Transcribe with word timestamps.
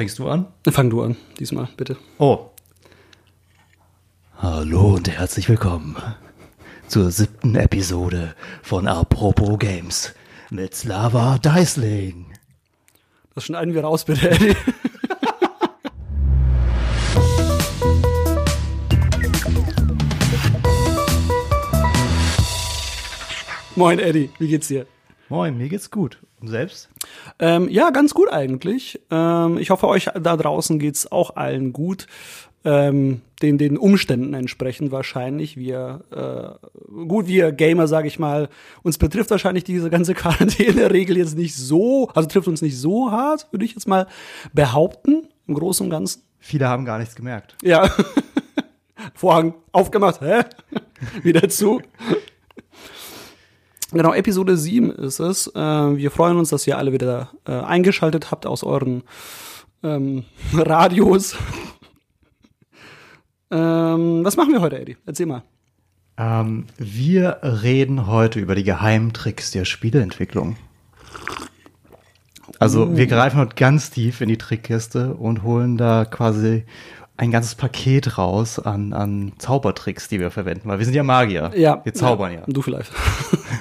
Fängst 0.00 0.18
du 0.18 0.28
an? 0.28 0.46
Fang 0.66 0.88
du 0.88 1.02
an, 1.02 1.14
diesmal, 1.38 1.68
bitte. 1.76 1.98
Oh. 2.16 2.48
Hallo 4.38 4.94
und 4.94 5.10
herzlich 5.10 5.46
willkommen 5.46 5.94
zur 6.88 7.10
siebten 7.10 7.54
Episode 7.54 8.34
von 8.62 8.88
Apropos 8.88 9.58
Games 9.58 10.14
mit 10.48 10.74
Slava 10.74 11.36
Deisling. 11.36 12.32
Das 13.34 13.44
schneiden 13.44 13.74
wir 13.74 13.84
raus, 13.84 14.06
bitte, 14.06 14.30
Eddie. 14.30 14.56
Moin, 23.76 23.98
Eddie, 23.98 24.30
wie 24.38 24.48
geht's 24.48 24.68
dir? 24.68 24.86
Moin, 25.28 25.58
mir 25.58 25.68
geht's 25.68 25.90
gut. 25.90 26.16
Selbst? 26.42 26.88
Ähm, 27.38 27.68
ja, 27.68 27.90
ganz 27.90 28.14
gut 28.14 28.30
eigentlich. 28.30 29.00
Ähm, 29.10 29.58
ich 29.58 29.70
hoffe, 29.70 29.88
euch 29.88 30.06
da 30.20 30.36
draußen 30.36 30.78
geht's 30.78 31.10
auch 31.10 31.36
allen 31.36 31.72
gut. 31.72 32.06
Ähm, 32.62 33.22
den, 33.40 33.56
den 33.56 33.78
Umständen 33.78 34.34
entsprechend 34.34 34.92
wahrscheinlich. 34.92 35.56
Wir, 35.56 36.04
äh, 36.10 36.68
gut, 37.06 37.26
wir 37.26 37.52
Gamer, 37.52 37.88
sage 37.88 38.06
ich 38.06 38.18
mal, 38.18 38.50
uns 38.82 38.98
betrifft 38.98 39.30
wahrscheinlich 39.30 39.64
diese 39.64 39.88
ganze 39.88 40.14
Quarantäne-Regel 40.14 41.16
jetzt 41.16 41.36
nicht 41.38 41.56
so, 41.56 42.08
also 42.14 42.28
trifft 42.28 42.48
uns 42.48 42.60
nicht 42.60 42.76
so 42.76 43.10
hart, 43.10 43.46
würde 43.50 43.64
ich 43.64 43.72
jetzt 43.72 43.88
mal 43.88 44.06
behaupten, 44.52 45.28
im 45.46 45.54
Großen 45.54 45.84
und 45.84 45.90
Ganzen. 45.90 46.22
Viele 46.38 46.68
haben 46.68 46.84
gar 46.84 46.98
nichts 46.98 47.14
gemerkt. 47.14 47.56
Ja. 47.62 47.90
Vorhang 49.14 49.54
aufgemacht, 49.72 50.20
hä? 50.20 50.42
Wieder 51.22 51.48
zu. 51.48 51.80
Genau, 53.92 54.12
Episode 54.12 54.56
7 54.56 54.92
ist 54.92 55.18
es. 55.18 55.48
Äh, 55.48 55.58
wir 55.58 56.10
freuen 56.10 56.36
uns, 56.36 56.50
dass 56.50 56.66
ihr 56.66 56.78
alle 56.78 56.92
wieder 56.92 57.30
äh, 57.46 57.52
eingeschaltet 57.52 58.30
habt 58.30 58.46
aus 58.46 58.62
euren 58.62 59.02
ähm, 59.82 60.24
Radios. 60.52 61.36
ähm, 63.50 64.20
was 64.24 64.36
machen 64.36 64.52
wir 64.52 64.60
heute, 64.60 64.80
Eddie? 64.80 64.96
Erzähl 65.06 65.26
mal. 65.26 65.42
Ähm, 66.16 66.66
wir 66.78 67.38
reden 67.42 68.06
heute 68.06 68.38
über 68.38 68.54
die 68.54 68.64
Geheimtricks 68.64 69.50
der 69.50 69.64
Spieleentwicklung. 69.64 70.56
Also 72.58 72.84
Uh. 72.86 72.96
wir 72.96 73.06
greifen 73.06 73.38
heute 73.38 73.54
ganz 73.56 73.90
tief 73.90 74.20
in 74.20 74.28
die 74.28 74.36
Trickkiste 74.38 75.14
und 75.14 75.42
holen 75.42 75.78
da 75.78 76.04
quasi 76.04 76.64
ein 77.16 77.30
ganzes 77.30 77.54
Paket 77.54 78.18
raus 78.18 78.58
an, 78.58 78.92
an 78.92 79.32
Zaubertricks, 79.38 80.08
die 80.08 80.20
wir 80.20 80.30
verwenden, 80.30 80.68
weil 80.68 80.78
wir 80.78 80.84
sind 80.84 80.94
ja 80.94 81.02
Magier. 81.02 81.50
Ja. 81.54 81.80
Wir 81.84 81.92
zaubern 81.92 82.32
ja. 82.32 82.42
Du 82.46 82.62
vielleicht. 82.62 82.92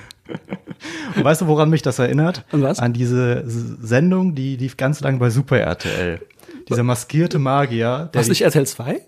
Und 1.20 1.26
weißt 1.26 1.42
du, 1.42 1.48
woran 1.48 1.70
mich 1.70 1.82
das 1.82 2.00
erinnert? 2.00 2.46
An 2.52 2.62
was? 2.62 2.80
An 2.80 2.94
diese 2.94 3.44
Sendung, 3.46 4.36
die 4.36 4.56
lief 4.58 4.78
ganz 4.78 5.02
lang 5.02 5.20
bei 5.20 5.30
Super 5.30 5.60
RTL. 5.60 6.20
Dieser 6.68 6.84
maskierte 6.84 7.40
Magier, 7.40 8.10
der 8.14 8.22
Was 8.22 8.28
nicht 8.28 8.42
RTL 8.42 8.66
2? 8.66 9.02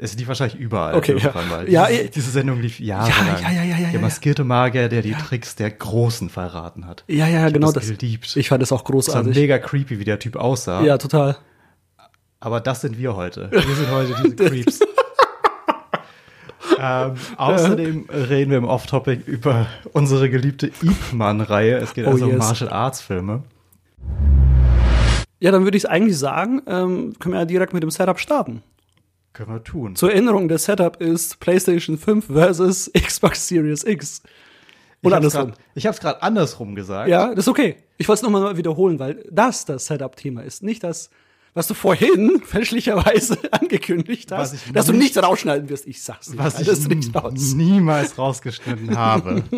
es 0.00 0.16
lief 0.16 0.28
wahrscheinlich 0.28 0.58
überall. 0.58 0.94
Okay, 0.94 1.16
ja. 1.18 1.32
Mal. 1.48 1.68
Ja, 1.68 1.86
diese, 1.86 2.02
eh. 2.02 2.08
diese 2.08 2.30
Sendung 2.30 2.60
lief 2.60 2.78
jahrelang. 2.78 3.42
ja, 3.42 3.50
ja, 3.50 3.64
ja, 3.64 3.76
ja, 3.76 3.84
Der 3.86 3.92
ja. 3.94 4.00
maskierte 4.00 4.44
Magier, 4.44 4.88
der 4.88 5.02
die 5.02 5.12
Tricks 5.12 5.56
der 5.56 5.70
Großen 5.70 6.30
verraten 6.30 6.86
hat. 6.86 7.04
Ja, 7.08 7.26
ja, 7.26 7.42
hab 7.42 7.52
genau 7.52 7.72
das 7.72 7.88
geliebt. 7.88 8.36
Ich 8.36 8.48
fand 8.48 8.62
es 8.62 8.70
auch 8.70 8.82
Das 8.82 8.86
war 8.88 8.92
großartig. 8.92 9.34
mega 9.34 9.58
creepy, 9.58 9.98
wie 9.98 10.04
der 10.04 10.18
Typ 10.20 10.36
aussah. 10.36 10.82
Ja, 10.82 10.98
total. 10.98 11.36
Aber 12.40 12.60
das 12.60 12.82
sind 12.82 12.96
wir 12.98 13.16
heute. 13.16 13.50
Wir 13.50 13.60
sind 13.74 13.90
heute 13.90 14.14
diese 14.22 14.36
Creeps. 14.48 14.80
Ähm, 16.80 17.14
außerdem 17.36 18.06
reden 18.10 18.50
wir 18.50 18.58
im 18.58 18.64
Off-Topic 18.64 19.22
über 19.26 19.66
unsere 19.92 20.30
geliebte 20.30 20.68
Ip 20.68 21.12
Man-Reihe. 21.12 21.76
Es 21.78 21.94
geht 21.94 22.06
Oh, 22.06 22.10
also 22.10 22.24
um 22.26 22.30
yes. 22.32 22.38
Martial 22.38 22.70
Arts-Filme. 22.70 23.42
Ja, 25.40 25.52
dann 25.52 25.64
würde 25.64 25.76
ich 25.76 25.84
es 25.84 25.90
eigentlich 25.90 26.18
sagen, 26.18 26.62
ähm, 26.66 27.14
können 27.18 27.34
wir 27.34 27.40
ja 27.40 27.44
direkt 27.44 27.72
mit 27.72 27.82
dem 27.82 27.90
Setup 27.90 28.18
starten. 28.18 28.62
Können 29.32 29.50
wir 29.52 29.62
tun. 29.62 29.94
Zur 29.94 30.10
Erinnerung, 30.10 30.48
der 30.48 30.58
Setup 30.58 31.00
ist 31.00 31.38
PlayStation 31.38 31.96
5 31.96 32.26
versus 32.26 32.90
Xbox 32.96 33.46
Series 33.46 33.84
X. 33.84 34.22
Oder 35.04 35.18
ich 35.18 35.24
hab's 35.24 35.34
andersrum. 35.36 35.50
grad- 35.52 35.58
Ich 35.74 35.86
habe 35.86 35.94
es 35.94 36.00
gerade 36.00 36.22
andersrum 36.22 36.74
gesagt. 36.74 37.08
Ja, 37.08 37.28
das 37.28 37.44
ist 37.44 37.48
okay. 37.48 37.76
Ich 37.98 38.08
wollte 38.08 38.18
es 38.18 38.22
nochmal 38.28 38.56
wiederholen, 38.56 38.98
weil 38.98 39.24
das 39.30 39.64
das 39.64 39.86
Setup-Thema 39.86 40.42
ist. 40.42 40.64
Nicht 40.64 40.82
das, 40.82 41.10
was 41.58 41.66
du 41.66 41.74
vorhin 41.74 42.40
fälschlicherweise 42.44 43.36
angekündigt 43.52 44.30
hast, 44.30 44.54
dass 44.72 44.86
du 44.86 44.92
nicht- 44.92 45.02
nichts 45.14 45.22
rausschneiden 45.22 45.68
wirst. 45.68 45.86
Ich 45.88 46.00
sag's 46.02 46.30
dir. 46.30 46.38
Was 46.38 46.60
ich 46.60 46.68
ist 46.68 46.88
nicht 46.88 47.14
raus. 47.14 47.54
niemals 47.54 48.16
rausgeschnitten 48.16 48.96
habe. 48.96 49.42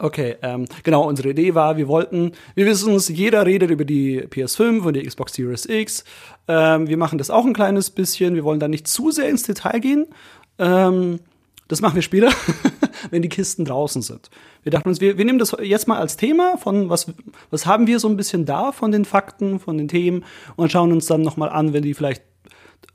Okay, 0.00 0.36
ähm, 0.42 0.66
genau, 0.84 1.08
unsere 1.08 1.30
Idee 1.30 1.56
war, 1.56 1.76
wir 1.76 1.88
wollten, 1.88 2.30
wir 2.54 2.66
wissen 2.66 2.94
es, 2.94 3.08
jeder 3.08 3.44
redet 3.44 3.70
über 3.72 3.84
die 3.84 4.20
PS5 4.22 4.82
und 4.82 4.94
die 4.94 5.02
Xbox 5.02 5.32
Series 5.32 5.66
X. 5.66 6.04
Ähm, 6.46 6.86
wir 6.86 6.96
machen 6.96 7.18
das 7.18 7.30
auch 7.30 7.44
ein 7.44 7.52
kleines 7.52 7.90
bisschen. 7.90 8.36
Wir 8.36 8.44
wollen 8.44 8.60
da 8.60 8.68
nicht 8.68 8.86
zu 8.86 9.10
sehr 9.10 9.28
ins 9.28 9.42
Detail 9.42 9.80
gehen. 9.80 10.06
Ähm, 10.60 11.18
das 11.66 11.80
machen 11.80 11.96
wir 11.96 12.02
später, 12.02 12.30
wenn 13.10 13.22
die 13.22 13.28
Kisten 13.28 13.64
draußen 13.64 14.02
sind. 14.02 14.30
Wir 14.62 14.72
dachten 14.72 14.88
uns, 14.88 15.00
wir, 15.00 15.18
wir 15.18 15.24
nehmen 15.24 15.38
das 15.38 15.56
jetzt 15.62 15.88
mal 15.88 15.98
als 15.98 16.16
Thema 16.16 16.56
von 16.58 16.88
was, 16.88 17.12
was 17.50 17.66
haben 17.66 17.86
wir 17.86 17.98
so 18.00 18.08
ein 18.08 18.16
bisschen 18.16 18.44
da 18.44 18.72
von 18.72 18.92
den 18.92 19.04
Fakten, 19.04 19.60
von 19.60 19.78
den 19.78 19.88
Themen 19.88 20.24
und 20.56 20.72
schauen 20.72 20.92
uns 20.92 21.06
dann 21.06 21.22
nochmal 21.22 21.50
an, 21.50 21.72
wenn 21.72 21.82
die 21.82 21.94
vielleicht 21.94 22.22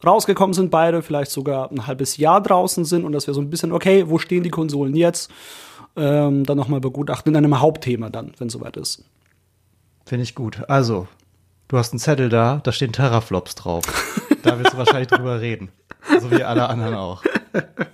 rausgekommen 0.06 0.54
sind, 0.54 0.70
beide, 0.70 1.02
vielleicht 1.02 1.32
sogar 1.32 1.72
ein 1.72 1.88
halbes 1.88 2.18
Jahr 2.18 2.42
draußen 2.42 2.86
sind 2.86 3.06
und 3.06 3.14
dass 3.14 3.28
wir 3.28 3.34
so 3.34 3.42
ein 3.42 3.50
bisschen, 3.50 3.72
okay, 3.72 4.06
wo 4.08 4.18
stehen 4.20 4.44
die 4.44 4.50
Konsolen 4.50 4.96
jetzt? 4.96 5.32
Ähm, 5.96 6.44
dann 6.44 6.58
nochmal 6.58 6.80
begutachten 6.80 7.34
in 7.34 7.38
einem 7.38 7.60
Hauptthema 7.60 8.10
dann, 8.10 8.34
wenn 8.40 8.50
soweit 8.50 8.78
ist. 8.78 9.04
Finde 10.06 10.24
ich 10.24 10.36
gut. 10.36 10.68
Also, 10.68 11.08
du 11.68 11.78
hast 11.78 11.94
einen 11.94 12.00
Zettel 12.00 12.30
da, 12.30 12.62
da 12.64 12.72
stehen 12.72 12.92
Terraflops 12.92 13.56
drauf. 13.56 13.84
Da 14.42 14.58
willst 14.58 14.74
du 14.74 14.78
wahrscheinlich 14.78 15.08
drüber 15.08 15.40
reden. 15.40 15.70
So 16.20 16.30
wie 16.32 16.44
alle 16.44 16.68
anderen 16.68 16.96
auch. 16.96 17.24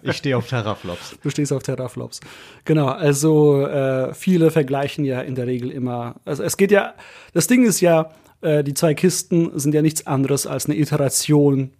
Ich 0.02 0.18
stehe 0.18 0.38
auf 0.38 0.48
Terraflops. 0.48 1.18
Du 1.22 1.30
stehst 1.30 1.52
auf 1.52 1.64
Terraflops. 1.64 2.20
Genau, 2.66 2.88
also 2.88 3.66
äh, 3.66 4.14
viele 4.14 4.52
vergleichen 4.52 5.06
ja 5.06 5.22
in 5.22 5.36
der 5.36 5.48
Regel 5.48 5.72
immer. 5.72 6.16
Also 6.26 6.44
es 6.44 6.58
geht 6.58 6.72
ja, 6.72 6.94
das 7.34 7.48
Ding 7.48 7.66
ist 7.66 7.82
ja, 7.82 8.12
äh, 8.42 8.64
die 8.64 8.74
zwei 8.74 8.94
Kisten 8.94 9.58
sind 9.60 9.74
ja 9.74 9.82
nichts 9.82 10.08
anderes 10.08 10.48
als 10.48 10.66
eine 10.66 10.78
Iteration 10.78 11.72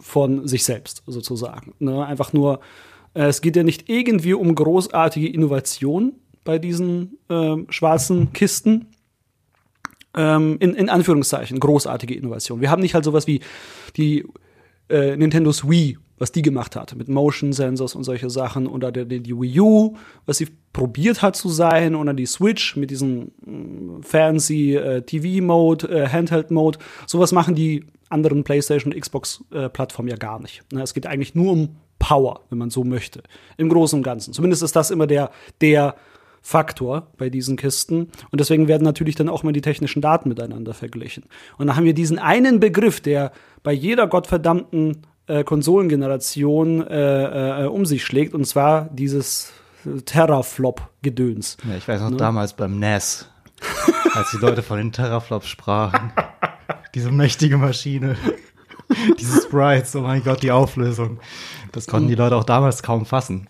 von 0.00 0.46
sich 0.46 0.64
selbst, 0.64 1.02
sozusagen. 1.06 1.74
Ne? 1.78 2.04
Einfach 2.04 2.32
nur, 2.32 2.60
äh, 3.14 3.24
es 3.24 3.40
geht 3.40 3.56
ja 3.56 3.62
nicht 3.62 3.88
irgendwie 3.88 4.34
um 4.34 4.54
großartige 4.54 5.28
Innovation 5.28 6.14
bei 6.44 6.58
diesen 6.58 7.18
ähm, 7.30 7.66
schwarzen 7.70 8.32
Kisten. 8.32 8.86
Ähm, 10.16 10.58
in, 10.60 10.74
in 10.74 10.88
Anführungszeichen, 10.88 11.58
großartige 11.58 12.14
Innovation. 12.14 12.60
Wir 12.60 12.70
haben 12.70 12.82
nicht 12.82 12.94
halt 12.94 13.04
sowas 13.04 13.26
wie 13.26 13.40
die 13.96 14.24
äh, 14.88 15.16
Nintendos 15.16 15.68
Wii, 15.68 15.98
was 16.18 16.32
die 16.32 16.42
gemacht 16.42 16.76
hat, 16.76 16.94
mit 16.94 17.08
Motion 17.08 17.52
Sensors 17.52 17.94
und 17.94 18.04
solche 18.04 18.30
Sachen, 18.30 18.66
oder 18.66 18.92
der, 18.92 19.04
die, 19.04 19.20
die 19.20 19.38
Wii 19.38 19.60
U, 19.60 19.96
was 20.26 20.38
sie 20.38 20.48
probiert 20.72 21.22
hat 21.22 21.36
zu 21.36 21.48
sein, 21.48 21.94
oder 21.94 22.14
die 22.14 22.26
Switch 22.26 22.76
mit 22.76 22.90
diesem 22.90 23.32
mm, 23.44 24.02
fancy 24.02 24.76
äh, 24.76 25.02
TV-Mode, 25.02 25.88
äh, 25.88 26.08
Handheld-Mode. 26.08 26.78
Sowas 27.06 27.32
machen 27.32 27.54
die 27.54 27.84
anderen 28.08 28.44
PlayStation 28.44 28.92
und 28.92 29.00
Xbox-Plattformen 29.00 30.08
ja 30.08 30.16
gar 30.16 30.40
nicht. 30.40 30.62
Ne, 30.72 30.82
es 30.82 30.94
geht 30.94 31.06
eigentlich 31.06 31.34
nur 31.34 31.52
um 31.52 31.76
Power, 31.98 32.40
wenn 32.50 32.58
man 32.58 32.70
so 32.70 32.84
möchte. 32.84 33.22
Im 33.56 33.68
Großen 33.68 33.98
und 33.98 34.02
Ganzen. 34.02 34.32
Zumindest 34.34 34.62
ist 34.62 34.76
das 34.76 34.90
immer 34.90 35.06
der, 35.06 35.30
der 35.60 35.96
Faktor 36.46 37.08
bei 37.16 37.30
diesen 37.30 37.56
Kisten. 37.56 38.10
Und 38.30 38.38
deswegen 38.38 38.68
werden 38.68 38.84
natürlich 38.84 39.14
dann 39.14 39.30
auch 39.30 39.42
mal 39.44 39.54
die 39.54 39.62
technischen 39.62 40.02
Daten 40.02 40.28
miteinander 40.28 40.74
verglichen. 40.74 41.24
Und 41.56 41.66
dann 41.66 41.76
haben 41.76 41.84
wir 41.84 41.94
diesen 41.94 42.18
einen 42.18 42.60
Begriff, 42.60 43.00
der 43.00 43.32
bei 43.62 43.72
jeder 43.72 44.06
gottverdammten 44.06 44.98
äh, 45.26 45.42
Konsolengeneration 45.42 46.86
äh, 46.86 47.64
äh, 47.64 47.66
um 47.66 47.86
sich 47.86 48.04
schlägt, 48.04 48.34
und 48.34 48.46
zwar 48.46 48.90
dieses 48.92 49.54
Terraflop-Gedöns. 50.04 51.56
Ja, 51.66 51.76
ich 51.78 51.88
weiß 51.88 52.02
noch 52.02 52.16
damals 52.18 52.52
beim 52.52 52.78
NES, 52.78 53.26
als 54.12 54.30
die 54.32 54.36
Leute 54.36 54.62
von 54.62 54.76
den 54.76 54.92
Terraflops 54.92 55.48
sprachen. 55.48 56.12
Diese 56.94 57.10
mächtige 57.10 57.56
Maschine. 57.56 58.16
Diese 59.18 59.40
Sprites, 59.40 59.96
oh 59.96 60.02
mein 60.02 60.22
Gott, 60.22 60.42
die 60.42 60.50
Auflösung. 60.50 61.18
Das 61.72 61.86
konnten 61.86 62.08
die 62.08 62.14
Leute 62.14 62.36
auch 62.36 62.44
damals 62.44 62.82
kaum 62.82 63.06
fassen. 63.06 63.48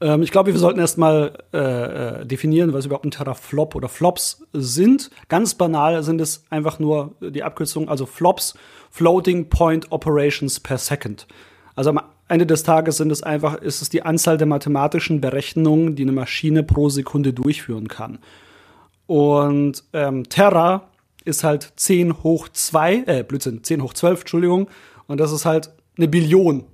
Ähm, 0.00 0.22
ich 0.22 0.30
glaube, 0.30 0.52
wir 0.52 0.58
sollten 0.58 0.80
erstmal 0.80 1.32
äh, 1.52 1.58
äh, 1.58 2.26
definieren, 2.26 2.72
was 2.72 2.86
überhaupt 2.86 3.04
ein 3.04 3.10
Teraflop 3.10 3.74
oder 3.74 3.88
Flops 3.88 4.44
sind. 4.52 5.10
Ganz 5.28 5.54
banal 5.54 6.02
sind 6.02 6.20
es 6.20 6.44
einfach 6.50 6.78
nur 6.78 7.14
die 7.20 7.42
Abkürzung, 7.42 7.88
also 7.88 8.06
Flops, 8.06 8.54
Floating 8.90 9.48
Point 9.48 9.90
Operations 9.92 10.60
per 10.60 10.78
Second. 10.78 11.26
Also 11.74 11.90
am 11.90 12.00
Ende 12.28 12.46
des 12.46 12.62
Tages 12.62 12.96
sind 12.96 13.10
es 13.10 13.22
einfach, 13.22 13.56
ist 13.56 13.82
es 13.82 13.88
die 13.88 14.02
Anzahl 14.02 14.36
der 14.36 14.46
mathematischen 14.46 15.20
Berechnungen, 15.20 15.96
die 15.96 16.02
eine 16.02 16.12
Maschine 16.12 16.62
pro 16.62 16.88
Sekunde 16.88 17.32
durchführen 17.32 17.88
kann. 17.88 18.18
Und 19.06 19.84
ähm, 19.94 20.28
Terra 20.28 20.88
ist 21.24 21.44
halt 21.44 21.72
10 21.76 22.22
hoch 22.22 22.48
2, 22.48 23.04
äh, 23.06 23.22
Blödsinn, 23.22 23.64
10 23.64 23.82
hoch 23.82 23.94
12, 23.94 24.20
Entschuldigung. 24.20 24.68
Und 25.06 25.20
das 25.20 25.32
ist 25.32 25.46
halt 25.46 25.70
eine 25.96 26.08
Billion. 26.08 26.64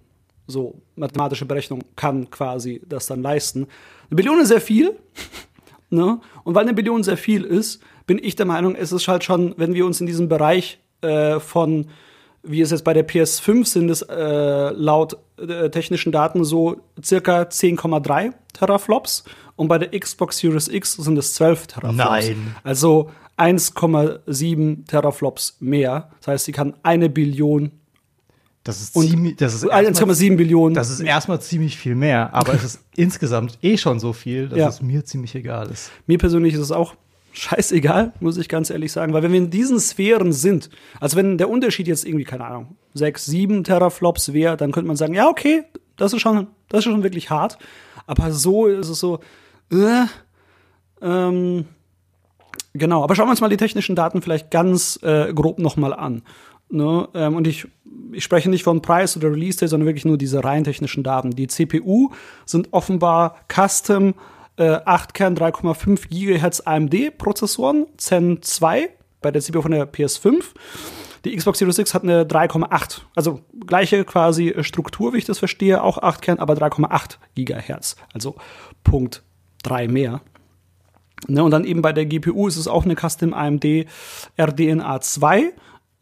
So, 0.46 0.82
mathematische 0.96 1.46
Berechnung 1.46 1.82
kann 1.96 2.31
quasi 2.31 2.82
das 2.87 3.06
dann 3.06 3.23
leisten. 3.23 3.67
Eine 4.11 4.17
Billion 4.17 4.41
ist 4.41 4.49
sehr 4.49 4.61
viel. 4.61 4.99
ne? 5.91 6.20
Und 6.44 6.55
weil 6.55 6.64
eine 6.64 6.75
Billion 6.75 7.02
sehr 7.02 7.17
viel 7.17 7.44
ist, 7.44 7.82
bin 8.06 8.19
ich 8.23 8.37
der 8.37 8.46
Meinung, 8.46 8.75
es 8.75 8.93
ist 8.93 9.08
halt 9.08 9.25
schon, 9.25 9.55
wenn 9.56 9.75
wir 9.75 9.87
uns 9.87 10.00
in 10.00 10.06
diesem 10.06 10.29
Bereich 10.29 10.79
äh, 11.00 11.41
von, 11.41 11.87
wie 12.43 12.61
es 12.61 12.70
jetzt 12.70 12.85
bei 12.85 12.93
der 12.93 13.08
PS5 13.08 13.64
sind, 13.64 13.91
es 13.91 14.02
äh, 14.02 14.70
laut 14.70 15.17
äh, 15.38 15.70
technischen 15.70 16.12
Daten 16.12 16.44
so 16.44 16.76
circa 17.02 17.43
10,3 17.43 18.32
Teraflops 18.52 19.25
und 19.56 19.69
bei 19.69 19.79
der 19.79 19.99
Xbox 19.99 20.38
Series 20.38 20.69
X 20.69 20.94
sind 20.94 21.17
es 21.17 21.35
12 21.35 21.67
Teraflops. 21.69 21.97
Nein. 21.97 22.56
Also 22.62 23.11
1,7 23.38 24.87
Teraflops 24.87 25.56
mehr. 25.61 26.11
Das 26.20 26.29
heißt, 26.29 26.44
sie 26.44 26.52
kann 26.52 26.75
eine 26.82 27.08
Billion 27.08 27.73
Das 28.64 28.81
ist 28.81 28.96
Und 28.96 29.08
ziemlich, 29.08 29.37
das 29.37 29.55
ist 29.55 29.62
erstmal, 29.64 30.14
1,7 30.16 30.37
Billionen. 30.37 30.75
das 30.75 30.88
ist 30.90 31.00
erstmal 31.00 31.40
ziemlich 31.40 31.76
viel 31.76 31.94
mehr, 31.94 32.32
aber 32.34 32.55
es 32.55 32.64
ist 32.64 32.81
insgesamt 32.96 33.58
eh 33.62 33.76
schon 33.76 34.00
so 34.00 34.12
viel, 34.14 34.49
dass 34.49 34.58
Ja. 34.58 34.69
es 34.69 34.81
mir 34.82 35.05
ziemlich 35.05 35.34
egal 35.34 35.70
ist. 35.70 35.90
Mir 36.06 36.16
persönlich 36.19 36.55
ist 36.55 36.61
es 36.61 36.72
auch 36.72 36.94
scheißegal, 37.32 38.12
muss 38.20 38.38
ich 38.38 38.49
ganz 38.49 38.70
ehrlich 38.70 38.90
sagen, 38.93 39.12
weil 39.12 39.22
wenn 39.22 39.32
wir 39.32 39.38
in 39.38 39.50
diesen 39.50 39.78
Sphären 39.81 40.32
sind, 40.32 40.70
also 41.00 41.16
wenn 41.16 41.37
der 41.37 41.50
Unterschied 41.50 41.87
jetzt 41.88 42.06
irgendwie, 42.06 42.25
keine 42.25 42.44
Ahnung, 42.46 42.76
6, 42.94 43.26
7 43.26 43.64
Teraflops 43.64 44.32
wäre, 44.32 44.56
dann 44.56 44.72
könnte 44.72 44.87
man 44.87 44.96
sagen, 44.96 45.14
ja, 45.14 45.28
okay, 45.28 45.64
das 45.96 46.12
ist 46.12 46.22
schon, 46.22 46.46
das 46.69 46.78
ist 46.78 46.84
schon 46.84 47.02
wirklich 47.02 47.31
hart. 47.31 47.58
Aber 48.06 48.32
so 48.32 48.66
ist 48.66 48.88
es 48.88 48.99
so, 49.00 49.19
äh, 49.72 50.05
ähm, 51.02 51.66
genau. 52.72 53.02
Aber 53.02 53.14
schauen 53.14 53.26
wir 53.26 53.31
uns 53.32 53.40
mal 53.40 53.49
die 53.49 53.56
technischen 53.56 53.96
Daten 53.96 54.22
vielleicht 54.22 54.50
ganz 54.50 54.99
äh, 55.02 55.32
grob 55.34 55.58
nochmal 55.58 55.93
an. 55.93 56.22
Ne? 56.70 57.08
Ähm, 57.14 57.37
und 57.37 57.46
ich, 57.46 57.66
ich 58.12 58.25
spreche 58.25 58.50
nicht 58.50 58.64
von 58.64 58.82
Preis 58.82 59.16
oder 59.16 59.31
Release 59.31 59.58
Date, 59.58 59.70
sondern 59.70 59.87
wirklich 59.87 60.05
nur 60.05 60.19
diese 60.19 60.43
rein 60.43 60.64
technischen 60.64 61.02
Daten. 61.02 61.31
Die 61.31 61.46
CPU 61.46 62.11
sind 62.46 62.72
offenbar 62.72 63.37
Custom 63.49 64.14
äh, 64.56 64.76
8-Kern 64.76 65.37
3,5 65.37 66.08
GHz 66.08 66.62
AMD-Prozessoren, 66.64 67.87
Zen 67.96 68.43
2 68.43 68.90
bei 69.20 69.31
der 69.31 69.43
CPU 69.43 69.62
von 69.62 69.70
der 69.72 69.90
PS5. 69.90 70.44
Die 71.25 71.34
Xbox 71.34 71.58
Series 71.58 71.78
X 71.78 71.94
hat 71.94 72.02
eine 72.02 72.25
3,8, 72.25 73.00
also 73.14 73.40
gleiche 73.66 74.05
quasi 74.05 74.49
äh, 74.49 74.62
Struktur, 74.62 75.14
wie 75.14 75.19
ich 75.19 75.25
das 75.25 75.38
verstehe, 75.38 75.82
auch 75.82 75.99
8 75.99 76.20
Kern, 76.20 76.38
aber 76.38 76.55
3,8 76.55 77.16
Gigahertz, 77.34 77.96
also 78.12 78.37
Punkt 78.82 79.22
3 79.62 79.88
mehr. 79.88 80.20
Ne, 81.26 81.43
und 81.43 81.50
dann 81.52 81.64
eben 81.64 81.81
bei 81.81 81.93
der 81.93 82.05
GPU 82.05 82.46
ist 82.49 82.56
es 82.56 82.69
auch 82.69 82.84
eine 82.84 82.96
Custom 82.96 83.32
AMD 83.32 83.87
RDNA 84.38 85.00
2 85.00 85.52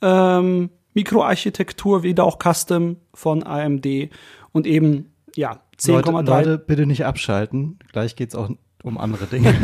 ähm, 0.03 0.71
Mikroarchitektur, 0.95 2.03
wieder 2.03 2.25
auch 2.25 2.39
Custom 2.39 2.97
von 3.15 3.43
AMD 3.43 3.87
und 4.53 4.67
eben, 4.67 5.13
ja, 5.35 5.61
Leute, 5.87 6.11
10,3 6.11 6.23
Leute, 6.25 6.59
bitte 6.59 6.87
nicht 6.87 7.05
abschalten. 7.05 7.79
Gleich 7.93 8.15
geht's 8.15 8.35
auch 8.35 8.51
um 8.83 8.99
andere 8.99 9.27
Dinge. 9.27 9.55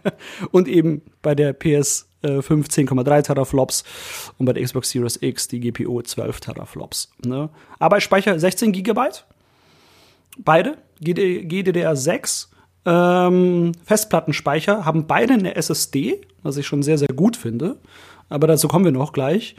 und 0.50 0.68
eben 0.68 1.02
bei 1.22 1.34
der 1.34 1.52
PS 1.52 2.08
äh, 2.22 2.38
15,3 2.38 3.22
Teraflops 3.22 3.84
und 4.38 4.46
bei 4.46 4.52
der 4.52 4.64
Xbox 4.64 4.90
Series 4.90 5.18
X 5.20 5.48
die 5.48 5.60
GPU 5.60 6.00
12 6.02 6.40
Teraflops. 6.40 7.12
Ne? 7.24 7.50
Arbeitsspeicher 7.78 8.38
16 8.38 8.72
Gigabyte, 8.72 9.26
beide 10.38 10.78
GD 11.00 11.46
GDDR6. 11.46 12.48
Ähm, 12.86 13.72
Festplattenspeicher 13.84 14.86
haben 14.86 15.06
beide 15.06 15.34
eine 15.34 15.54
SSD, 15.54 16.22
was 16.42 16.56
ich 16.56 16.66
schon 16.66 16.82
sehr, 16.82 16.96
sehr 16.96 17.14
gut 17.14 17.36
finde. 17.36 17.76
Aber 18.30 18.46
dazu 18.46 18.68
kommen 18.68 18.84
wir 18.84 18.92
noch 18.92 19.12
gleich. 19.12 19.56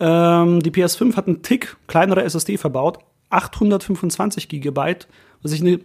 Ähm, 0.00 0.60
die 0.60 0.70
PS5 0.70 1.14
hat 1.16 1.28
einen 1.28 1.42
Tick 1.42 1.76
kleinere 1.86 2.24
SSD 2.24 2.56
verbaut, 2.56 2.98
825 3.28 4.48
Gigabyte, 4.48 5.06
was 5.42 5.52
ich 5.52 5.60
eine 5.60 5.80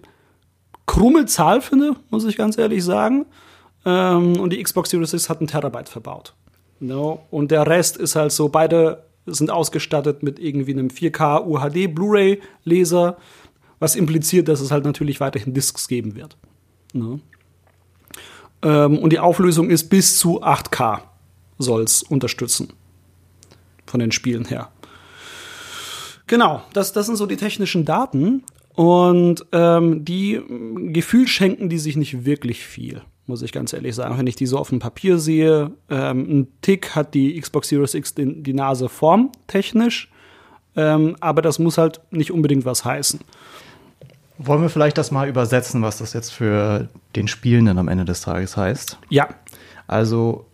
krumme 0.86 1.26
Zahl 1.26 1.62
finde, 1.62 1.96
muss 2.10 2.26
ich 2.26 2.38
ganz 2.38 2.58
ehrlich 2.58 2.84
sagen. 2.84 3.26
Ähm, 3.86 4.40
und 4.40 4.52
die 4.52 4.64
Xbox 4.64 4.90
Series 4.90 5.14
X 5.14 5.30
hat 5.30 5.40
einen 5.40 5.48
Terabyte 5.48 5.90
verbaut. 5.90 6.34
No? 6.80 7.26
Und 7.30 7.52
der 7.52 7.68
Rest 7.68 7.98
ist 7.98 8.16
halt 8.16 8.32
so, 8.32 8.50
beide 8.50 9.06
sind 9.26 9.52
ausgestattet 9.52 10.24
mit 10.24 10.40
irgendwie 10.40 10.74
einem 10.74 10.88
4K 10.88 11.46
UHD 11.46 11.94
Blu-ray-Leser, 11.94 13.18
was 13.80 13.96
impliziert, 13.96 14.48
dass 14.48 14.62
es 14.62 14.72
halt 14.72 14.86
natürlich 14.86 15.20
weiterhin 15.20 15.54
Discs 15.54 15.88
geben 15.88 16.16
wird. 16.16 16.38
No? 16.94 17.20
Ähm, 18.62 18.98
und 19.00 19.12
die 19.12 19.20
Auflösung 19.20 19.70
ist 19.70 19.90
bis 19.90 20.18
zu 20.18 20.42
8K 20.42 21.02
soll 21.58 21.84
es 21.84 22.04
unterstützen. 22.04 22.74
Von 23.86 24.00
den 24.00 24.12
Spielen 24.12 24.46
her. 24.46 24.70
Genau, 26.28 26.64
das, 26.74 26.92
das 26.92 27.06
sind 27.06 27.18
so 27.18 27.26
die 27.26 27.38
technischen 27.38 27.86
Daten. 27.86 28.44
Und 28.74 29.46
ähm, 29.54 30.04
die 30.04 30.38
mh, 30.38 30.92
Gefühl 30.92 31.28
schenken 31.28 31.70
die 31.70 31.78
sich 31.78 31.96
nicht 31.96 32.26
wirklich 32.26 32.66
viel, 32.66 33.02
muss 33.26 33.42
ich 33.42 33.54
ganz 33.54 33.72
ehrlich 33.72 33.96
sagen. 33.96 34.18
Wenn 34.18 34.28
ich 34.28 34.36
die 34.36 34.48
so 34.48 34.58
auf 34.58 34.70
dem 34.70 34.80
Papier 34.80 35.18
sehe, 35.18 35.72
ähm, 35.90 36.40
ein 36.40 36.48
Tick 36.62 36.94
hat 36.96 37.14
die 37.14 37.40
Xbox 37.40 37.70
Series 37.70 37.94
X 37.94 38.16
den, 38.16 38.44
die 38.44 38.54
Nase 38.54 38.90
vorn, 38.90 39.30
technisch. 39.48 40.12
Ähm, 40.76 41.16
aber 41.22 41.42
das 41.42 41.58
muss 41.58 41.78
halt 41.78 42.02
nicht 42.12 42.32
unbedingt 42.32 42.66
was 42.66 42.84
heißen. 42.84 43.22
Wollen 44.38 44.62
wir 44.62 44.70
vielleicht 44.70 44.98
das 44.98 45.12
mal 45.12 45.30
übersetzen, 45.30 45.82
was 45.82 46.00
das 46.00 46.12
jetzt 46.12 46.32
für 46.32 46.90
den 47.16 47.30
Spielenden 47.30 47.78
am 47.78 47.88
Ende 47.88 48.04
des 48.04 48.20
Tages 48.20 48.58
heißt? 48.58 49.00
Ja. 49.10 49.30
Also 49.88 50.46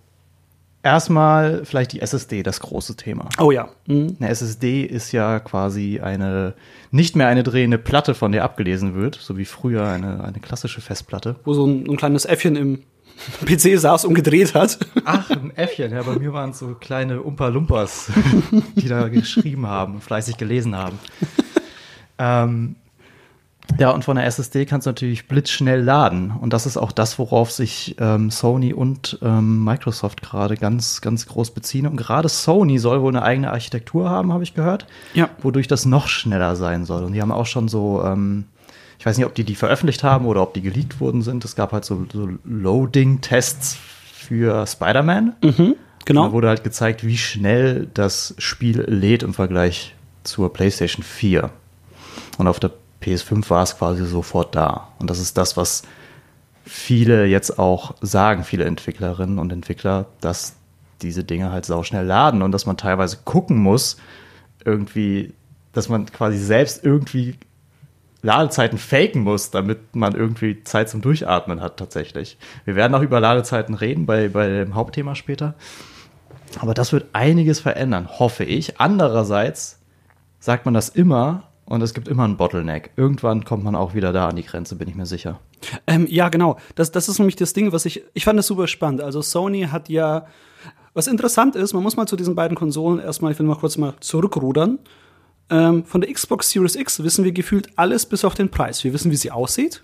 erstmal 0.84 1.66
vielleicht 1.66 1.94
die 1.94 2.02
SSD, 2.02 2.44
das 2.44 2.60
große 2.60 2.96
Thema. 2.96 3.30
Oh 3.40 3.52
ja. 3.52 3.70
Mhm. 3.88 4.18
Eine 4.20 4.30
SSD 4.30 4.84
ist 4.84 5.12
ja 5.12 5.40
quasi 5.40 6.00
eine, 6.00 6.54
nicht 6.92 7.16
mehr 7.16 7.28
eine 7.28 7.44
drehende 7.44 7.78
Platte, 7.78 8.14
von 8.14 8.32
der 8.32 8.44
abgelesen 8.44 8.96
wird, 8.96 9.16
so 9.16 9.38
wie 9.38 9.46
früher 9.46 9.86
eine, 9.88 10.24
eine 10.24 10.40
klassische 10.40 10.82
Festplatte. 10.82 11.36
Wo 11.44 11.54
so 11.54 11.66
ein, 11.66 11.90
ein 11.90 11.98
kleines 11.98 12.26
Äffchen 12.26 12.56
im 12.56 12.84
PC 13.46 13.80
saß 13.80 14.06
und 14.06 14.16
gedreht 14.16 14.56
hat. 14.56 14.80
Ach, 15.06 15.30
ein 15.30 15.56
Äffchen, 15.56 15.92
ja, 15.92 16.02
bei 16.04 16.18
mir 16.18 16.34
waren 16.34 16.52
es 16.52 16.60
so 16.60 16.76
kleine 16.76 17.22
Umpa-Lumpas, 17.22 18.12
die 18.76 18.88
da 18.88 19.08
geschrieben 19.10 19.68
haben, 19.68 19.96
und 19.96 20.04
fleißig 20.04 20.38
gelesen 20.38 20.76
haben. 20.76 21.00
ähm, 22.18 22.76
ja, 23.80 23.90
und 23.92 24.04
von 24.04 24.16
der 24.18 24.26
SSD 24.26 24.66
kannst 24.66 24.86
du 24.86 24.90
natürlich 24.90 25.28
blitzschnell 25.28 25.82
laden. 25.82 26.32
Und 26.32 26.52
das 26.54 26.66
ist 26.66 26.78
auch 26.78 26.92
das, 26.92 27.18
worauf 27.20 27.52
sich 27.52 27.96
ähm, 28.00 28.30
Sony 28.30 28.74
und 28.74 29.18
ähm, 29.22 29.64
Microsoft 29.64 30.22
gerade 30.22 30.56
ganz, 30.58 31.02
ganz 31.02 31.26
groß 31.28 31.52
beziehen. 31.52 31.88
Und 31.88 31.96
gerade 31.98 32.28
Sony 32.30 32.80
soll 32.80 33.02
wohl 33.02 33.12
eine 33.12 33.24
eigene 33.24 33.52
Architektur 33.52 34.10
haben, 34.10 34.34
habe 34.34 34.44
ich 34.44 34.54
gehört. 34.54 34.88
Ja. 35.14 35.30
Wodurch 35.42 35.68
das 35.68 35.86
noch 35.86 36.08
schneller 36.08 36.56
sein 36.56 36.86
soll. 36.86 37.04
Und 37.04 37.14
die 37.14 37.22
haben 37.22 37.32
auch 37.32 37.46
schon 37.46 37.68
so, 37.70 38.04
ähm, 38.04 38.46
ich 39.00 39.06
weiß 39.06 39.18
nicht, 39.18 39.26
ob 39.26 39.36
die 39.36 39.44
die 39.46 39.56
veröffentlicht 39.56 40.04
haben 40.04 40.26
oder 40.26 40.42
ob 40.42 40.54
die 40.54 40.62
geleakt 40.62 41.00
worden 41.00 41.22
sind. 41.22 41.46
Es 41.46 41.56
gab 41.56 41.72
halt 41.72 41.86
so, 41.86 42.06
so 42.12 42.30
Loading-Tests 42.44 43.78
für 44.14 44.66
Spider-Man. 44.68 45.34
Da 45.42 45.50
Genau. 46.06 46.32
wurde 46.32 46.48
halt 46.50 46.64
gezeigt, 46.64 47.06
wie 47.06 47.18
schnell 47.18 47.88
das 47.94 48.34
Spiel 48.38 48.82
lädt 48.88 49.22
im 49.24 49.34
Vergleich 49.36 49.96
zur 50.24 50.52
PlayStation 50.52 51.04
4. 51.04 51.52
Und 52.38 52.48
auf 52.48 52.60
der 52.60 52.72
PS5 53.02 53.50
war 53.50 53.64
es 53.64 53.78
quasi 53.78 54.06
sofort 54.06 54.56
da. 54.56 54.90
Und 55.00 55.10
das 55.10 55.20
ist 55.20 55.38
das, 55.38 55.58
was 55.58 55.84
viele 56.66 57.26
jetzt 57.26 57.58
auch 57.58 57.96
sagen, 58.02 58.44
viele 58.44 58.66
Entwicklerinnen 58.66 59.40
und 59.40 59.52
Entwickler, 59.52 60.06
dass 60.22 60.56
diese 61.02 61.24
Dinge 61.24 61.52
halt 61.52 61.66
sauschnell 61.66 62.06
laden 62.06 62.42
und 62.42 62.52
dass 62.52 62.66
man 62.66 62.78
teilweise 62.78 63.18
gucken 63.26 63.58
muss, 63.58 63.98
irgendwie, 64.64 65.34
dass 65.74 65.90
man 65.90 66.06
quasi 66.06 66.38
selbst 66.38 66.84
irgendwie 66.84 67.36
Ladezeiten 68.22 68.78
faken 68.78 69.24
muss, 69.24 69.50
damit 69.50 69.96
man 69.96 70.14
irgendwie 70.14 70.64
Zeit 70.64 70.90
zum 70.90 71.02
Durchatmen 71.02 71.62
hat 71.62 71.78
tatsächlich. 71.78 72.38
Wir 72.66 72.76
werden 72.76 72.94
auch 72.94 73.02
über 73.02 73.20
Ladezeiten 73.20 73.74
reden 73.74 74.06
bei, 74.06 74.30
bei 74.30 74.48
dem 74.48 74.76
Hauptthema 74.76 75.16
später. 75.16 75.56
Aber 76.60 76.74
das 76.74 76.94
wird 76.94 77.08
einiges 77.14 77.60
verändern, 77.60 78.08
hoffe 78.20 78.44
ich. 78.44 78.80
Andererseits 78.80 79.80
sagt 80.40 80.66
man 80.66 80.74
das 80.74 80.90
immer 80.90 81.51
und 81.72 81.82
es 81.82 81.94
gibt 81.94 82.08
immer 82.10 82.26
einen 82.26 82.36
Bottleneck. 82.36 82.92
Irgendwann 82.98 83.46
kommt 83.46 83.64
man 83.64 83.76
auch 83.76 83.94
wieder 83.94 84.12
da 84.12 84.28
an 84.28 84.36
die 84.36 84.44
Grenze, 84.44 84.76
bin 84.76 84.90
ich 84.90 84.96
mir 84.96 85.06
sicher. 85.06 85.40
Ähm, 85.88 86.06
ja, 86.10 86.28
genau. 86.28 86.58
Das, 86.76 86.92
das 86.92 87.08
ist 87.08 87.18
nämlich 87.18 87.38
das 87.38 87.54
Ding, 87.54 87.72
was 87.72 87.86
ich, 87.86 88.04
ich 88.14 88.26
fand 88.26 88.38
das 88.38 88.48
super 88.48 88.68
spannend. 88.68 89.02
Also 89.02 89.22
Sony 89.22 89.64
hat 89.64 89.88
ja, 89.88 90.26
was 90.94 91.08
interessant 91.08 91.56
ist, 91.56 91.74
man 91.74 91.82
muss 91.82 91.96
mal 91.96 92.08
zu 92.08 92.18
diesen 92.18 92.36
beiden 92.36 92.58
Konsolen 92.58 93.00
erstmal, 93.00 93.32
ich 93.32 93.40
will 93.40 93.46
mal 93.46 93.56
kurz 93.56 93.78
mal 93.78 93.94
zurückrudern. 94.02 94.80
Ähm, 95.50 95.86
von 95.86 96.02
der 96.02 96.12
Xbox 96.12 96.50
Series 96.50 96.76
X 96.76 97.02
wissen 97.04 97.24
wir 97.24 97.32
gefühlt 97.32 97.70
alles 97.78 98.06
bis 98.06 98.26
auf 98.26 98.36
den 98.36 98.50
Preis. 98.50 98.84
Wir 98.84 98.92
wissen, 98.92 99.10
wie 99.10 99.16
sie 99.16 99.32
aussieht. 99.32 99.84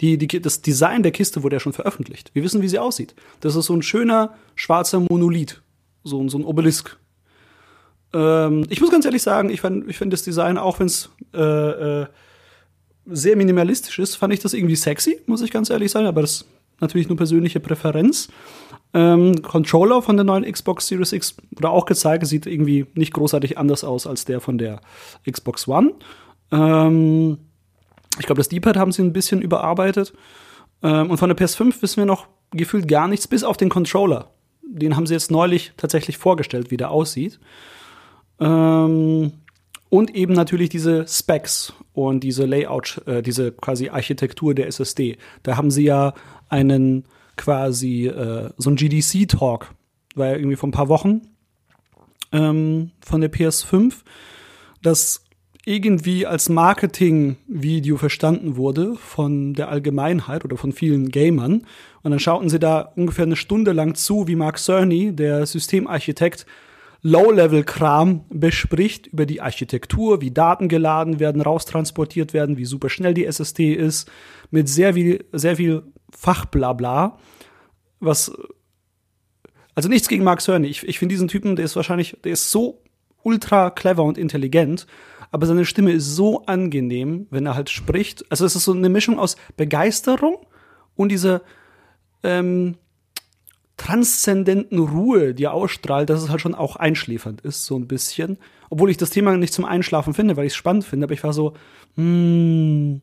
Die, 0.00 0.16
die, 0.16 0.40
das 0.40 0.62
Design 0.62 1.02
der 1.02 1.12
Kiste 1.12 1.42
wurde 1.42 1.56
ja 1.56 1.60
schon 1.60 1.74
veröffentlicht. 1.74 2.30
Wir 2.34 2.42
wissen, 2.42 2.62
wie 2.62 2.68
sie 2.68 2.78
aussieht. 2.78 3.14
Das 3.40 3.56
ist 3.56 3.66
so 3.66 3.74
ein 3.74 3.82
schöner 3.82 4.34
schwarzer 4.54 5.00
Monolith. 5.00 5.62
So, 6.02 6.26
so 6.28 6.38
ein 6.38 6.44
Obelisk. 6.44 6.98
Ähm, 8.14 8.64
ich 8.70 8.80
muss 8.80 8.90
ganz 8.90 9.04
ehrlich 9.04 9.22
sagen, 9.22 9.50
ich 9.50 9.60
finde 9.60 9.90
ich 9.90 9.98
find 9.98 10.12
das 10.12 10.22
Design, 10.22 10.56
auch 10.56 10.78
wenn 10.78 10.86
es 10.86 11.10
äh, 11.34 12.02
äh, 12.02 12.06
sehr 13.06 13.36
minimalistisch 13.36 13.98
ist, 13.98 14.14
fand 14.14 14.32
ich 14.32 14.40
das 14.40 14.54
irgendwie 14.54 14.76
sexy, 14.76 15.20
muss 15.26 15.42
ich 15.42 15.50
ganz 15.50 15.68
ehrlich 15.68 15.90
sagen, 15.90 16.06
aber 16.06 16.22
das 16.22 16.30
ist 16.32 16.46
natürlich 16.80 17.08
nur 17.08 17.16
persönliche 17.16 17.60
Präferenz. 17.60 18.28
Ähm, 18.94 19.42
Controller 19.42 20.00
von 20.02 20.16
der 20.16 20.24
neuen 20.24 20.50
Xbox 20.50 20.86
Series 20.86 21.12
X 21.12 21.36
wurde 21.50 21.68
auch 21.68 21.84
gezeigt, 21.84 22.26
sieht 22.26 22.46
irgendwie 22.46 22.86
nicht 22.94 23.12
großartig 23.12 23.58
anders 23.58 23.82
aus 23.82 24.06
als 24.06 24.24
der 24.24 24.40
von 24.40 24.56
der 24.56 24.80
Xbox 25.28 25.66
One. 25.66 25.94
Ähm, 26.52 27.38
ich 28.20 28.26
glaube, 28.26 28.38
das 28.38 28.48
D-Pad 28.48 28.76
haben 28.76 28.92
sie 28.92 29.02
ein 29.02 29.12
bisschen 29.12 29.42
überarbeitet. 29.42 30.14
Ähm, 30.82 31.10
und 31.10 31.18
von 31.18 31.28
der 31.28 31.36
PS5 31.36 31.82
wissen 31.82 31.96
wir 31.96 32.06
noch 32.06 32.28
gefühlt 32.52 32.86
gar 32.86 33.08
nichts, 33.08 33.26
bis 33.26 33.42
auf 33.42 33.56
den 33.56 33.68
Controller. 33.68 34.30
Den 34.62 34.94
haben 34.94 35.06
sie 35.06 35.14
jetzt 35.14 35.30
neulich 35.30 35.72
tatsächlich 35.76 36.16
vorgestellt, 36.16 36.70
wie 36.70 36.76
der 36.76 36.90
aussieht. 36.90 37.40
Ähm, 38.40 39.32
und 39.88 40.14
eben 40.14 40.34
natürlich 40.34 40.70
diese 40.70 41.06
Specs 41.06 41.72
und 41.92 42.20
diese 42.20 42.46
Layout, 42.46 43.00
äh, 43.06 43.22
diese 43.22 43.52
quasi 43.52 43.90
Architektur 43.90 44.54
der 44.54 44.66
SSD. 44.66 45.18
Da 45.42 45.56
haben 45.56 45.70
sie 45.70 45.84
ja 45.84 46.14
einen 46.48 47.04
quasi 47.36 48.06
äh, 48.06 48.50
so 48.56 48.70
ein 48.70 48.76
GDC-Talk, 48.76 49.72
war 50.14 50.26
ja 50.28 50.36
irgendwie 50.36 50.56
vor 50.56 50.68
ein 50.68 50.72
paar 50.72 50.88
Wochen 50.88 51.22
ähm, 52.32 52.90
von 53.00 53.20
der 53.20 53.32
PS5, 53.32 53.94
das 54.82 55.24
irgendwie 55.64 56.26
als 56.26 56.48
Marketing-Video 56.48 57.96
verstanden 57.96 58.56
wurde 58.56 58.96
von 58.96 59.54
der 59.54 59.70
Allgemeinheit 59.70 60.44
oder 60.44 60.56
von 60.56 60.72
vielen 60.72 61.08
Gamern. 61.10 61.66
Und 62.02 62.10
dann 62.10 62.20
schauten 62.20 62.50
sie 62.50 62.58
da 62.58 62.92
ungefähr 62.96 63.24
eine 63.24 63.36
Stunde 63.36 63.72
lang 63.72 63.94
zu, 63.94 64.28
wie 64.28 64.36
Mark 64.36 64.58
Cerny, 64.58 65.14
der 65.14 65.46
Systemarchitekt, 65.46 66.44
Low-Level-Kram 67.06 68.24
bespricht 68.30 69.08
über 69.08 69.26
die 69.26 69.42
Architektur, 69.42 70.22
wie 70.22 70.30
Daten 70.30 70.68
geladen 70.68 71.20
werden, 71.20 71.42
raustransportiert 71.42 72.32
werden, 72.32 72.56
wie 72.56 72.64
super 72.64 72.88
schnell 72.88 73.12
die 73.12 73.26
SSD 73.26 73.74
ist, 73.74 74.10
mit 74.50 74.70
sehr 74.70 74.94
viel, 74.94 75.22
sehr 75.30 75.56
viel 75.56 75.82
Fachblabla, 76.10 77.18
was 78.00 78.32
also 79.74 79.90
nichts 79.90 80.08
gegen 80.08 80.24
Mark 80.24 80.40
Cerny. 80.40 80.68
Ich, 80.68 80.88
ich 80.88 80.98
finde 80.98 81.12
diesen 81.12 81.28
Typen, 81.28 81.56
der 81.56 81.66
ist 81.66 81.76
wahrscheinlich, 81.76 82.16
der 82.24 82.32
ist 82.32 82.50
so 82.50 82.82
ultra 83.22 83.68
clever 83.68 84.04
und 84.04 84.16
intelligent, 84.16 84.86
aber 85.30 85.46
seine 85.46 85.66
Stimme 85.66 85.92
ist 85.92 86.16
so 86.16 86.46
angenehm, 86.46 87.26
wenn 87.30 87.44
er 87.44 87.54
halt 87.54 87.68
spricht. 87.68 88.24
Also 88.30 88.46
es 88.46 88.56
ist 88.56 88.64
so 88.64 88.72
eine 88.72 88.88
Mischung 88.88 89.18
aus 89.18 89.36
Begeisterung 89.58 90.38
und 90.96 91.10
dieser 91.10 91.42
ähm, 92.22 92.76
transzendenten 93.76 94.78
Ruhe, 94.78 95.34
die 95.34 95.44
er 95.44 95.54
ausstrahlt, 95.54 96.08
dass 96.08 96.22
es 96.22 96.30
halt 96.30 96.40
schon 96.40 96.54
auch 96.54 96.76
einschläfernd 96.76 97.40
ist, 97.40 97.64
so 97.64 97.76
ein 97.76 97.88
bisschen. 97.88 98.38
Obwohl 98.70 98.90
ich 98.90 98.96
das 98.96 99.10
Thema 99.10 99.36
nicht 99.36 99.52
zum 99.52 99.64
Einschlafen 99.64 100.14
finde, 100.14 100.36
weil 100.36 100.46
ich 100.46 100.52
es 100.52 100.56
spannend 100.56 100.84
finde, 100.84 101.04
aber 101.04 101.14
ich 101.14 101.24
war 101.24 101.32
so, 101.32 101.54
mm, 101.96 102.96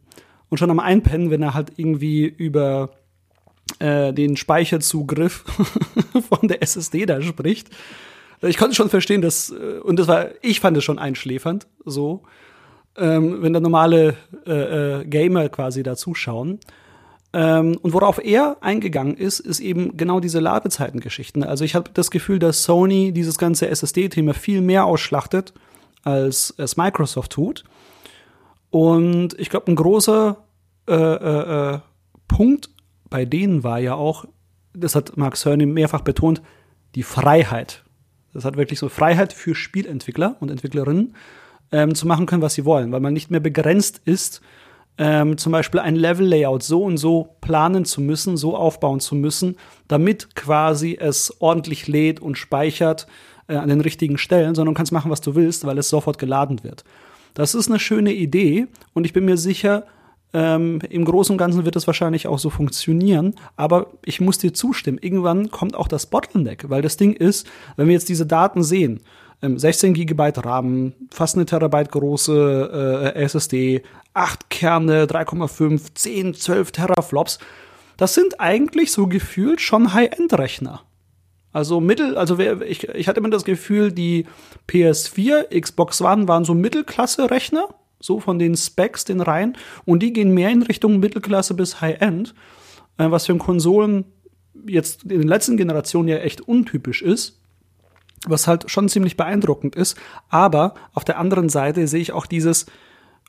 und 0.49 0.57
schon 0.57 0.69
am 0.69 0.79
Einpennen, 0.79 1.29
wenn 1.29 1.41
er 1.41 1.53
halt 1.53 1.73
irgendwie 1.77 2.25
über 2.25 2.91
äh, 3.79 4.13
den 4.13 4.37
Speicherzugriff 4.37 5.43
von 6.29 6.47
der 6.47 6.61
SSD 6.61 7.05
da 7.05 7.21
spricht. 7.21 7.69
Ich 8.41 8.57
konnte 8.57 8.75
schon 8.75 8.89
verstehen, 8.89 9.21
dass, 9.21 9.49
äh, 9.49 9.79
und 9.79 9.97
das 9.97 10.07
war, 10.07 10.29
ich 10.41 10.59
fand 10.59 10.75
es 10.77 10.83
schon 10.83 10.99
einschläfernd, 10.99 11.67
so, 11.85 12.23
ähm, 12.97 13.41
wenn 13.41 13.53
da 13.53 13.59
normale 13.59 14.15
äh, 14.45 14.99
äh, 15.01 15.05
Gamer 15.05 15.49
quasi 15.49 15.83
da 15.83 15.95
zuschauen. 15.95 16.59
Ähm, 17.33 17.77
und 17.81 17.93
worauf 17.93 18.23
er 18.23 18.57
eingegangen 18.61 19.15
ist, 19.15 19.39
ist 19.39 19.59
eben 19.59 19.95
genau 19.95 20.19
diese 20.19 20.39
Ladezeitengeschichten. 20.39 21.43
Also 21.43 21.63
ich 21.63 21.75
habe 21.75 21.89
das 21.93 22.11
Gefühl, 22.11 22.39
dass 22.39 22.63
Sony 22.63 23.13
dieses 23.13 23.37
ganze 23.37 23.69
SSD-Thema 23.69 24.33
viel 24.33 24.61
mehr 24.61 24.85
ausschlachtet, 24.85 25.53
als 26.03 26.53
es 26.57 26.77
Microsoft 26.77 27.31
tut. 27.31 27.63
Und 28.69 29.37
ich 29.39 29.49
glaube, 29.49 29.71
ein 29.71 29.75
großer 29.75 30.37
äh, 30.87 30.93
äh, 30.93 31.73
äh, 31.75 31.79
Punkt 32.27 32.69
bei 33.09 33.25
denen 33.25 33.63
war 33.63 33.79
ja 33.79 33.93
auch, 33.93 34.25
das 34.73 34.95
hat 34.95 35.17
Mark 35.17 35.35
Cerny 35.35 35.65
mehrfach 35.65 36.01
betont, 36.01 36.41
die 36.95 37.03
Freiheit. 37.03 37.83
Das 38.33 38.45
hat 38.45 38.57
wirklich 38.57 38.79
so 38.79 38.89
Freiheit 38.89 39.33
für 39.33 39.53
Spielentwickler 39.53 40.37
und 40.39 40.49
Entwicklerinnen 40.49 41.15
ähm, 41.71 41.93
zu 41.93 42.07
machen 42.07 42.25
können, 42.25 42.41
was 42.41 42.53
sie 42.53 42.65
wollen, 42.65 42.91
weil 42.91 43.01
man 43.01 43.13
nicht 43.13 43.29
mehr 43.29 43.41
begrenzt 43.41 44.01
ist, 44.05 44.41
ähm, 44.97 45.37
zum 45.37 45.51
Beispiel 45.51 45.79
ein 45.79 45.95
Level-Layout 45.95 46.63
so 46.63 46.83
und 46.83 46.97
so 46.97 47.35
planen 47.41 47.85
zu 47.85 48.01
müssen, 48.01 48.37
so 48.37 48.55
aufbauen 48.55 48.99
zu 48.99 49.15
müssen, 49.15 49.55
damit 49.87 50.35
quasi 50.35 50.97
es 50.99 51.41
ordentlich 51.41 51.87
lädt 51.87 52.19
und 52.19 52.37
speichert 52.37 53.07
äh, 53.47 53.55
an 53.55 53.69
den 53.69 53.81
richtigen 53.81 54.17
Stellen, 54.17 54.55
sondern 54.55 54.73
du 54.73 54.77
kannst 54.77 54.91
machen, 54.91 55.11
was 55.11 55.21
du 55.21 55.35
willst, 55.35 55.65
weil 55.65 55.77
es 55.77 55.89
sofort 55.89 56.19
geladen 56.19 56.63
wird. 56.63 56.83
Das 57.33 57.55
ist 57.55 57.69
eine 57.69 57.79
schöne 57.79 58.13
Idee 58.13 58.67
und 58.93 59.05
ich 59.05 59.13
bin 59.13 59.25
mir 59.25 59.37
sicher, 59.37 59.85
ähm, 60.33 60.79
Im 60.89 61.03
Großen 61.03 61.33
und 61.33 61.37
Ganzen 61.37 61.65
wird 61.65 61.75
es 61.75 61.87
wahrscheinlich 61.87 62.27
auch 62.27 62.39
so 62.39 62.49
funktionieren, 62.49 63.35
aber 63.57 63.87
ich 64.05 64.21
muss 64.21 64.37
dir 64.37 64.53
zustimmen, 64.53 64.97
irgendwann 65.01 65.51
kommt 65.51 65.75
auch 65.75 65.89
das 65.89 66.05
Bottleneck, 66.05 66.69
weil 66.69 66.81
das 66.81 66.95
Ding 66.95 67.13
ist, 67.13 67.47
wenn 67.75 67.87
wir 67.87 67.93
jetzt 67.93 68.07
diese 68.07 68.25
Daten 68.25 68.63
sehen, 68.63 69.01
16 69.41 69.89
ähm, 69.89 69.93
Gigabyte 69.93 70.45
RAM, 70.45 70.93
fast 71.09 71.35
eine 71.35 71.45
Terabyte 71.45 71.91
große 71.91 73.13
äh, 73.15 73.23
SSD, 73.23 73.81
8 74.13 74.49
Kerne, 74.49 75.05
3,5, 75.05 75.93
10, 75.93 76.33
12 76.33 76.71
Teraflops, 76.71 77.39
das 77.97 78.13
sind 78.13 78.39
eigentlich 78.39 78.91
so 78.91 79.07
gefühlt 79.07 79.61
schon 79.61 79.93
High-End-Rechner. 79.93 80.81
Also 81.53 81.81
mittel, 81.81 82.17
also 82.17 82.39
ich, 82.39 82.87
ich 82.89 83.07
hatte 83.07 83.19
immer 83.19 83.29
das 83.29 83.43
Gefühl, 83.43 83.91
die 83.91 84.25
PS4, 84.69 85.59
Xbox 85.59 86.01
One 86.01 86.27
waren 86.27 86.45
so 86.45 86.53
Mittelklasse-Rechner 86.53 87.67
so 88.01 88.19
von 88.19 88.39
den 88.39 88.55
Specs, 88.57 89.05
den 89.05 89.21
Reihen. 89.21 89.57
Und 89.85 90.03
die 90.03 90.13
gehen 90.13 90.33
mehr 90.33 90.49
in 90.49 90.63
Richtung 90.63 90.99
Mittelklasse 90.99 91.53
bis 91.53 91.81
High-End, 91.81 92.33
äh, 92.97 93.09
was 93.09 93.27
für 93.27 93.37
Konsolen 93.37 94.05
jetzt 94.65 95.03
in 95.03 95.21
den 95.21 95.27
letzten 95.27 95.57
Generationen 95.57 96.09
ja 96.09 96.17
echt 96.17 96.41
untypisch 96.41 97.01
ist. 97.01 97.39
Was 98.27 98.47
halt 98.47 98.69
schon 98.69 98.89
ziemlich 98.89 99.17
beeindruckend 99.17 99.75
ist. 99.75 99.97
Aber 100.29 100.75
auf 100.93 101.05
der 101.05 101.17
anderen 101.17 101.49
Seite 101.49 101.87
sehe 101.87 102.01
ich 102.01 102.11
auch 102.11 102.25
dieses, 102.25 102.67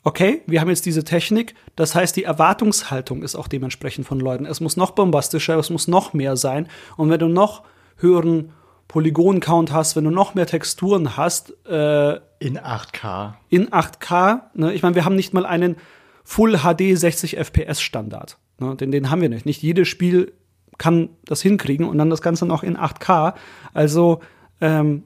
okay, 0.05 0.43
wir 0.47 0.61
haben 0.61 0.69
jetzt 0.69 0.87
diese 0.87 1.05
Technik, 1.05 1.55
das 1.77 1.95
heißt, 1.95 2.17
die 2.17 2.25
Erwartungshaltung 2.25 3.23
ist 3.23 3.37
auch 3.37 3.49
dementsprechend 3.49 4.07
von 4.07 4.21
Leuten. 4.21 4.47
Es 4.47 4.61
muss 4.61 4.77
noch 4.77 4.93
bombastischer, 4.93 5.59
es 5.59 5.71
muss 5.71 5.89
noch 5.89 6.13
mehr 6.13 6.37
sein. 6.37 6.69
Und 6.97 7.11
wenn 7.11 7.21
du 7.21 7.29
noch 7.29 7.63
höheren 7.97 8.53
Polygon-Count 8.89 9.73
hast, 9.73 9.97
wenn 9.97 10.05
du 10.05 10.11
noch 10.11 10.35
mehr 10.35 10.47
Texturen 10.47 11.17
hast. 11.17 11.55
Äh, 11.67 12.17
in 12.41 12.59
8K. 12.59 13.35
In 13.49 13.71
8K. 13.71 14.43
Ne? 14.55 14.75
Ich 14.75 14.83
meine, 14.83 14.95
wir 14.95 15.07
haben 15.07 15.17
nicht 15.17 15.33
mal 15.33 15.47
einen 15.47 15.77
Full 16.25 16.59
HD 16.59 16.97
60 16.97 17.39
FPS 17.39 17.81
Standard. 17.81 18.39
Ne? 18.59 18.77
Den, 18.77 18.91
den 18.91 19.09
haben 19.09 19.23
wir 19.23 19.31
nicht. 19.31 19.47
Nicht 19.47 19.63
jedes 19.63 19.89
Spiel 19.89 20.33
kann 20.77 21.11
das 21.25 21.41
hinkriegen 21.41 21.89
und 21.89 21.97
dann 21.97 22.11
das 22.11 22.21
Ganze 22.21 22.45
noch 22.45 22.63
in 22.63 22.77
8K. 22.77 23.35
Also 23.73 24.21
ähm, 24.61 25.05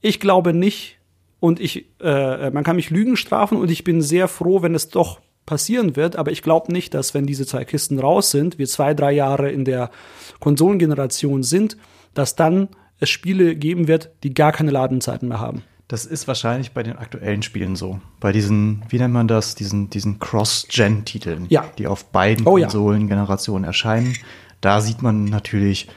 ich 0.00 0.20
glaube 0.20 0.52
nicht 0.52 0.98
und 1.42 1.58
ich, 1.58 1.86
äh, 2.00 2.50
man 2.50 2.62
kann 2.62 2.76
mich 2.76 2.90
Lügen 2.90 3.16
strafen 3.16 3.58
und 3.58 3.68
ich 3.68 3.82
bin 3.82 4.00
sehr 4.00 4.28
froh, 4.28 4.62
wenn 4.62 4.76
es 4.76 4.90
doch 4.90 5.18
passieren 5.44 5.96
wird, 5.96 6.14
aber 6.14 6.30
ich 6.30 6.40
glaube 6.40 6.72
nicht, 6.72 6.94
dass 6.94 7.14
wenn 7.14 7.26
diese 7.26 7.44
zwei 7.44 7.64
Kisten 7.64 7.98
raus 7.98 8.30
sind, 8.30 8.58
wir 8.58 8.68
zwei, 8.68 8.94
drei 8.94 9.10
Jahre 9.10 9.50
in 9.50 9.64
der 9.64 9.90
Konsolengeneration 10.38 11.42
sind, 11.42 11.76
dass 12.14 12.36
dann 12.36 12.68
es 13.00 13.10
Spiele 13.10 13.56
geben 13.56 13.88
wird, 13.88 14.10
die 14.22 14.34
gar 14.34 14.52
keine 14.52 14.70
Ladenzeiten 14.70 15.26
mehr 15.26 15.40
haben. 15.40 15.64
Das 15.88 16.06
ist 16.06 16.28
wahrscheinlich 16.28 16.70
bei 16.70 16.84
den 16.84 16.96
aktuellen 16.96 17.42
Spielen 17.42 17.74
so. 17.74 18.00
Bei 18.20 18.30
diesen, 18.30 18.84
wie 18.88 18.98
nennt 18.98 19.12
man 19.12 19.26
das, 19.26 19.56
diesen, 19.56 19.90
diesen 19.90 20.20
Cross-Gen-Titeln, 20.20 21.46
ja. 21.48 21.64
die 21.76 21.88
auf 21.88 22.04
beiden 22.04 22.46
oh, 22.46 22.56
Konsolengenerationen 22.56 23.64
ja. 23.64 23.70
erscheinen. 23.70 24.14
Da 24.60 24.80
sieht 24.80 25.02
man 25.02 25.24
natürlich 25.24 25.88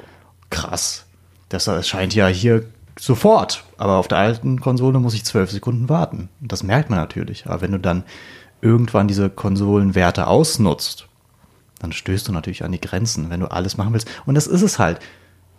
krass. 0.49 1.05
Das 1.49 1.67
erscheint 1.67 2.15
ja 2.15 2.25
hier 2.25 2.65
sofort. 2.99 3.63
Aber 3.77 3.97
auf 3.97 4.07
der 4.07 4.17
alten 4.17 4.59
Konsole 4.59 4.99
muss 4.99 5.13
ich 5.13 5.25
zwölf 5.25 5.51
Sekunden 5.51 5.89
warten. 5.89 6.29
Das 6.41 6.63
merkt 6.63 6.89
man 6.89 6.99
natürlich. 6.99 7.45
Aber 7.45 7.61
wenn 7.61 7.71
du 7.71 7.79
dann 7.79 8.03
irgendwann 8.61 9.07
diese 9.07 9.29
Konsolenwerte 9.29 10.27
ausnutzt, 10.27 11.07
dann 11.79 11.91
stößt 11.91 12.27
du 12.27 12.31
natürlich 12.31 12.63
an 12.63 12.71
die 12.71 12.81
Grenzen, 12.81 13.29
wenn 13.29 13.41
du 13.41 13.51
alles 13.51 13.77
machen 13.77 13.93
willst. 13.93 14.09
Und 14.25 14.35
das 14.35 14.47
ist 14.47 14.61
es 14.61 14.79
halt 14.79 14.99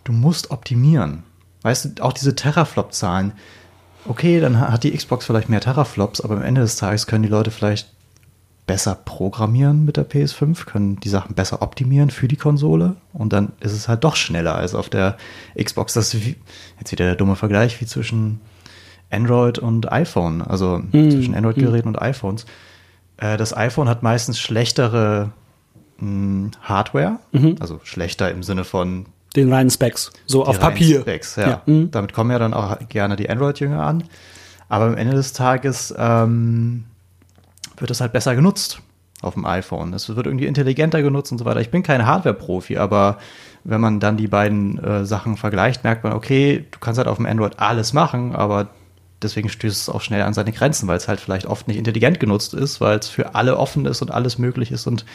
du 0.07 0.13
musst 0.13 0.51
optimieren. 0.51 1.23
Weißt 1.63 1.99
du, 1.99 2.03
auch 2.03 2.13
diese 2.13 2.35
Teraflop-Zahlen. 2.35 3.33
Okay, 4.07 4.39
dann 4.39 4.59
hat 4.59 4.83
die 4.83 4.95
Xbox 4.95 5.25
vielleicht 5.25 5.49
mehr 5.49 5.59
Teraflops, 5.59 6.21
aber 6.21 6.35
am 6.35 6.41
Ende 6.41 6.61
des 6.61 6.77
Tages 6.77 7.07
können 7.07 7.23
die 7.23 7.29
Leute 7.29 7.51
vielleicht 7.51 7.89
besser 8.67 8.95
programmieren 8.95 9.85
mit 9.85 9.97
der 9.97 10.07
PS5, 10.07 10.65
können 10.65 10.99
die 10.99 11.09
Sachen 11.09 11.33
besser 11.33 11.61
optimieren 11.61 12.09
für 12.09 12.27
die 12.27 12.35
Konsole 12.35 12.97
und 13.13 13.33
dann 13.33 13.53
ist 13.61 13.71
es 13.71 13.87
halt 13.87 14.03
doch 14.03 14.17
schneller 14.17 14.55
als 14.55 14.75
auf 14.75 14.89
der 14.89 15.17
Xbox. 15.61 15.93
Das 15.93 16.13
ist 16.13 16.25
wie, 16.25 16.35
jetzt 16.77 16.91
wieder 16.91 17.05
der 17.05 17.15
dumme 17.15 17.37
Vergleich 17.37 17.79
wie 17.81 17.85
zwischen 17.85 18.41
Android 19.09 19.57
und 19.57 19.91
iPhone, 19.91 20.41
also 20.41 20.79
mm. 20.79 21.09
zwischen 21.09 21.33
Android-Geräten 21.33 21.87
mm. 21.87 21.95
und 21.95 22.01
iPhones. 22.01 22.45
Äh, 23.15 23.37
das 23.37 23.55
iPhone 23.55 23.87
hat 23.87 24.03
meistens 24.03 24.37
schlechtere 24.37 25.31
mh, 25.99 26.05
hm, 26.05 26.51
Hardware, 26.61 27.19
mhm. 27.31 27.55
also 27.61 27.79
schlechter 27.83 28.29
im 28.29 28.43
Sinne 28.43 28.65
von 28.65 29.05
den 29.35 29.51
reinen 29.51 29.69
Specs, 29.69 30.11
so 30.25 30.45
auf 30.45 30.59
Papier. 30.59 31.01
Specs, 31.01 31.37
ja. 31.37 31.47
ja. 31.47 31.61
Mhm. 31.65 31.91
Damit 31.91 32.11
kommen 32.11 32.31
ja 32.31 32.39
dann 32.39 32.53
auch 32.53 32.77
gerne 32.89 33.15
die 33.15 33.29
Android-Jünger 33.29 33.81
an. 33.81 34.03
Aber 34.67 34.85
am 34.85 34.97
Ende 34.97 35.15
des 35.15 35.31
Tages 35.31 35.93
ähm, 35.97 36.83
wird 37.77 37.91
es 37.91 38.01
halt 38.01 38.13
besser 38.13 38.35
genutzt 38.35 38.81
auf 39.21 39.33
dem 39.33 39.45
iPhone. 39.45 39.93
Es 39.93 40.13
wird 40.15 40.25
irgendwie 40.25 40.45
intelligenter 40.45 41.01
genutzt 41.01 41.31
und 41.31 41.37
so 41.37 41.45
weiter. 41.45 41.61
Ich 41.61 41.71
bin 41.71 41.83
kein 41.83 42.05
Hardware-Profi, 42.05 42.77
aber 42.77 43.17
wenn 43.63 43.81
man 43.81 43.99
dann 43.99 44.17
die 44.17 44.27
beiden 44.27 44.77
äh, 44.83 45.05
Sachen 45.05 45.37
vergleicht, 45.37 45.83
merkt 45.83 46.03
man, 46.03 46.13
okay, 46.13 46.65
du 46.69 46.79
kannst 46.79 46.97
halt 46.97 47.07
auf 47.07 47.17
dem 47.17 47.25
Android 47.25 47.59
alles 47.59 47.93
machen, 47.93 48.35
aber 48.35 48.69
deswegen 49.21 49.49
stößt 49.49 49.81
es 49.81 49.89
auch 49.89 50.01
schnell 50.01 50.21
an 50.21 50.33
seine 50.33 50.51
Grenzen, 50.51 50.87
weil 50.87 50.97
es 50.97 51.07
halt 51.07 51.19
vielleicht 51.19 51.47
oft 51.47 51.67
nicht 51.67 51.77
intelligent 51.77 52.19
genutzt 52.19 52.53
ist, 52.53 52.79
weil 52.79 52.99
es 52.99 53.07
für 53.07 53.33
alle 53.33 53.57
offen 53.57 53.85
ist 53.85 54.01
und 54.01 54.11
alles 54.11 54.37
möglich 54.37 54.71
ist 54.71 54.85
und 54.85 55.05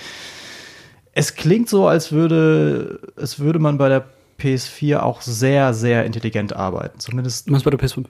es 1.13 1.35
klingt 1.35 1.69
so, 1.69 1.87
als 1.87 2.11
würde, 2.11 3.01
es 3.17 3.39
würde 3.39 3.59
man 3.59 3.79
bei 3.79 3.89
der 3.89 4.07
PS4 4.41 4.99
auch 4.99 5.21
sehr, 5.21 5.75
sehr 5.75 6.05
intelligent 6.05 6.57
arbeiten. 6.57 6.99
Zumindest. 6.99 7.51
Meinst 7.51 7.65
bei 7.65 7.71
der 7.71 7.79
PS5? 7.79 8.07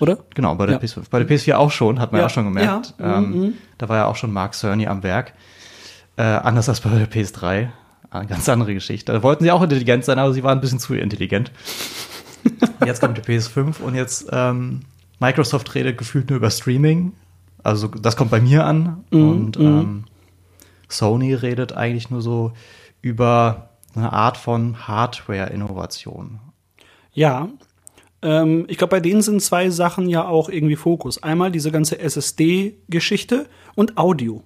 Oder? 0.00 0.18
Genau, 0.34 0.54
bei 0.54 0.66
der 0.66 0.76
Ja. 0.76 0.80
PS5. 0.80 1.08
Bei 1.10 1.22
der 1.22 1.28
PS4 1.28 1.54
auch 1.56 1.70
schon, 1.70 1.98
hat 2.00 2.12
man 2.12 2.18
ja, 2.18 2.22
Ja. 2.22 2.26
auch 2.26 2.30
schon 2.34 2.44
gemerkt. 2.44 2.94
Ja. 2.98 3.20
Mhm, 3.20 3.42
Ähm, 3.44 3.54
da 3.78 3.88
war 3.88 3.96
ja 3.96 4.06
auch 4.06 4.16
schon 4.16 4.32
Mark 4.32 4.54
Cerny 4.54 4.86
am 4.86 5.02
Werk. 5.02 5.32
Äh, 6.16 6.22
anders 6.22 6.68
als 6.68 6.80
bei 6.80 6.90
der 6.90 7.08
PS3. 7.10 7.68
Eine 8.10 8.26
ganz 8.26 8.48
andere 8.48 8.72
Geschichte. 8.74 9.12
Da 9.12 9.22
wollten 9.22 9.44
sie 9.44 9.50
auch 9.50 9.62
intelligent 9.62 10.04
sein, 10.04 10.18
aber 10.18 10.32
sie 10.32 10.42
waren 10.42 10.58
ein 10.58 10.60
bisschen 10.60 10.78
zu 10.78 10.94
intelligent. 10.94 11.50
jetzt 12.86 13.00
kommt 13.00 13.18
die 13.18 13.22
PS5 13.22 13.80
und 13.80 13.94
jetzt 13.94 14.28
ähm, 14.32 14.80
Microsoft 15.18 15.74
redet 15.74 15.98
gefühlt 15.98 16.30
nur 16.30 16.36
über 16.38 16.50
Streaming. 16.50 17.12
Also 17.62 17.88
das 17.88 18.16
kommt 18.16 18.30
bei 18.30 18.40
mir 18.40 18.64
an. 18.64 19.04
Mhm, 19.10 19.28
und 19.30 19.56
ähm, 19.58 20.04
Sony 20.88 21.34
redet 21.34 21.72
eigentlich 21.72 22.10
nur 22.10 22.22
so 22.22 22.52
über 23.02 23.70
eine 23.96 24.12
Art 24.12 24.36
von 24.36 24.86
Hardware-Innovation. 24.86 26.38
Ja. 27.12 27.48
Ähm, 28.26 28.64
ich 28.66 28.76
glaube, 28.76 28.90
bei 28.90 29.00
denen 29.00 29.22
sind 29.22 29.40
zwei 29.40 29.70
Sachen 29.70 30.08
ja 30.08 30.26
auch 30.26 30.48
irgendwie 30.48 30.74
Fokus. 30.74 31.22
Einmal 31.22 31.52
diese 31.52 31.70
ganze 31.70 32.00
SSD-Geschichte 32.00 33.46
und 33.76 33.96
Audio. 33.96 34.42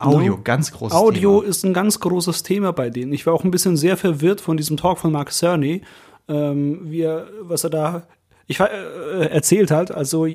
Audio, 0.00 0.34
No? 0.34 0.40
ganz 0.42 0.72
großes 0.72 0.98
Audio 0.98 1.38
Thema. 1.38 1.48
ist 1.48 1.64
ein 1.64 1.72
ganz 1.72 2.00
großes 2.00 2.42
Thema 2.42 2.72
bei 2.72 2.90
denen. 2.90 3.12
Ich 3.12 3.24
war 3.24 3.32
auch 3.32 3.44
ein 3.44 3.52
bisschen 3.52 3.76
sehr 3.76 3.96
verwirrt 3.96 4.40
von 4.40 4.56
diesem 4.56 4.76
Talk 4.76 4.98
von 4.98 5.12
Mark 5.12 5.30
Cerny, 5.30 5.82
ähm, 6.26 6.80
wie 6.90 7.02
er, 7.02 7.28
was 7.42 7.62
er 7.62 7.70
da 7.70 8.02
ich, 8.46 8.60
war, 8.60 8.70
äh, 8.70 9.26
erzählt 9.28 9.70
hat. 9.70 9.90
Also 9.90 10.26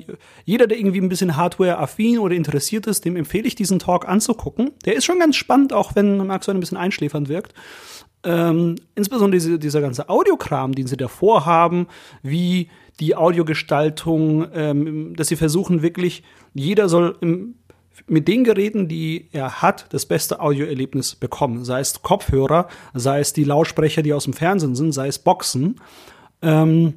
jeder, 0.44 0.66
der 0.66 0.78
irgendwie 0.78 1.00
ein 1.00 1.08
bisschen 1.08 1.36
Hardware-affin 1.36 2.18
oder 2.18 2.34
interessiert 2.34 2.86
ist, 2.86 3.04
dem 3.04 3.16
empfehle 3.16 3.46
ich 3.46 3.54
diesen 3.54 3.78
Talk 3.78 4.08
anzugucken. 4.08 4.72
Der 4.84 4.94
ist 4.96 5.04
schon 5.04 5.18
ganz 5.18 5.36
spannend, 5.36 5.72
auch 5.72 5.94
wenn 5.94 6.26
Mark 6.26 6.44
Cerny 6.44 6.58
ein 6.58 6.60
bisschen 6.60 6.78
einschläfernd 6.78 7.28
wirkt. 7.28 7.54
Ähm, 8.22 8.76
insbesondere 8.94 9.38
diese, 9.38 9.58
dieser 9.58 9.80
ganze 9.80 10.08
Audiokram, 10.08 10.74
den 10.74 10.86
sie 10.86 10.96
davor 10.96 11.46
haben, 11.46 11.86
wie 12.22 12.68
die 12.98 13.16
Audiogestaltung, 13.16 14.46
ähm, 14.52 15.16
dass 15.16 15.28
sie 15.28 15.36
versuchen 15.36 15.80
wirklich, 15.80 16.22
jeder 16.52 16.88
soll 16.90 17.16
im, 17.22 17.54
mit 18.06 18.28
den 18.28 18.44
Geräten, 18.44 18.88
die 18.88 19.28
er 19.32 19.62
hat, 19.62 19.86
das 19.90 20.04
beste 20.04 20.40
Audioerlebnis 20.40 21.14
bekommen. 21.14 21.64
Sei 21.64 21.80
es 21.80 22.02
Kopfhörer, 22.02 22.68
sei 22.92 23.20
es 23.20 23.32
die 23.32 23.44
Lautsprecher, 23.44 24.02
die 24.02 24.12
aus 24.12 24.24
dem 24.24 24.32
Fernsehen 24.32 24.74
sind, 24.74 24.92
sei 24.92 25.08
es 25.08 25.18
Boxen. 25.18 25.80
Ähm, 26.42 26.94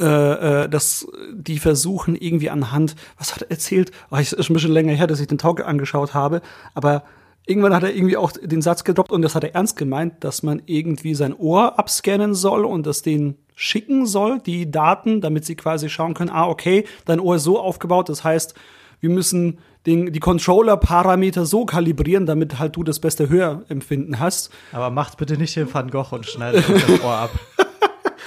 äh, 0.00 0.64
äh, 0.64 0.68
dass 0.68 1.06
die 1.32 1.58
versuchen 1.58 2.16
irgendwie 2.16 2.50
anhand, 2.50 2.96
was 3.16 3.34
hat 3.34 3.42
er 3.42 3.50
erzählt? 3.50 3.92
Oh, 4.10 4.16
ich, 4.16 4.32
ist 4.32 4.44
schon 4.44 4.54
ein 4.54 4.56
bisschen 4.56 4.72
länger 4.72 4.92
her, 4.92 5.06
dass 5.06 5.20
ich 5.20 5.28
den 5.28 5.38
Talk 5.38 5.64
angeschaut 5.64 6.14
habe, 6.14 6.42
aber 6.74 7.04
irgendwann 7.46 7.74
hat 7.74 7.84
er 7.84 7.94
irgendwie 7.94 8.16
auch 8.16 8.32
den 8.32 8.62
Satz 8.62 8.84
gedroppt 8.84 9.12
und 9.12 9.22
das 9.22 9.34
hat 9.34 9.44
er 9.44 9.54
ernst 9.54 9.76
gemeint, 9.76 10.24
dass 10.24 10.42
man 10.42 10.62
irgendwie 10.66 11.14
sein 11.14 11.34
Ohr 11.34 11.78
abscannen 11.78 12.34
soll 12.34 12.64
und 12.64 12.86
das 12.86 13.02
den 13.02 13.36
schicken 13.54 14.06
soll, 14.06 14.40
die 14.40 14.70
Daten, 14.70 15.20
damit 15.20 15.44
sie 15.44 15.54
quasi 15.54 15.88
schauen 15.88 16.14
können, 16.14 16.30
ah, 16.30 16.48
okay, 16.48 16.84
dein 17.04 17.20
Ohr 17.20 17.36
ist 17.36 17.44
so 17.44 17.60
aufgebaut, 17.60 18.08
das 18.08 18.24
heißt, 18.24 18.54
wir 19.00 19.10
müssen 19.10 19.58
den, 19.86 20.12
die 20.12 20.20
Controller-Parameter 20.20 21.44
so 21.44 21.66
kalibrieren, 21.66 22.26
damit 22.26 22.58
halt 22.58 22.74
du 22.74 22.82
das 22.82 22.98
beste 22.98 23.28
Hörempfinden 23.28 24.18
hast. 24.18 24.50
Aber 24.72 24.90
macht 24.90 25.18
bitte 25.18 25.36
nicht 25.36 25.54
den 25.56 25.72
Van 25.72 25.90
Gogh 25.90 26.14
und 26.14 26.26
schneidet 26.26 26.64
das 26.68 27.00
Ohr 27.02 27.14
ab. 27.14 27.30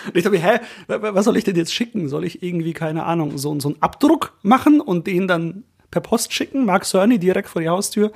Und 0.08 0.16
ich 0.18 0.24
dachte 0.24 0.38
mir, 0.38 0.44
hä, 0.44 0.60
wa- 0.88 1.02
wa- 1.02 1.14
was 1.16 1.26
soll 1.26 1.38
ich 1.38 1.44
denn 1.44 1.56
jetzt 1.56 1.74
schicken? 1.74 2.10
Soll 2.10 2.24
ich 2.26 2.44
irgendwie, 2.44 2.74
keine 2.74 3.04
Ahnung, 3.06 3.38
so, 3.38 3.58
so 3.60 3.70
einen 3.70 3.82
Abdruck 3.82 4.34
machen 4.42 4.82
und 4.82 5.08
den 5.08 5.28
dann 5.28 5.64
per 5.92 6.02
Post 6.02 6.34
schicken? 6.34 6.66
Mark 6.66 6.84
Cerny 6.86 7.18
direkt 7.20 7.48
vor 7.50 7.62
die 7.62 7.70
Haustür? 7.70 8.12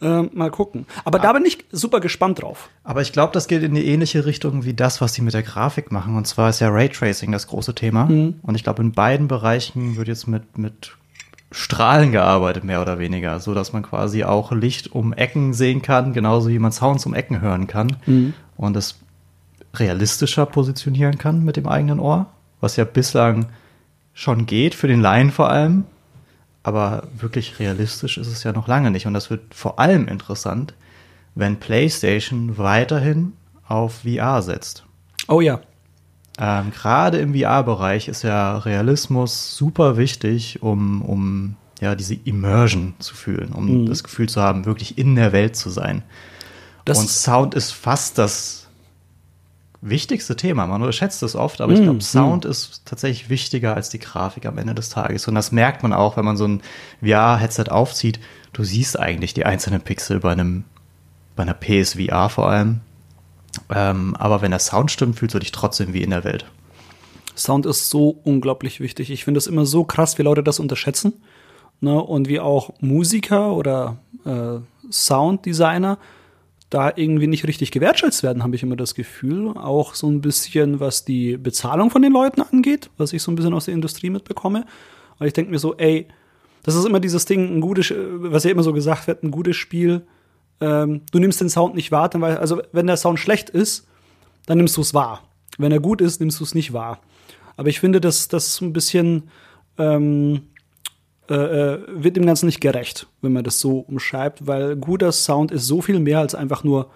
Ähm, 0.00 0.30
mal 0.34 0.50
gucken. 0.52 0.86
Aber 1.04 1.18
da 1.18 1.32
bin 1.32 1.44
ich 1.44 1.64
super 1.72 1.98
gespannt 1.98 2.40
drauf. 2.42 2.68
Aber 2.84 3.02
ich 3.02 3.12
glaube, 3.12 3.32
das 3.32 3.48
geht 3.48 3.62
in 3.64 3.74
die 3.74 3.86
ähnliche 3.86 4.24
Richtung 4.26 4.64
wie 4.64 4.74
das, 4.74 5.00
was 5.00 5.14
sie 5.14 5.22
mit 5.22 5.34
der 5.34 5.42
Grafik 5.42 5.90
machen. 5.90 6.16
Und 6.16 6.26
zwar 6.28 6.50
ist 6.50 6.60
ja 6.60 6.68
Raytracing 6.68 7.32
das 7.32 7.48
große 7.48 7.74
Thema. 7.74 8.04
Und 8.42 8.54
ich 8.54 8.62
glaube, 8.62 8.82
in 8.82 8.92
beiden 8.92 9.26
Bereichen 9.26 9.96
wird 9.96 10.06
jetzt 10.06 10.28
mit, 10.28 10.56
mit 10.56 10.92
Strahlen 11.50 12.12
gearbeitet, 12.12 12.62
mehr 12.62 12.80
oder 12.82 12.98
weniger. 12.98 13.40
So 13.40 13.54
dass 13.54 13.72
man 13.72 13.82
quasi 13.82 14.22
auch 14.22 14.52
Licht 14.52 14.92
um 14.92 15.12
Ecken 15.12 15.54
sehen 15.54 15.82
kann, 15.82 16.12
genauso 16.12 16.50
wie 16.50 16.58
man 16.60 16.70
Sounds 16.72 17.04
um 17.06 17.14
Ecken 17.14 17.40
hören 17.40 17.66
kann. 17.66 17.96
Und 18.56 18.76
es 18.76 18.96
realistischer 19.74 20.46
positionieren 20.46 21.18
kann 21.18 21.44
mit 21.44 21.56
dem 21.56 21.66
eigenen 21.66 22.00
Ohr. 22.00 22.26
Was 22.60 22.76
ja 22.76 22.84
bislang 22.84 23.46
schon 24.14 24.46
geht, 24.46 24.74
für 24.74 24.88
den 24.88 25.00
Laien 25.00 25.30
vor 25.30 25.50
allem. 25.50 25.84
Aber 26.62 27.04
wirklich 27.16 27.58
realistisch 27.60 28.18
ist 28.18 28.26
es 28.26 28.42
ja 28.42 28.52
noch 28.52 28.66
lange 28.66 28.90
nicht. 28.90 29.06
Und 29.06 29.14
das 29.14 29.30
wird 29.30 29.54
vor 29.54 29.78
allem 29.78 30.08
interessant, 30.08 30.74
wenn 31.34 31.60
PlayStation 31.60 32.58
weiterhin 32.58 33.32
auf 33.66 34.02
VR 34.02 34.42
setzt. 34.42 34.84
Oh 35.28 35.40
ja. 35.40 35.60
Ähm, 36.38 36.72
Gerade 36.72 37.18
im 37.18 37.34
VR-Bereich 37.34 38.08
ist 38.08 38.22
ja 38.22 38.58
Realismus 38.58 39.56
super 39.56 39.96
wichtig, 39.96 40.62
um, 40.62 41.02
um 41.02 41.56
ja, 41.80 41.94
diese 41.94 42.14
Immersion 42.14 42.94
zu 42.98 43.14
fühlen, 43.14 43.52
um 43.52 43.86
das 43.86 44.02
Gefühl 44.02 44.28
zu 44.28 44.40
haben, 44.40 44.64
wirklich 44.64 44.98
in 44.98 45.14
der 45.14 45.32
Welt 45.32 45.56
zu 45.56 45.70
sein. 45.70 46.02
Das 46.84 46.98
Und 46.98 47.08
Sound 47.08 47.54
ist 47.54 47.72
fast 47.72 48.18
das 48.18 48.67
wichtigste 49.80 50.36
Thema. 50.36 50.66
Man 50.66 50.80
unterschätzt 50.80 51.22
es 51.22 51.36
oft, 51.36 51.60
aber 51.60 51.72
ich 51.72 51.82
glaube, 51.82 52.00
Sound 52.02 52.44
ist 52.44 52.82
tatsächlich 52.84 53.30
wichtiger 53.30 53.74
als 53.74 53.88
die 53.88 53.98
Grafik 53.98 54.46
am 54.46 54.58
Ende 54.58 54.74
des 54.74 54.88
Tages. 54.88 55.28
Und 55.28 55.34
das 55.34 55.52
merkt 55.52 55.82
man 55.82 55.92
auch, 55.92 56.16
wenn 56.16 56.24
man 56.24 56.36
so 56.36 56.46
ein 56.46 56.62
VR-Headset 57.00 57.70
aufzieht. 57.70 58.18
Du 58.52 58.64
siehst 58.64 58.98
eigentlich 58.98 59.34
die 59.34 59.46
einzelnen 59.46 59.80
Pixel 59.80 60.20
bei 60.20 60.32
einem, 60.32 60.64
bei 61.36 61.44
einer 61.44 61.54
PSVR 61.54 62.28
vor 62.28 62.50
allem. 62.50 62.80
Ähm, 63.70 64.16
aber 64.16 64.42
wenn 64.42 64.50
der 64.50 64.60
Sound 64.60 64.90
stimmt, 64.90 65.16
fühlst 65.16 65.34
du 65.34 65.38
dich 65.38 65.52
trotzdem 65.52 65.92
wie 65.92 66.02
in 66.02 66.10
der 66.10 66.24
Welt. 66.24 66.46
Sound 67.36 67.66
ist 67.66 67.88
so 67.88 68.18
unglaublich 68.24 68.80
wichtig. 68.80 69.10
Ich 69.10 69.24
finde 69.24 69.38
es 69.38 69.46
immer 69.46 69.64
so 69.64 69.84
krass, 69.84 70.18
wie 70.18 70.22
Leute 70.22 70.42
das 70.42 70.58
unterschätzen. 70.58 71.12
Ne? 71.80 72.02
Und 72.02 72.28
wie 72.28 72.40
auch 72.40 72.74
Musiker 72.80 73.52
oder 73.52 73.98
äh, 74.24 74.58
Sounddesigner 74.90 75.98
da 76.70 76.92
irgendwie 76.94 77.26
nicht 77.26 77.46
richtig 77.46 77.70
gewertschätzt 77.70 78.22
werden, 78.22 78.42
habe 78.42 78.54
ich 78.54 78.62
immer 78.62 78.76
das 78.76 78.94
Gefühl. 78.94 79.56
Auch 79.56 79.94
so 79.94 80.08
ein 80.08 80.20
bisschen, 80.20 80.80
was 80.80 81.04
die 81.04 81.36
Bezahlung 81.36 81.90
von 81.90 82.02
den 82.02 82.12
Leuten 82.12 82.42
angeht, 82.42 82.90
was 82.98 83.12
ich 83.12 83.22
so 83.22 83.32
ein 83.32 83.36
bisschen 83.36 83.54
aus 83.54 83.64
der 83.64 83.74
Industrie 83.74 84.10
mitbekomme. 84.10 84.66
Weil 85.18 85.28
ich 85.28 85.34
denke 85.34 85.50
mir 85.50 85.58
so, 85.58 85.76
ey, 85.76 86.06
das 86.62 86.74
ist 86.74 86.84
immer 86.84 87.00
dieses 87.00 87.24
Ding, 87.24 87.56
ein 87.56 87.60
gutes, 87.60 87.92
was 87.96 88.44
ja 88.44 88.50
immer 88.50 88.62
so 88.62 88.72
gesagt 88.72 89.06
wird, 89.06 89.22
ein 89.22 89.30
gutes 89.30 89.56
Spiel. 89.56 90.06
Ähm, 90.60 91.02
du 91.10 91.18
nimmst 91.18 91.40
den 91.40 91.48
Sound 91.48 91.74
nicht 91.74 91.90
wahr, 91.90 92.10
dann 92.10 92.20
weil, 92.20 92.36
also 92.36 92.60
wenn 92.72 92.86
der 92.86 92.96
Sound 92.98 93.18
schlecht 93.18 93.48
ist, 93.48 93.86
dann 94.46 94.58
nimmst 94.58 94.76
du 94.76 94.82
es 94.82 94.92
wahr. 94.92 95.22
Wenn 95.56 95.72
er 95.72 95.80
gut 95.80 96.00
ist, 96.00 96.20
nimmst 96.20 96.40
du 96.40 96.44
es 96.44 96.54
nicht 96.54 96.72
wahr. 96.72 97.00
Aber 97.56 97.68
ich 97.68 97.80
finde, 97.80 98.00
dass 98.00 98.28
das 98.28 98.54
so 98.54 98.64
ein 98.64 98.72
bisschen 98.72 99.30
ähm, 99.78 100.42
äh, 101.30 101.34
äh, 101.34 101.78
wird 101.88 102.16
dem 102.16 102.26
Ganzen 102.26 102.46
nicht 102.46 102.60
gerecht, 102.60 103.06
wenn 103.20 103.32
man 103.32 103.44
das 103.44 103.60
so 103.60 103.80
umschreibt, 103.80 104.46
weil 104.46 104.76
guter 104.76 105.12
Sound 105.12 105.50
ist 105.50 105.66
so 105.66 105.82
viel 105.82 106.00
mehr 106.00 106.20
als 106.20 106.34
einfach 106.34 106.64
nur 106.64 106.90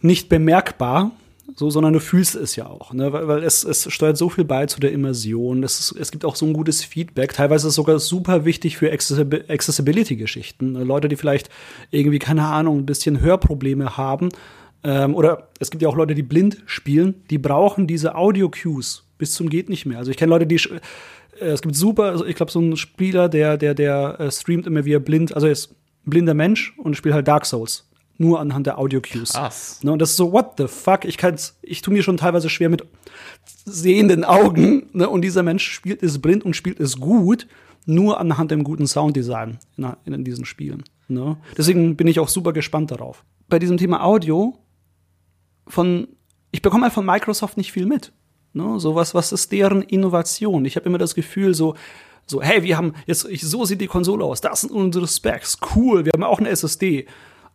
nicht 0.00 0.28
bemerkbar, 0.28 1.12
so, 1.56 1.70
sondern 1.70 1.92
du 1.92 2.00
fühlst 2.00 2.34
es 2.34 2.56
ja 2.56 2.66
auch, 2.66 2.92
ne? 2.92 3.12
weil, 3.12 3.28
weil 3.28 3.42
es, 3.42 3.64
es 3.64 3.90
steuert 3.92 4.16
so 4.16 4.28
viel 4.28 4.44
bei 4.44 4.66
zu 4.66 4.80
der 4.80 4.92
Immersion. 4.92 5.62
Es, 5.62 5.78
ist, 5.80 5.92
es 5.92 6.10
gibt 6.10 6.24
auch 6.24 6.36
so 6.36 6.46
ein 6.46 6.52
gutes 6.52 6.84
Feedback. 6.84 7.32
Teilweise 7.32 7.66
ist 7.66 7.72
es 7.72 7.76
sogar 7.76 7.98
super 7.98 8.44
wichtig 8.44 8.76
für 8.76 8.92
Accessibi- 8.92 9.50
Accessibility-Geschichten. 9.50 10.72
Ne? 10.72 10.84
Leute, 10.84 11.08
die 11.08 11.16
vielleicht 11.16 11.50
irgendwie, 11.90 12.18
keine 12.18 12.44
Ahnung, 12.44 12.78
ein 12.78 12.86
bisschen 12.86 13.20
Hörprobleme 13.20 13.96
haben. 13.96 14.30
Ähm, 14.82 15.14
oder 15.14 15.48
es 15.60 15.70
gibt 15.70 15.82
ja 15.82 15.88
auch 15.88 15.96
Leute, 15.96 16.14
die 16.14 16.22
blind 16.22 16.62
spielen, 16.66 17.22
die 17.30 17.38
brauchen 17.38 17.86
diese 17.86 18.14
Audio-Cues 18.16 19.04
bis 19.18 19.32
zum 19.32 19.48
geht 19.48 19.68
nicht 19.68 19.86
mehr. 19.86 19.98
Also 19.98 20.10
ich 20.10 20.16
kenne 20.16 20.30
Leute, 20.30 20.46
die 20.46 20.60
es 21.40 21.62
gibt 21.62 21.74
super, 21.74 22.04
also 22.04 22.24
ich 22.24 22.36
glaube, 22.36 22.52
so 22.52 22.60
ein 22.60 22.76
Spieler, 22.76 23.28
der, 23.28 23.56
der, 23.56 23.74
der 23.74 24.20
äh, 24.20 24.30
streamt 24.30 24.66
immer 24.66 24.84
wie 24.84 24.94
er 24.94 25.00
blind, 25.00 25.34
also 25.34 25.46
er 25.46 25.52
ist 25.52 25.72
ein 26.06 26.10
blinder 26.10 26.34
Mensch 26.34 26.74
und 26.78 26.96
spielt 26.96 27.14
halt 27.14 27.28
Dark 27.28 27.46
Souls. 27.46 27.88
Nur 28.16 28.38
anhand 28.38 28.66
der 28.66 28.78
Audio-Cues. 28.78 29.32
Krass. 29.32 29.80
Ne, 29.82 29.90
und 29.90 29.98
das 29.98 30.10
ist 30.10 30.16
so, 30.16 30.32
what 30.32 30.52
the 30.56 30.68
fuck? 30.68 31.04
Ich 31.04 31.16
kann's, 31.16 31.58
ich 31.62 31.82
tue 31.82 31.92
mir 31.92 32.04
schon 32.04 32.16
teilweise 32.16 32.48
schwer 32.48 32.68
mit 32.68 32.86
sehenden 33.64 34.24
Augen. 34.24 34.88
Ne? 34.92 35.08
Und 35.08 35.22
dieser 35.22 35.42
Mensch 35.42 35.68
spielt 35.68 36.00
es 36.02 36.20
blind 36.20 36.44
und 36.44 36.54
spielt 36.54 36.78
es 36.78 37.00
gut, 37.00 37.48
nur 37.86 38.20
anhand 38.20 38.52
dem 38.52 38.62
guten 38.62 38.86
Sounddesign 38.86 39.58
in, 39.76 40.12
in 40.12 40.24
diesen 40.24 40.44
Spielen. 40.44 40.84
Ne? 41.08 41.36
Deswegen 41.58 41.96
bin 41.96 42.06
ich 42.06 42.20
auch 42.20 42.28
super 42.28 42.52
gespannt 42.52 42.92
darauf. 42.92 43.24
Bei 43.48 43.58
diesem 43.58 43.78
Thema 43.78 44.04
Audio 44.04 44.58
von, 45.66 46.06
ich 46.52 46.62
bekomme 46.62 46.84
halt 46.84 46.92
von 46.92 47.04
Microsoft 47.04 47.56
nicht 47.56 47.72
viel 47.72 47.86
mit. 47.86 48.12
Ne? 48.54 48.78
So 48.78 48.94
was, 48.94 49.14
ist 49.32 49.52
deren 49.52 49.82
Innovation? 49.82 50.64
Ich 50.64 50.76
habe 50.76 50.86
immer 50.86 50.98
das 50.98 51.14
Gefühl, 51.14 51.54
so, 51.54 51.74
so, 52.26 52.40
hey, 52.40 52.62
wir 52.62 52.76
haben 52.76 52.94
jetzt, 53.06 53.22
so 53.22 53.64
sieht 53.64 53.80
die 53.80 53.86
Konsole 53.86 54.24
aus, 54.24 54.40
das 54.40 54.62
sind 54.62 54.72
unsere 54.72 55.06
Specs, 55.06 55.58
cool, 55.74 56.04
wir 56.04 56.12
haben 56.14 56.22
auch 56.22 56.38
eine 56.38 56.48
SSD. 56.48 57.06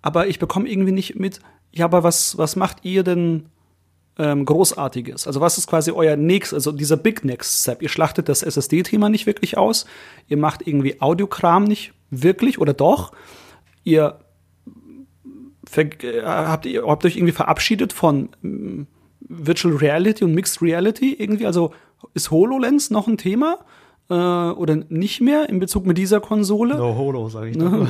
Aber 0.02 0.28
ich 0.28 0.40
bekomme 0.40 0.70
irgendwie 0.70 0.92
nicht 0.92 1.16
mit, 1.16 1.40
ja, 1.72 1.86
aber 1.86 2.04
was, 2.04 2.38
was 2.38 2.56
macht 2.56 2.84
ihr 2.84 3.04
denn 3.04 3.48
ähm, 4.18 4.46
Großartiges? 4.46 5.28
Also, 5.28 5.42
was 5.42 5.58
ist 5.58 5.68
quasi 5.68 5.92
euer 5.92 6.16
nächstes, 6.16 6.56
also 6.56 6.72
dieser 6.72 6.98
Big 6.98 7.26
Next 7.26 7.62
Step? 7.62 7.82
Ihr 7.82 7.90
schlachtet 7.90 8.30
das 8.30 8.44
SSD-Thema 8.44 9.10
nicht 9.10 9.26
wirklich 9.26 9.58
aus, 9.58 9.86
ihr 10.28 10.38
macht 10.38 10.68
irgendwie 10.68 11.02
Audiokram 11.02 11.64
nicht 11.64 11.94
wirklich 12.12 12.60
oder 12.60 12.74
doch? 12.74 13.12
Ihr 13.84 14.20
äh, 15.76 16.22
habt, 16.24 16.66
ihr 16.66 16.86
habt 16.86 17.06
euch 17.06 17.16
irgendwie 17.16 17.34
verabschiedet 17.34 17.94
von 17.94 18.30
mm, 18.42 18.84
Virtual 19.30 19.76
Reality 19.76 20.26
und 20.26 20.34
Mixed 20.34 20.62
Reality 20.62 21.14
irgendwie. 21.14 21.46
Also 21.46 21.74
ist 22.14 22.32
HoloLens 22.32 22.90
noch 22.90 23.08
ein 23.08 23.18
Thema 23.18 23.60
äh, 24.10 24.14
oder 24.14 24.76
nicht 24.90 25.22
mehr 25.22 25.48
in 25.48 25.60
Bezug 25.60 25.86
mit 25.86 25.98
dieser 25.98 26.20
Konsole? 26.20 26.76
No 26.76 26.96
Holo, 26.98 27.30
sage 27.30 27.52
ich 27.52 27.58
doch. 27.58 27.72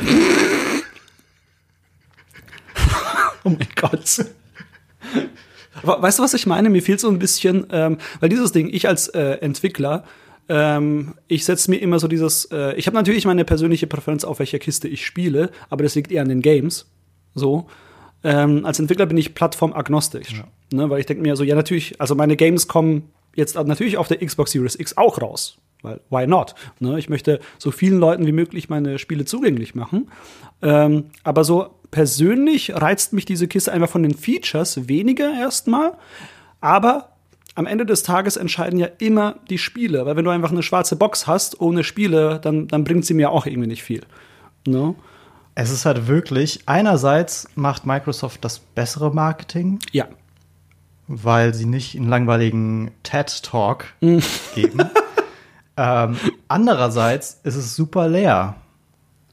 oh 3.43 3.49
mein 3.49 3.67
Gott. 3.75 4.25
Aber 5.81 6.01
weißt 6.01 6.19
du, 6.19 6.23
was 6.23 6.33
ich 6.33 6.45
meine? 6.45 6.69
Mir 6.69 6.81
fehlt 6.81 6.99
so 6.99 7.09
ein 7.09 7.19
bisschen, 7.19 7.67
ähm, 7.71 7.97
weil 8.19 8.29
dieses 8.29 8.51
Ding, 8.51 8.69
ich 8.71 8.87
als 8.87 9.07
äh, 9.07 9.37
Entwickler, 9.41 10.03
ähm, 10.49 11.13
ich 11.27 11.45
setze 11.45 11.69
mir 11.71 11.77
immer 11.77 11.99
so 11.99 12.07
dieses, 12.07 12.45
äh, 12.45 12.73
ich 12.75 12.87
habe 12.87 12.95
natürlich 12.95 13.25
meine 13.25 13.45
persönliche 13.45 13.87
Präferenz, 13.87 14.23
auf 14.23 14.39
welcher 14.39 14.59
Kiste 14.59 14.87
ich 14.87 15.05
spiele, 15.05 15.51
aber 15.69 15.83
das 15.83 15.95
liegt 15.95 16.11
eher 16.11 16.23
an 16.23 16.29
den 16.29 16.41
Games. 16.41 16.87
So. 17.35 17.67
Ähm, 18.23 18.65
als 18.65 18.79
Entwickler 18.79 19.05
bin 19.05 19.17
ich 19.17 19.33
plattformagnostisch. 19.33 20.33
Ja. 20.33 20.47
Ne, 20.71 20.89
weil 20.89 20.99
ich 20.99 21.05
denke 21.05 21.23
mir 21.23 21.35
so, 21.35 21.43
ja, 21.43 21.55
natürlich, 21.55 21.99
also 21.99 22.15
meine 22.15 22.35
Games 22.35 22.67
kommen 22.67 23.09
jetzt 23.35 23.55
natürlich 23.55 23.97
auf 23.97 24.07
der 24.07 24.17
Xbox 24.17 24.51
Series 24.51 24.75
X 24.75 24.97
auch 24.97 25.21
raus. 25.21 25.57
Weil, 25.81 26.01
why 26.09 26.27
not? 26.27 26.55
Ne, 26.79 26.99
ich 26.99 27.09
möchte 27.09 27.39
so 27.57 27.71
vielen 27.71 27.99
Leuten 27.99 28.25
wie 28.25 28.31
möglich 28.31 28.69
meine 28.69 28.99
Spiele 28.99 29.25
zugänglich 29.25 29.75
machen. 29.75 30.11
Ähm, 30.61 31.05
aber 31.23 31.43
so 31.43 31.69
persönlich 31.91 32.73
reizt 32.75 33.13
mich 33.13 33.25
diese 33.25 33.47
Kiste 33.47 33.71
einfach 33.71 33.89
von 33.89 34.03
den 34.03 34.13
Features 34.13 34.89
weniger 34.89 35.33
erstmal. 35.33 35.93
Aber 36.59 37.13
am 37.55 37.65
Ende 37.65 37.85
des 37.85 38.03
Tages 38.03 38.37
entscheiden 38.37 38.77
ja 38.77 38.87
immer 38.99 39.35
die 39.49 39.57
Spiele. 39.57 40.05
Weil 40.05 40.17
wenn 40.17 40.25
du 40.25 40.31
einfach 40.31 40.51
eine 40.51 40.63
schwarze 40.63 40.97
Box 40.97 41.27
hast 41.27 41.61
ohne 41.61 41.83
Spiele, 41.83 42.39
dann, 42.41 42.67
dann 42.67 42.83
bringt 42.83 43.05
sie 43.05 43.13
mir 43.13 43.31
auch 43.31 43.45
irgendwie 43.45 43.67
nicht 43.67 43.83
viel. 43.83 44.01
No? 44.67 44.95
Es 45.61 45.71
ist 45.71 45.85
halt 45.85 46.07
wirklich, 46.07 46.61
einerseits 46.67 47.49
macht 47.55 47.85
Microsoft 47.85 48.45
das 48.45 48.59
bessere 48.59 49.13
Marketing. 49.13 49.79
Ja. 49.91 50.07
Weil 51.09 51.53
sie 51.53 51.65
nicht 51.65 51.97
einen 51.97 52.07
langweiligen 52.07 52.91
TED-Talk 53.03 53.87
mm. 53.99 54.19
geben. 54.55 54.89
ähm, 55.77 56.15
andererseits 56.47 57.41
ist 57.43 57.57
es 57.57 57.75
super 57.75 58.07
leer. 58.07 58.55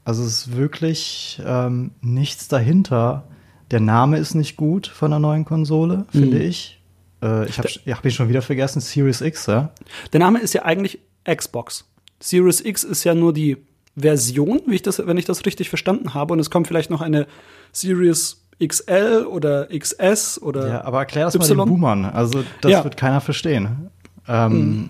Also 0.03 0.25
es 0.25 0.39
ist 0.39 0.57
wirklich 0.57 1.41
ähm, 1.45 1.91
nichts 2.01 2.49
dahinter. 2.49 3.23
Der 3.71 3.79
Name 3.79 4.17
ist 4.17 4.35
nicht 4.35 4.57
gut 4.57 4.87
von 4.87 5.11
der 5.11 5.21
neuen 5.21 5.45
Konsole, 5.45 6.07
finde 6.11 6.39
mhm. 6.39 6.41
ich. 6.41 6.81
Äh, 7.23 7.47
ich 7.47 7.57
habe 7.57 7.69
hab 7.69 8.03
ihn 8.03 8.11
schon 8.11 8.27
wieder 8.27 8.41
vergessen, 8.41 8.81
Series 8.81 9.21
X, 9.21 9.45
ja? 9.45 9.71
Der 10.11 10.19
Name 10.19 10.39
ist 10.39 10.53
ja 10.53 10.65
eigentlich 10.65 10.99
Xbox. 11.23 11.85
Series 12.19 12.59
X 12.59 12.83
ist 12.83 13.05
ja 13.05 13.15
nur 13.15 13.31
die 13.31 13.65
Version, 13.97 14.61
ich 14.69 14.83
das, 14.83 15.05
wenn 15.05 15.17
ich 15.17 15.25
das 15.25 15.45
richtig 15.45 15.69
verstanden 15.69 16.13
habe. 16.13 16.33
Und 16.33 16.39
es 16.39 16.49
kommt 16.49 16.67
vielleicht 16.67 16.89
noch 16.89 17.01
eine 17.01 17.27
Series 17.71 18.43
XL 18.65 19.25
oder 19.29 19.67
XS 19.67 20.41
oder. 20.41 20.67
Ja, 20.67 20.85
aber 20.85 20.99
erklär 20.99 21.25
das 21.25 21.35
y. 21.35 21.57
mal 21.57 21.65
den 21.65 21.69
Boomern. 21.69 22.05
Also, 22.05 22.43
das 22.61 22.71
ja. 22.71 22.83
wird 22.83 22.95
keiner 22.95 23.21
verstehen. 23.21 23.89
Ähm, 24.27 24.51
mhm. 24.51 24.89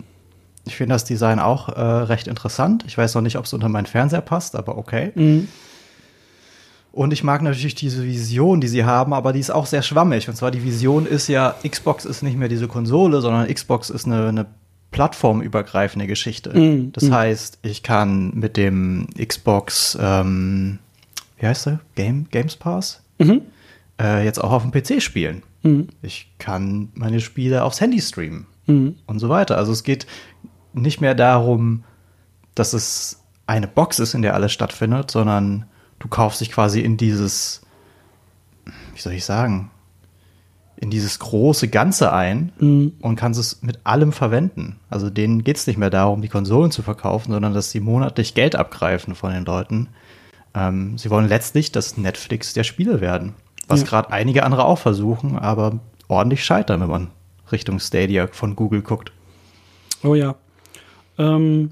Ich 0.65 0.75
finde 0.75 0.95
das 0.95 1.05
Design 1.05 1.39
auch 1.39 1.69
äh, 1.69 1.81
recht 1.81 2.27
interessant. 2.27 2.83
Ich 2.85 2.97
weiß 2.97 3.15
noch 3.15 3.21
nicht, 3.21 3.37
ob 3.37 3.45
es 3.45 3.53
unter 3.53 3.69
meinen 3.69 3.85
Fernseher 3.85 4.21
passt, 4.21 4.55
aber 4.55 4.77
okay. 4.77 5.13
Mhm. 5.15 5.47
Und 6.91 7.13
ich 7.13 7.23
mag 7.23 7.41
natürlich 7.43 7.75
diese 7.75 8.03
Vision, 8.03 8.59
die 8.59 8.67
sie 8.67 8.83
haben, 8.83 9.13
aber 9.13 9.31
die 9.31 9.39
ist 9.39 9.51
auch 9.51 9.67
sehr 9.67 9.83
schwammig. 9.83 10.27
Und 10.27 10.35
zwar 10.35 10.51
die 10.51 10.63
Vision 10.63 11.05
ist 11.05 11.27
ja, 11.27 11.55
Xbox 11.65 12.05
ist 12.05 12.23
nicht 12.23 12.37
mehr 12.37 12.49
diese 12.49 12.67
Konsole, 12.67 13.21
sondern 13.21 13.47
Xbox 13.53 13.89
ist 13.89 14.05
eine, 14.05 14.27
eine 14.27 14.45
plattformübergreifende 14.91 16.07
Geschichte. 16.07 16.57
Mm, 16.57 16.91
das 16.93 17.05
mm. 17.05 17.13
heißt, 17.13 17.59
ich 17.61 17.83
kann 17.83 18.31
mit 18.33 18.57
dem 18.57 19.07
Xbox, 19.17 19.97
ähm, 19.99 20.79
wie 21.39 21.47
heißt 21.47 21.67
der? 21.67 21.79
Game, 21.95 22.27
Games 22.31 22.55
Pass? 22.55 23.03
Mhm. 23.19 23.41
Äh, 23.99 24.23
jetzt 24.23 24.43
auch 24.43 24.51
auf 24.51 24.63
dem 24.63 24.71
PC 24.71 25.01
spielen. 25.01 25.43
Mhm. 25.63 25.87
Ich 26.01 26.31
kann 26.39 26.89
meine 26.93 27.19
Spiele 27.19 27.63
aufs 27.63 27.81
Handy 27.81 28.01
streamen 28.01 28.47
mhm. 28.67 28.95
und 29.05 29.19
so 29.19 29.29
weiter. 29.29 29.57
Also 29.57 29.71
es 29.71 29.83
geht 29.83 30.07
nicht 30.73 31.01
mehr 31.01 31.15
darum, 31.15 31.83
dass 32.55 32.73
es 32.73 33.23
eine 33.45 33.67
Box 33.67 33.99
ist, 33.99 34.13
in 34.13 34.21
der 34.21 34.33
alles 34.33 34.51
stattfindet, 34.51 35.11
sondern 35.11 35.65
du 35.99 36.07
kaufst 36.07 36.41
dich 36.41 36.51
quasi 36.51 36.81
in 36.81 36.97
dieses, 36.97 37.61
wie 38.93 39.01
soll 39.01 39.13
ich 39.13 39.25
sagen, 39.25 39.71
in 40.79 40.89
dieses 40.89 41.19
große 41.19 41.67
Ganze 41.67 42.13
ein 42.13 42.51
mhm. 42.59 42.93
und 43.01 43.15
kannst 43.15 43.39
es 43.39 43.61
mit 43.63 43.79
allem 43.83 44.11
verwenden. 44.11 44.79
Also 44.89 45.09
denen 45.09 45.43
geht 45.43 45.57
es 45.57 45.67
nicht 45.67 45.77
mehr 45.77 45.89
darum, 45.89 46.21
die 46.21 46.27
Konsolen 46.27 46.71
zu 46.71 46.83
verkaufen, 46.83 47.31
sondern 47.31 47.53
dass 47.53 47.71
sie 47.71 47.79
monatlich 47.79 48.35
Geld 48.35 48.55
abgreifen 48.55 49.15
von 49.15 49.33
den 49.33 49.45
Leuten. 49.45 49.87
Ähm, 50.53 50.97
sie 50.97 51.09
wollen 51.09 51.27
letztlich 51.27 51.71
das 51.71 51.97
Netflix 51.97 52.53
der 52.53 52.63
Spiele 52.63 53.01
werden. 53.01 53.33
Was 53.67 53.81
ja. 53.81 53.87
gerade 53.87 54.11
einige 54.11 54.43
andere 54.43 54.65
auch 54.65 54.77
versuchen, 54.77 55.37
aber 55.37 55.79
ordentlich 56.07 56.45
scheitern, 56.45 56.81
wenn 56.81 56.89
man 56.89 57.07
Richtung 57.51 57.79
Stadia 57.79 58.27
von 58.27 58.55
Google 58.55 58.81
guckt. 58.81 59.11
Oh 60.03 60.15
ja. 60.15 60.35
Ähm, 61.17 61.71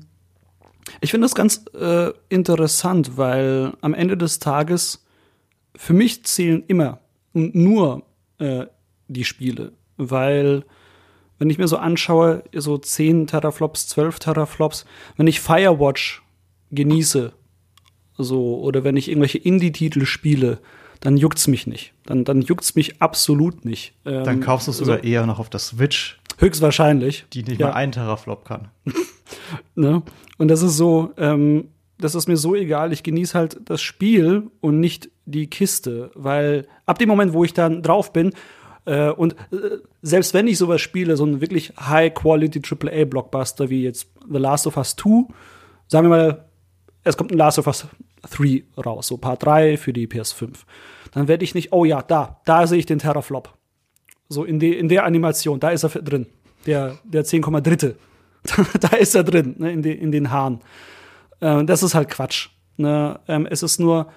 ich 0.99 1.11
finde 1.11 1.25
das 1.25 1.35
ganz 1.35 1.65
äh, 1.79 2.11
interessant, 2.29 3.17
weil 3.17 3.73
am 3.81 3.93
Ende 3.93 4.17
des 4.17 4.39
Tages 4.39 5.05
für 5.75 5.93
mich 5.93 6.25
zählen 6.25 6.63
immer 6.67 6.99
und 7.33 7.53
nur 7.53 8.03
äh, 8.39 8.65
die 9.07 9.25
Spiele, 9.25 9.73
weil 9.97 10.63
wenn 11.37 11.49
ich 11.49 11.57
mir 11.57 11.67
so 11.67 11.77
anschaue, 11.77 12.43
so 12.53 12.77
10 12.77 13.27
Teraflops, 13.27 13.87
12 13.87 14.19
Teraflops, 14.19 14.85
wenn 15.17 15.27
ich 15.27 15.41
Firewatch 15.41 16.23
genieße, 16.71 17.33
so, 18.17 18.59
oder 18.59 18.83
wenn 18.83 18.95
ich 18.95 19.09
irgendwelche 19.09 19.37
Indie-Titel 19.37 20.05
spiele, 20.05 20.59
dann 21.01 21.17
juckt's 21.17 21.47
mich 21.47 21.67
nicht. 21.67 21.93
Dann, 22.05 22.23
dann 22.23 22.41
juckt's 22.41 22.75
mich 22.75 23.01
absolut 23.01 23.65
nicht. 23.65 23.93
Ähm, 24.05 24.23
dann 24.23 24.39
kaufst 24.39 24.67
du 24.67 24.71
es 24.71 24.77
sogar 24.77 24.99
so, 24.99 25.03
eher 25.03 25.25
noch 25.25 25.39
auf 25.39 25.49
der 25.49 25.59
Switch. 25.59 26.19
Höchstwahrscheinlich. 26.37 27.25
Die 27.33 27.43
nicht 27.43 27.59
ja. 27.59 27.67
mal 27.67 27.73
einen 27.73 27.91
Teraflop 27.91 28.45
kann. 28.45 28.69
ne? 29.75 30.01
Und 30.37 30.47
das 30.47 30.61
ist 30.61 30.77
so, 30.77 31.11
ähm, 31.17 31.69
das 31.97 32.15
ist 32.15 32.27
mir 32.27 32.37
so 32.37 32.55
egal. 32.55 32.93
Ich 32.93 33.03
genieße 33.03 33.37
halt 33.37 33.59
das 33.65 33.81
Spiel 33.81 34.49
und 34.61 34.79
nicht 34.79 35.09
die 35.25 35.47
Kiste, 35.47 36.11
weil 36.15 36.67
ab 36.85 36.99
dem 36.99 37.09
Moment, 37.09 37.33
wo 37.33 37.43
ich 37.43 37.53
dann 37.53 37.81
drauf 37.81 38.13
bin 38.13 38.33
äh, 38.85 39.09
und 39.09 39.33
äh, 39.51 39.79
selbst 40.01 40.33
wenn 40.33 40.47
ich 40.47 40.57
sowas 40.57 40.81
spiele, 40.81 41.17
so 41.17 41.25
ein 41.25 41.41
wirklich 41.41 41.73
High-Quality 41.77 42.59
AAA-Blockbuster 42.59 43.69
wie 43.69 43.83
jetzt 43.83 44.09
The 44.31 44.37
Last 44.37 44.67
of 44.67 44.77
Us 44.77 44.95
2, 44.95 45.27
sagen 45.87 46.09
wir 46.09 46.17
mal, 46.17 46.45
es 47.03 47.17
kommt 47.17 47.31
ein 47.31 47.37
Last 47.37 47.59
of 47.59 47.67
Us 47.67 47.87
3 48.31 48.63
raus, 48.83 49.07
so 49.07 49.17
Part 49.17 49.43
3 49.43 49.77
für 49.77 49.93
die 49.93 50.07
PS5. 50.07 50.49
Dann 51.11 51.27
werde 51.27 51.43
ich 51.43 51.55
nicht, 51.55 51.71
oh 51.71 51.85
ja, 51.85 52.01
da, 52.01 52.41
da 52.45 52.67
sehe 52.67 52.79
ich 52.79 52.85
den 52.85 52.99
Terraflop. 52.99 53.53
So 54.27 54.43
in, 54.43 54.59
de, 54.59 54.73
in 54.73 54.89
der 54.89 55.05
Animation, 55.05 55.59
da 55.59 55.69
ist 55.69 55.83
er 55.83 55.89
drin. 55.89 56.27
Der, 56.65 56.97
der 57.03 57.23
10,3. 57.23 57.95
da 58.79 58.97
ist 58.97 59.15
er 59.15 59.23
drin, 59.23 59.55
ne, 59.57 59.71
in, 59.71 59.81
de, 59.81 59.93
in 59.93 60.11
den 60.11 60.31
Haaren. 60.31 60.61
Äh, 61.39 61.63
das 61.65 61.83
ist 61.83 61.95
halt 61.95 62.09
Quatsch. 62.09 62.49
Ne? 62.77 63.19
Ähm, 63.27 63.47
es 63.49 63.63
ist 63.63 63.79
nur, 63.79 64.11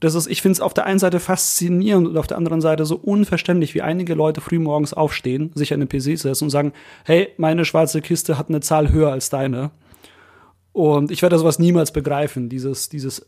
das 0.00 0.14
ist, 0.14 0.28
ich 0.28 0.42
finde 0.42 0.54
es 0.54 0.60
auf 0.60 0.74
der 0.74 0.86
einen 0.86 0.98
Seite 0.98 1.20
faszinierend 1.20 2.08
und 2.08 2.16
auf 2.16 2.26
der 2.26 2.36
anderen 2.36 2.60
Seite 2.60 2.84
so 2.84 2.96
unverständlich, 2.96 3.74
wie 3.74 3.82
einige 3.82 4.14
Leute 4.14 4.40
früh 4.40 4.58
morgens 4.58 4.92
aufstehen, 4.92 5.50
sich 5.54 5.74
an 5.74 5.80
den 5.80 5.88
PC 5.88 6.18
setzen 6.18 6.44
und 6.44 6.50
sagen, 6.50 6.72
hey, 7.04 7.28
meine 7.36 7.64
schwarze 7.64 8.00
Kiste 8.00 8.38
hat 8.38 8.48
eine 8.48 8.60
Zahl 8.60 8.92
höher 8.92 9.10
als 9.10 9.30
deine. 9.30 9.70
Und 10.72 11.10
ich 11.10 11.22
werde 11.22 11.38
sowas 11.38 11.58
niemals 11.58 11.92
begreifen, 11.92 12.48
dieses, 12.48 12.88
dieses, 12.88 13.26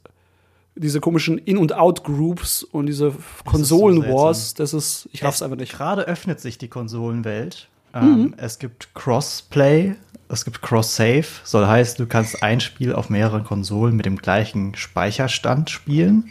diese 0.77 1.01
komischen 1.01 1.39
In- 1.39 1.59
und 1.59 1.75
Out-Groups 1.75 2.63
und 2.63 2.87
diese 2.87 3.15
Konsolen-Wars, 3.45 4.55
das 4.55 4.73
ist, 4.73 5.09
ich 5.13 5.25
raff's 5.25 5.43
einfach 5.43 5.57
nicht. 5.57 5.73
Gerade 5.73 6.03
öffnet 6.03 6.41
sich 6.41 6.59
die 6.59 6.69
Konsolenwelt. 6.69 7.69
Ähm, 7.93 8.05
mhm. 8.05 8.35
es 8.37 8.61
gibt 8.61 8.95
Crossplay, 8.95 9.97
es 10.29 10.45
gibt 10.45 10.63
Cross-Save, 10.63 11.27
soll 11.43 11.67
heißen, 11.67 11.97
du 11.97 12.07
kannst 12.09 12.41
ein 12.41 12.61
Spiel 12.61 12.93
auf 12.93 13.11
mehreren 13.11 13.43
Konsolen 13.43 13.97
mit 13.97 14.07
dem 14.07 14.17
gleichen 14.17 14.77
Speicherstand 14.77 15.71
spielen 15.71 16.31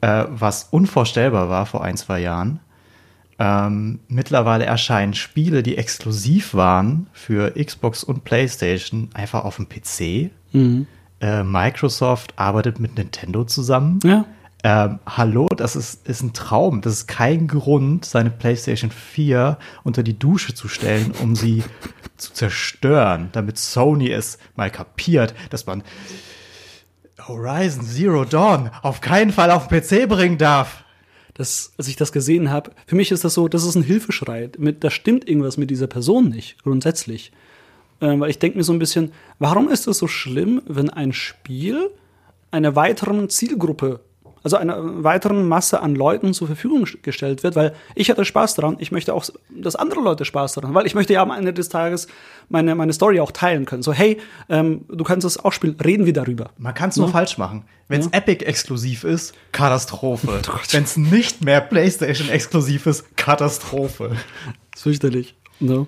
äh, 0.00 0.24
was 0.28 0.68
unvorstellbar 0.70 1.48
war 1.48 1.66
vor 1.66 1.84
ein, 1.84 1.96
zwei 1.96 2.20
Jahren. 2.20 2.60
Ähm, 3.38 4.00
mittlerweile 4.08 4.66
erscheinen 4.66 5.14
Spiele, 5.14 5.62
die 5.62 5.78
exklusiv 5.78 6.54
waren 6.54 7.06
für 7.12 7.52
Xbox 7.52 8.04
und 8.04 8.24
PlayStation, 8.24 9.08
einfach 9.14 9.44
auf 9.44 9.56
dem 9.56 9.68
PC. 9.68 10.30
Mhm. 10.52 10.86
Äh, 11.20 11.42
Microsoft 11.42 12.34
arbeitet 12.36 12.80
mit 12.80 12.96
Nintendo 12.96 13.44
zusammen. 13.44 13.98
Ja. 14.04 14.26
Ähm, 14.62 14.98
hallo, 15.06 15.46
das 15.56 15.74
ist, 15.74 16.06
ist 16.06 16.22
ein 16.22 16.34
Traum. 16.34 16.82
Das 16.82 16.92
ist 16.92 17.06
kein 17.06 17.48
Grund, 17.48 18.04
seine 18.04 18.30
PlayStation 18.30 18.90
4 18.90 19.56
unter 19.84 20.02
die 20.02 20.18
Dusche 20.18 20.54
zu 20.54 20.68
stellen, 20.68 21.12
um 21.22 21.34
sie 21.34 21.64
zu 22.18 22.34
zerstören, 22.34 23.30
damit 23.32 23.56
Sony 23.56 24.10
es 24.10 24.38
mal 24.54 24.70
kapiert, 24.70 25.34
dass 25.48 25.64
man 25.64 25.82
Horizon 27.28 27.84
Zero 27.84 28.24
Dawn 28.24 28.70
auf 28.82 29.00
keinen 29.00 29.32
Fall 29.32 29.50
auf 29.50 29.68
PC 29.68 30.08
bringen 30.08 30.38
darf. 30.38 30.84
Das, 31.34 31.72
als 31.78 31.88
ich 31.88 31.96
das 31.96 32.12
gesehen 32.12 32.50
habe, 32.50 32.72
für 32.86 32.96
mich 32.96 33.10
ist 33.10 33.24
das 33.24 33.34
so, 33.34 33.48
das 33.48 33.64
ist 33.64 33.74
ein 33.74 33.82
Hilfeschrei. 33.82 34.50
Mit, 34.58 34.84
da 34.84 34.90
stimmt 34.90 35.28
irgendwas 35.28 35.56
mit 35.56 35.70
dieser 35.70 35.86
Person 35.86 36.28
nicht, 36.28 36.62
grundsätzlich. 36.62 37.32
Ähm, 38.00 38.20
weil 38.20 38.30
ich 38.30 38.38
denke 38.38 38.58
mir 38.58 38.64
so 38.64 38.72
ein 38.72 38.78
bisschen, 38.78 39.12
warum 39.38 39.68
ist 39.68 39.86
es 39.86 39.98
so 39.98 40.06
schlimm, 40.06 40.62
wenn 40.66 40.90
ein 40.90 41.12
Spiel 41.12 41.90
einer 42.50 42.76
weiteren 42.76 43.28
Zielgruppe 43.28 44.00
also 44.42 44.56
einer 44.56 45.04
weiteren 45.04 45.46
Masse 45.48 45.80
an 45.80 45.94
Leuten 45.94 46.32
zur 46.34 46.46
Verfügung 46.46 46.86
gestellt 47.02 47.42
wird, 47.42 47.56
weil 47.56 47.74
ich 47.94 48.10
hatte 48.10 48.24
Spaß 48.24 48.54
daran. 48.54 48.76
Ich 48.78 48.90
möchte 48.92 49.14
auch, 49.14 49.24
dass 49.50 49.76
andere 49.76 50.00
Leute 50.00 50.24
Spaß 50.24 50.54
daran, 50.54 50.74
weil 50.74 50.86
ich 50.86 50.94
möchte 50.94 51.12
ja 51.12 51.22
am 51.22 51.30
Ende 51.30 51.52
des 51.52 51.68
Tages 51.68 52.06
meine, 52.48 52.74
meine 52.74 52.92
Story 52.92 53.20
auch 53.20 53.32
teilen 53.32 53.66
können. 53.66 53.82
So, 53.82 53.92
hey, 53.92 54.18
ähm, 54.48 54.84
du 54.88 55.04
kannst 55.04 55.24
es 55.26 55.42
auch 55.44 55.52
spielen, 55.52 55.76
reden 55.84 56.06
wir 56.06 56.12
darüber. 56.12 56.50
Man 56.58 56.74
kann 56.74 56.88
es 56.90 56.96
nur 56.96 57.06
Ja. 57.06 57.12
falsch 57.12 57.38
machen. 57.38 57.64
Wenn 57.88 58.00
es 58.00 58.06
Ja. 58.06 58.12
Epic 58.18 58.44
exklusiv 58.44 59.04
ist, 59.04 59.34
Katastrophe. 59.52 60.40
Oh. 60.48 60.58
Wenn 60.70 60.84
es 60.84 60.96
nicht 60.96 61.44
mehr 61.44 61.60
PlayStation 61.60 62.28
exklusiv 62.28 62.86
ist, 62.86 63.16
Katastrophe. 63.16 64.08
Das 64.10 64.18
ist 64.76 64.82
fürchterlich. 64.82 65.34
Ne? 65.60 65.86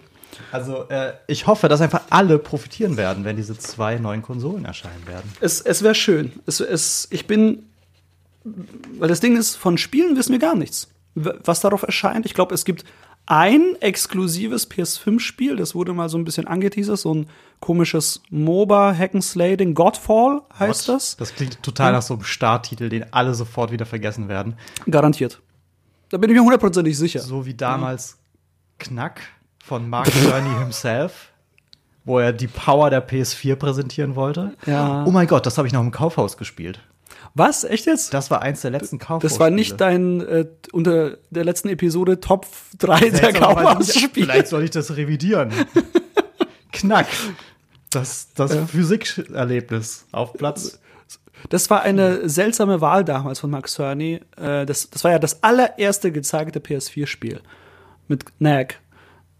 Also 0.51 0.89
äh, 0.89 1.13
ich 1.27 1.47
hoffe, 1.47 1.69
dass 1.69 1.81
einfach 1.81 2.03
alle 2.11 2.39
profitieren 2.39 2.97
werden, 2.97 3.25
wenn 3.25 3.37
diese 3.37 3.57
zwei 3.57 3.97
neuen 3.99 4.23
Konsolen 4.23 4.65
erscheinen 4.65 5.07
werden. 5.07 5.31
Es, 5.41 5.61
es 5.61 5.83
wäre 5.83 5.95
schön. 5.95 6.33
Es, 6.47 6.61
es, 6.61 7.07
ich 7.11 7.27
bin, 7.27 7.65
weil 8.45 9.09
das 9.09 9.21
Ding 9.21 9.37
ist, 9.37 9.57
von 9.57 9.79
Spielen 9.79 10.17
wissen 10.17 10.33
wir 10.33 10.39
gar 10.39 10.55
nichts. 10.55 10.89
Was 11.15 11.61
darauf 11.61 11.83
erscheint, 11.83 12.27
ich 12.27 12.35
glaube, 12.35 12.55
es 12.55 12.65
gibt 12.65 12.85
ein 13.27 13.77
exklusives 13.81 14.69
PS5-Spiel, 14.71 15.57
das 15.57 15.75
wurde 15.75 15.93
mal 15.93 16.09
so 16.09 16.19
ein 16.19 16.25
bisschen 16.25 16.47
angeteasert, 16.47 16.99
so 16.99 17.15
ein 17.15 17.27
komisches 17.61 18.23
MOBA 18.31 18.93
Hack'n'Slay-Ding, 18.93 19.75
Godfall 19.75 20.43
heißt 20.59 20.89
das. 20.89 21.17
Das 21.17 21.35
klingt 21.35 21.63
total 21.63 21.93
nach 21.93 22.03
so 22.03 22.15
einem 22.15 22.25
Starttitel, 22.25 22.89
den 22.89 23.13
alle 23.13 23.35
sofort 23.35 23.71
wieder 23.71 23.87
vergessen 23.87 24.29
werden. 24.29 24.57
Garantiert. 24.91 25.41
Da 26.09 26.19
bin 26.19 26.31
ich 26.31 26.37
mir 26.37 26.43
hundertprozentig 26.43 26.99
sicher. 26.99 27.21
So 27.21 27.47
wie 27.47 27.55
damals 27.55 28.19
Knack 28.79 29.21
von 29.63 29.89
Mark 29.89 30.09
Cerny 30.13 30.59
himself, 30.59 31.33
wo 32.05 32.19
er 32.19 32.33
die 32.33 32.49
Power 32.49 32.91
der 32.91 33.07
PS4 33.07 33.55
präsentieren 33.55 34.17
wollte. 34.17 34.55
Ja. 34.67 35.05
Oh 35.07 35.13
mein 35.13 35.29
Gott, 35.29 35.47
das 35.47 35.59
habe 35.59 35.69
ich 35.69 35.73
noch 35.73 35.81
im 35.81 35.93
Kaufhaus 35.93 36.37
gespielt. 36.37 36.81
Was? 37.35 37.65
Echt 37.65 37.87
jetzt? 37.87 38.13
Das 38.13 38.31
war 38.31 38.43
eins 38.43 38.61
der 38.61 38.71
letzten 38.71 38.99
Kaufhaus. 38.99 39.23
Das 39.23 39.41
war 39.41 39.51
nicht 39.51 39.81
dein 39.81 40.21
äh, 40.21 40.47
unter 40.73 41.17
der 41.31 41.45
letzten 41.45 41.69
Episode 41.69 42.21
Top 42.21 42.47
3 42.79 43.11
der. 43.11 43.33
Kaufhausspiele. 43.33 44.27
Vielleicht 44.27 44.49
soll 44.49 44.65
ich 44.65 44.71
das 44.71 44.97
revidieren. 44.97 45.53
Knack. 46.73 47.07
Das, 47.91 48.29
das 48.35 48.57
Physikerlebnis 48.71 50.07
auf 50.13 50.33
Platz. 50.35 50.79
Das 51.49 51.69
war 51.71 51.83
eine 51.83 52.29
seltsame 52.29 52.81
Wahl 52.81 53.05
damals 53.05 53.41
von 53.41 53.51
Max 53.51 53.75
Cerny. 53.75 54.21
Äh, 54.37 54.65
das, 54.67 54.91
das 54.91 55.05
war 55.05 55.11
ja 55.11 55.19
das 55.19 55.43
allererste 55.43 56.13
gezeigte 56.13 56.61
PS4-Spiel 56.61 57.41
mit 58.09 58.25
Knack. 58.39 58.81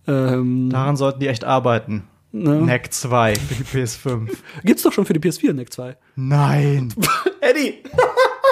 Ähm, 0.07 0.71
Daran 0.71 0.97
sollten 0.97 1.21
die 1.21 1.29
echt 1.29 1.45
arbeiten. 1.45 2.09
Ne? 2.33 2.61
Knack 2.63 2.93
2 2.93 3.37
für 3.37 3.55
die 3.55 3.65
PS5. 3.65 4.29
Gibt's 4.65 4.83
doch 4.83 4.93
schon 4.93 5.07
für 5.07 5.13
die 5.13 5.21
PS4 5.21 5.53
Knack 5.53 5.73
2. 5.73 5.97
Nein. 6.17 6.95
Eddie! 7.41 7.83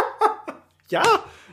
ja, 0.91 1.03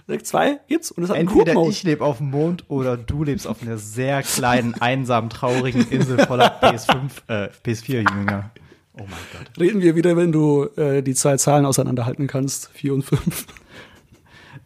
Knack 0.05 0.25
2 0.25 0.59
gibt's 0.67 0.91
und 0.91 1.03
es 1.03 1.09
hat 1.09 1.17
einen 1.17 1.27
Entweder 1.27 1.53
Coop-Mode. 1.53 1.71
ich 1.71 1.83
lebe 1.83 2.05
auf 2.05 2.17
dem 2.17 2.29
Mond 2.31 2.65
oder 2.69 2.95
du 2.97 3.23
lebst 3.23 3.47
auf 3.47 3.61
einer 3.61 3.77
sehr 3.77 4.23
kleinen, 4.23 4.73
einsamen, 4.75 5.29
traurigen 5.29 5.87
Insel 5.89 6.25
voller 6.25 6.61
PS5, 6.61 7.11
äh, 7.27 7.49
PS4-Jünger. 7.65 8.51
Oh 8.93 9.03
mein 9.03 9.19
Gott. 9.31 9.59
Reden 9.59 9.81
wir 9.81 9.95
wieder, 9.95 10.17
wenn 10.17 10.31
du 10.31 10.65
äh, 10.75 11.03
die 11.03 11.13
zwei 11.13 11.37
Zahlen 11.37 11.65
auseinanderhalten 11.65 12.27
kannst, 12.27 12.69
4 12.73 12.93
und 12.93 13.03
5. 13.03 13.45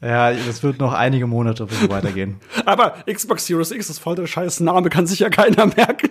Ja, 0.02 0.32
das 0.32 0.64
wird 0.64 0.80
noch 0.80 0.94
einige 0.94 1.28
Monate 1.28 1.68
so 1.70 1.90
weitergehen. 1.90 2.38
Aber 2.66 2.96
Xbox 3.12 3.46
Series 3.46 3.72
X 3.72 3.90
ist 3.90 4.00
voll 4.00 4.16
der 4.16 4.26
scheiß 4.26 4.62
Name, 4.62 4.90
kann 4.90 5.06
sich 5.06 5.20
ja 5.20 5.30
keiner 5.30 5.68
merken. 5.68 6.10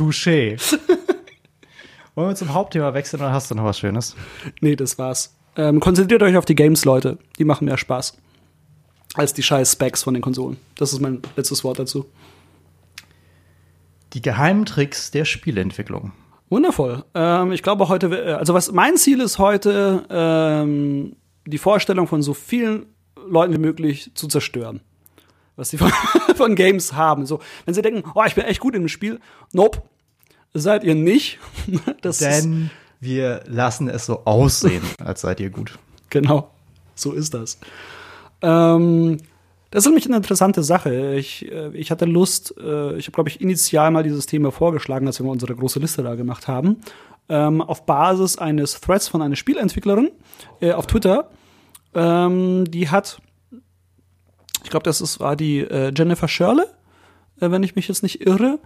Touché. 0.00 0.56
Wollen 2.14 2.28
wir 2.28 2.34
zum 2.34 2.54
Hauptthema 2.54 2.94
wechseln 2.94 3.20
oder 3.20 3.32
hast 3.32 3.50
du 3.50 3.54
noch 3.54 3.64
was 3.64 3.78
Schönes? 3.78 4.16
nee, 4.62 4.74
das 4.74 4.98
war's. 4.98 5.36
Ähm, 5.56 5.78
konzentriert 5.78 6.22
euch 6.22 6.38
auf 6.38 6.46
die 6.46 6.54
Games, 6.54 6.86
Leute. 6.86 7.18
Die 7.38 7.44
machen 7.44 7.66
mehr 7.66 7.76
Spaß. 7.76 8.16
Als 9.14 9.34
die 9.34 9.42
scheiß 9.42 9.72
Specs 9.72 10.02
von 10.02 10.14
den 10.14 10.22
Konsolen. 10.22 10.56
Das 10.76 10.94
ist 10.94 11.00
mein 11.00 11.20
letztes 11.36 11.64
Wort 11.64 11.78
dazu. 11.78 12.06
Die 14.14 14.22
geheimen 14.22 14.64
Tricks 14.64 15.10
der 15.10 15.26
Spieleentwicklung. 15.26 16.12
Wundervoll. 16.48 17.04
Ähm, 17.14 17.52
ich 17.52 17.62
glaube 17.62 17.88
heute, 17.88 18.06
äh, 18.06 18.32
also 18.32 18.54
was 18.54 18.72
mein 18.72 18.96
Ziel 18.96 19.20
ist 19.20 19.38
heute, 19.38 20.06
ähm, 20.08 21.14
die 21.44 21.58
Vorstellung 21.58 22.06
von 22.06 22.22
so 22.22 22.32
vielen 22.32 22.86
Leuten 23.28 23.52
wie 23.52 23.58
möglich 23.58 24.12
zu 24.14 24.28
zerstören. 24.28 24.80
Was 25.56 25.68
sie 25.68 25.76
von, 25.76 25.92
von 26.36 26.54
Games 26.54 26.94
haben. 26.94 27.26
So, 27.26 27.40
wenn 27.66 27.74
sie 27.74 27.82
denken, 27.82 28.10
oh, 28.14 28.24
ich 28.26 28.34
bin 28.34 28.44
echt 28.44 28.60
gut 28.60 28.74
in 28.74 28.82
dem 28.82 28.88
Spiel. 28.88 29.20
Nope. 29.52 29.82
Seid 30.54 30.84
ihr 30.84 30.94
nicht. 30.94 31.38
Das 32.02 32.18
Denn 32.18 32.70
wir 33.00 33.42
lassen 33.46 33.88
es 33.88 34.06
so 34.06 34.24
aussehen, 34.24 34.82
als 35.04 35.20
seid 35.22 35.40
ihr 35.40 35.50
gut. 35.50 35.78
Genau, 36.08 36.50
so 36.94 37.12
ist 37.12 37.34
das. 37.34 37.58
Ähm, 38.42 39.18
das 39.70 39.84
ist 39.84 39.86
nämlich 39.86 40.06
eine 40.06 40.16
interessante 40.16 40.62
Sache. 40.62 41.14
Ich, 41.14 41.50
äh, 41.50 41.70
ich 41.74 41.90
hatte 41.90 42.04
Lust, 42.04 42.54
äh, 42.58 42.96
ich 42.96 43.06
habe, 43.06 43.14
glaube 43.14 43.28
ich, 43.28 43.40
initial 43.40 43.90
mal 43.90 44.02
dieses 44.02 44.26
Thema 44.26 44.50
vorgeschlagen, 44.50 45.06
als 45.06 45.20
wir 45.20 45.26
mal 45.26 45.32
unsere 45.32 45.54
große 45.54 45.78
Liste 45.78 46.02
da 46.02 46.14
gemacht 46.14 46.48
haben, 46.48 46.78
ähm, 47.28 47.62
auf 47.62 47.86
Basis 47.86 48.36
eines 48.36 48.80
Threads 48.80 49.08
von 49.08 49.22
einer 49.22 49.36
Spielentwicklerin 49.36 50.10
äh, 50.60 50.72
auf 50.72 50.86
Twitter. 50.86 51.30
Ähm, 51.94 52.64
die 52.68 52.88
hat, 52.88 53.20
ich 54.64 54.70
glaube, 54.70 54.84
das 54.84 55.00
ist, 55.00 55.20
war 55.20 55.36
die 55.36 55.60
äh, 55.60 55.92
Jennifer 55.96 56.28
Shirley, 56.28 56.64
äh, 57.40 57.50
wenn 57.50 57.62
ich 57.62 57.76
mich 57.76 57.88
jetzt 57.88 58.02
nicht 58.02 58.26
irre. 58.26 58.58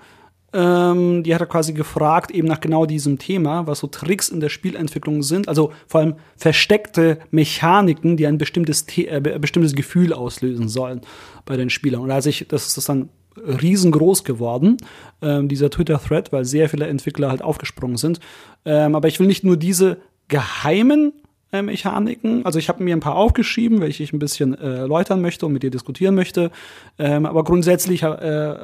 Ähm, 0.56 1.24
die 1.24 1.34
hat 1.34 1.40
er 1.40 1.48
quasi 1.48 1.72
gefragt, 1.72 2.30
eben 2.30 2.46
nach 2.46 2.60
genau 2.60 2.86
diesem 2.86 3.18
Thema, 3.18 3.66
was 3.66 3.80
so 3.80 3.88
Tricks 3.88 4.28
in 4.28 4.38
der 4.38 4.50
Spielentwicklung 4.50 5.24
sind. 5.24 5.48
Also 5.48 5.72
vor 5.88 6.00
allem 6.00 6.14
versteckte 6.36 7.18
Mechaniken, 7.32 8.16
die 8.16 8.26
ein 8.26 8.38
bestimmtes, 8.38 8.86
The 8.88 9.08
äh, 9.08 9.20
be- 9.20 9.36
bestimmtes 9.40 9.74
Gefühl 9.74 10.12
auslösen 10.12 10.68
sollen 10.68 11.00
bei 11.44 11.56
den 11.56 11.70
Spielern. 11.70 12.02
Und 12.02 12.12
als 12.12 12.26
ich, 12.26 12.46
das 12.46 12.68
ist 12.68 12.76
das 12.76 12.84
dann 12.84 13.08
riesengroß 13.36 14.22
geworden, 14.22 14.76
ähm, 15.20 15.48
dieser 15.48 15.70
Twitter-Thread, 15.70 16.32
weil 16.32 16.44
sehr 16.44 16.68
viele 16.68 16.86
Entwickler 16.86 17.30
halt 17.30 17.42
aufgesprungen 17.42 17.96
sind. 17.96 18.20
Ähm, 18.64 18.94
aber 18.94 19.08
ich 19.08 19.18
will 19.18 19.26
nicht 19.26 19.42
nur 19.42 19.56
diese 19.56 19.98
geheimen 20.28 21.14
äh, 21.54 21.62
Mechaniken. 21.62 22.44
Also 22.44 22.58
ich 22.58 22.68
habe 22.68 22.82
mir 22.82 22.94
ein 22.96 23.00
paar 23.00 23.14
aufgeschrieben, 23.16 23.80
welche 23.80 24.02
ich 24.02 24.12
ein 24.12 24.18
bisschen 24.18 24.54
äh, 24.58 24.78
erläutern 24.78 25.20
möchte 25.20 25.46
und 25.46 25.52
mit 25.52 25.62
dir 25.62 25.70
diskutieren 25.70 26.14
möchte. 26.14 26.50
Ähm, 26.98 27.26
aber 27.26 27.44
grundsätzlich 27.44 28.02
äh, 28.02 28.06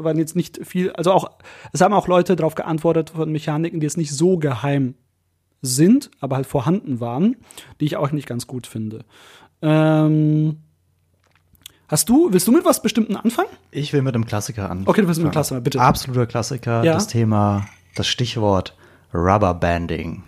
waren 0.02 0.18
jetzt 0.18 0.34
nicht 0.36 0.60
viel, 0.66 0.90
also 0.92 1.12
auch, 1.12 1.30
es 1.72 1.80
haben 1.80 1.94
auch 1.94 2.08
Leute 2.08 2.36
darauf 2.36 2.54
geantwortet 2.54 3.10
von 3.10 3.30
Mechaniken, 3.30 3.80
die 3.80 3.84
jetzt 3.86 3.96
nicht 3.96 4.12
so 4.12 4.36
geheim 4.38 4.94
sind, 5.62 6.10
aber 6.20 6.36
halt 6.36 6.46
vorhanden 6.46 7.00
waren, 7.00 7.36
die 7.80 7.84
ich 7.84 7.96
auch 7.96 8.12
nicht 8.12 8.26
ganz 8.26 8.46
gut 8.46 8.66
finde. 8.66 9.04
Ähm, 9.62 10.56
hast 11.86 12.08
du, 12.08 12.32
willst 12.32 12.48
du 12.48 12.52
mit 12.52 12.64
was 12.64 12.82
Bestimmten 12.82 13.14
anfangen? 13.16 13.48
Ich 13.70 13.92
will 13.92 14.02
mit 14.02 14.14
einem 14.14 14.24
Klassiker 14.26 14.70
an. 14.70 14.82
Okay, 14.86 15.02
du 15.02 15.06
willst 15.06 15.18
mit 15.20 15.26
einem 15.26 15.32
Klassiker, 15.32 15.60
bitte. 15.60 15.80
Absoluter 15.80 16.26
Klassiker, 16.26 16.82
Ja. 16.82 16.94
das 16.94 17.06
Thema, 17.08 17.66
das 17.94 18.06
Stichwort 18.08 18.74
Rubberbanding. 19.12 20.22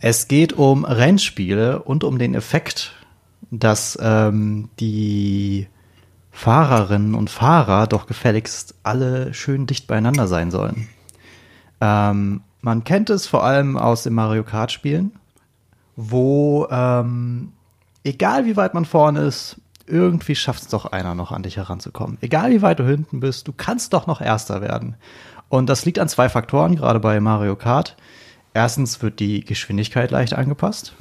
Es 0.00 0.28
geht 0.28 0.52
um 0.52 0.84
Rennspiele 0.84 1.82
und 1.82 2.04
um 2.04 2.18
den 2.18 2.34
Effekt, 2.34 2.92
dass 3.50 3.98
ähm, 4.00 4.68
die 4.78 5.66
Fahrerinnen 6.30 7.14
und 7.14 7.30
Fahrer 7.30 7.88
doch 7.88 8.06
gefälligst 8.06 8.76
alle 8.84 9.34
schön 9.34 9.66
dicht 9.66 9.88
beieinander 9.88 10.28
sein 10.28 10.52
sollen. 10.52 10.88
Ähm, 11.80 12.42
man 12.60 12.84
kennt 12.84 13.10
es 13.10 13.26
vor 13.26 13.44
allem 13.44 13.76
aus 13.76 14.04
den 14.04 14.14
Mario 14.14 14.44
Kart 14.44 14.70
Spielen, 14.70 15.12
wo 15.96 16.68
ähm, 16.70 17.52
egal 18.04 18.46
wie 18.46 18.56
weit 18.56 18.74
man 18.74 18.84
vorne 18.84 19.20
ist, 19.20 19.60
irgendwie 19.86 20.36
schafft 20.36 20.62
es 20.62 20.68
doch 20.68 20.86
einer 20.86 21.16
noch 21.16 21.32
an 21.32 21.42
dich 21.42 21.56
heranzukommen. 21.56 22.18
Egal 22.20 22.50
wie 22.50 22.62
weit 22.62 22.78
du 22.78 22.86
hinten 22.86 23.18
bist, 23.18 23.48
du 23.48 23.52
kannst 23.52 23.92
doch 23.92 24.06
noch 24.06 24.20
Erster 24.20 24.60
werden. 24.60 24.94
Und 25.48 25.68
das 25.68 25.84
liegt 25.84 25.98
an 25.98 26.08
zwei 26.08 26.28
Faktoren, 26.28 26.76
gerade 26.76 27.00
bei 27.00 27.18
Mario 27.20 27.56
Kart. 27.56 27.96
Erstens 28.58 29.00
wird 29.02 29.20
die 29.20 29.44
Geschwindigkeit 29.44 30.10
leicht 30.10 30.34
angepasst. 30.34 30.92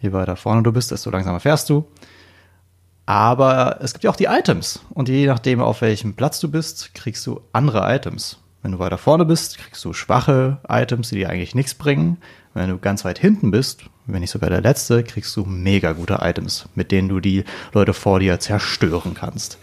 Je 0.00 0.12
weiter 0.12 0.34
vorne 0.34 0.64
du 0.64 0.72
bist, 0.72 0.90
desto 0.90 1.10
langsamer 1.10 1.38
fährst 1.38 1.70
du. 1.70 1.86
Aber 3.06 3.78
es 3.80 3.92
gibt 3.92 4.02
ja 4.02 4.10
auch 4.10 4.16
die 4.16 4.24
Items. 4.24 4.80
Und 4.92 5.08
je 5.08 5.24
nachdem, 5.26 5.60
auf 5.60 5.82
welchem 5.82 6.14
Platz 6.14 6.40
du 6.40 6.50
bist, 6.50 6.92
kriegst 6.92 7.24
du 7.28 7.42
andere 7.52 7.94
Items. 7.94 8.40
Wenn 8.62 8.72
du 8.72 8.80
weiter 8.80 8.98
vorne 8.98 9.24
bist, 9.24 9.58
kriegst 9.58 9.84
du 9.84 9.92
schwache 9.92 10.58
Items, 10.68 11.10
die 11.10 11.14
dir 11.14 11.30
eigentlich 11.30 11.54
nichts 11.54 11.74
bringen. 11.74 12.16
Wenn 12.54 12.70
du 12.70 12.78
ganz 12.78 13.04
weit 13.04 13.20
hinten 13.20 13.52
bist, 13.52 13.84
wenn 14.06 14.18
nicht 14.18 14.32
sogar 14.32 14.50
der 14.50 14.60
letzte, 14.60 15.04
kriegst 15.04 15.36
du 15.36 15.44
mega 15.44 15.92
gute 15.92 16.18
Items, 16.22 16.68
mit 16.74 16.90
denen 16.90 17.08
du 17.08 17.20
die 17.20 17.44
Leute 17.72 17.94
vor 17.94 18.18
dir 18.18 18.40
zerstören 18.40 19.14
kannst. 19.14 19.58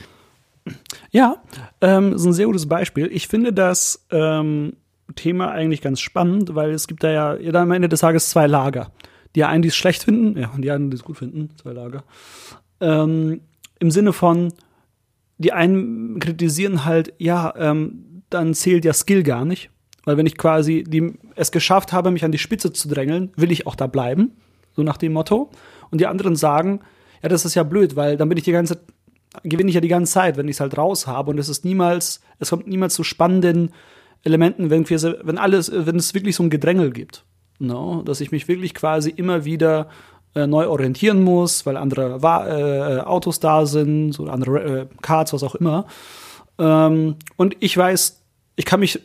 Ja, 1.12 1.44
ähm, 1.82 2.14
ist 2.14 2.24
ein 2.24 2.32
sehr 2.32 2.46
gutes 2.46 2.70
Beispiel. 2.70 3.10
Ich 3.12 3.28
finde 3.28 3.52
das 3.52 4.06
ähm, 4.12 4.78
Thema 5.16 5.52
eigentlich 5.52 5.82
ganz 5.82 6.00
spannend, 6.00 6.56
weil 6.56 6.72
es 6.72 6.88
gibt 6.88 7.04
da 7.04 7.12
ja, 7.12 7.36
ja 7.36 7.52
dann 7.52 7.64
am 7.64 7.72
Ende 7.72 7.90
des 7.90 8.02
Tages 8.02 8.30
zwei 8.30 8.48
Lager. 8.48 8.92
Die 9.36 9.44
einen, 9.44 9.62
die 9.62 9.70
es 9.70 9.76
schlecht 9.76 10.04
finden, 10.04 10.40
ja, 10.40 10.50
und 10.50 10.62
die 10.62 10.72
einen, 10.72 10.90
die 10.90 10.96
es 10.96 11.04
gut 11.04 11.18
finden, 11.18 11.50
zwei 11.62 11.74
Lager. 11.74 12.04
Ähm, 12.82 13.42
Im 13.80 13.92
Sinne 13.92 14.14
von, 14.14 14.54
die 15.38 15.54
einen 15.54 16.20
kritisieren 16.20 16.86
halt, 16.86 17.14
ja, 17.18 17.54
ähm, 17.58 18.24
dann 18.30 18.54
zählt 18.54 18.86
ja 18.86 18.94
Skill 18.94 19.24
gar 19.24 19.46
nicht. 19.46 19.70
Weil 20.06 20.18
wenn 20.18 20.26
ich 20.26 20.38
quasi 20.38 20.84
die, 20.88 21.14
es 21.36 21.52
geschafft 21.52 21.94
habe, 21.94 22.12
mich 22.12 22.24
an 22.24 22.32
die 22.32 22.38
Spitze 22.38 22.72
zu 22.72 22.88
drängeln, 22.88 23.32
will 23.36 23.52
ich 23.52 23.68
auch 23.68 23.76
da 23.76 23.88
bleiben. 23.88 24.32
So 24.76 24.84
nach 24.84 24.98
dem 24.98 25.14
Motto. 25.14 25.52
Und 25.92 26.00
die 26.02 26.08
anderen 26.08 26.36
sagen, 26.36 26.82
ja, 27.22 27.30
das 27.30 27.46
ist 27.46 27.56
ja 27.56 27.64
blöd, 27.64 27.96
weil 27.96 28.16
dann 28.18 28.30
bin 28.30 28.38
ich 28.38 28.44
die 28.44 28.52
ganze 28.52 28.80
gewinne 29.44 29.70
ich 29.70 29.76
ja 29.76 29.82
die 29.82 29.88
ganze 29.88 30.14
Zeit, 30.14 30.38
wenn 30.38 30.48
ich 30.48 30.56
es 30.56 30.60
halt 30.60 30.78
raus 30.78 31.08
habe 31.08 31.32
und 31.32 31.38
es 31.38 31.50
ist 31.50 31.66
niemals, 31.66 32.22
es 32.40 32.50
kommt 32.50 32.68
niemals 32.68 32.94
zu 32.94 33.04
spannenden 33.04 33.72
Elementen, 34.28 34.70
wenn, 34.70 34.88
wenn 34.90 35.38
alles, 35.38 35.72
wenn 35.74 35.96
es 35.96 36.14
wirklich 36.14 36.36
so 36.36 36.44
ein 36.44 36.50
Gedrängel 36.50 36.92
gibt. 36.92 37.24
No? 37.60 38.04
Dass 38.04 38.22
ich 38.22 38.32
mich 38.32 38.48
wirklich 38.48 38.74
quasi 38.74 39.10
immer 39.10 39.46
wieder 39.46 39.90
äh, 40.36 40.46
neu 40.46 40.68
orientieren 40.68 41.24
muss, 41.24 41.66
weil 41.66 41.78
andere 41.78 42.20
äh, 42.22 43.00
Autos 43.02 43.40
da 43.40 43.66
sind 43.66 44.20
oder 44.20 44.34
andere 44.34 44.82
äh, 44.82 44.86
Cards, 45.02 45.34
was 45.34 45.44
auch 45.44 45.56
immer. 45.56 45.88
Ähm, 46.60 47.16
und 47.38 47.56
ich 47.60 47.76
weiß, 47.76 48.22
ich 48.58 48.66
kann 48.66 48.82
mich 48.82 49.00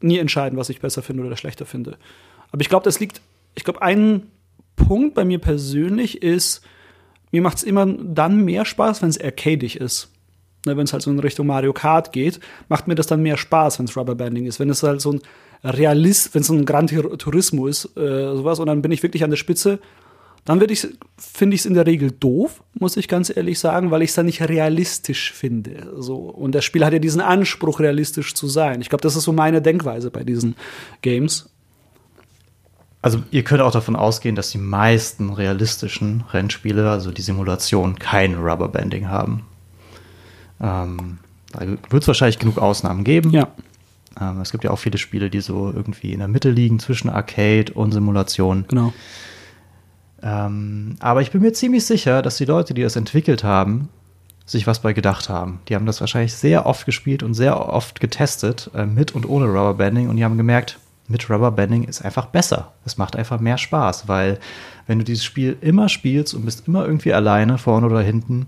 nie 0.00 0.18
entscheiden, 0.18 0.58
was 0.58 0.68
ich 0.68 0.80
besser 0.80 1.02
finde 1.02 1.24
oder 1.24 1.36
schlechter 1.36 1.66
finde. 1.66 1.96
Aber 2.52 2.60
ich 2.60 2.68
glaube, 2.68 2.84
das 2.84 3.00
liegt, 3.00 3.20
ich 3.54 3.64
glaube, 3.64 3.82
ein 3.82 4.26
Punkt 4.76 5.14
bei 5.14 5.24
mir 5.24 5.38
persönlich 5.38 6.22
ist, 6.22 6.62
mir 7.32 7.42
macht 7.42 7.58
es 7.58 7.62
immer 7.62 7.86
dann 7.86 8.44
mehr 8.44 8.64
Spaß, 8.64 9.02
wenn 9.02 9.08
es 9.08 9.20
arcadig 9.20 9.76
ist. 9.76 10.09
Ne, 10.66 10.76
wenn 10.76 10.84
es 10.84 10.92
halt 10.92 11.02
so 11.02 11.10
in 11.10 11.18
Richtung 11.18 11.46
Mario 11.46 11.72
Kart 11.72 12.12
geht, 12.12 12.38
macht 12.68 12.86
mir 12.86 12.94
das 12.94 13.06
dann 13.06 13.22
mehr 13.22 13.38
Spaß, 13.38 13.78
wenn 13.78 13.86
es 13.86 13.96
Rubberbanding 13.96 14.44
ist. 14.46 14.60
Wenn 14.60 14.68
es 14.68 14.82
halt 14.82 15.00
so 15.00 15.12
ein 15.12 15.20
Realist, 15.64 16.34
wenn 16.34 16.42
es 16.42 16.50
ein 16.50 16.66
Gran 16.66 16.86
Turismo 16.86 17.66
ist, 17.66 17.96
äh, 17.96 18.34
sowas, 18.36 18.58
und 18.58 18.66
dann 18.66 18.82
bin 18.82 18.92
ich 18.92 19.02
wirklich 19.02 19.24
an 19.24 19.30
der 19.30 19.38
Spitze, 19.38 19.78
dann 20.44 20.58
finde 20.58 21.54
ich 21.54 21.60
es 21.60 21.66
in 21.66 21.74
der 21.74 21.86
Regel 21.86 22.12
doof, 22.12 22.62
muss 22.78 22.96
ich 22.96 23.08
ganz 23.08 23.34
ehrlich 23.34 23.58
sagen, 23.58 23.90
weil 23.90 24.02
ich 24.02 24.10
es 24.10 24.16
dann 24.16 24.26
nicht 24.26 24.40
realistisch 24.40 25.32
finde. 25.32 25.92
So. 25.98 26.16
Und 26.16 26.54
das 26.54 26.64
Spiel 26.64 26.84
hat 26.84 26.92
ja 26.92 26.98
diesen 26.98 27.20
Anspruch, 27.20 27.80
realistisch 27.80 28.34
zu 28.34 28.48
sein. 28.48 28.80
Ich 28.80 28.88
glaube, 28.88 29.02
das 29.02 29.16
ist 29.16 29.24
so 29.24 29.32
meine 29.32 29.60
Denkweise 29.60 30.10
bei 30.10 30.24
diesen 30.24 30.56
Games. 31.02 31.50
Also 33.02 33.22
ihr 33.30 33.44
könnt 33.44 33.62
auch 33.62 33.70
davon 33.70 33.96
ausgehen, 33.96 34.34
dass 34.34 34.50
die 34.50 34.58
meisten 34.58 35.30
realistischen 35.30 36.24
Rennspiele, 36.32 36.90
also 36.90 37.12
die 37.12 37.22
Simulation, 37.22 37.98
kein 37.98 38.34
Rubberbanding 38.34 39.08
haben. 39.08 39.44
Ähm, 40.60 41.18
da 41.52 41.60
wird 41.66 42.02
es 42.02 42.06
wahrscheinlich 42.06 42.38
genug 42.38 42.58
Ausnahmen 42.58 43.04
geben. 43.04 43.30
Ja. 43.30 43.48
Ähm, 44.20 44.40
es 44.40 44.52
gibt 44.52 44.64
ja 44.64 44.70
auch 44.70 44.78
viele 44.78 44.98
Spiele, 44.98 45.30
die 45.30 45.40
so 45.40 45.72
irgendwie 45.74 46.12
in 46.12 46.18
der 46.18 46.28
Mitte 46.28 46.50
liegen 46.50 46.78
zwischen 46.78 47.10
Arcade 47.10 47.72
und 47.72 47.92
Simulation. 47.92 48.64
Genau. 48.68 48.92
Ähm, 50.22 50.96
aber 51.00 51.22
ich 51.22 51.30
bin 51.30 51.40
mir 51.40 51.52
ziemlich 51.52 51.84
sicher, 51.84 52.22
dass 52.22 52.36
die 52.36 52.44
Leute, 52.44 52.74
die 52.74 52.82
das 52.82 52.96
entwickelt 52.96 53.42
haben, 53.42 53.88
sich 54.44 54.66
was 54.66 54.80
bei 54.80 54.92
gedacht 54.92 55.28
haben. 55.28 55.60
Die 55.68 55.74
haben 55.74 55.86
das 55.86 56.00
wahrscheinlich 56.00 56.34
sehr 56.34 56.66
oft 56.66 56.84
gespielt 56.84 57.22
und 57.22 57.34
sehr 57.34 57.68
oft 57.68 58.00
getestet, 58.00 58.70
äh, 58.74 58.84
mit 58.84 59.14
und 59.14 59.28
ohne 59.28 59.46
Rubberbanding, 59.46 60.08
und 60.08 60.16
die 60.16 60.24
haben 60.24 60.36
gemerkt, 60.36 60.78
mit 61.08 61.28
Rubberbanding 61.30 61.84
ist 61.84 62.04
einfach 62.04 62.26
besser. 62.26 62.72
Es 62.84 62.96
macht 62.96 63.16
einfach 63.16 63.40
mehr 63.40 63.58
Spaß, 63.58 64.08
weil 64.08 64.38
wenn 64.86 64.98
du 64.98 65.04
dieses 65.04 65.24
Spiel 65.24 65.56
immer 65.60 65.88
spielst 65.88 66.34
und 66.34 66.44
bist 66.44 66.68
immer 66.68 66.84
irgendwie 66.84 67.12
alleine, 67.12 67.58
vorne 67.58 67.86
oder 67.86 68.00
hinten, 68.00 68.46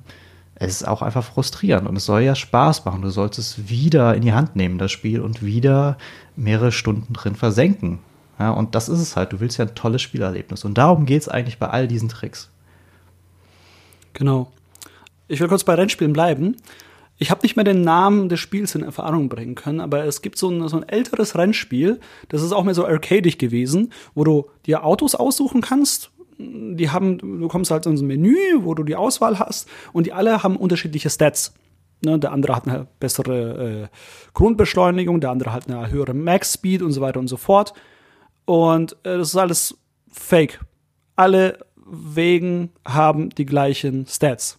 es 0.64 0.83
ist 0.83 0.88
auch 0.88 1.03
einfach 1.03 1.25
frustrierend 1.25 1.88
und 1.88 1.96
es 1.96 2.07
soll 2.07 2.22
ja 2.22 2.35
Spaß 2.35 2.85
machen. 2.85 3.03
Du 3.03 3.11
sollst 3.11 3.38
es 3.38 3.68
wieder 3.68 4.14
in 4.14 4.22
die 4.22 4.33
Hand 4.33 4.55
nehmen, 4.55 4.79
das 4.79 4.92
Spiel, 4.92 5.20
und 5.20 5.42
wieder 5.42 5.98
mehrere 6.37 6.72
Stunden 6.72 7.12
drin 7.12 7.35
versenken. 7.35 7.98
Ja, 8.38 8.51
und 8.51 8.75
das 8.75 8.88
ist 8.88 9.01
es 9.01 9.16
halt. 9.16 9.33
Du 9.33 9.40
willst 9.40 9.59
ja 9.59 9.64
ein 9.64 9.75
tolles 9.75 10.03
Spielerlebnis. 10.03 10.64
Und 10.64 10.79
darum 10.79 11.07
geht 11.07 11.22
es 11.22 11.29
eigentlich 11.29 11.59
bei 11.59 11.68
all 11.68 11.88
diesen 11.88 12.09
Tricks. 12.09 12.51
Genau. 14.12 14.53
Ich 15.29 15.40
will 15.40 15.48
kurz 15.48 15.64
bei 15.64 15.75
Rennspielen 15.75 16.12
bleiben. 16.12 16.57
Ich 17.18 17.31
habe 17.31 17.42
nicht 17.42 17.57
mehr 17.57 17.64
den 17.64 17.83
Namen 17.83 18.29
des 18.29 18.40
Spiels 18.40 18.75
in 18.75 18.83
Erfahrung 18.83 19.29
bringen 19.29 19.55
können, 19.55 19.81
aber 19.81 20.05
es 20.05 20.22
gibt 20.22 20.38
so 20.38 20.51
ein, 20.51 20.68
so 20.68 20.77
ein 20.77 20.88
älteres 20.88 21.37
Rennspiel, 21.37 22.01
das 22.29 22.42
ist 22.42 22.53
auch 22.53 22.64
mehr 22.64 22.75
so 22.75 22.85
arcadig 22.85 23.38
gewesen, 23.38 23.92
wo 24.14 24.25
du 24.25 24.46
dir 24.66 24.85
Autos 24.85 25.14
aussuchen 25.14 25.61
kannst. 25.61 26.11
Die 26.76 26.90
haben, 26.90 27.18
du 27.18 27.48
kommst 27.48 27.70
halt 27.70 27.87
in 27.87 27.96
so 27.96 28.05
ein 28.05 28.09
Menü, 28.09 28.37
wo 28.61 28.74
du 28.74 28.83
die 28.83 28.96
Auswahl 28.96 29.38
hast 29.38 29.68
und 29.92 30.07
die 30.07 30.12
alle 30.12 30.42
haben 30.42 30.57
unterschiedliche 30.57 31.11
Stats. 31.11 31.55
Ne, 32.05 32.18
der 32.18 32.33
andere 32.33 32.57
hat 32.57 32.66
eine 32.66 32.88
bessere 32.98 33.85
äh, 33.85 33.88
Grundbeschleunigung, 34.35 35.20
der 35.20 35.31
andere 35.31 35.52
hat 35.52 35.70
eine 35.70 35.90
höhere 35.90 36.14
Max-Speed 36.14 36.83
und 36.83 36.92
so 36.92 37.00
weiter 37.00 37.20
und 37.20 37.28
so 37.28 37.37
fort. 37.37 37.74
Und 38.44 38.94
äh, 39.05 39.18
das 39.18 39.28
ist 39.28 39.37
alles 39.37 39.78
fake. 40.11 40.61
Alle 41.14 41.59
Wegen 41.76 42.70
haben 42.87 43.31
die 43.31 43.44
gleichen 43.44 44.07
Stats. 44.07 44.59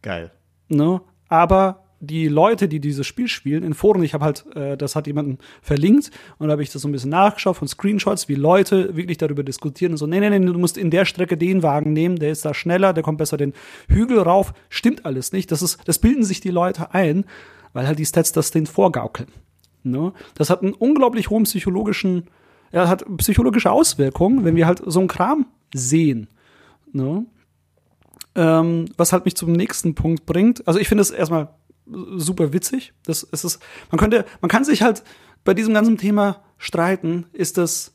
Geil. 0.00 0.30
Ne? 0.68 1.00
aber 1.28 1.83
die 2.06 2.28
Leute, 2.28 2.68
die 2.68 2.80
dieses 2.80 3.06
Spiel 3.06 3.28
spielen, 3.28 3.62
in 3.62 3.74
Foren, 3.74 4.02
ich 4.02 4.14
habe 4.14 4.24
halt, 4.24 4.44
äh, 4.54 4.76
das 4.76 4.96
hat 4.96 5.06
jemanden 5.06 5.38
verlinkt 5.62 6.10
und 6.38 6.48
da 6.48 6.52
habe 6.52 6.62
ich 6.62 6.70
das 6.70 6.82
so 6.82 6.88
ein 6.88 6.92
bisschen 6.92 7.10
nachgeschaut 7.10 7.56
von 7.56 7.68
Screenshots, 7.68 8.28
wie 8.28 8.34
Leute 8.34 8.96
wirklich 8.96 9.18
darüber 9.18 9.42
diskutieren 9.42 9.92
und 9.92 9.98
so, 9.98 10.06
nee, 10.06 10.20
nee, 10.20 10.30
nee, 10.30 10.44
du 10.44 10.58
musst 10.58 10.78
in 10.78 10.90
der 10.90 11.04
Strecke 11.04 11.36
den 11.36 11.62
Wagen 11.62 11.92
nehmen, 11.92 12.16
der 12.16 12.30
ist 12.30 12.44
da 12.44 12.54
schneller, 12.54 12.92
der 12.92 13.02
kommt 13.02 13.18
besser 13.18 13.36
den 13.36 13.52
Hügel 13.88 14.18
rauf. 14.18 14.52
Stimmt 14.68 15.06
alles 15.06 15.32
nicht. 15.32 15.50
Das 15.50 15.62
ist, 15.62 15.78
das 15.86 15.98
bilden 15.98 16.24
sich 16.24 16.40
die 16.40 16.50
Leute 16.50 16.94
ein, 16.94 17.24
weil 17.72 17.86
halt 17.86 17.98
die 17.98 18.06
Stats 18.06 18.32
das 18.32 18.50
denen 18.50 18.66
vorgaukeln. 18.66 19.28
Ne? 19.82 20.12
Das 20.34 20.50
hat 20.50 20.62
einen 20.62 20.72
unglaublich 20.72 21.30
hohen 21.30 21.44
psychologischen, 21.44 22.24
er 22.70 22.88
hat 22.88 23.04
psychologische 23.18 23.70
Auswirkungen, 23.70 24.44
wenn 24.44 24.56
wir 24.56 24.66
halt 24.66 24.82
so 24.84 24.98
einen 24.98 25.08
Kram 25.08 25.46
sehen. 25.74 26.28
Ne? 26.92 27.26
Ähm, 28.34 28.86
was 28.96 29.12
halt 29.12 29.26
mich 29.26 29.36
zum 29.36 29.52
nächsten 29.52 29.94
Punkt 29.94 30.26
bringt. 30.26 30.66
Also 30.66 30.80
ich 30.80 30.88
finde 30.88 31.02
es 31.02 31.10
erstmal 31.10 31.50
super 31.86 32.52
witzig. 32.52 32.92
Das, 33.04 33.26
es 33.30 33.44
ist, 33.44 33.62
man 33.90 33.98
könnte, 33.98 34.24
man 34.40 34.48
kann 34.48 34.64
sich 34.64 34.82
halt 34.82 35.02
bei 35.44 35.54
diesem 35.54 35.74
ganzen 35.74 35.98
Thema 35.98 36.42
streiten. 36.58 37.26
Ist 37.32 37.58
das, 37.58 37.94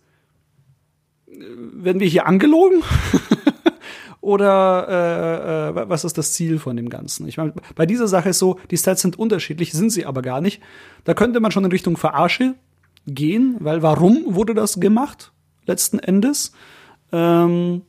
äh, 1.27 1.39
werden 1.73 1.99
wir 1.99 2.07
hier 2.07 2.27
angelogen? 2.27 2.83
Oder 4.21 5.73
äh, 5.75 5.79
äh, 5.79 5.89
was 5.89 6.03
ist 6.03 6.17
das 6.17 6.33
Ziel 6.33 6.59
von 6.59 6.75
dem 6.75 6.89
Ganzen? 6.89 7.27
Ich 7.27 7.37
meine, 7.37 7.53
bei 7.75 7.85
dieser 7.85 8.07
Sache 8.07 8.29
ist 8.29 8.39
so, 8.39 8.59
die 8.69 8.77
Stats 8.77 9.01
sind 9.01 9.17
unterschiedlich, 9.17 9.71
sind 9.71 9.91
sie 9.91 10.05
aber 10.05 10.21
gar 10.21 10.41
nicht. 10.41 10.61
Da 11.05 11.13
könnte 11.13 11.39
man 11.39 11.51
schon 11.51 11.63
in 11.63 11.71
Richtung 11.71 11.95
Verarsche 11.95 12.55
gehen, 13.07 13.55
weil 13.59 13.81
warum 13.81 14.35
wurde 14.35 14.53
das 14.53 14.79
gemacht? 14.79 15.31
Letzten 15.65 15.99
Endes. 15.99 16.51
Ähm, 17.11 17.83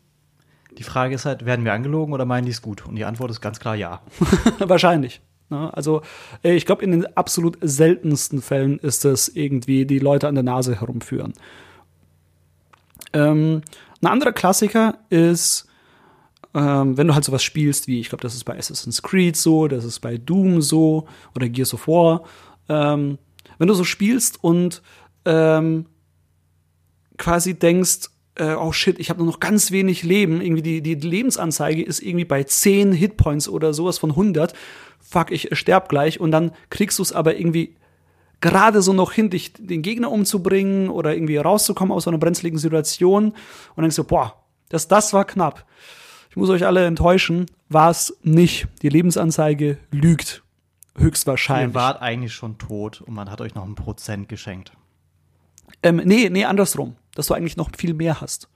die 0.79 0.85
Frage 0.85 1.17
ist 1.17 1.27
halt, 1.27 1.45
werden 1.45 1.65
wir 1.65 1.73
angelogen 1.73 2.15
oder 2.15 2.25
meinen 2.25 2.45
die 2.45 2.53
es 2.53 2.63
gut? 2.63 2.87
Und 2.87 2.95
die 2.95 3.05
Antwort 3.05 3.31
ist 3.31 3.41
ganz 3.41 3.59
klar 3.59 3.75
ja. 3.75 4.01
Wahrscheinlich. 4.61 5.21
Ne? 5.51 5.73
Also 5.75 6.03
äh, 6.43 6.55
ich 6.55 6.67
glaube, 6.67 6.85
in 6.85 6.93
den 6.93 7.17
absolut 7.17 7.59
seltensten 7.61 8.41
Fällen 8.41 8.79
ist 8.79 9.05
es 9.05 9.29
irgendwie 9.29 9.85
die 9.85 9.99
Leute 9.99 10.29
an 10.29 10.35
der 10.35 10.45
Nase 10.45 10.81
herumführen. 10.81 11.33
Ähm, 13.13 13.63
ein 14.03 14.07
anderer 14.07 14.33
Klassiker 14.33 14.99
ist, 15.11 15.67
ähm, 16.55 16.97
wenn 16.97 17.07
du 17.07 17.15
halt 17.15 17.25
sowas 17.25 17.43
spielst 17.43 17.87
wie, 17.87 18.01
ich 18.01 18.09
glaube, 18.09 18.23
das 18.23 18.35
ist 18.35 18.45
bei 18.45 18.57
Assassin's 18.57 19.03
Creed 19.03 19.37
so, 19.37 19.69
das 19.69 19.85
ist 19.85 20.01
bei 20.01 20.17
Doom 20.17 20.63
so 20.63 21.07
oder 21.35 21.49
Gears 21.49 21.75
of 21.75 21.87
War, 21.87 22.25
ähm, 22.69 23.19
wenn 23.59 23.69
du 23.69 23.75
so 23.75 23.85
spielst 23.85 24.43
und 24.43 24.83
ähm, 25.25 25.87
quasi 27.19 27.59
denkst, 27.59 28.09
äh, 28.37 28.55
oh 28.55 28.73
shit, 28.73 28.99
ich 28.99 29.11
habe 29.11 29.23
nur 29.23 29.33
noch 29.33 29.41
ganz 29.41 29.71
wenig 29.71 30.03
Leben. 30.03 30.41
Irgendwie 30.41 30.63
die, 30.63 30.83
die 30.83 30.95
Lebensanzeige 30.95 31.83
ist 31.83 32.01
irgendwie 32.01 32.25
bei 32.25 32.43
10 32.43 32.93
Hitpoints 32.93 33.49
oder 33.49 33.75
sowas 33.75 33.99
von 33.99 34.11
100. 34.11 34.55
Fuck, 35.01 35.31
ich 35.31 35.49
sterb 35.53 35.89
gleich. 35.89 36.21
Und 36.21 36.31
dann 36.31 36.53
kriegst 36.71 36.99
du 36.99 37.03
es 37.03 37.13
aber 37.13 37.37
irgendwie 37.37 37.77
gerade 38.41 38.83
so 38.83 38.93
noch 38.93 39.13
hin, 39.13 39.31
dich 39.31 39.53
den 39.53 39.83
Gegner 39.83 40.11
umzubringen 40.11 40.89
oder 40.89 41.15
irgendwie 41.15 41.37
rauszukommen 41.37 41.93
aus 41.93 42.05
so 42.05 42.11
einer 42.11 42.19
brenzligen 42.19 42.59
Situation. 42.59 43.35
Und 43.75 43.83
denkst 43.83 43.97
du, 43.97 44.05
boah, 44.05 44.43
das, 44.69 44.89
das 44.89 45.13
war 45.13 45.25
knapp. 45.25 45.67
Ich 46.31 46.37
muss 46.37 46.49
euch 46.49 46.65
alle 46.65 46.87
enttäuschen, 46.87 47.47
war 47.69 47.91
es 47.91 48.17
nicht. 48.23 48.69
Die 48.83 48.89
Lebensanzeige 48.89 49.79
lügt. 49.91 50.45
Höchstwahrscheinlich. 50.97 51.75
Ihr 51.75 51.75
wart 51.75 52.01
eigentlich 52.01 52.33
schon 52.33 52.59
tot 52.59 53.01
und 53.01 53.15
man 53.15 53.31
hat 53.31 53.41
euch 53.41 53.55
noch 53.55 53.65
ein 53.65 53.75
Prozent 53.75 54.29
geschenkt. 54.29 54.73
Ähm, 55.83 56.03
nee, 56.05 56.29
nee, 56.31 56.45
andersrum 56.45 56.97
dass 57.15 57.27
du 57.27 57.35
eigentlich 57.35 57.57
noch 57.57 57.71
viel 57.77 57.95
mehr 57.95 58.21
hast. 58.21 58.49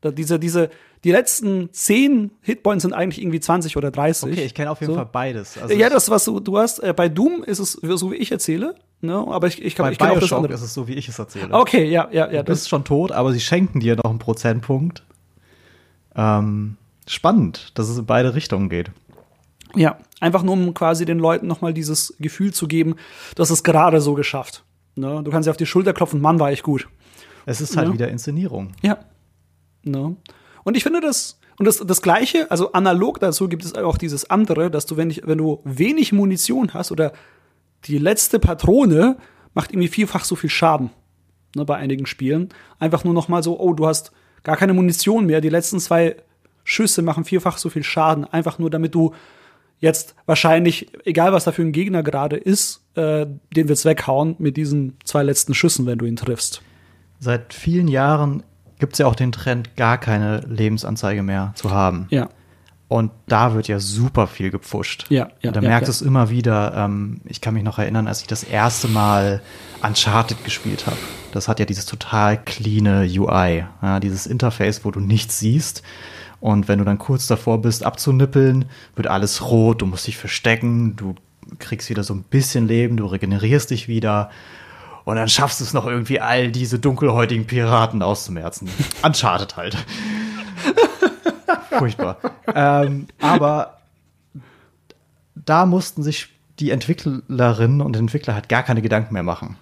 Da 0.00 0.10
diese, 0.10 0.38
diese, 0.38 0.70
die 1.04 1.10
letzten 1.10 1.72
zehn 1.72 2.30
Hitpoints 2.42 2.82
sind 2.82 2.92
eigentlich 2.92 3.20
irgendwie 3.20 3.40
20 3.40 3.76
oder 3.76 3.90
30. 3.90 4.32
Okay, 4.32 4.44
ich 4.44 4.54
kenne 4.54 4.70
auf 4.70 4.80
jeden 4.80 4.92
so. 4.92 4.96
Fall 4.96 5.08
beides. 5.10 5.58
Also 5.58 5.74
ja, 5.74 5.88
das, 5.88 6.10
was 6.10 6.24
du, 6.24 6.40
du 6.40 6.58
hast, 6.58 6.80
äh, 6.80 6.92
bei 6.94 7.08
Doom 7.08 7.42
ist 7.44 7.58
es 7.58 7.72
so, 7.72 8.12
wie 8.12 8.16
ich 8.16 8.30
erzähle, 8.30 8.74
ne? 9.00 9.14
aber 9.14 9.46
ich, 9.46 9.62
ich 9.62 9.74
kann, 9.74 9.86
bei 9.86 9.92
ich 9.92 9.98
kann 9.98 10.10
auch 10.10 10.20
das 10.20 10.32
andere. 10.32 10.52
ist 10.52 10.62
es 10.62 10.74
so, 10.74 10.86
wie 10.86 10.94
ich 10.94 11.08
es 11.08 11.18
erzähle. 11.18 11.52
Okay, 11.52 11.88
ja, 11.88 12.08
ja, 12.12 12.30
ja. 12.30 12.42
Du 12.42 12.52
bist 12.52 12.68
schon 12.68 12.84
tot, 12.84 13.12
aber 13.12 13.32
sie 13.32 13.40
schenken 13.40 13.80
dir 13.80 13.96
noch 13.96 14.10
einen 14.10 14.18
Prozentpunkt. 14.18 15.02
Ähm, 16.14 16.76
spannend, 17.06 17.72
dass 17.74 17.88
es 17.88 17.98
in 17.98 18.06
beide 18.06 18.34
Richtungen 18.34 18.68
geht. 18.68 18.90
Ja, 19.74 19.98
einfach 20.20 20.42
nur, 20.42 20.54
um 20.54 20.74
quasi 20.74 21.04
den 21.04 21.18
Leuten 21.18 21.46
nochmal 21.46 21.74
dieses 21.74 22.14
Gefühl 22.18 22.52
zu 22.52 22.68
geben, 22.68 22.96
dass 23.34 23.50
es 23.50 23.62
gerade 23.62 24.00
so 24.00 24.14
geschafft. 24.14 24.64
Ne? 24.94 25.22
Du 25.22 25.30
kannst 25.30 25.46
dir 25.46 25.50
auf 25.50 25.56
die 25.56 25.66
Schulter 25.66 25.92
klopfen, 25.92 26.20
Mann, 26.20 26.40
war 26.40 26.52
ich 26.52 26.62
gut. 26.62 26.88
Es 27.46 27.60
ist 27.60 27.76
halt 27.76 27.88
ja. 27.88 27.94
wieder 27.94 28.08
Inszenierung. 28.08 28.72
Ja. 28.82 28.98
Ne? 29.82 30.16
Und 30.64 30.76
ich 30.76 30.82
finde 30.82 31.00
das, 31.00 31.38
und 31.58 31.64
das, 31.64 31.78
das 31.78 32.02
Gleiche, 32.02 32.50
also 32.50 32.72
analog 32.72 33.20
dazu 33.20 33.48
gibt 33.48 33.64
es 33.64 33.74
auch 33.76 33.96
dieses 33.96 34.28
andere, 34.28 34.70
dass 34.70 34.84
du, 34.84 34.96
wenn, 34.96 35.08
ich, 35.08 35.22
wenn 35.26 35.38
du 35.38 35.60
wenig 35.64 36.12
Munition 36.12 36.74
hast 36.74 36.92
oder 36.92 37.12
die 37.84 37.98
letzte 37.98 38.38
Patrone 38.38 39.16
macht 39.54 39.70
irgendwie 39.70 39.88
vierfach 39.88 40.24
so 40.24 40.34
viel 40.34 40.50
Schaden 40.50 40.90
ne, 41.54 41.64
bei 41.64 41.76
einigen 41.76 42.04
Spielen. 42.04 42.50
Einfach 42.78 43.04
nur 43.04 43.14
noch 43.14 43.28
mal 43.28 43.42
so, 43.42 43.58
oh, 43.58 43.72
du 43.72 43.86
hast 43.86 44.12
gar 44.42 44.56
keine 44.56 44.74
Munition 44.74 45.26
mehr, 45.26 45.40
die 45.40 45.48
letzten 45.48 45.80
zwei 45.80 46.16
Schüsse 46.64 47.00
machen 47.00 47.24
vierfach 47.24 47.58
so 47.58 47.70
viel 47.70 47.84
Schaden, 47.84 48.24
einfach 48.24 48.58
nur 48.58 48.70
damit 48.70 48.94
du 48.94 49.14
jetzt 49.78 50.14
wahrscheinlich, 50.26 50.88
egal 51.04 51.32
was 51.32 51.44
da 51.44 51.52
für 51.52 51.62
ein 51.62 51.72
Gegner 51.72 52.02
gerade 52.02 52.36
ist, 52.36 52.84
äh, 52.96 53.26
den 53.54 53.68
wird's 53.68 53.84
weghauen 53.84 54.34
mit 54.38 54.56
diesen 54.56 54.96
zwei 55.04 55.22
letzten 55.22 55.54
Schüssen, 55.54 55.86
wenn 55.86 55.98
du 55.98 56.06
ihn 56.06 56.16
triffst. 56.16 56.62
Seit 57.18 57.54
vielen 57.54 57.88
Jahren 57.88 58.42
gibt 58.78 58.94
es 58.94 58.98
ja 58.98 59.06
auch 59.06 59.14
den 59.14 59.32
Trend, 59.32 59.76
gar 59.76 59.98
keine 59.98 60.40
Lebensanzeige 60.40 61.22
mehr 61.22 61.52
zu 61.54 61.70
haben. 61.70 62.06
Ja. 62.10 62.28
Und 62.88 63.10
da 63.26 63.54
wird 63.54 63.66
ja 63.66 63.80
super 63.80 64.28
viel 64.28 64.50
gepfuscht. 64.50 65.06
Ja, 65.08 65.28
ja, 65.40 65.50
Und 65.50 65.56
da 65.56 65.60
ja, 65.60 65.68
merkst 65.68 65.88
du 65.88 65.92
ja. 65.92 65.96
es 65.96 66.02
immer 66.02 66.30
wieder. 66.30 66.72
Ähm, 66.76 67.20
ich 67.24 67.40
kann 67.40 67.54
mich 67.54 67.64
noch 67.64 67.78
erinnern, 67.80 68.06
als 68.06 68.20
ich 68.20 68.28
das 68.28 68.44
erste 68.44 68.86
Mal 68.86 69.42
Uncharted 69.82 70.44
gespielt 70.44 70.86
habe. 70.86 70.96
Das 71.32 71.48
hat 71.48 71.58
ja 71.58 71.66
dieses 71.66 71.86
total 71.86 72.40
cleane 72.42 73.02
UI. 73.02 73.64
Ja, 73.82 73.98
dieses 73.98 74.26
Interface, 74.26 74.84
wo 74.84 74.92
du 74.92 75.00
nichts 75.00 75.40
siehst. 75.40 75.82
Und 76.38 76.68
wenn 76.68 76.78
du 76.78 76.84
dann 76.84 76.98
kurz 76.98 77.26
davor 77.26 77.60
bist, 77.60 77.84
abzunippeln, 77.84 78.66
wird 78.94 79.08
alles 79.08 79.50
rot, 79.50 79.82
du 79.82 79.86
musst 79.86 80.06
dich 80.06 80.16
verstecken, 80.16 80.94
du 80.94 81.16
kriegst 81.58 81.90
wieder 81.90 82.04
so 82.04 82.14
ein 82.14 82.22
bisschen 82.22 82.68
Leben, 82.68 82.96
du 82.96 83.06
regenerierst 83.06 83.70
dich 83.70 83.88
wieder. 83.88 84.30
Und 85.06 85.14
dann 85.14 85.28
schaffst 85.28 85.60
du 85.60 85.64
es 85.64 85.72
noch 85.72 85.86
irgendwie, 85.86 86.20
all 86.20 86.50
diese 86.50 86.80
dunkelhäutigen 86.80 87.46
Piraten 87.46 88.02
auszumerzen. 88.02 88.68
Uncharted 89.04 89.56
halt. 89.56 89.76
Furchtbar. 91.70 92.18
ähm, 92.52 93.06
aber 93.20 93.78
da 95.36 95.64
mussten 95.64 96.02
sich 96.02 96.30
die 96.58 96.72
Entwicklerinnen 96.72 97.82
und 97.82 97.94
Entwickler 97.94 98.34
halt 98.34 98.48
gar 98.48 98.64
keine 98.64 98.82
Gedanken 98.82 99.14
mehr 99.14 99.22
machen. 99.22 99.56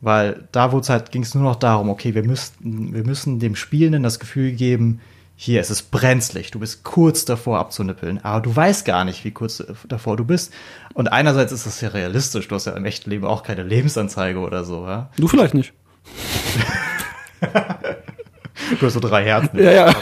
Weil 0.00 0.48
da 0.52 0.72
wurde 0.72 0.84
es 0.84 0.88
halt, 0.88 1.12
ging 1.12 1.22
es 1.22 1.34
nur 1.34 1.44
noch 1.44 1.56
darum, 1.56 1.90
okay, 1.90 2.14
wir 2.14 2.24
müssten, 2.24 2.94
wir 2.94 3.04
müssen 3.04 3.40
dem 3.40 3.56
Spielenden 3.56 4.02
das 4.02 4.18
Gefühl 4.18 4.52
geben, 4.52 5.00
hier, 5.40 5.60
es 5.60 5.70
ist 5.70 5.92
brenzlig, 5.92 6.50
du 6.50 6.58
bist 6.58 6.82
kurz 6.82 7.24
davor 7.24 7.60
abzunippeln, 7.60 8.18
aber 8.24 8.40
du 8.40 8.54
weißt 8.54 8.84
gar 8.84 9.04
nicht, 9.04 9.24
wie 9.24 9.30
kurz 9.30 9.64
davor 9.86 10.16
du 10.16 10.24
bist. 10.24 10.52
Und 10.94 11.12
einerseits 11.12 11.52
ist 11.52 11.64
das 11.64 11.80
ja 11.80 11.90
realistisch, 11.90 12.48
du 12.48 12.56
hast 12.56 12.64
ja 12.64 12.72
im 12.72 12.84
echten 12.84 13.08
Leben 13.08 13.24
auch 13.24 13.44
keine 13.44 13.62
Lebensanzeige 13.62 14.40
oder 14.40 14.64
so, 14.64 14.84
ja. 14.84 15.10
Du 15.16 15.28
vielleicht 15.28 15.54
nicht. 15.54 15.72
Du 18.80 18.86
hast 18.86 18.94
so 18.94 19.00
drei 19.00 19.24
Herzen. 19.24 19.62
Ja, 19.62 19.70
ja. 19.70 19.94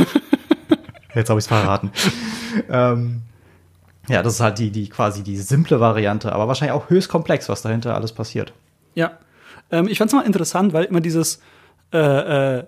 Jetzt 1.15 1.29
habe 1.29 1.39
ich 1.39 1.45
es 1.45 1.49
verraten. 1.49 1.93
ähm, 2.71 3.21
ja, 4.09 4.23
das 4.23 4.35
ist 4.35 4.41
halt 4.41 4.59
die, 4.59 4.71
die 4.71 4.89
quasi 4.89 5.23
die 5.23 5.37
simple 5.37 5.81
Variante, 5.81 6.33
aber 6.33 6.49
wahrscheinlich 6.49 6.73
auch 6.73 6.89
höchst 6.89 7.11
komplex, 7.11 7.51
was 7.51 7.61
dahinter 7.61 7.95
alles 7.95 8.13
passiert. 8.13 8.55
Ja. 8.95 9.19
Ähm, 9.71 9.87
ich 9.87 9.99
fand's 9.99 10.15
mal 10.15 10.25
interessant, 10.25 10.73
weil 10.73 10.85
immer 10.85 11.03
dieses 11.03 11.43
äh, 11.93 11.99
äh, 12.59 12.65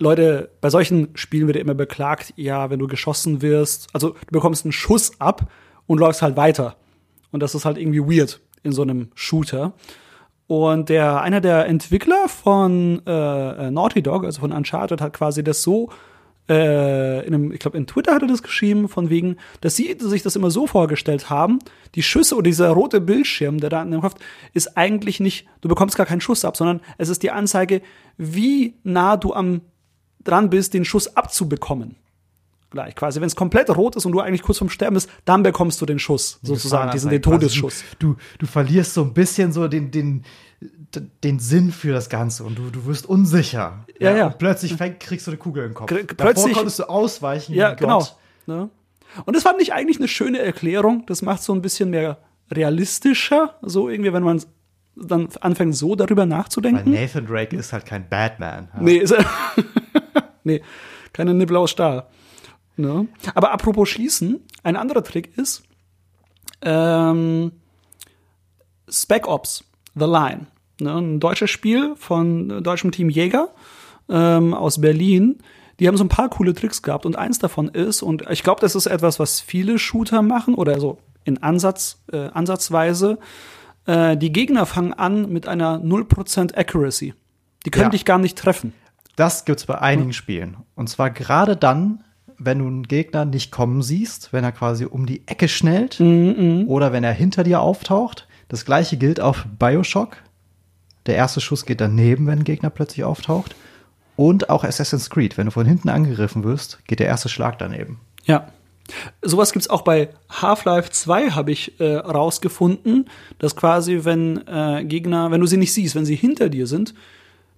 Leute, 0.00 0.50
bei 0.62 0.70
solchen 0.70 1.08
Spielen 1.14 1.46
wird 1.46 1.56
ja 1.56 1.62
immer 1.62 1.74
beklagt, 1.74 2.32
ja, 2.36 2.70
wenn 2.70 2.78
du 2.78 2.86
geschossen 2.86 3.42
wirst, 3.42 3.88
also 3.92 4.10
du 4.10 4.32
bekommst 4.32 4.64
einen 4.64 4.72
Schuss 4.72 5.12
ab 5.20 5.50
und 5.86 5.98
läufst 5.98 6.22
halt 6.22 6.36
weiter. 6.36 6.76
Und 7.32 7.40
das 7.40 7.54
ist 7.54 7.66
halt 7.66 7.76
irgendwie 7.76 8.00
weird 8.00 8.40
in 8.62 8.72
so 8.72 8.82
einem 8.82 9.10
Shooter. 9.14 9.74
Und 10.46 10.88
der, 10.88 11.20
einer 11.20 11.40
der 11.40 11.66
Entwickler 11.66 12.28
von 12.28 13.02
äh, 13.06 13.66
äh, 13.66 13.70
Naughty 13.70 14.02
Dog, 14.02 14.24
also 14.24 14.40
von 14.40 14.52
Uncharted, 14.52 15.00
hat 15.02 15.12
quasi 15.12 15.44
das 15.44 15.62
so 15.62 15.90
äh, 16.48 17.24
in 17.26 17.34
einem, 17.34 17.52
ich 17.52 17.60
glaube, 17.60 17.76
in 17.76 17.86
Twitter 17.86 18.14
hat 18.14 18.22
er 18.22 18.28
das 18.28 18.42
geschrieben, 18.42 18.88
von 18.88 19.10
wegen, 19.10 19.36
dass 19.60 19.76
sie 19.76 19.94
sich 19.98 20.22
das 20.22 20.34
immer 20.34 20.50
so 20.50 20.66
vorgestellt 20.66 21.30
haben, 21.30 21.60
die 21.94 22.02
Schüsse 22.02 22.34
oder 22.34 22.44
dieser 22.44 22.70
rote 22.70 23.00
Bildschirm, 23.00 23.60
der 23.60 23.70
da 23.70 23.82
in 23.82 23.92
dem 23.92 24.00
Kopf 24.00 24.14
ist 24.54 24.76
eigentlich 24.76 25.20
nicht, 25.20 25.46
du 25.60 25.68
bekommst 25.68 25.96
gar 25.96 26.06
keinen 26.06 26.20
Schuss 26.20 26.44
ab, 26.44 26.56
sondern 26.56 26.80
es 26.98 27.10
ist 27.10 27.22
die 27.22 27.30
Anzeige, 27.30 27.82
wie 28.16 28.74
nah 28.82 29.16
du 29.16 29.34
am 29.34 29.60
dran 30.24 30.50
bist, 30.50 30.74
den 30.74 30.84
Schuss 30.84 31.16
abzubekommen. 31.16 31.96
Gleich 32.70 32.94
quasi. 32.94 33.20
Wenn 33.20 33.26
es 33.26 33.34
komplett 33.34 33.68
rot 33.70 33.96
ist 33.96 34.06
und 34.06 34.12
du 34.12 34.20
eigentlich 34.20 34.42
kurz 34.42 34.58
vorm 34.58 34.70
Sterben 34.70 34.94
bist, 34.94 35.10
dann 35.24 35.42
bekommst 35.42 35.80
du 35.80 35.86
den 35.86 35.98
Schuss, 35.98 36.38
sozusagen, 36.42 36.92
diesen 36.92 37.10
den 37.10 37.20
Todesschuss. 37.20 37.82
Du, 37.98 38.16
du 38.38 38.46
verlierst 38.46 38.94
so 38.94 39.02
ein 39.02 39.12
bisschen 39.12 39.52
so 39.52 39.66
den, 39.66 39.90
den, 39.90 40.24
den 41.24 41.40
Sinn 41.40 41.72
für 41.72 41.92
das 41.92 42.08
Ganze 42.08 42.44
und 42.44 42.56
du, 42.56 42.70
du 42.70 42.86
wirst 42.86 43.06
unsicher. 43.06 43.84
Ja, 43.98 44.16
ja. 44.16 44.26
Und 44.28 44.38
plötzlich 44.38 44.74
fängt, 44.74 45.00
kriegst 45.00 45.26
du 45.26 45.32
eine 45.32 45.38
Kugel 45.38 45.64
im 45.64 45.74
Kopf. 45.74 45.88
Davor 45.90 46.06
plötzlich- 46.16 46.54
konntest 46.54 46.78
du 46.78 46.84
ausweichen. 46.84 47.54
Ja, 47.54 47.74
genau. 47.74 48.06
Ne? 48.46 48.70
Und 49.24 49.34
das 49.34 49.42
fand 49.42 49.60
ich 49.60 49.72
eigentlich 49.72 49.98
eine 49.98 50.06
schöne 50.06 50.38
Erklärung. 50.38 51.04
Das 51.06 51.22
macht 51.22 51.42
so 51.42 51.52
ein 51.52 51.62
bisschen 51.62 51.90
mehr 51.90 52.18
realistischer, 52.52 53.56
so 53.62 53.88
irgendwie, 53.88 54.12
wenn 54.12 54.22
man 54.22 54.40
dann 54.94 55.28
anfängt, 55.40 55.74
so 55.74 55.96
darüber 55.96 56.22
Weil 56.22 56.28
nachzudenken. 56.28 56.92
Nathan 56.92 57.26
Drake 57.26 57.56
ist 57.56 57.72
halt 57.72 57.86
kein 57.86 58.08
Batman. 58.08 58.68
Ja. 58.74 58.80
Nee, 58.80 58.96
ist 58.98 59.10
er. 59.12 59.24
nee, 60.50 60.62
keine 61.12 61.34
Nippel 61.34 61.56
aus 61.56 61.70
Stahl. 61.70 62.06
Ne? 62.76 63.06
Aber 63.34 63.52
apropos 63.52 63.88
Schießen, 63.88 64.40
ein 64.62 64.76
anderer 64.76 65.02
Trick 65.04 65.36
ist 65.36 65.62
ähm, 66.62 67.52
Spec 68.88 69.26
Ops, 69.26 69.64
The 69.94 70.04
Line. 70.06 70.46
Ne? 70.80 70.94
Ein 70.96 71.20
deutsches 71.20 71.50
Spiel 71.50 71.94
von 71.96 72.50
äh, 72.50 72.62
deutschem 72.62 72.90
Team 72.92 73.08
Jäger 73.10 73.48
ähm, 74.08 74.54
aus 74.54 74.80
Berlin. 74.80 75.38
Die 75.78 75.88
haben 75.88 75.96
so 75.96 76.04
ein 76.04 76.08
paar 76.08 76.28
coole 76.28 76.54
Tricks 76.54 76.82
gehabt 76.82 77.06
und 77.06 77.16
eins 77.16 77.38
davon 77.38 77.68
ist, 77.68 78.02
und 78.02 78.28
ich 78.30 78.42
glaube, 78.42 78.60
das 78.60 78.74
ist 78.74 78.86
etwas, 78.86 79.18
was 79.18 79.40
viele 79.40 79.78
Shooter 79.78 80.20
machen 80.22 80.54
oder 80.54 80.78
so 80.78 80.98
in 81.24 81.42
Ansatz, 81.42 82.02
äh, 82.12 82.28
Ansatzweise, 82.28 83.18
äh, 83.86 84.16
die 84.16 84.32
Gegner 84.32 84.66
fangen 84.66 84.92
an 84.92 85.30
mit 85.30 85.48
einer 85.48 85.78
0% 85.78 86.54
Accuracy. 86.56 87.14
Die 87.64 87.70
können 87.70 87.84
Ja. 87.84 87.90
dich 87.90 88.04
gar 88.04 88.18
nicht 88.18 88.36
treffen. 88.38 88.72
Das 89.20 89.44
gibt's 89.44 89.66
bei 89.66 89.78
einigen 89.78 90.14
Spielen. 90.14 90.56
Und 90.76 90.88
zwar 90.88 91.10
gerade 91.10 91.54
dann, 91.54 92.04
wenn 92.38 92.60
du 92.60 92.66
einen 92.66 92.84
Gegner 92.84 93.26
nicht 93.26 93.52
kommen 93.52 93.82
siehst, 93.82 94.32
wenn 94.32 94.44
er 94.44 94.52
quasi 94.52 94.86
um 94.86 95.04
die 95.04 95.28
Ecke 95.28 95.46
schnellt 95.46 96.00
Mhm, 96.00 96.64
oder 96.68 96.94
wenn 96.94 97.04
er 97.04 97.12
hinter 97.12 97.44
dir 97.44 97.60
auftaucht. 97.60 98.26
Das 98.48 98.64
gleiche 98.64 98.96
gilt 98.96 99.20
auf 99.20 99.44
Bioshock. 99.58 100.16
Der 101.04 101.16
erste 101.16 101.42
Schuss 101.42 101.66
geht 101.66 101.82
daneben, 101.82 102.26
wenn 102.28 102.38
ein 102.38 102.44
Gegner 102.44 102.70
plötzlich 102.70 103.04
auftaucht. 103.04 103.54
Und 104.16 104.48
auch 104.48 104.64
Assassin's 104.64 105.10
Creed. 105.10 105.36
Wenn 105.36 105.44
du 105.44 105.52
von 105.52 105.66
hinten 105.66 105.90
angegriffen 105.90 106.42
wirst, 106.42 106.82
geht 106.86 107.00
der 107.00 107.06
erste 107.06 107.28
Schlag 107.28 107.58
daneben. 107.58 108.00
Ja. 108.24 108.48
Sowas 109.20 109.52
gibt's 109.52 109.68
auch 109.68 109.82
bei 109.82 110.08
Half-Life 110.30 110.92
2, 110.92 111.32
habe 111.32 111.52
ich 111.52 111.78
äh, 111.78 111.96
rausgefunden, 111.96 113.10
dass 113.38 113.54
quasi, 113.54 114.00
wenn 114.04 114.46
äh, 114.46 114.82
Gegner, 114.86 115.30
wenn 115.30 115.42
du 115.42 115.46
sie 115.46 115.58
nicht 115.58 115.74
siehst, 115.74 115.94
wenn 115.94 116.06
sie 116.06 116.16
hinter 116.16 116.48
dir 116.48 116.66
sind, 116.66 116.94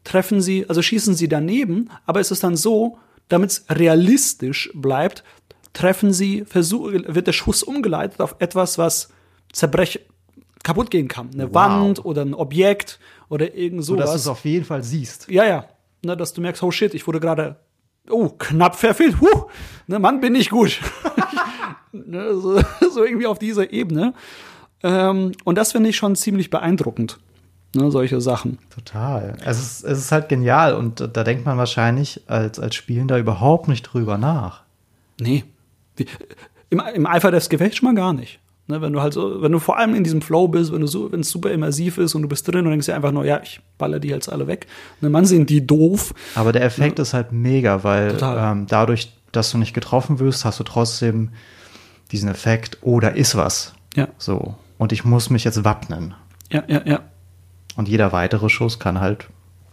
treffen 0.05 0.40
sie, 0.40 0.68
also 0.68 0.82
schießen 0.82 1.14
sie 1.14 1.28
daneben, 1.28 1.90
aber 2.07 2.20
es 2.20 2.30
ist 2.30 2.42
dann 2.44 2.57
so, 2.57 2.98
damit 3.28 3.50
es 3.50 3.64
realistisch 3.70 4.70
bleibt, 4.74 5.24
treffen 5.72 6.12
sie, 6.12 6.44
versuch, 6.44 6.90
wird 6.92 7.26
der 7.26 7.32
Schuss 7.32 7.62
umgeleitet 7.62 8.20
auf 8.20 8.36
etwas, 8.40 8.78
was 8.78 9.09
zerbrech, 9.53 10.00
kaputt 10.62 10.90
gehen 10.90 11.09
kann. 11.09 11.30
Eine 11.32 11.48
Wow. 11.48 11.55
Wand 11.55 12.05
oder 12.05 12.22
ein 12.22 12.34
Objekt 12.34 12.98
oder 13.28 13.55
irgend 13.55 13.84
So 13.84 13.96
dass 13.96 14.07
du 14.07 14.11
sowas. 14.11 14.20
es 14.22 14.26
auf 14.28 14.44
jeden 14.44 14.64
Fall 14.64 14.82
siehst. 14.82 15.28
Ja, 15.30 15.44
ja. 15.44 15.64
Ne, 16.05 16.16
dass 16.16 16.32
du 16.32 16.40
merkst, 16.40 16.62
oh 16.62 16.70
shit, 16.70 16.94
ich 16.94 17.07
wurde 17.07 17.20
gerade, 17.20 17.57
oh, 18.11 18.28
knapp 18.28 18.76
verfehlt. 18.76 19.20
Huh, 19.20 19.46
ne, 19.86 19.98
Mann, 19.98 20.20
bin 20.20 20.34
ich 20.34 20.50
gut. 20.50 20.80
ne, 21.92 22.34
so, 22.34 22.61
so 22.92 23.05
irgendwie 23.05 23.26
auf 23.26 23.38
dieser 23.38 23.72
Ebene. 23.72 24.14
Ähm, 24.82 25.32
und 25.44 25.57
das 25.57 25.72
finde 25.72 25.90
ich 25.90 25.96
schon 25.96 26.16
ziemlich 26.16 26.50
beeindruckend. 26.50 27.18
Ne, 27.75 27.91
solche 27.91 28.20
Sachen. 28.20 28.59
Total. 28.75 29.37
Es 29.45 29.59
ist, 29.59 29.85
es 29.85 29.99
ist 29.99 30.12
halt 30.12 30.29
genial 30.29 30.75
und 30.75 31.09
da 31.12 31.25
denkt 31.25 31.47
man 31.47 31.57
wahrscheinlich 31.57 32.20
als, 32.27 32.59
als 32.59 32.75
Spielender 32.75 33.18
überhaupt 33.18 33.68
nicht 33.68 33.83
drüber 33.83 34.18
nach. 34.18 34.62
Nee. 35.18 35.45
Wie, 35.97 36.07
im, 36.68 36.83
Im 36.95 37.07
Eifer 37.07 37.31
des 37.31 37.49
Gefechts 37.49 37.79
schon 37.79 37.89
mal 37.89 37.95
gar 37.95 38.12
nicht. 38.12 38.41
Ne, 38.68 38.81
wenn 38.81 38.93
du 38.93 39.01
halt 39.01 39.12
so, 39.12 39.43
wenn 39.43 39.53
du 39.53 39.59
vor 39.59 39.77
allem 39.77 39.95
in 39.95 40.05
diesem 40.05 40.23
Flow 40.23 40.49
bist, 40.49 40.73
wenn 40.73 40.83
du 40.83 40.87
so, 40.87 41.11
wenn 41.11 41.20
es 41.20 41.31
super 41.31 41.51
immersiv 41.51 41.99
ist 41.99 42.14
und 42.14 42.23
du 42.23 42.29
bist 42.29 42.47
drin 42.47 42.64
und 42.64 42.70
denkst 42.70 42.87
dir 42.87 42.95
einfach 42.95 43.11
nur, 43.11 43.25
ja, 43.25 43.41
ich 43.43 43.61
baller 43.77 43.99
die 43.99 44.09
jetzt 44.09 44.31
alle 44.31 44.47
weg. 44.47 44.66
Ne, 45.01 45.27
sind 45.27 45.51
die 45.51 45.66
doof. 45.66 46.14
Aber 46.37 46.53
der 46.53 46.62
Effekt 46.62 46.99
ist 46.99 47.12
halt 47.12 47.33
mega, 47.33 47.83
weil 47.83 48.16
ähm, 48.23 48.66
dadurch, 48.68 49.12
dass 49.33 49.51
du 49.51 49.59
nicht 49.59 49.75
getroffen 49.75 50.20
wirst, 50.20 50.45
hast 50.45 50.61
du 50.61 50.64
trotzdem 50.64 51.31
diesen 52.12 52.29
Effekt, 52.29 52.79
oh, 52.83 53.01
da 53.01 53.09
ist 53.09 53.35
was. 53.37 53.75
Ja, 53.97 54.09
So. 54.18 54.55
Und 54.79 54.93
ich 54.93 55.05
muss 55.05 55.31
mich 55.31 55.45
jetzt 55.45 55.64
wappnen. 55.64 56.14
ja, 56.51 56.62
ja, 56.66 56.83
ja. 56.85 57.01
Und 57.77 57.89
jeder 57.89 58.12
weitere 58.12 58.49
Schuss 58.49 58.79
kann 58.79 59.01
halt 59.01 59.29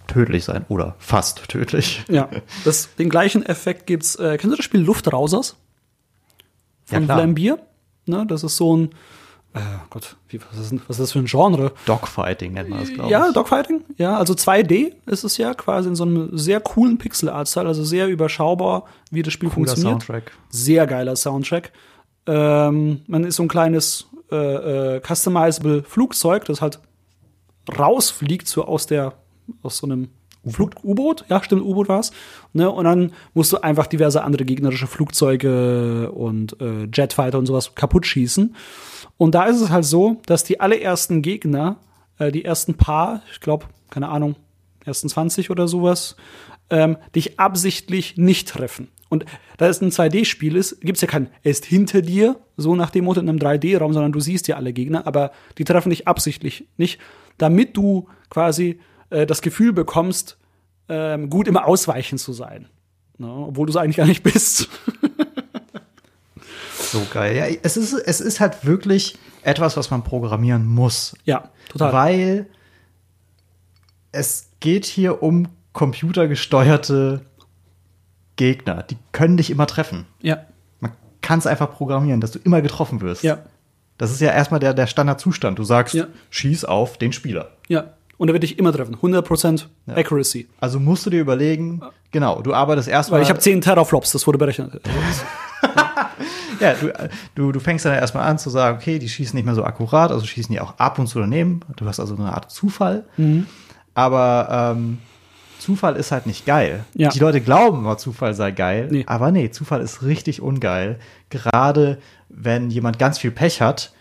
tödlich 0.07 0.43
sein 0.45 0.65
oder 0.69 0.95
fast 0.99 1.47
tödlich. 1.49 2.03
Ja, 2.09 2.29
das, 2.65 2.95
den 2.95 3.09
gleichen 3.09 3.45
Effekt 3.45 3.85
gibt's. 3.87 4.15
Äh, 4.15 4.37
kennst 4.37 4.53
du 4.53 4.57
das 4.57 4.65
Spiel 4.65 4.81
Luftrausers? 4.81 5.55
Von 6.85 6.99
Ja, 7.01 7.05
klar. 7.05 7.17
Vlambeer? 7.19 7.59
Ne, 8.05 8.25
das 8.27 8.43
ist 8.43 8.57
so 8.57 8.75
ein, 8.75 8.89
äh, 9.53 9.59
Gott, 9.89 10.15
wie, 10.29 10.39
was, 10.51 10.59
ist, 10.59 10.73
was 10.87 10.97
ist 10.97 10.99
das 10.99 11.11
für 11.11 11.19
ein 11.19 11.25
Genre? 11.25 11.71
Dogfighting 11.85 12.53
nennt 12.53 12.69
man 12.69 12.79
das, 12.79 12.93
glaube 12.93 13.11
Ja, 13.11 13.27
ich. 13.27 13.33
Dogfighting. 13.33 13.83
Ja, 13.97 14.17
also 14.17 14.33
2D 14.33 14.93
ist 15.05 15.23
es 15.23 15.37
ja 15.37 15.53
quasi 15.53 15.89
in 15.89 15.95
so 15.95 16.03
einem 16.05 16.37
sehr 16.37 16.59
coolen 16.59 16.97
Pixel-Art-Style, 16.97 17.67
also 17.67 17.83
sehr 17.83 18.07
überschaubar, 18.07 18.85
wie 19.11 19.21
das 19.21 19.33
Spiel 19.33 19.49
Cooler 19.49 19.67
funktioniert. 19.67 20.03
Soundtrack. 20.03 20.31
Sehr 20.49 20.87
geiler 20.87 21.15
Soundtrack. 21.15 21.71
Ähm, 22.25 23.01
man 23.07 23.23
ist 23.23 23.35
so 23.37 23.43
ein 23.43 23.47
kleines 23.47 24.07
äh, 24.31 24.95
äh, 24.97 25.01
customizable 25.05 25.83
Flugzeug, 25.83 26.45
das 26.45 26.61
halt 26.61 26.79
rausfliegt 27.77 28.47
so 28.47 28.65
aus 28.65 28.87
der 28.87 29.13
aus 29.61 29.77
so 29.77 29.87
einem 29.87 30.09
U-Boot, 30.45 31.25
ja, 31.27 31.43
stimmt, 31.43 31.63
U-Boot 31.63 31.89
war's. 31.89 32.11
Ne? 32.53 32.69
Und 32.69 32.85
dann 32.85 33.11
musst 33.33 33.51
du 33.51 33.57
einfach 33.57 33.87
diverse 33.87 34.23
andere 34.23 34.45
gegnerische 34.45 34.87
Flugzeuge 34.87 36.11
und 36.11 36.59
äh, 36.61 36.87
Jetfighter 36.93 37.37
und 37.37 37.45
sowas 37.45 37.75
kaputt 37.75 38.05
schießen. 38.05 38.55
Und 39.17 39.35
da 39.35 39.45
ist 39.45 39.59
es 39.59 39.69
halt 39.69 39.85
so, 39.85 40.21
dass 40.25 40.43
die 40.43 40.59
allerersten 40.59 41.21
Gegner, 41.21 41.77
äh, 42.19 42.31
die 42.31 42.45
ersten 42.45 42.75
paar, 42.75 43.21
ich 43.31 43.41
glaube, 43.41 43.65
keine 43.89 44.09
Ahnung, 44.09 44.35
ersten 44.85 45.09
20 45.09 45.49
oder 45.49 45.67
sowas, 45.67 46.15
ähm, 46.69 46.97
dich 47.15 47.39
absichtlich 47.39 48.15
nicht 48.17 48.47
treffen. 48.47 48.87
Und 49.09 49.25
da 49.57 49.67
es 49.67 49.81
ein 49.81 49.89
2D-Spiel 49.89 50.55
ist, 50.55 50.81
gibt's 50.81 51.01
ja 51.01 51.07
kein, 51.07 51.29
er 51.43 51.51
ist 51.51 51.65
hinter 51.65 52.01
dir, 52.01 52.39
so 52.57 52.75
nach 52.75 52.91
dem 52.91 53.05
Motto 53.05 53.19
in 53.19 53.27
einem 53.27 53.39
3D-Raum, 53.39 53.91
sondern 53.91 54.11
du 54.11 54.19
siehst 54.19 54.47
ja 54.47 54.55
alle 54.55 54.71
Gegner, 54.71 55.07
aber 55.07 55.31
die 55.57 55.63
treffen 55.63 55.89
dich 55.89 56.07
absichtlich 56.07 56.65
nicht, 56.77 56.99
damit 57.41 57.75
du 57.75 58.07
quasi 58.29 58.79
äh, 59.09 59.25
das 59.25 59.41
Gefühl 59.41 59.73
bekommst, 59.73 60.37
ähm, 60.87 61.29
gut 61.29 61.47
im 61.47 61.57
Ausweichen 61.57 62.17
zu 62.17 62.33
sein. 62.33 62.67
Ne? 63.17 63.27
Obwohl 63.27 63.65
du 63.67 63.71
es 63.71 63.77
eigentlich 63.77 63.97
gar 63.97 64.05
nicht 64.05 64.23
bist. 64.23 64.69
so 66.79 67.01
geil. 67.11 67.35
Ja, 67.35 67.45
es 67.63 67.77
ist, 67.77 67.93
es 67.93 68.21
ist 68.21 68.39
halt 68.39 68.65
wirklich 68.65 69.17
etwas, 69.43 69.77
was 69.77 69.91
man 69.91 70.03
programmieren 70.03 70.65
muss. 70.65 71.15
Ja, 71.25 71.49
total. 71.69 71.93
Weil 71.93 72.45
es 74.11 74.49
geht 74.59 74.85
hier 74.85 75.21
um 75.21 75.47
computergesteuerte 75.73 77.21
Gegner. 78.35 78.83
Die 78.83 78.97
können 79.11 79.37
dich 79.37 79.51
immer 79.51 79.67
treffen. 79.67 80.05
Ja. 80.21 80.45
Man 80.79 80.91
kann 81.21 81.39
es 81.39 81.47
einfach 81.47 81.71
programmieren, 81.71 82.21
dass 82.21 82.31
du 82.31 82.39
immer 82.39 82.61
getroffen 82.61 83.01
wirst. 83.01 83.23
Ja. 83.23 83.43
Das 83.99 84.09
ist 84.11 84.21
ja 84.21 84.31
erstmal 84.31 84.59
der, 84.59 84.73
der 84.73 84.87
Standardzustand. 84.87 85.59
Du 85.59 85.63
sagst, 85.63 85.93
Ja. 85.93 86.07
schieß 86.31 86.65
auf 86.65 86.97
den 86.97 87.11
Spieler. 87.13 87.49
Ja. 87.67 87.91
Und 88.17 88.27
er 88.29 88.33
wird 88.33 88.43
dich 88.43 88.57
immer 88.57 88.73
treffen. 88.73 88.95
100% 88.97 89.65
Accuracy. 89.87 90.47
Also 90.59 90.79
musst 90.79 91.05
du 91.05 91.09
dir 91.09 91.21
überlegen, 91.21 91.81
genau, 92.11 92.41
du 92.41 92.53
arbeitest 92.53 92.87
erstmal. 92.89 93.19
Weil 93.19 93.23
ich 93.25 93.29
habe 93.29 93.39
10 93.39 93.61
Teraflops, 93.61 94.11
das 94.11 94.25
wurde 94.25 94.39
berechnet. 94.39 94.81
Ja, 96.59 96.73
du, 96.73 96.91
du, 97.35 97.51
du 97.53 97.59
fängst 97.61 97.85
dann 97.85 97.93
erstmal 97.93 98.27
an 98.27 98.37
zu 98.37 98.49
sagen, 98.49 98.77
okay, 98.77 98.99
die 98.99 99.07
schießen 99.07 99.33
nicht 99.35 99.45
mehr 99.45 99.55
so 99.55 99.63
akkurat, 99.63 100.11
also 100.11 100.25
schießen 100.25 100.51
die 100.51 100.59
auch 100.59 100.77
ab 100.77 100.99
und 100.99 101.07
zu 101.07 101.19
daneben. 101.19 101.61
Du 101.77 101.85
hast 101.85 102.01
also 102.01 102.15
eine 102.17 102.33
Art 102.33 102.51
Zufall. 102.51 103.05
Mhm. 103.15 103.45
Aber 103.93 104.75
ähm, 104.75 104.97
Zufall 105.59 105.95
ist 105.95 106.11
halt 106.11 106.25
nicht 106.25 106.45
geil. 106.45 106.85
Ja. 106.95 107.09
Die 107.09 107.19
Leute 107.19 107.41
glauben 107.41 107.79
immer, 107.79 107.97
Zufall 107.97 108.33
sei 108.33 108.51
geil. 108.51 108.87
Nee. 108.89 109.03
Aber 109.05 109.31
nee, 109.31 109.51
Zufall 109.51 109.81
ist 109.81 110.01
richtig 110.03 110.41
ungeil. 110.41 110.97
Gerade 111.29 111.99
wenn 112.29 112.71
jemand 112.71 112.97
ganz 112.97 113.19
viel 113.19 113.31
Pech 113.31 113.61
hat, 113.61 113.93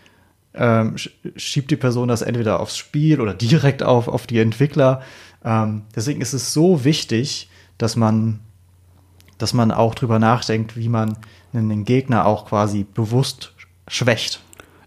ähm, 0.53 0.95
sch- 0.95 1.11
schiebt 1.35 1.69
die 1.69 1.75
Person 1.75 2.07
das 2.07 2.21
entweder 2.21 2.59
aufs 2.59 2.77
Spiel 2.77 3.21
oder 3.21 3.33
direkt 3.33 3.83
auf, 3.83 4.07
auf 4.07 4.25
die 4.25 4.39
Entwickler. 4.39 5.01
Ähm, 5.45 5.83
deswegen 5.95 6.21
ist 6.21 6.33
es 6.33 6.53
so 6.53 6.83
wichtig, 6.83 7.49
dass 7.77 7.95
man, 7.95 8.39
dass 9.37 9.53
man 9.53 9.71
auch 9.71 9.95
drüber 9.95 10.17
nachdenkt, 10.17 10.75
wie 10.75 10.89
man 10.89 11.17
einen 11.53 11.85
Gegner 11.85 12.25
auch 12.25 12.45
quasi 12.47 12.83
bewusst 12.83 13.53
schwächt. 13.87 14.41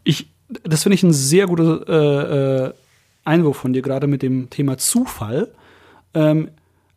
Ich, 0.04 0.28
das 0.64 0.82
finde 0.82 0.94
ich 0.94 1.02
ein 1.02 1.12
sehr 1.12 1.46
guter 1.46 1.88
äh, 1.88 2.66
äh, 2.68 2.72
Einwurf 3.24 3.56
von 3.58 3.72
dir, 3.72 3.82
gerade 3.82 4.06
mit 4.06 4.22
dem 4.22 4.50
Thema 4.50 4.78
Zufall. 4.78 5.48
Ähm, 6.14 6.50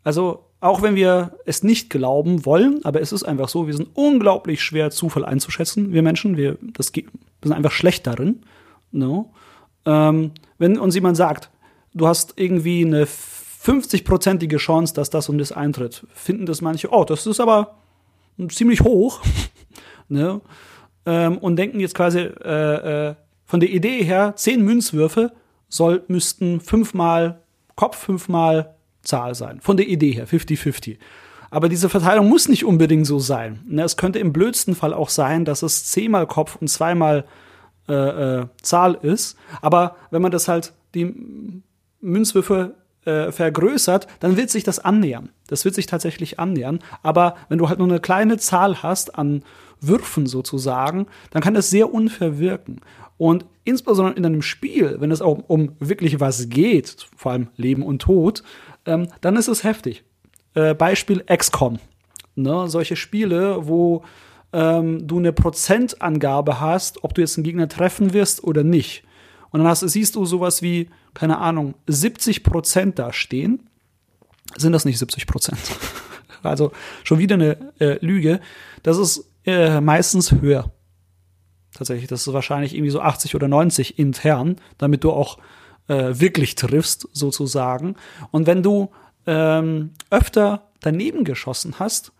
also, 0.05 0.45
auch 0.61 0.83
wenn 0.83 0.95
wir 0.95 1.37
es 1.45 1.63
nicht 1.63 1.89
glauben 1.89 2.45
wollen, 2.45 2.85
aber 2.85 3.01
es 3.01 3.11
ist 3.11 3.23
einfach 3.23 3.49
so, 3.49 3.65
wir 3.65 3.75
sind 3.75 3.89
unglaublich 3.95 4.63
schwer, 4.63 4.91
Zufall 4.91 5.25
einzuschätzen, 5.25 5.91
wir 5.91 6.03
Menschen. 6.03 6.37
Wir, 6.37 6.57
das, 6.61 6.95
wir 6.95 7.03
sind 7.43 7.53
einfach 7.53 7.71
schlecht 7.71 8.05
darin. 8.05 8.41
No? 8.91 9.33
Ähm, 9.85 10.31
wenn 10.59 10.77
uns 10.77 10.93
jemand 10.93 11.17
sagt, 11.17 11.49
du 11.95 12.07
hast 12.07 12.35
irgendwie 12.37 12.85
eine 12.85 13.05
50-prozentige 13.05 14.57
Chance, 14.57 14.93
dass 14.93 15.09
das 15.09 15.27
und 15.27 15.39
das 15.39 15.51
eintritt, 15.51 16.05
finden 16.13 16.45
das 16.45 16.61
manche, 16.61 16.91
oh, 16.91 17.03
das 17.03 17.25
ist 17.25 17.39
aber 17.39 17.75
ziemlich 18.49 18.81
hoch. 18.81 19.21
ne? 20.07 20.39
ähm, 21.07 21.39
und 21.39 21.55
denken 21.55 21.79
jetzt 21.79 21.95
quasi 21.95 22.19
äh, 22.19 23.09
äh, 23.09 23.15
von 23.45 23.59
der 23.59 23.69
Idee 23.69 24.03
her, 24.03 24.33
zehn 24.35 24.61
Münzwürfe 24.61 25.31
soll, 25.67 26.03
müssten 26.07 26.61
fünfmal 26.61 27.41
Kopf, 27.75 27.97
fünfmal 27.97 28.74
Zahl 29.05 29.35
sein. 29.35 29.61
Von 29.61 29.77
der 29.77 29.87
Idee 29.87 30.11
her, 30.11 30.27
50-50. 30.27 30.97
Aber 31.51 31.69
diese 31.69 31.89
Verteilung 31.89 32.27
muss 32.27 32.49
nicht 32.49 32.65
unbedingt 32.65 33.07
so 33.07 33.19
sein. 33.19 33.61
Ne, 33.67 33.83
es 33.83 33.97
könnte 33.97 34.19
im 34.19 34.33
blödsten 34.33 34.75
Fall 34.75 34.93
auch 34.93 35.09
sein, 35.09 35.45
dass 35.45 35.63
es 35.63 35.85
zehnmal 35.85 36.27
Kopf 36.27 36.57
und 36.59 36.67
zweimal 36.67 37.25
äh, 37.87 37.93
äh, 37.93 38.47
Zahl 38.61 38.95
ist. 39.01 39.37
Aber 39.61 39.95
wenn 40.11 40.21
man 40.21 40.31
das 40.31 40.47
halt 40.47 40.73
die 40.95 41.13
Münzwürfe 42.01 42.75
äh, 43.05 43.31
vergrößert, 43.31 44.07
dann 44.19 44.37
wird 44.37 44.49
sich 44.49 44.63
das 44.63 44.79
annähern. 44.79 45.29
Das 45.47 45.65
wird 45.65 45.75
sich 45.75 45.85
tatsächlich 45.85 46.39
annähern. 46.39 46.79
Aber 47.03 47.35
wenn 47.47 47.59
du 47.59 47.69
halt 47.69 47.79
nur 47.79 47.87
eine 47.87 47.99
kleine 47.99 48.37
Zahl 48.37 48.81
hast 48.81 49.17
an 49.17 49.43
Würfen 49.81 50.25
sozusagen, 50.25 51.05
dann 51.29 51.43
kann 51.43 51.53
das 51.53 51.69
sehr 51.69 51.93
unfair 51.93 52.39
wirken. 52.39 52.81
Und 53.17 53.45
insbesondere 53.63 54.17
in 54.17 54.25
einem 54.25 54.41
Spiel, 54.41 54.97
wenn 54.99 55.11
es 55.11 55.21
auch 55.21 55.43
um 55.47 55.73
wirklich 55.79 56.19
was 56.19 56.49
geht, 56.49 57.07
vor 57.15 57.31
allem 57.31 57.47
Leben 57.55 57.83
und 57.83 58.01
Tod, 58.01 58.43
ähm, 58.85 59.07
dann 59.21 59.35
ist 59.35 59.47
es 59.47 59.63
heftig. 59.63 60.03
Äh, 60.53 60.73
Beispiel 60.73 61.23
XCOM. 61.23 61.79
Ne? 62.35 62.67
Solche 62.67 62.95
Spiele, 62.95 63.67
wo 63.67 64.03
ähm, 64.53 65.07
du 65.07 65.19
eine 65.19 65.33
Prozentangabe 65.33 66.59
hast, 66.59 67.03
ob 67.03 67.13
du 67.13 67.21
jetzt 67.21 67.37
einen 67.37 67.43
Gegner 67.43 67.67
treffen 67.67 68.13
wirst 68.13 68.43
oder 68.43 68.63
nicht. 68.63 69.03
Und 69.51 69.59
dann 69.59 69.67
hast, 69.67 69.81
siehst 69.81 70.15
du 70.15 70.25
sowas 70.25 70.61
wie, 70.61 70.89
keine 71.13 71.39
Ahnung, 71.39 71.75
70 71.87 72.43
Prozent 72.43 72.99
da 72.99 73.13
stehen. 73.13 73.69
Sind 74.57 74.73
das 74.73 74.85
nicht 74.85 74.99
70 74.99 75.27
Prozent? 75.27 75.59
also 76.43 76.71
schon 77.03 77.19
wieder 77.19 77.35
eine 77.35 77.73
äh, 77.79 78.05
Lüge. 78.05 78.39
Das 78.83 78.97
ist 78.97 79.29
äh, 79.45 79.81
meistens 79.81 80.31
höher. 80.31 80.71
Tatsächlich, 81.73 82.07
das 82.07 82.25
ist 82.25 82.33
wahrscheinlich 82.33 82.73
irgendwie 82.73 82.91
so 82.91 83.01
80 83.01 83.35
oder 83.35 83.47
90 83.47 83.99
intern, 83.99 84.55
damit 84.77 85.03
du 85.03 85.11
auch 85.11 85.37
äh, 85.87 86.19
wirklich 86.19 86.55
triffst, 86.55 87.07
sozusagen. 87.11 87.95
Und 88.31 88.47
wenn 88.47 88.63
du 88.63 88.91
ähm, 89.27 89.91
öfter 90.09 90.69
daneben 90.81 91.23
geschossen 91.23 91.75
hast 91.79 92.11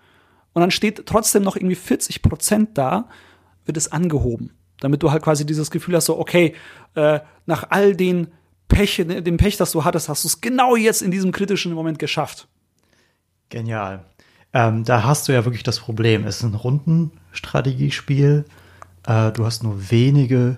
und 0.53 0.61
dann 0.61 0.71
steht 0.71 1.05
trotzdem 1.05 1.43
noch 1.43 1.55
irgendwie 1.55 1.75
40 1.75 2.21
Prozent 2.21 2.77
da, 2.77 3.09
wird 3.65 3.77
es 3.77 3.91
angehoben. 3.91 4.51
Damit 4.79 5.03
du 5.03 5.11
halt 5.11 5.23
quasi 5.23 5.45
dieses 5.45 5.71
Gefühl 5.71 5.95
hast, 5.95 6.05
so, 6.05 6.19
okay, 6.19 6.53
äh, 6.95 7.19
nach 7.45 7.67
all 7.69 7.95
den 7.95 8.27
Pech, 8.67 8.97
dem 8.97 9.37
Pech, 9.37 9.57
das 9.57 9.71
du 9.71 9.83
hattest, 9.83 10.09
hast 10.09 10.23
du 10.23 10.27
es 10.27 10.41
genau 10.41 10.75
jetzt 10.75 11.01
in 11.01 11.11
diesem 11.11 11.31
kritischen 11.31 11.73
Moment 11.73 11.99
geschafft. 11.99 12.47
Genial. 13.49 14.05
Ähm, 14.53 14.83
da 14.83 15.03
hast 15.03 15.27
du 15.27 15.33
ja 15.33 15.45
wirklich 15.45 15.63
das 15.63 15.79
Problem. 15.79 16.25
Es 16.25 16.37
ist 16.37 16.43
ein 16.43 16.55
Rundenstrategiespiel. 16.55 18.45
Äh, 19.05 19.31
du 19.31 19.45
hast 19.45 19.63
nur 19.63 19.91
wenige 19.91 20.57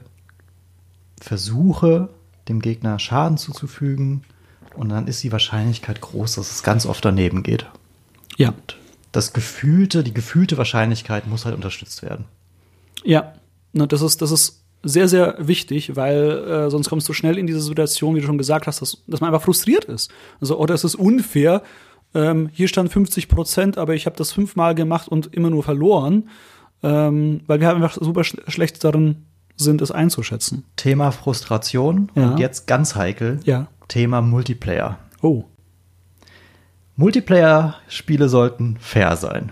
Versuche, 1.19 2.09
dem 2.49 2.61
Gegner 2.61 2.99
Schaden 2.99 3.37
zuzufügen. 3.37 4.23
Und 4.75 4.89
dann 4.89 5.07
ist 5.07 5.23
die 5.23 5.31
Wahrscheinlichkeit 5.31 6.01
groß, 6.01 6.35
dass 6.35 6.51
es 6.51 6.63
ganz 6.63 6.85
oft 6.85 7.03
daneben 7.03 7.43
geht. 7.43 7.65
Ja. 8.37 8.53
Das 9.11 9.33
gefühlte, 9.33 10.03
die 10.03 10.13
gefühlte 10.13 10.57
Wahrscheinlichkeit 10.57 11.27
muss 11.27 11.45
halt 11.45 11.55
unterstützt 11.55 12.03
werden. 12.03 12.25
Ja, 13.03 13.33
das 13.73 14.01
ist, 14.01 14.21
das 14.21 14.31
ist 14.31 14.63
sehr, 14.83 15.07
sehr 15.07 15.35
wichtig, 15.39 15.95
weil 15.95 16.29
äh, 16.29 16.69
sonst 16.69 16.89
kommst 16.89 17.09
du 17.09 17.13
schnell 17.13 17.37
in 17.37 17.47
diese 17.47 17.61
Situation, 17.61 18.15
wie 18.15 18.21
du 18.21 18.27
schon 18.27 18.37
gesagt 18.37 18.67
hast, 18.67 18.81
dass, 18.81 19.03
dass 19.07 19.21
man 19.21 19.33
einfach 19.33 19.43
frustriert 19.43 19.85
ist. 19.85 20.11
Also, 20.39 20.57
oder 20.57 20.75
es 20.75 20.83
ist 20.83 20.95
unfair. 20.95 21.63
Ähm, 22.13 22.49
hier 22.53 22.67
stand 22.67 22.91
50 22.91 23.27
Prozent, 23.27 23.77
aber 23.77 23.95
ich 23.95 24.05
habe 24.05 24.15
das 24.15 24.31
fünfmal 24.31 24.75
gemacht 24.75 25.07
und 25.07 25.33
immer 25.33 25.49
nur 25.49 25.63
verloren, 25.63 26.29
ähm, 26.83 27.41
weil 27.47 27.59
wir 27.59 27.69
einfach 27.69 27.97
super 27.99 28.23
sch 28.23 28.37
schlecht 28.47 28.83
darin 28.83 29.26
sind, 29.57 29.81
es 29.81 29.91
einzuschätzen. 29.91 30.63
Thema 30.75 31.11
Frustration 31.11 32.11
Ja. 32.15 32.29
und 32.31 32.37
jetzt 32.39 32.67
ganz 32.67 32.95
heikel. 32.95 33.39
Ja. 33.43 33.67
Thema 33.87 34.21
Multiplayer. 34.21 34.97
Oh. 35.21 35.43
Multiplayer-Spiele 36.95 38.29
sollten 38.29 38.77
fair 38.79 39.15
sein. 39.17 39.51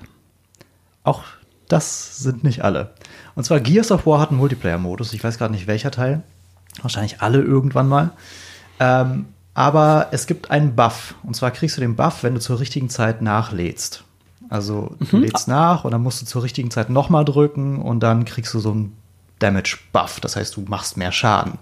Auch 1.04 1.24
das 1.68 2.20
sind 2.20 2.44
nicht 2.44 2.64
alle. 2.64 2.94
Und 3.36 3.44
zwar 3.44 3.60
Gears 3.60 3.92
of 3.92 4.06
War 4.06 4.20
hat 4.20 4.30
einen 4.30 4.40
Multiplayer-Modus. 4.40 5.14
Ich 5.14 5.24
weiß 5.24 5.38
gerade 5.38 5.54
nicht 5.54 5.68
welcher 5.68 5.92
Teil. 5.92 6.24
Wahrscheinlich 6.82 7.22
alle 7.22 7.42
irgendwann 7.42 7.88
mal. 7.88 8.12
Ähm, 8.80 9.26
aber 9.54 10.08
es 10.12 10.28
gibt 10.28 10.52
einen 10.52 10.76
Buff. 10.76 11.16
Und 11.24 11.36
zwar 11.36 11.52
kriegst 11.52 11.78
du 11.78 11.82
den 11.82 11.96
Buff, 11.96 12.24
wenn 12.24 12.34
du 12.34 12.40
zur 12.42 12.60
richtigen 12.60 12.90
Zeit 12.90 13.22
nachlädst. 13.22 14.04
Also 14.50 14.96
du 15.10 15.18
lädst 15.18 15.48
nach 15.48 15.86
und 15.86 15.92
dann 15.92 16.04
musst 16.04 16.22
du 16.22 16.26
zur 16.26 16.44
richtigen 16.44 16.70
Zeit 16.70 16.90
nochmal 16.90 17.26
drücken 17.26 17.82
und 17.82 18.02
dann 18.02 18.26
kriegst 18.26 18.54
du 18.54 18.60
so 18.60 18.72
einen 18.72 18.96
Damage-Buff. 19.40 20.20
Das 20.20 20.36
heißt, 20.36 20.56
du 20.56 20.62
machst 20.62 20.98
mehr 20.98 21.12
Schaden. 21.12 21.60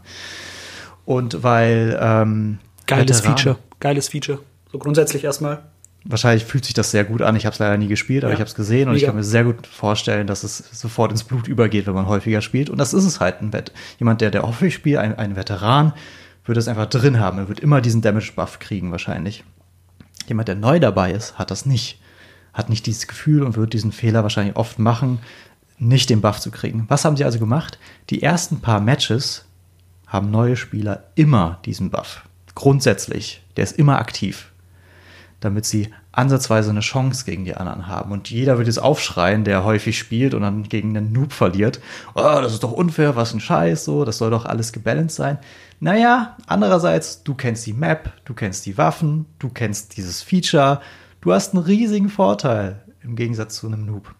Und 1.06 1.44
weil 1.44 1.98
ähm, 2.02 2.60
Geiles 2.88 3.20
Veteranen- 3.24 3.38
Feature. 3.38 3.58
Geiles 3.80 4.08
Feature. 4.10 4.40
So 4.72 4.78
grundsätzlich 4.80 5.24
erstmal. 5.24 5.64
Wahrscheinlich 6.06 6.44
fühlt 6.46 6.66
sich 6.66 6.74
das 6.74 6.92
sehr 6.92 7.06
gut 7.06 7.22
an. 7.22 7.36
Ich 7.38 7.46
habe 7.46 7.54
es 7.54 7.60
leider 7.60 7.78
nie 7.78 7.88
gespielt, 7.88 8.24
aber 8.24 8.32
Ja. 8.32 8.36
ich 8.36 8.40
habe 8.42 8.50
es 8.50 8.56
gesehen 8.56 8.90
und 8.90 8.96
ich 8.96 9.02
Mega. 9.04 9.12
kann 9.12 9.18
mir 9.18 9.24
sehr 9.24 9.44
gut 9.46 9.66
vorstellen, 9.68 10.28
dass 10.28 10.44
es 10.44 10.58
sofort 10.58 11.12
ins 11.12 11.24
Blut 11.24 11.48
übergeht, 11.48 11.88
wenn 11.88 11.94
man 11.94 12.08
häufiger 12.08 12.42
spielt. 12.42 12.70
Und 12.70 12.78
das 12.78 12.94
ist 12.94 13.06
es 13.06 13.20
halt. 13.20 13.42
Ein 13.42 13.54
Vet 13.54 13.72
Jemand, 14.00 14.20
der, 14.22 14.32
der 14.32 14.44
häufig 14.44 14.74
spielt, 14.74 14.98
ein, 14.98 15.18
ein 15.18 15.36
Veteran, 15.38 15.94
wird 16.46 16.58
es 16.58 16.68
einfach 16.68 16.88
drin 16.88 17.20
haben. 17.22 17.38
Er 17.38 17.48
wird 17.48 17.62
immer 17.62 17.80
diesen 17.80 18.02
Damage-Buff 18.02 18.60
kriegen, 18.60 18.92
wahrscheinlich. 18.92 19.46
Jemand, 20.28 20.48
der 20.50 20.56
neu 20.56 20.80
dabei 20.80 21.12
ist, 21.12 21.38
hat 21.40 21.52
das 21.52 21.66
nicht. 21.66 22.02
Hat 22.54 22.70
nicht 22.70 22.86
dieses 22.86 23.08
Gefühl 23.08 23.44
und 23.44 23.56
wird 23.56 23.72
diesen 23.74 23.92
Fehler 23.94 24.24
wahrscheinlich 24.24 24.56
oft 24.58 24.80
machen, 24.80 25.20
nicht 25.78 26.10
den 26.10 26.22
Buff 26.22 26.40
zu 26.40 26.52
kriegen. 26.52 26.86
Was 26.88 27.06
haben 27.06 27.18
sie 27.18 27.26
also 27.26 27.40
gemacht? 27.40 27.80
Die 28.10 28.24
ersten 28.24 28.62
paar 28.62 28.80
Matches 28.80 29.46
haben 30.08 30.32
neue 30.32 30.56
Spieler 30.56 31.06
immer 31.16 31.60
diesen 31.66 31.90
Buff. 31.90 32.24
Grundsätzlich. 32.56 33.44
Der 33.58 33.64
ist 33.64 33.78
immer 33.78 34.00
aktiv. 34.00 34.52
Damit 35.40 35.66
sie 35.66 35.90
ansatzweise 36.12 36.70
eine 36.70 36.82
Chance 36.82 37.26
gegen 37.26 37.44
die 37.44 37.56
anderen 37.56 37.88
haben. 37.88 38.12
Und 38.12 38.30
jeder 38.30 38.58
wird 38.58 38.68
jetzt 38.68 38.82
aufschreien, 38.82 39.44
der 39.44 39.64
häufig 39.64 39.98
spielt 39.98 40.34
und 40.36 40.44
dann 40.44 40.64
gegen 40.64 40.96
einen 40.96 41.12
Noob 41.12 41.34
verliert. 41.34 41.82
Oh, 42.14 42.40
das 42.42 42.54
ist 42.54 42.64
doch 42.64 42.72
unfair, 42.72 43.16
was 43.16 43.34
ein 43.34 43.40
Scheiß, 43.40 43.84
so, 43.84 44.06
das 44.06 44.20
soll 44.20 44.30
doch 44.30 44.46
alles 44.46 44.72
gebalanced 44.72 45.16
sein. 45.16 45.40
Naja, 45.80 46.38
andererseits, 46.46 47.24
du 47.24 47.34
kennst 47.34 47.66
die 47.66 47.74
Map, 47.74 48.14
du 48.26 48.36
kennst 48.36 48.66
die 48.68 48.78
Waffen, 48.78 49.26
du 49.40 49.50
kennst 49.50 49.98
dieses 49.98 50.22
Feature, 50.22 50.82
du 51.20 51.34
hast 51.34 51.54
einen 51.54 51.64
riesigen 51.64 52.10
Vorteil 52.10 52.84
im 53.02 53.16
Gegensatz 53.16 53.56
zu 53.56 53.68
einem 53.68 53.86
Noob. 53.86 54.14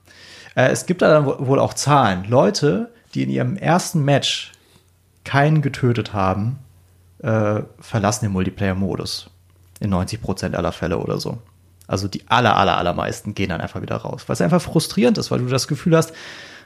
Äh, 0.56 0.70
es 0.70 0.86
gibt 0.86 1.02
da 1.02 1.10
dann 1.10 1.26
wohl 1.26 1.60
auch 1.60 1.74
Zahlen. 1.74 2.26
Leute, 2.28 2.92
die 3.14 3.24
in 3.24 3.30
ihrem 3.30 3.58
ersten 3.58 4.04
Match 4.04 4.52
keinen 5.24 5.62
getötet 5.62 6.14
haben, 6.14 6.60
äh, 7.20 7.62
verlassen 7.80 8.26
den 8.26 8.34
Multiplayer-Modus. 8.34 9.30
In 9.80 9.94
90% 9.94 10.56
aller 10.56 10.72
Fälle 10.72 10.98
oder 10.98 11.20
so. 11.20 11.40
Also 11.88 12.08
die 12.08 12.28
aller, 12.30 12.56
aller, 12.56 12.78
allermeisten 12.78 13.36
gehen 13.36 13.50
dann 13.50 13.62
einfach 13.62 13.82
wieder 13.82 13.98
raus. 13.98 14.24
Weil 14.28 14.36
es 14.36 14.42
einfach 14.42 14.62
frustrierend 14.62 15.18
ist, 15.18 15.32
weil 15.32 15.40
du 15.40 15.48
das 15.48 15.68
Gefühl 15.68 15.96
hast, 15.96 16.14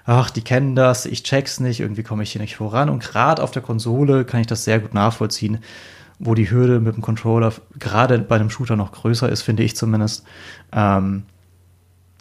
ach, 0.05 0.29
die 0.29 0.41
kennen 0.41 0.75
das, 0.75 1.05
ich 1.05 1.23
check's 1.23 1.59
nicht, 1.59 1.79
irgendwie 1.79 2.03
komme 2.03 2.23
ich 2.23 2.31
hier 2.31 2.41
nicht 2.41 2.55
voran. 2.55 2.89
Und 2.89 3.03
gerade 3.03 3.43
auf 3.43 3.51
der 3.51 3.61
Konsole 3.61 4.25
kann 4.25 4.41
ich 4.41 4.47
das 4.47 4.63
sehr 4.63 4.79
gut 4.79 4.93
nachvollziehen, 4.93 5.59
wo 6.19 6.33
die 6.33 6.49
Hürde 6.49 6.79
mit 6.79 6.95
dem 6.95 7.01
Controller 7.01 7.53
gerade 7.77 8.19
bei 8.19 8.35
einem 8.35 8.49
Shooter 8.49 8.75
noch 8.75 8.91
größer 8.91 9.29
ist, 9.29 9.41
finde 9.41 9.63
ich 9.63 9.75
zumindest. 9.75 10.23
Ähm, 10.71 11.23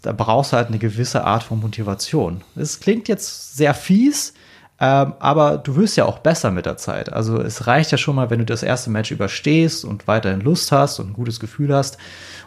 da 0.02 0.12
brauchst 0.12 0.52
du 0.52 0.56
halt 0.56 0.68
eine 0.68 0.78
gewisse 0.78 1.24
Art 1.24 1.42
von 1.42 1.60
Motivation. 1.60 2.42
Es 2.54 2.80
klingt 2.80 3.08
jetzt 3.08 3.56
sehr 3.56 3.74
fies, 3.74 4.34
ähm, 4.78 5.14
aber 5.18 5.58
du 5.58 5.76
wirst 5.76 5.96
ja 5.96 6.04
auch 6.04 6.18
besser 6.18 6.50
mit 6.50 6.66
der 6.66 6.76
Zeit. 6.76 7.12
Also 7.12 7.40
es 7.40 7.66
reicht 7.66 7.92
ja 7.92 7.98
schon 7.98 8.16
mal, 8.16 8.30
wenn 8.30 8.38
du 8.38 8.44
das 8.44 8.62
erste 8.62 8.90
Match 8.90 9.10
überstehst 9.10 9.84
und 9.84 10.06
weiterhin 10.06 10.40
Lust 10.40 10.70
hast 10.70 10.98
und 11.00 11.10
ein 11.10 11.14
gutes 11.14 11.40
Gefühl 11.40 11.74
hast. 11.74 11.96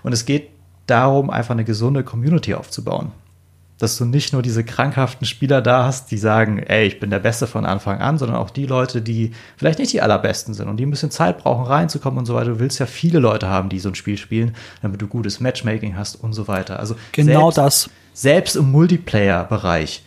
Und 0.03 0.13
es 0.13 0.25
geht 0.25 0.49
darum, 0.85 1.29
einfach 1.29 1.53
eine 1.53 1.65
gesunde 1.65 2.03
Community 2.03 2.53
aufzubauen. 2.53 3.11
Dass 3.79 3.97
du 3.97 4.05
nicht 4.05 4.33
nur 4.33 4.41
diese 4.41 4.63
krankhaften 4.63 5.25
Spieler 5.25 5.61
da 5.61 5.85
hast, 5.85 6.11
die 6.11 6.17
sagen, 6.17 6.59
ey, 6.59 6.85
ich 6.85 6.99
bin 6.99 7.09
der 7.09 7.19
Beste 7.19 7.47
von 7.47 7.65
Anfang 7.65 7.99
an, 7.99 8.17
sondern 8.17 8.37
auch 8.37 8.49
die 8.49 8.65
Leute, 8.65 9.01
die 9.01 9.31
vielleicht 9.57 9.79
nicht 9.79 9.93
die 9.93 10.01
allerbesten 10.01 10.53
sind 10.53 10.67
und 10.67 10.77
die 10.77 10.85
ein 10.85 10.91
bisschen 10.91 11.11
Zeit 11.11 11.37
brauchen, 11.39 11.65
reinzukommen 11.65 12.19
und 12.19 12.25
so 12.25 12.35
weiter. 12.35 12.51
Du 12.51 12.59
willst 12.59 12.79
ja 12.79 12.85
viele 12.85 13.19
Leute 13.19 13.47
haben, 13.47 13.69
die 13.69 13.79
so 13.79 13.89
ein 13.89 13.95
Spiel 13.95 14.17
spielen, 14.17 14.53
damit 14.81 15.01
du 15.01 15.07
gutes 15.07 15.39
Matchmaking 15.39 15.95
hast 15.95 16.15
und 16.15 16.33
so 16.33 16.47
weiter. 16.47 16.77
Also 16.79 16.95
genau 17.13 17.51
selbst, 17.51 17.57
das. 17.57 17.89
Selbst 18.13 18.55
im 18.57 18.69
Multiplayer-Bereich 18.71 20.03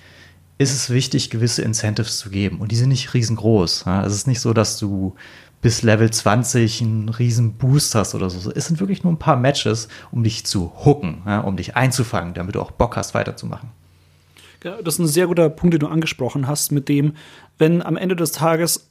ist 0.58 0.72
es 0.74 0.90
wichtig, 0.90 1.30
gewisse 1.30 1.62
Incentives 1.62 2.18
zu 2.18 2.28
geben. 2.28 2.60
Und 2.60 2.70
die 2.70 2.76
sind 2.76 2.90
nicht 2.90 3.14
riesengroß. 3.14 3.86
Es 4.04 4.14
ist 4.14 4.26
nicht 4.26 4.40
so, 4.40 4.52
dass 4.52 4.78
du 4.78 5.14
bis 5.62 5.82
Level 5.82 6.10
20 6.10 6.82
einen 6.82 7.08
riesen 7.08 7.54
Boost 7.54 7.94
hast 7.94 8.14
oder 8.14 8.28
so. 8.28 8.50
Es 8.50 8.66
sind 8.66 8.80
wirklich 8.80 9.04
nur 9.04 9.12
ein 9.12 9.18
paar 9.18 9.36
Matches, 9.36 9.88
um 10.10 10.24
dich 10.24 10.44
zu 10.44 10.72
hooken, 10.84 11.22
ja? 11.24 11.40
um 11.40 11.56
dich 11.56 11.76
einzufangen, 11.76 12.34
damit 12.34 12.56
du 12.56 12.60
auch 12.60 12.72
Bock 12.72 12.96
hast, 12.96 13.14
weiterzumachen. 13.14 13.70
Ja, 14.64 14.82
das 14.82 14.94
ist 14.94 15.00
ein 15.00 15.06
sehr 15.06 15.28
guter 15.28 15.48
Punkt, 15.48 15.74
den 15.74 15.80
du 15.80 15.86
angesprochen 15.86 16.46
hast, 16.46 16.72
mit 16.72 16.88
dem, 16.88 17.14
wenn 17.58 17.80
am 17.80 17.96
Ende 17.96 18.16
des 18.16 18.32
Tages 18.32 18.90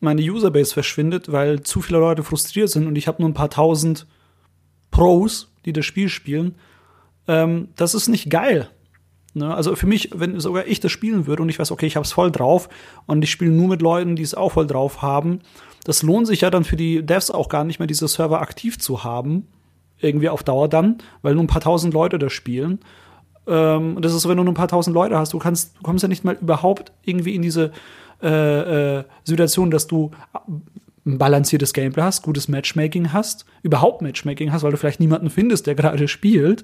meine 0.00 0.22
Userbase 0.22 0.72
verschwindet, 0.72 1.30
weil 1.32 1.62
zu 1.62 1.82
viele 1.82 1.98
Leute 1.98 2.22
frustriert 2.22 2.70
sind 2.70 2.86
und 2.86 2.96
ich 2.96 3.08
habe 3.08 3.20
nur 3.20 3.28
ein 3.28 3.34
paar 3.34 3.50
tausend 3.50 4.06
Pros, 4.92 5.52
die 5.64 5.72
das 5.72 5.84
Spiel 5.84 6.08
spielen, 6.08 6.54
ähm, 7.26 7.68
das 7.74 7.94
ist 7.94 8.08
nicht 8.08 8.30
geil. 8.30 8.68
Ne? 9.34 9.52
Also 9.52 9.74
für 9.74 9.86
mich, 9.86 10.10
wenn 10.14 10.38
sogar 10.38 10.66
ich 10.66 10.78
das 10.78 10.92
spielen 10.92 11.26
würde 11.26 11.42
und 11.42 11.48
ich 11.48 11.58
weiß, 11.58 11.72
okay, 11.72 11.86
ich 11.86 11.96
habe 11.96 12.04
es 12.04 12.12
voll 12.12 12.30
drauf 12.30 12.68
und 13.06 13.22
ich 13.22 13.30
spiele 13.30 13.50
nur 13.50 13.68
mit 13.68 13.82
Leuten, 13.82 14.14
die 14.14 14.22
es 14.22 14.34
auch 14.34 14.52
voll 14.52 14.66
drauf 14.66 15.02
haben, 15.02 15.40
das 15.84 16.02
lohnt 16.02 16.26
sich 16.26 16.42
ja 16.42 16.50
dann 16.50 16.64
für 16.64 16.76
die 16.76 17.04
Devs 17.04 17.30
auch 17.30 17.48
gar 17.48 17.64
nicht 17.64 17.78
mehr, 17.78 17.86
diese 17.86 18.08
Server 18.08 18.40
aktiv 18.40 18.78
zu 18.78 19.04
haben, 19.04 19.46
irgendwie 19.98 20.28
auf 20.28 20.42
Dauer 20.42 20.68
dann, 20.68 20.98
weil 21.22 21.34
nur 21.34 21.44
ein 21.44 21.48
paar 21.48 21.62
tausend 21.62 21.94
Leute 21.94 22.18
das 22.18 22.32
spielen. 22.32 22.80
Ähm, 23.46 23.96
und 23.96 24.04
das 24.04 24.14
ist, 24.14 24.28
wenn 24.28 24.36
du 24.36 24.44
nur 24.44 24.52
ein 24.52 24.56
paar 24.56 24.68
tausend 24.68 24.94
Leute 24.94 25.18
hast, 25.18 25.32
du 25.32 25.38
kannst, 25.38 25.76
du 25.76 25.82
kommst 25.82 26.02
ja 26.02 26.08
nicht 26.08 26.24
mal 26.24 26.36
überhaupt 26.40 26.92
irgendwie 27.04 27.34
in 27.34 27.42
diese 27.42 27.72
äh, 28.22 28.98
äh, 28.98 29.04
Situation, 29.24 29.70
dass 29.70 29.86
du 29.86 30.10
ein 31.06 31.18
balanciertes 31.18 31.72
Gameplay 31.72 32.02
hast, 32.02 32.22
gutes 32.22 32.48
Matchmaking 32.48 33.12
hast, 33.12 33.46
überhaupt 33.62 34.02
Matchmaking 34.02 34.52
hast, 34.52 34.62
weil 34.62 34.72
du 34.72 34.76
vielleicht 34.76 35.00
niemanden 35.00 35.30
findest, 35.30 35.66
der 35.66 35.74
gerade 35.76 36.06
spielt. 36.08 36.62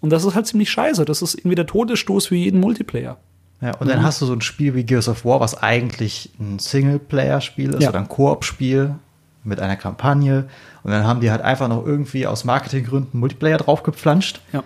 Und 0.00 0.10
das 0.10 0.24
ist 0.24 0.34
halt 0.34 0.46
ziemlich 0.46 0.70
scheiße. 0.70 1.04
Das 1.04 1.22
ist 1.22 1.34
irgendwie 1.34 1.54
der 1.54 1.66
Todesstoß 1.66 2.26
für 2.26 2.34
jeden 2.34 2.60
Multiplayer. 2.60 3.18
Ja, 3.62 3.70
und 3.76 3.86
mhm. 3.86 3.90
dann 3.90 4.02
hast 4.02 4.20
du 4.20 4.26
so 4.26 4.32
ein 4.34 4.40
Spiel 4.40 4.74
wie 4.74 4.82
Gears 4.84 5.08
of 5.08 5.24
War, 5.24 5.40
was 5.40 5.54
eigentlich 5.62 6.30
ein 6.40 6.58
Singleplayer-Spiel 6.58 7.74
ist 7.74 7.82
Ja. 7.82 7.90
oder 7.90 8.00
ein 8.00 8.08
Koop-Spiel 8.08 8.96
mit 9.44 9.60
einer 9.60 9.76
Kampagne. 9.76 10.48
Und 10.82 10.90
dann 10.90 11.06
haben 11.06 11.20
die 11.20 11.30
halt 11.30 11.42
einfach 11.42 11.68
noch 11.68 11.86
irgendwie 11.86 12.26
aus 12.26 12.44
Marketinggründen 12.44 13.18
Multiplayer 13.18 13.58
draufgepflanscht. 13.58 14.40
Ja. 14.52 14.62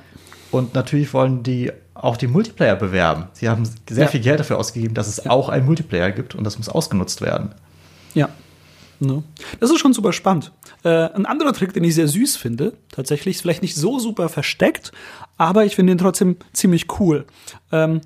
Und 0.51 0.75
natürlich 0.75 1.13
wollen 1.13 1.43
die 1.43 1.73
auch 1.95 2.17
die 2.17 2.27
Multiplayer 2.27 2.77
bewerben. 2.77 3.25
Sie 3.33 3.49
haben 3.49 3.65
sehr 3.89 4.05
Ja. 4.05 4.11
viel 4.11 4.21
Geld 4.21 4.41
dafür 4.41 4.59
ausgegeben, 4.59 4.95
dass 4.95 5.09
es 5.09 5.27
auch 5.27 5.49
einen 5.49 5.67
Multiplayer 5.67 6.11
gibt 6.11 6.35
und 6.35 6.45
das 6.45 6.59
muss 6.59 6.69
ausgenutzt 6.69 7.21
werden. 7.21 7.53
Ja. 8.15 8.29
Ne? 8.99 9.23
Das 9.61 9.71
ist 9.71 9.79
schon 9.79 9.93
super 9.93 10.15
spannend. 10.15 10.53
Äh, 10.83 10.89
ein 10.89 11.27
anderer 11.27 11.53
Trick, 11.53 11.75
den 11.75 11.85
ich 11.85 11.95
sehr 11.95 12.09
süß 12.09 12.37
finde, 12.37 12.75
tatsächlich, 12.91 13.37
ist 13.37 13.43
vielleicht 13.43 13.61
nicht 13.63 13.77
so 13.77 13.99
super 13.99 14.31
versteckt, 14.31 14.93
aber 15.37 15.67
ich 15.67 15.75
finde 15.77 15.93
ihn 15.93 15.99
trotzdem 15.99 16.37
ziemlich 16.55 16.87
cool. 16.99 17.27
Ähm, 17.73 18.01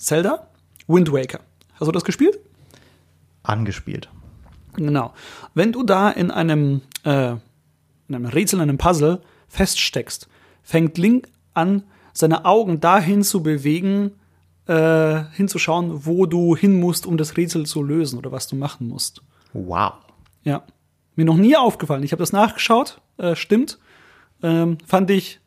Zelda, 0.00 0.48
Wind 0.88 1.12
Waker. 1.12 1.40
Hast 1.74 1.86
du 1.86 1.92
das 1.92 2.04
gespielt? 2.04 2.40
Angespielt. 3.42 4.08
Genau. 4.74 5.12
Wenn 5.54 5.72
du 5.72 5.82
da 5.82 6.10
in 6.10 6.30
einem, 6.30 6.80
äh, 7.04 7.32
in 8.08 8.14
einem 8.14 8.24
Rätsel, 8.24 8.56
in 8.56 8.62
einem 8.62 8.78
Puzzle 8.78 9.20
feststeckst, 9.48 10.26
fängt 10.62 10.96
Link 10.96 11.28
an, 11.52 11.84
seine 12.14 12.46
Augen 12.46 12.80
dahin 12.80 13.22
zu 13.22 13.42
bewegen, 13.42 14.12
äh, 14.66 15.24
hinzuschauen, 15.32 16.06
wo 16.06 16.24
du 16.24 16.56
hin 16.56 16.80
musst, 16.80 17.06
um 17.06 17.18
das 17.18 17.36
Rätsel 17.36 17.66
zu 17.66 17.82
lösen 17.82 18.18
oder 18.18 18.32
was 18.32 18.48
du 18.48 18.56
machen 18.56 18.88
musst. 18.88 19.22
Wow. 19.52 19.92
Ja. 20.44 20.62
Mir 21.14 21.26
noch 21.26 21.36
nie 21.36 21.56
aufgefallen. 21.56 22.04
Ich 22.04 22.12
habe 22.12 22.22
das 22.22 22.32
nachgeschaut, 22.32 23.02
äh, 23.18 23.36
stimmt. 23.36 23.78
Ähm, 24.42 24.78
fand 24.86 25.10
ich. 25.10 25.40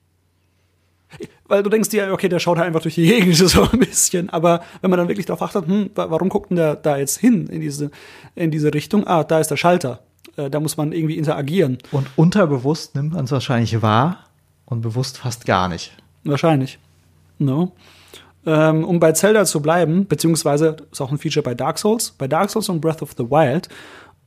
Weil 1.48 1.62
du 1.62 1.70
denkst 1.70 1.90
dir, 1.90 2.12
okay, 2.14 2.30
der 2.30 2.40
schaut 2.40 2.58
halt 2.58 2.68
einfach 2.68 2.82
durch 2.82 2.96
die 2.96 3.06
Gegend 3.08 3.36
so 3.36 3.64
ein 3.64 3.80
bisschen. 3.80 4.30
Aber 4.30 4.62
wenn 4.82 4.90
man 4.90 4.98
dann 4.98 5.08
wirklich 5.10 5.26
darauf 5.26 5.42
achtet, 5.42 5.68
hm, 5.68 5.90
wa- 5.96 6.10
warum 6.10 6.30
guckt 6.30 6.50
denn 6.50 6.58
der 6.58 6.76
da 6.76 6.98
jetzt 6.98 7.18
hin 7.20 7.48
in 7.48 7.60
diese, 7.62 7.92
in 8.36 8.50
diese 8.52 8.74
Richtung? 8.74 9.06
Ah, 9.08 9.24
da 9.24 9.40
ist 9.40 9.50
der 9.52 9.58
Schalter. 9.58 10.00
Äh, 10.38 10.50
da 10.50 10.60
muss 10.60 10.78
man 10.78 10.92
irgendwie 10.94 11.18
interagieren. 11.18 11.78
Und 11.92 12.08
unterbewusst 12.16 12.96
nimmt 12.96 13.14
man 13.14 13.26
es 13.26 13.32
wahrscheinlich 13.32 13.82
wahr 13.82 14.20
und 14.66 14.82
bewusst 14.82 15.18
fast 15.18 15.46
gar 15.46 15.68
nicht. 15.68 15.92
Wahrscheinlich. 16.24 16.80
No. 17.40 17.74
Ähm, 18.46 18.84
um 18.84 19.00
bei 19.00 19.12
Zelda 19.12 19.46
zu 19.46 19.62
bleiben, 19.62 20.06
beziehungsweise 20.08 20.78
ist 20.92 21.02
auch 21.02 21.12
ein 21.12 21.18
Feature 21.18 21.44
bei 21.44 21.56
Dark 21.56 21.78
Souls, 21.78 22.12
bei 22.18 22.28
Dark 22.28 22.50
Souls 22.50 22.68
und 22.70 22.82
Breath 22.82 23.02
of 23.02 23.12
the 23.18 23.24
Wild. 23.30 23.70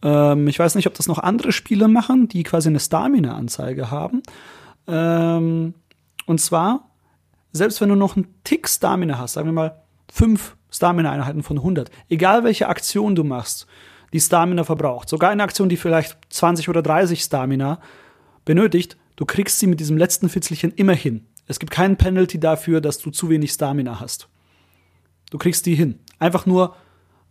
Ähm, 0.02 0.48
ich 0.48 0.58
weiß 0.58 0.74
nicht, 0.74 0.86
ob 0.86 0.94
das 0.94 1.06
noch 1.08 1.18
andere 1.18 1.52
Spiele 1.52 1.88
machen, 1.88 2.28
die 2.28 2.42
quasi 2.42 2.68
eine 2.68 2.80
Stamina-Anzeige 2.80 3.90
haben. 3.90 4.22
Ähm, 4.86 5.74
und 6.26 6.40
zwar, 6.40 6.88
selbst 7.56 7.80
wenn 7.80 7.88
du 7.88 7.96
noch 7.96 8.16
einen 8.16 8.34
Tick 8.44 8.68
Stamina 8.68 9.18
hast, 9.18 9.34
sagen 9.34 9.48
wir 9.48 9.52
mal 9.52 9.82
fünf 10.10 10.56
Stamina-Einheiten 10.70 11.42
von 11.42 11.58
100, 11.58 11.90
egal 12.08 12.44
welche 12.44 12.68
Aktion 12.68 13.14
du 13.14 13.24
machst, 13.24 13.66
die 14.12 14.20
Stamina 14.20 14.64
verbraucht, 14.64 15.08
sogar 15.08 15.30
eine 15.30 15.42
Aktion, 15.42 15.68
die 15.68 15.76
vielleicht 15.76 16.16
20 16.30 16.68
oder 16.68 16.82
30 16.82 17.20
Stamina 17.20 17.80
benötigt, 18.44 18.96
du 19.16 19.24
kriegst 19.24 19.58
sie 19.58 19.66
mit 19.66 19.80
diesem 19.80 19.96
letzten 19.96 20.28
Fitzelchen 20.28 20.72
immer 20.72 20.94
hin. 20.94 21.26
Es 21.48 21.58
gibt 21.58 21.72
keinen 21.72 21.96
Penalty 21.96 22.40
dafür, 22.40 22.80
dass 22.80 22.98
du 22.98 23.10
zu 23.10 23.28
wenig 23.28 23.52
Stamina 23.52 24.00
hast. 24.00 24.28
Du 25.30 25.38
kriegst 25.38 25.66
die 25.66 25.74
hin. 25.74 25.98
Einfach 26.18 26.46
nur, 26.46 26.76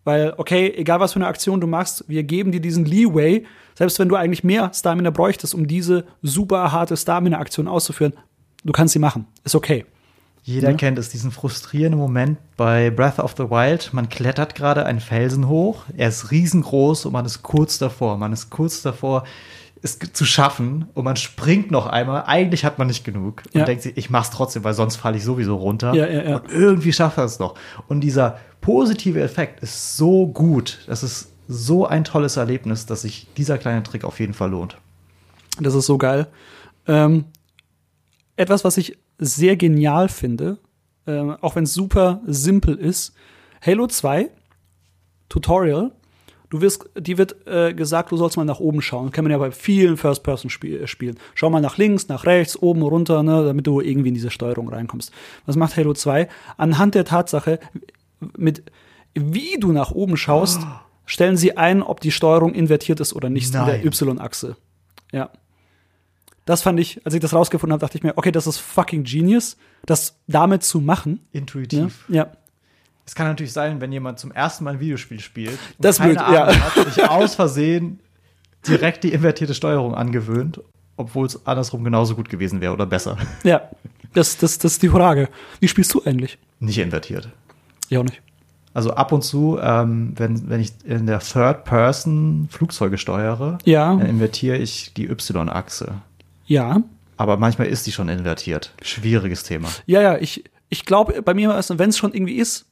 weil, 0.04 0.34
okay, 0.38 0.74
egal 0.76 1.00
was 1.00 1.14
für 1.14 1.20
eine 1.20 1.28
Aktion 1.28 1.60
du 1.62 1.68
machst, 1.68 2.06
wir 2.08 2.24
geben 2.24 2.52
dir 2.52 2.62
diesen 2.62 2.86
Leeway, 2.86 3.46
selbst 3.74 4.00
wenn 4.00 4.10
du 4.10 4.16
eigentlich 4.16 4.44
mehr 4.44 4.72
Stamina 4.74 5.10
bräuchtest, 5.10 5.54
um 5.54 5.68
diese 5.68 6.06
super 6.22 6.72
harte 6.72 6.96
Stamina-Aktion 6.96 7.68
auszuführen, 7.68 8.14
du 8.64 8.72
kannst 8.72 8.94
sie 8.94 9.00
machen. 9.00 9.28
Ist 9.44 9.56
okay. 9.56 9.86
Jeder 10.48 10.70
Ja. 10.72 10.78
kennt 10.78 11.00
es, 11.00 11.10
diesen 11.10 11.32
frustrierenden 11.32 12.00
Moment 12.00 12.38
bei 12.56 12.92
Breath 12.92 13.18
of 13.18 13.34
the 13.36 13.50
Wild. 13.50 13.92
Man 13.94 14.10
klettert 14.10 14.54
gerade 14.54 14.86
einen 14.86 15.00
Felsen 15.00 15.48
hoch, 15.48 15.86
er 15.98 16.10
ist 16.10 16.30
riesengroß 16.30 17.06
und 17.08 17.14
man 17.14 17.26
ist 17.26 17.42
kurz 17.42 17.80
davor. 17.80 18.18
Man 18.18 18.32
ist 18.32 18.52
kurz 18.52 18.84
davor, 18.84 19.24
es 19.82 19.98
zu 20.14 20.24
schaffen 20.24 20.86
und 20.94 21.04
man 21.04 21.16
springt 21.16 21.72
noch 21.72 21.88
einmal. 21.88 22.26
Eigentlich 22.28 22.64
hat 22.64 22.78
man 22.78 22.86
nicht 22.86 23.04
genug 23.04 23.42
und 23.54 23.60
Ja. 23.60 23.66
denkt 23.66 23.82
sich, 23.82 23.98
ich 23.98 24.12
mach's 24.12 24.30
trotzdem, 24.30 24.64
weil 24.64 24.76
sonst 24.76 24.98
falle 24.98 25.18
ich 25.18 25.24
sowieso 25.24 25.56
runter. 25.56 25.96
Ja, 25.96 26.06
ja. 26.08 26.38
Und 26.38 26.52
irgendwie 26.52 26.94
schafft 26.94 27.18
er 27.18 27.24
es 27.26 27.40
noch. 27.40 27.56
Und 27.88 28.02
dieser 28.02 28.38
positive 28.62 29.20
Effekt 29.22 29.62
ist 29.64 29.98
so 29.98 30.28
gut. 30.28 30.80
Das 30.86 31.02
ist 31.02 31.32
so 31.48 31.88
ein 31.88 32.04
tolles 32.04 32.38
Erlebnis, 32.38 32.86
dass 32.86 33.02
sich 33.02 33.26
dieser 33.36 33.58
kleine 33.58 33.82
Trick 33.82 34.04
auf 34.04 34.20
jeden 34.20 34.36
Fall 34.36 34.52
lohnt. 34.52 34.78
Das 35.60 35.74
ist 35.74 35.88
so 35.88 35.98
geil. 35.98 36.28
Ähm, 36.88 37.26
etwas, 38.36 38.64
was 38.64 38.78
ich 38.78 38.98
sehr 39.18 39.56
genial 39.56 40.10
finde, 40.10 40.58
ähm, 41.08 41.36
auch 41.42 41.56
wenn 41.56 41.64
es 41.64 41.74
super 41.74 42.22
simpel 42.26 42.76
ist. 42.76 43.14
Halo 43.66 43.88
2 43.88 44.30
Tutorial. 45.30 45.92
Du 46.50 46.62
wirst, 46.62 46.88
die 46.98 47.18
wird 47.18 47.48
äh, 47.48 47.74
gesagt, 47.74 48.12
du 48.12 48.18
sollst 48.18 48.38
mal 48.38 48.46
nach 48.46 48.60
oben 48.60 48.82
schauen. 48.82 49.12
Kann 49.12 49.26
man 49.26 49.32
ja 49.32 49.38
bei 49.38 49.52
vielen 49.52 49.98
First-Person-Spielen. 49.98 51.18
Schau 51.34 51.50
mal 51.50 51.60
nach 51.60 51.78
links, 51.78 52.08
nach 52.08 52.26
rechts, 52.26 52.62
oben, 52.62 52.84
runter, 52.84 53.24
ne, 53.24 53.44
damit 53.44 53.66
du 53.66 53.82
irgendwie 53.82 54.10
in 54.10 54.14
diese 54.14 54.30
Steuerung 54.30 54.70
reinkommst. 54.70 55.12
Was 55.46 55.56
macht 55.56 55.76
Halo 55.76 55.94
2? 55.94 56.30
Anhand 56.58 56.96
der 56.96 57.06
Tatsache, 57.06 57.60
mit 58.38 58.64
wie 59.16 59.58
du 59.60 59.72
nach 59.72 59.92
oben 59.92 60.18
schaust, 60.18 60.62
oh. 60.62 60.68
stellen 61.06 61.36
sie 61.36 61.58
ein, 61.58 61.82
ob 61.82 62.00
die 62.00 62.12
Steuerung 62.12 62.54
invertiert 62.54 63.00
ist 63.00 63.14
oder 63.14 63.30
nicht 63.30 63.54
Nein. 63.54 63.82
in 63.82 63.82
der 63.82 63.86
Y-Achse. 63.86 64.56
Ja. 65.12 65.32
Das 66.46 66.62
fand 66.62 66.80
ich, 66.80 67.04
als 67.06 67.14
ich 67.16 67.20
das 67.20 67.34
rausgefunden 67.34 67.74
habe, 67.74 67.82
dachte 67.82 67.98
ich 67.98 68.04
mir, 68.04 68.14
okay, 68.18 68.32
das 68.32 68.46
ist 68.48 68.60
fucking 68.60 69.04
genius, 69.04 69.58
das 69.86 70.20
damit 70.28 70.64
zu 70.64 70.80
machen. 70.80 71.20
Intuitiv. 71.32 72.06
Ja. 72.08 72.16
ja. 72.16 72.32
Es 73.06 73.14
kann 73.16 73.28
natürlich 73.28 73.54
sein, 73.54 73.82
wenn 73.82 73.92
jemand 73.92 74.20
zum 74.20 74.32
ersten 74.32 74.64
Mal 74.64 74.76
ein 74.76 74.80
Videospiel 74.80 75.20
spielt 75.20 75.60
und 75.78 75.86
das 75.86 75.98
keine 75.98 76.12
wird, 76.12 76.22
Ahnung 76.22 76.34
ja. 76.36 76.76
hat, 76.76 76.94
sich 76.94 77.08
aus 77.10 77.36
Versehen 77.36 78.00
direkt 78.68 79.04
die 79.04 79.12
invertierte 79.12 79.54
Steuerung 79.54 79.94
angewöhnt, 79.94 80.60
obwohl 80.98 81.28
es 81.28 81.46
andersrum 81.46 81.84
genauso 81.84 82.16
gut 82.16 82.30
gewesen 82.30 82.62
wäre 82.62 82.74
oder 82.74 82.86
besser. 82.86 83.18
Ja, 83.44 83.70
das, 84.14 84.38
das, 84.38 84.58
das 84.58 84.74
ist 84.74 84.84
die 84.84 84.90
Frage. 84.90 85.30
Wie 85.60 85.68
spielst 85.68 85.94
du 85.94 86.02
eigentlich? 86.04 86.40
Nicht 86.60 86.78
invertiert. 86.80 87.30
Ja, 87.90 88.00
auch 88.00 88.04
nicht. 88.04 88.22
Also 88.74 88.92
ab 88.92 89.12
und 89.12 89.22
zu, 89.24 89.58
ähm, 89.62 90.14
wenn, 90.18 90.50
wenn 90.50 90.60
ich 90.60 90.74
in 90.84 91.06
der 91.06 91.20
Third 91.20 91.64
Person 91.64 92.48
Flugzeuge 92.52 92.98
steuere, 92.98 93.58
Ja. 93.66 93.96
dann 93.96 94.06
invertiere 94.06 94.58
ich 94.58 94.94
die 94.96 95.06
Y-Achse. 95.06 96.02
Ja. 96.46 96.82
Aber 97.18 97.38
manchmal 97.38 97.68
ist 97.68 97.88
die 97.88 97.92
schon 97.92 98.10
invertiert. 98.10 98.74
Schwieriges 98.82 99.44
Thema. 99.44 99.70
Ja, 99.86 100.02
ja, 100.02 100.18
ich, 100.18 100.44
ich 100.70 100.86
glaube, 100.86 101.22
bei 101.22 101.34
mir 101.34 101.58
ist, 101.58 101.78
wenn 101.80 101.90
es 101.90 101.98
schon 101.98 102.14
irgendwie 102.14 102.36
ist, 102.36 102.66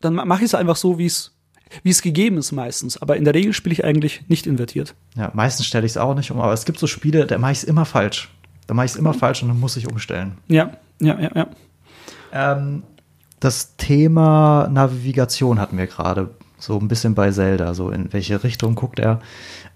dann 0.00 0.14
ma- 0.14 0.24
mache 0.24 0.40
ich 0.40 0.46
es 0.46 0.54
einfach 0.54 0.76
so, 0.76 0.98
wie 0.98 1.06
es 1.06 1.34
wie 1.82 1.90
es 1.90 2.00
gegeben 2.00 2.38
ist 2.38 2.52
meistens. 2.52 2.96
Aber 3.02 3.16
in 3.16 3.24
der 3.24 3.34
Regel 3.34 3.52
spiele 3.52 3.74
ich 3.74 3.84
eigentlich 3.84 4.22
nicht 4.28 4.46
invertiert. 4.46 4.94
Ja, 5.16 5.30
meistens 5.34 5.66
stelle 5.66 5.84
ich 5.84 5.92
es 5.92 5.96
auch 5.98 6.14
nicht 6.14 6.30
um, 6.30 6.40
aber 6.40 6.52
es 6.54 6.64
gibt 6.64 6.78
so 6.78 6.86
Spiele, 6.86 7.26
da 7.26 7.36
mache 7.36 7.52
ich 7.52 7.58
es 7.58 7.64
immer 7.64 7.84
falsch. 7.84 8.30
Da 8.66 8.72
mache 8.74 8.86
ich 8.86 8.92
es 8.92 8.96
immer 8.96 9.12
falsch 9.12 9.42
und 9.42 9.48
dann 9.48 9.60
muss 9.60 9.76
ich 9.76 9.86
umstellen. 9.86 10.38
Ja, 10.46 10.70
ja, 11.00 11.18
ja, 11.20 11.30
ja. 11.34 11.46
Ähm, 12.32 12.84
das 13.40 13.76
Thema 13.76 14.68
Navigation 14.72 15.60
hatten 15.60 15.76
wir 15.76 15.86
gerade 15.86 16.30
so 16.58 16.78
ein 16.78 16.88
bisschen 16.88 17.14
bei 17.14 17.30
Zelda. 17.32 17.74
So 17.74 17.90
in 17.90 18.12
welche 18.14 18.42
Richtung 18.44 18.74
guckt 18.74 18.98
er? 18.98 19.20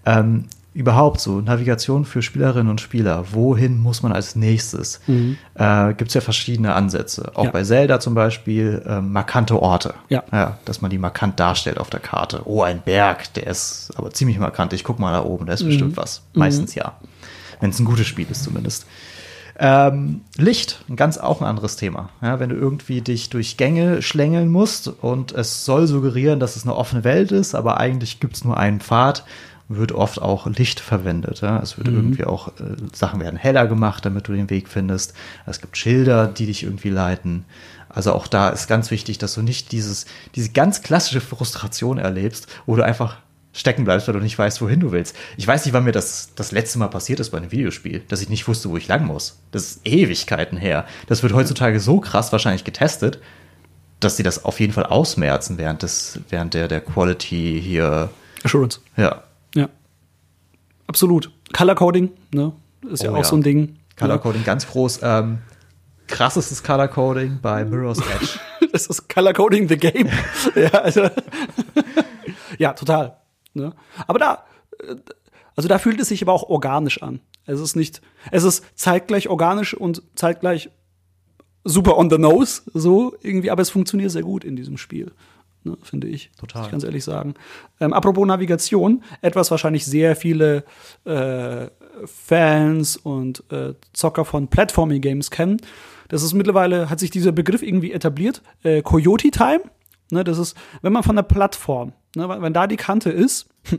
Ähm, 0.05 0.45
überhaupt 0.73 1.19
so 1.21 1.39
Navigation 1.41 2.03
für 2.05 2.21
Spielerinnen 2.21 2.69
und 2.69 2.81
Spieler. 2.81 3.25
Wohin 3.31 3.77
muss 3.79 4.01
man 4.01 4.11
als 4.11 4.35
nächstes? 4.35 4.99
Äh, 5.55 5.93
Gibt 5.93 6.09
es 6.09 6.13
ja 6.15 6.21
verschiedene 6.21 6.73
Ansätze. 6.73 7.31
Auch 7.35 7.41
Mhm. 7.43 7.45
Ja. 7.45 7.51
bei 7.51 7.63
Zelda 7.63 7.99
zum 7.99 8.15
Beispiel 8.15 8.81
ähm, 8.87 9.11
markante 9.13 9.61
Orte. 9.61 9.93
Ja. 10.09 10.23
ja. 10.31 10.57
Dass 10.65 10.81
man 10.81 10.89
die 10.89 10.97
markant 10.97 11.39
darstellt 11.39 11.77
auf 11.77 11.89
der 11.89 11.99
Karte. 11.99 12.41
Oh, 12.45 12.63
ein 12.63 12.81
Berg, 12.83 13.33
der 13.35 13.47
ist 13.47 13.91
aber 13.95 14.11
ziemlich 14.11 14.39
markant. 14.39 14.73
Ich 14.73 14.83
guck 14.83 14.97
mal 14.99 15.11
da 15.11 15.23
oben, 15.23 15.45
da 15.45 15.53
ist 15.53 15.61
Mhm. 15.63 15.67
bestimmt 15.67 15.97
was. 15.97 16.23
Meistens 16.33 16.73
ja. 16.75 16.93
Wenn 17.59 17.69
es 17.69 17.79
ein 17.79 17.85
gutes 17.85 18.07
Spiel 18.07 18.25
ist 18.29 18.43
zumindest. 18.43 18.85
Ähm, 19.59 20.21
Licht, 20.35 20.83
ein 20.89 20.95
ganz 20.95 21.19
auch 21.19 21.39
ein 21.39 21.47
anderes 21.47 21.75
Thema. 21.75 22.09
Ja, 22.23 22.39
wenn 22.39 22.49
du 22.49 22.55
irgendwie 22.55 23.01
dich 23.01 23.29
durch 23.29 23.55
Gänge 23.55 24.01
schlängeln 24.01 24.49
musst 24.49 24.87
und 24.87 25.31
es 25.31 25.63
soll 25.63 25.85
suggerieren, 25.85 26.39
dass 26.39 26.55
es 26.55 26.63
eine 26.63 26.75
offene 26.75 27.03
Welt 27.03 27.31
ist, 27.31 27.53
aber 27.53 27.77
eigentlich 27.79 28.19
gibt 28.19 28.35
es 28.35 28.43
nur 28.43 28.57
einen 28.57 28.79
Pfad, 28.79 29.23
wird 29.77 29.91
oft 29.91 30.21
auch 30.21 30.47
Licht 30.47 30.79
verwendet. 30.79 31.41
Ja? 31.41 31.59
Es 31.59 31.77
wird 31.77 31.87
irgendwie 31.87 32.25
auch, 32.25 32.49
äh, 32.59 32.75
Sachen 32.93 33.19
werden 33.19 33.37
heller 33.37 33.67
gemacht, 33.67 34.05
damit 34.05 34.27
du 34.27 34.33
den 34.33 34.49
Weg 34.49 34.67
findest. 34.67 35.13
Es 35.45 35.61
gibt 35.61 35.77
Schilder, 35.77 36.27
die 36.27 36.45
dich 36.45 36.63
irgendwie 36.63 36.89
leiten. 36.89 37.45
Also 37.89 38.13
auch 38.13 38.27
da 38.27 38.49
ist 38.49 38.67
ganz 38.67 38.89
wichtig, 38.91 39.17
dass 39.19 39.35
du 39.35 39.41
nicht 39.41 39.71
dieses, 39.71 40.05
diese 40.35 40.49
ganz 40.49 40.81
klassische 40.81 41.21
Frustration 41.21 41.97
erlebst, 41.97 42.47
wo 42.65 42.75
du 42.75 42.83
einfach 42.83 43.17
stecken 43.53 43.83
bleibst, 43.85 44.07
weil 44.07 44.15
du 44.15 44.19
nicht 44.19 44.37
weißt, 44.37 44.61
wohin 44.61 44.79
du 44.79 44.91
willst. 44.91 45.15
Ich 45.37 45.47
weiß 45.47 45.63
nicht, 45.65 45.73
wann 45.73 45.83
mir 45.83 45.91
das 45.91 46.31
das 46.35 46.51
letzte 46.51 46.79
Mal 46.79 46.87
passiert 46.87 47.19
ist 47.19 47.29
bei 47.29 47.37
einem 47.37 47.51
Videospiel, 47.51 48.01
dass 48.07 48.21
ich 48.21 48.29
nicht 48.29 48.47
wusste, 48.47 48.69
wo 48.69 48.77
ich 48.77 48.87
lang 48.87 49.05
muss. 49.05 49.39
Das 49.51 49.63
ist 49.63 49.81
Ewigkeiten 49.85 50.57
her. 50.57 50.85
Das 51.07 51.21
wird 51.21 51.33
heutzutage 51.33 51.79
so 51.79 51.99
krass 51.99 52.31
wahrscheinlich 52.31 52.63
getestet, 52.63 53.19
dass 53.99 54.17
sie 54.17 54.23
das 54.23 54.43
auf 54.43 54.59
jeden 54.59 54.73
Fall 54.73 54.85
ausmerzen 54.85 55.57
während 55.57 55.83
des, 55.83 56.19
während 56.29 56.55
der, 56.55 56.67
der 56.67 56.81
Quality 56.81 57.61
hier, 57.63 58.09
Assurance. 58.43 58.79
ja. 58.97 59.23
Absolut. 60.87 61.31
Color 61.53 61.75
Coding, 61.75 62.11
ne? 62.33 62.53
Ist 62.89 63.03
ja 63.03 63.11
Oh 63.11 63.13
auch 63.13 63.19
ja. 63.19 63.23
so 63.23 63.35
ein 63.35 63.43
Ding. 63.43 63.77
Color 63.97 64.15
Ja. 64.15 64.17
Coding 64.17 64.43
ganz 64.43 64.67
groß. 64.67 64.99
Ähm, 65.03 65.39
krassestes 66.07 66.63
Color 66.63 66.87
Coding 66.87 67.39
bei 67.41 67.63
Mirror's 67.65 67.99
Edge. 68.15 68.39
Das 68.71 68.87
ist 68.87 69.07
Color 69.09 69.33
Coding 69.33 69.69
the 69.69 69.77
Game. 69.77 70.09
ja, 70.55 70.69
also, 70.69 71.07
ja, 72.57 72.73
total. 72.73 73.17
Ne? 73.53 73.73
Aber 74.07 74.19
da, 74.19 74.43
äh, 74.79 74.95
also 75.55 75.69
da 75.69 75.77
fühlt 75.77 75.99
es 75.99 76.09
sich 76.09 76.21
aber 76.21 76.33
auch 76.33 76.43
organisch 76.49 77.01
an. 77.01 77.21
Es 77.45 77.59
ist 77.59 77.75
nicht, 77.75 78.01
es 78.31 78.43
ist 78.43 78.63
zeitgleich 78.75 79.29
organisch 79.29 79.73
und 79.73 80.01
zeitgleich 80.15 80.69
super 81.63 81.97
on 81.97 82.09
the 82.09 82.17
nose, 82.17 82.61
so 82.73 83.15
irgendwie, 83.21 83.51
aber 83.51 83.61
es 83.61 83.69
funktioniert 83.69 84.11
sehr 84.11 84.23
gut 84.23 84.43
in 84.43 84.55
diesem 84.55 84.77
Spiel. 84.77 85.11
Ne, 85.63 85.77
finde 85.81 86.07
ich. 86.07 86.31
Total. 86.37 86.61
Muss 86.61 86.67
ich 86.67 86.71
ganz 86.71 86.83
ehrlich 86.83 87.03
sagen. 87.03 87.35
Ähm, 87.79 87.93
apropos 87.93 88.27
Navigation, 88.27 89.03
etwas 89.21 89.49
wahrscheinlich 89.49 89.85
sehr 89.85 90.15
viele 90.15 90.65
äh, 91.05 91.67
Fans 92.05 92.97
und 92.97 93.43
äh, 93.51 93.73
Zocker 93.93 94.25
von 94.25 94.47
Platforming 94.47 95.01
Games 95.01 95.31
kennen. 95.31 95.57
Das 96.09 96.21
ist 96.21 96.33
mittlerweile, 96.33 96.89
hat 96.89 96.99
sich 96.99 97.11
dieser 97.11 97.31
Begriff 97.31 97.61
irgendwie 97.63 97.93
etabliert. 97.93 98.41
Äh, 98.63 98.81
Coyote 98.81 99.31
Time. 99.31 99.61
Ne, 100.11 100.23
das 100.23 100.37
ist, 100.37 100.57
wenn 100.81 100.93
man 100.93 101.03
von 101.03 101.15
der 101.15 101.23
Plattform, 101.23 101.93
ne, 102.15 102.27
wenn 102.27 102.41
wenn 102.41 102.53
da 102.53 102.67
die 102.67 102.75
Kante 102.75 103.09
ist, 103.09 103.47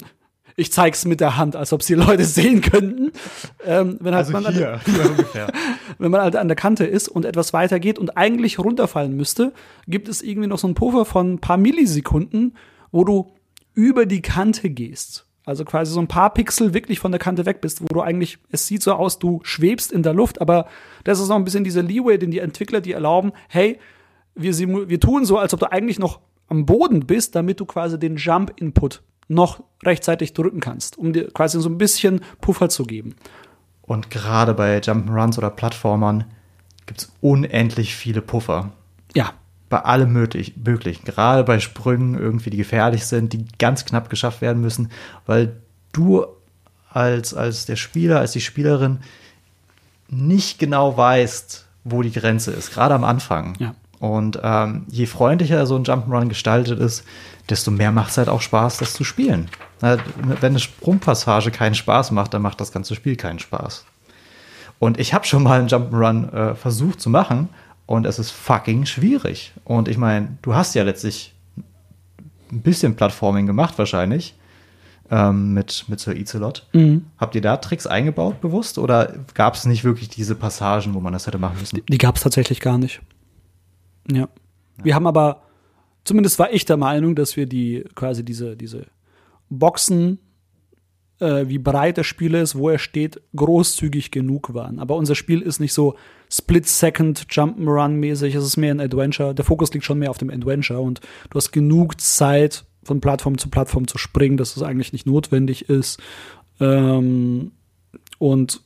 ich 0.57 0.73
zeig's 0.73 1.05
mit 1.05 1.21
der 1.21 1.37
Hand, 1.37 1.57
als 1.57 1.73
ob 1.73 1.83
sie 1.83 1.95
Leute 1.95 2.25
sehen 2.25 2.61
könnten. 2.61 3.13
Ähm, 3.65 3.97
wenn 4.01 4.15
halt 4.15 4.27
Also 4.27 4.33
man 4.33 4.47
an- 4.47 4.55
hier, 4.55 4.81
hier 4.85 5.11
ungefähr. 5.11 5.53
wenn 5.99 6.11
man 6.11 6.21
halt 6.21 6.37
an 6.37 6.49
der 6.49 6.57
Kante 6.57 6.85
ist 6.85 7.09
und 7.09 7.25
etwas 7.25 7.53
weiter 7.53 7.81
geht 7.81 7.99
und 7.99 8.17
eigentlich 8.17 8.59
runterfallen 8.59 9.17
müsste, 9.17 9.53
gibt 9.89 10.09
es 10.09 10.23
irgendwie 10.23 10.49
noch 10.49 10.59
so 10.59 10.67
einen 10.67 10.75
Puffer 10.75 11.05
von 11.05 11.35
ein 11.35 11.39
paar 11.41 11.57
Millisekunden, 11.57 12.57
wo 12.93 13.05
du 13.05 13.33
über 13.75 14.07
die 14.07 14.23
Kante 14.23 14.71
gehst. 14.71 15.27
Also 15.47 15.65
quasi 15.65 15.93
so 15.93 16.01
ein 16.01 16.09
paar 16.09 16.33
Pixel 16.33 16.73
wirklich 16.73 17.01
von 17.01 17.11
der 17.13 17.19
Kante 17.19 17.45
weg 17.45 17.61
bist, 17.61 17.83
wo 17.83 17.87
du 17.87 18.01
eigentlich, 18.01 18.39
es 18.51 18.67
sieht 18.67 18.83
so 18.83 18.93
aus, 18.95 19.19
du 19.19 19.41
schwebst 19.43 19.93
in 19.93 20.03
der 20.03 20.15
Luft, 20.15 20.41
aber 20.41 20.69
das 21.03 21.21
ist 21.21 21.29
noch 21.29 21.37
ein 21.37 21.45
bisschen 21.45 21.65
dieser 21.65 21.83
Leeway, 21.83 22.17
den 22.17 22.31
die 22.31 22.39
Entwickler 22.39 22.81
dir 22.81 22.95
erlauben, 22.95 23.33
hey, 23.49 23.79
wir, 24.35 24.57
wir 24.89 25.01
tun 25.01 25.25
so, 25.27 25.37
als 25.37 25.53
ob 25.53 25.61
du 25.61 25.71
eigentlich 25.71 25.99
noch 25.99 26.21
am 26.49 26.65
Boden 26.65 27.01
bist, 27.07 27.35
damit 27.35 27.61
du 27.61 27.67
quasi 27.67 27.99
den 27.99 28.17
Jump-Input 28.17 29.03
noch 29.29 29.62
rechtzeitig 29.83 30.33
drücken 30.35 30.61
kannst, 30.61 30.99
um 30.99 31.12
dir 31.12 31.31
quasi 31.31 31.61
so 31.61 31.68
ein 31.68 31.79
bisschen 31.79 32.20
Puffer 32.41 32.68
zu 32.68 32.85
geben. 32.85 33.14
Und 33.83 34.11
gerade 34.11 34.55
bei 34.55 34.79
Jump'n'Runs 34.79 35.39
oder 35.39 35.51
Plattformern 35.51 36.25
gibt 36.87 37.03
es 37.03 37.12
unendlich 37.20 37.95
viele 37.95 38.22
Puffer. 38.22 38.70
Ja, 39.14 39.33
Bei 39.68 39.81
allem 39.81 40.12
möglich, 40.12 40.55
möglichen. 40.62 41.05
Gerade 41.05 41.45
bei 41.45 41.59
Sprüngen 41.61 42.18
irgendwie, 42.18 42.51
die 42.51 42.57
gefährlich 42.57 43.07
sind, 43.07 43.33
die 43.33 43.45
ganz 43.59 43.85
knapp 43.85 44.11
geschafft 44.11 44.41
werden 44.41 44.61
müssen, 44.61 44.91
weil 45.27 45.57
du 45.93 46.27
als, 46.91 47.35
als 47.35 47.66
der 47.66 47.77
Spieler, 47.77 48.20
als 48.20 48.33
die 48.33 48.41
Spielerin 48.41 49.01
nicht 50.09 50.59
genau 50.59 50.97
weißt, 50.97 51.66
wo 51.85 52.03
die 52.03 52.12
Grenze 52.12 52.53
ist, 52.53 52.72
gerade 52.72 52.95
am 52.95 53.05
Anfang. 53.05 53.55
Ja. 53.59 53.75
Und 54.05 54.39
ähm, 54.43 54.85
je 54.91 55.07
freundlicher 55.07 55.65
so 55.65 55.77
ein 55.77 55.85
Jump'n'Run 55.85 56.29
gestaltet 56.29 56.79
ist, 56.79 57.05
desto 57.49 57.71
mehr 57.71 57.91
macht 57.91 58.11
es 58.11 58.19
halt 58.19 58.29
auch 58.29 58.43
Spaß, 58.43 58.77
das 58.77 58.93
zu 58.93 59.03
spielen. 59.03 59.49
Na, 59.81 59.97
Wenn 60.43 60.53
eine 60.53 60.59
Sprungpassage 60.59 61.51
keinen 61.51 61.75
Spaß 61.75 62.11
macht, 62.11 62.35
dann 62.35 62.43
macht 62.43 62.61
das 62.61 62.71
ganze 62.71 62.95
Spiel 62.95 63.17
keinen 63.17 63.39
Spaß. 63.39 63.87
Und 64.79 65.01
ich 65.01 65.15
habe 65.15 65.25
schon 65.25 65.43
mal 65.43 65.59
einen 65.59 65.69
Jump'n'Run 65.69 66.35
äh, 66.35 66.55
versucht 66.55 67.01
zu 67.01 67.09
machen 67.09 67.49
und 67.87 68.05
es 68.05 68.19
ist 68.19 68.31
fucking 68.31 68.85
schwierig. 68.85 69.55
Und 69.65 69.89
ich 69.89 69.97
meine, 69.97 70.37
du 70.43 70.55
hast 70.55 70.75
ja 70.75 70.83
letztlich 70.83 71.33
ein 72.53 72.61
bisschen 72.61 72.97
Plattforming 72.97 73.47
gemacht 73.47 73.79
wahrscheinlich 73.79 74.35
ähm, 75.11 75.55
mit, 75.55 75.87
mit 75.89 75.99
Sir 75.99 76.15
Icelot. 76.15 76.67
Habt 77.17 77.35
ihr 77.37 77.41
da 77.41 77.57
Tricks 77.57 77.87
eingebaut 77.87 78.43
bewusst 78.43 78.77
oder 78.77 79.15
gab 79.33 79.55
es 79.55 79.65
nicht 79.65 79.83
wirklich 79.83 80.11
diese 80.11 80.35
Passagen, 80.35 80.93
wo 80.93 81.01
man 81.01 81.15
das 81.15 81.27
hätte 81.27 81.39
machen 81.39 81.57
müssen? 81.59 81.81
Die 81.89 81.99
gab 81.99 82.17
es 82.17 82.23
tatsächlich 82.23 82.61
gar 82.61 82.77
nicht. 82.77 83.01
Ja. 84.11 84.29
Wir 84.83 84.95
haben 84.95 85.07
aber, 85.07 85.43
zumindest 86.05 86.39
war 86.39 86.53
ich 86.53 86.65
der 86.65 86.77
Meinung, 86.77 87.15
dass 87.15 87.37
wir 87.37 87.47
die 87.47 87.85
quasi 87.95 88.25
diese, 88.25 88.57
diese 88.57 88.87
Boxen, 89.49 90.19
äh, 91.21 91.47
wie 91.47 91.59
breit 91.59 91.99
das 91.99 92.07
Spiel 92.07 92.35
ist, 92.35 92.57
wo 92.57 92.69
er 92.69 92.79
steht, 92.79 93.21
großzügig 93.37 94.11
genug 94.11 94.55
waren. 94.55 94.79
Aber 94.79 94.97
unser 94.97 95.15
Spiel 95.15 95.41
ist 95.41 95.61
nicht 95.61 95.73
so 95.73 95.95
Split-Second 96.31 97.27
Jump'n'Run-mäßig, 97.31 98.37
es 98.37 98.45
ist 98.45 98.57
mehr 98.57 98.75
ein 98.75 98.81
Adventure. 98.81 99.35
Der 99.35 99.45
Fokus 99.45 99.73
liegt 99.73 99.85
schon 99.85 99.99
mehr 99.99 100.11
auf 100.11 100.19
dem 100.19 100.31
Adventure 100.31 100.81
und 100.81 101.01
du 101.31 101.37
hast 101.37 101.53
genug 101.53 102.01
Zeit, 102.01 102.65
von 102.83 103.01
Plattform 103.01 103.39
zu 103.39 103.49
Plattform 103.49 103.89
zu 103.89 103.99
springen, 103.99 104.37
dass 104.37 104.57
es 104.57 104.63
eigentlich 104.63 104.93
nicht 104.93 105.07
notwendig 105.07 105.69
ist. 105.69 106.01
Ähm, 106.61 107.53
und 108.19 108.61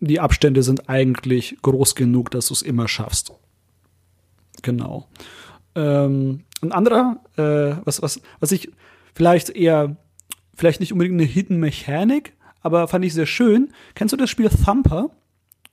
die 0.00 0.20
Abstände 0.20 0.62
sind 0.62 0.88
eigentlich 0.88 1.58
groß 1.62 1.94
genug, 1.94 2.30
dass 2.30 2.46
du 2.46 2.54
es 2.54 2.62
immer 2.62 2.88
schaffst. 2.88 3.32
Genau. 4.62 5.08
Ähm, 5.74 6.44
ein 6.62 6.72
anderer, 6.72 7.16
äh, 7.36 7.76
was, 7.84 8.02
was, 8.02 8.20
was 8.38 8.52
ich 8.52 8.70
vielleicht 9.14 9.50
eher, 9.50 9.96
vielleicht 10.54 10.80
nicht 10.80 10.92
unbedingt 10.92 11.20
eine 11.20 11.28
Hidden 11.28 11.58
Mechanik, 11.58 12.34
aber 12.62 12.88
fand 12.88 13.04
ich 13.04 13.14
sehr 13.14 13.26
schön. 13.26 13.72
Kennst 13.94 14.12
du 14.12 14.16
das 14.16 14.30
Spiel 14.30 14.48
Thumper? 14.48 15.10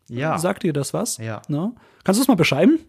Ja. 0.10 0.38
Sagt 0.38 0.64
dir 0.64 0.74
das 0.74 0.94
was? 0.94 1.18
Ja. 1.18 1.42
Ne? 1.48 1.74
Kannst 2.04 2.20
du 2.20 2.22
es 2.22 2.28
mal 2.28 2.36
beschreiben? 2.36 2.80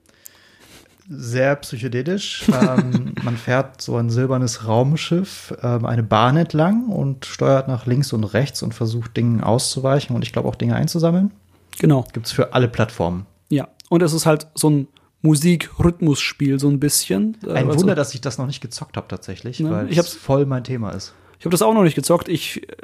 Sehr 1.09 1.57
psychedelisch. 1.57 2.45
ähm, 2.63 3.15
man 3.23 3.37
fährt 3.37 3.81
so 3.81 3.97
ein 3.97 4.11
silbernes 4.11 4.67
Raumschiff 4.67 5.55
ähm, 5.63 5.87
eine 5.87 6.03
Bahn 6.03 6.37
entlang 6.37 6.87
und 6.87 7.25
steuert 7.25 7.67
nach 7.67 7.87
links 7.87 8.13
und 8.13 8.25
rechts 8.25 8.63
und 8.63 8.75
versucht 8.75 9.17
Dingen 9.17 9.43
auszuweichen 9.43 10.15
und 10.15 10.23
ich 10.23 10.33
glaube 10.33 10.49
auch 10.49 10.55
Dinge 10.55 10.77
einzusammeln. 10.77 11.33
Genau. 11.79 12.05
Gibt's 12.13 12.33
für 12.33 12.53
alle 12.53 12.69
Plattformen. 12.69 13.27
Ja. 13.49 13.69
Und 13.89 14.03
es 14.03 14.13
ist 14.13 14.27
halt 14.27 14.49
so 14.55 14.69
ein 14.69 14.89
Musik-Rhythmus-Spiel, 15.23 16.59
so 16.59 16.69
ein 16.69 16.81
bisschen. 16.81 17.37
Äh, 17.45 17.51
Ein 17.53 17.69
also- 17.69 17.81
Wunder, 17.81 17.95
dass 17.95 18.15
ich 18.15 18.21
das 18.21 18.39
noch 18.39 18.47
nicht 18.47 18.61
gezockt 18.61 18.97
habe 18.97 19.09
tatsächlich, 19.09 19.61
Ne, 19.61 19.71
weil 19.71 19.91
ich 19.91 19.99
es 19.99 20.15
voll 20.15 20.47
mein 20.47 20.65
Thema 20.65 20.91
ist. 20.91 21.15
Ich 21.39 21.45
habe 21.45 21.53
das 21.53 21.63
auch 21.63 21.75
noch 21.75 21.83
nicht 21.85 21.95
gezockt. 21.95 22.29
Ich, 22.29 22.69
äh, 22.69 22.77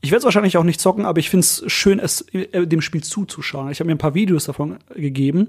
ich 0.00 0.10
werde 0.10 0.18
es 0.18 0.24
wahrscheinlich 0.24 0.56
auch 0.56 0.64
nicht 0.64 0.80
zocken, 0.80 1.04
aber 1.04 1.20
ich 1.20 1.30
finde 1.30 1.44
es 1.44 1.62
schön, 1.66 1.98
es 1.98 2.22
äh, 2.32 2.66
dem 2.66 2.80
Spiel 2.80 3.02
zuzuschauen. 3.02 3.70
Ich 3.70 3.80
habe 3.80 3.86
mir 3.86 3.94
ein 3.94 3.98
paar 3.98 4.14
Videos 4.14 4.44
davon 4.44 4.78
gegeben 4.94 5.48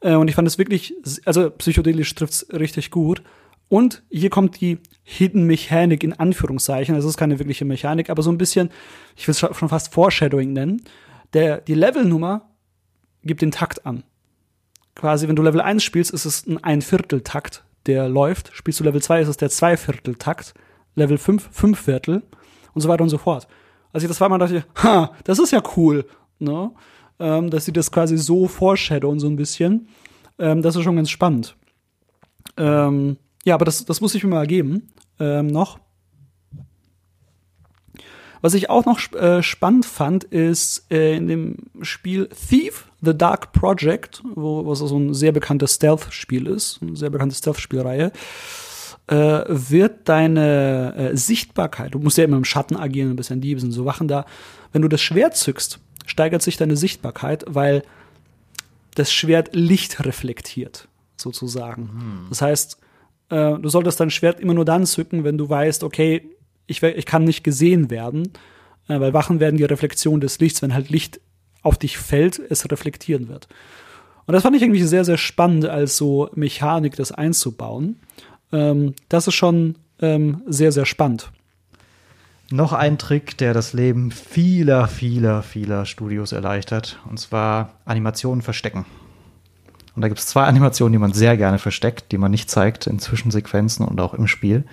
äh, 0.00 0.14
und 0.14 0.28
ich 0.28 0.34
fand 0.34 0.46
es 0.48 0.58
wirklich, 0.58 0.94
also 1.24 1.50
psychedelisch 1.50 2.14
trifft 2.14 2.32
es 2.32 2.46
richtig 2.52 2.90
gut. 2.90 3.22
Und 3.68 4.02
hier 4.10 4.30
kommt 4.30 4.60
die 4.60 4.78
Hidden 5.04 5.44
Mechanik 5.46 6.02
in 6.02 6.12
Anführungszeichen. 6.12 6.94
Es 6.96 7.04
ist 7.04 7.16
keine 7.16 7.38
wirkliche 7.38 7.64
Mechanik, 7.64 8.10
aber 8.10 8.22
so 8.22 8.30
ein 8.30 8.38
bisschen, 8.38 8.70
ich 9.16 9.28
will 9.28 9.32
es 9.32 9.38
schon 9.38 9.68
fast 9.68 9.94
Foreshadowing 9.94 10.52
nennen. 10.52 10.82
Der, 11.34 11.60
die 11.60 11.74
Levelnummer 11.74 12.50
gibt 13.22 13.42
den 13.42 13.52
Takt 13.52 13.86
an. 13.86 14.02
Quasi, 14.94 15.28
wenn 15.28 15.36
du 15.36 15.42
Level 15.42 15.60
1 15.60 15.82
spielst, 15.82 16.10
ist 16.10 16.24
es 16.24 16.46
ein 16.46 16.62
Einvierteltakt, 16.62 17.64
der 17.86 18.08
läuft. 18.08 18.50
Spielst 18.52 18.80
du 18.80 18.84
Level 18.84 19.02
2, 19.02 19.22
ist 19.22 19.28
es 19.28 19.36
der 19.36 19.50
Zweivierteltakt. 19.50 20.54
Level 20.94 21.18
5, 21.18 21.48
Fünfviertel 21.52 22.22
und 22.74 22.80
so 22.80 22.88
weiter 22.88 23.02
und 23.02 23.10
so 23.10 23.18
fort. 23.18 23.46
Als 23.92 24.02
ich 24.02 24.08
das 24.08 24.20
war, 24.20 24.28
mal 24.28 24.38
dachte 24.38 24.58
ich, 24.58 24.82
ha, 24.82 25.12
das 25.24 25.38
ist 25.38 25.52
ja 25.52 25.62
cool, 25.76 26.04
ne? 26.38 26.72
Ähm, 27.18 27.50
dass 27.50 27.64
sie 27.66 27.72
das 27.72 27.90
quasi 27.92 28.16
so 28.16 28.48
foreshadowen, 28.48 29.20
so 29.20 29.26
ein 29.26 29.36
bisschen. 29.36 29.88
Ähm, 30.38 30.62
das 30.62 30.76
ist 30.76 30.84
schon 30.84 30.96
ganz 30.96 31.10
spannend. 31.10 31.56
Ähm, 32.56 33.18
ja, 33.44 33.54
aber 33.54 33.64
das, 33.64 33.84
das 33.84 34.00
muss 34.00 34.14
ich 34.14 34.24
mir 34.24 34.30
mal 34.30 34.46
geben. 34.46 34.88
Ähm, 35.18 35.48
noch. 35.48 35.78
Was 38.42 38.54
ich 38.54 38.70
auch 38.70 38.86
noch 38.86 39.00
äh, 39.12 39.42
spannend 39.42 39.84
fand, 39.84 40.24
ist 40.24 40.86
äh, 40.90 41.16
in 41.16 41.28
dem 41.28 41.56
Spiel 41.82 42.28
Thief, 42.28 42.86
The 43.02 43.16
Dark 43.16 43.52
Project, 43.52 44.22
wo 44.34 44.66
was 44.66 44.78
so 44.78 44.98
ein 44.98 45.14
sehr 45.14 45.32
bekanntes 45.32 45.74
Stealth-Spiel 45.74 46.46
ist, 46.46 46.80
eine 46.80 46.96
sehr 46.96 47.10
bekannte 47.10 47.34
Stealth-Spielreihe, 47.34 48.12
äh, 49.08 49.42
wird 49.48 50.08
deine 50.08 50.94
äh, 50.94 51.16
Sichtbarkeit, 51.16 51.94
du 51.94 51.98
musst 51.98 52.16
ja 52.16 52.24
immer 52.24 52.36
im 52.36 52.44
Schatten 52.44 52.76
agieren, 52.76 53.10
ein 53.10 53.16
bisschen 53.16 53.40
Diebe 53.40 53.60
sind 53.60 53.72
so 53.72 53.84
Wachen 53.84 54.08
da, 54.08 54.24
wenn 54.72 54.82
du 54.82 54.88
das 54.88 55.00
Schwert 55.00 55.36
zückst, 55.36 55.78
steigert 56.06 56.42
sich 56.42 56.56
deine 56.56 56.76
Sichtbarkeit, 56.76 57.44
weil 57.48 57.82
das 58.94 59.12
Schwert 59.12 59.54
Licht 59.54 60.04
reflektiert, 60.04 60.88
sozusagen. 61.16 62.26
Das 62.28 62.42
heißt, 62.42 62.78
äh, 63.30 63.58
du 63.58 63.68
solltest 63.68 64.00
dein 64.00 64.10
Schwert 64.10 64.40
immer 64.40 64.54
nur 64.54 64.64
dann 64.64 64.86
zücken, 64.86 65.24
wenn 65.24 65.38
du 65.38 65.48
weißt, 65.48 65.84
okay, 65.84 66.30
ich, 66.70 66.82
ich 66.82 67.06
kann 67.06 67.24
nicht 67.24 67.44
gesehen 67.44 67.90
werden, 67.90 68.32
äh, 68.88 69.00
weil 69.00 69.12
Wachen 69.12 69.40
werden 69.40 69.56
die 69.56 69.64
Reflexion 69.64 70.20
des 70.20 70.38
Lichts, 70.38 70.62
wenn 70.62 70.74
halt 70.74 70.90
Licht 70.90 71.20
auf 71.62 71.78
dich 71.78 71.98
fällt, 71.98 72.38
es 72.38 72.70
reflektieren 72.70 73.28
wird. 73.28 73.48
Und 74.26 74.34
das 74.34 74.42
fand 74.42 74.56
ich 74.56 74.62
irgendwie 74.62 74.82
sehr, 74.82 75.04
sehr 75.04 75.18
spannend, 75.18 75.66
als 75.66 75.96
so 75.96 76.30
Mechanik 76.34 76.96
das 76.96 77.12
einzubauen. 77.12 77.96
Ähm, 78.52 78.94
das 79.08 79.26
ist 79.26 79.34
schon 79.34 79.76
ähm, 80.00 80.42
sehr, 80.46 80.72
sehr 80.72 80.86
spannend. 80.86 81.30
Noch 82.52 82.72
ein 82.72 82.98
Trick, 82.98 83.36
der 83.38 83.54
das 83.54 83.72
Leben 83.72 84.10
vieler, 84.10 84.88
vieler, 84.88 85.42
vieler 85.42 85.86
Studios 85.86 86.32
erleichtert, 86.32 86.98
und 87.08 87.18
zwar 87.18 87.74
Animationen 87.84 88.42
verstecken. 88.42 88.86
Und 89.94 90.02
da 90.02 90.08
gibt 90.08 90.20
es 90.20 90.26
zwei 90.26 90.44
Animationen, 90.44 90.92
die 90.92 90.98
man 90.98 91.12
sehr 91.12 91.36
gerne 91.36 91.58
versteckt, 91.58 92.10
die 92.12 92.18
man 92.18 92.30
nicht 92.30 92.50
zeigt 92.50 92.86
in 92.86 92.98
Zwischensequenzen 92.98 93.86
und 93.86 94.00
auch 94.00 94.14
im 94.14 94.26
Spiel. 94.26 94.64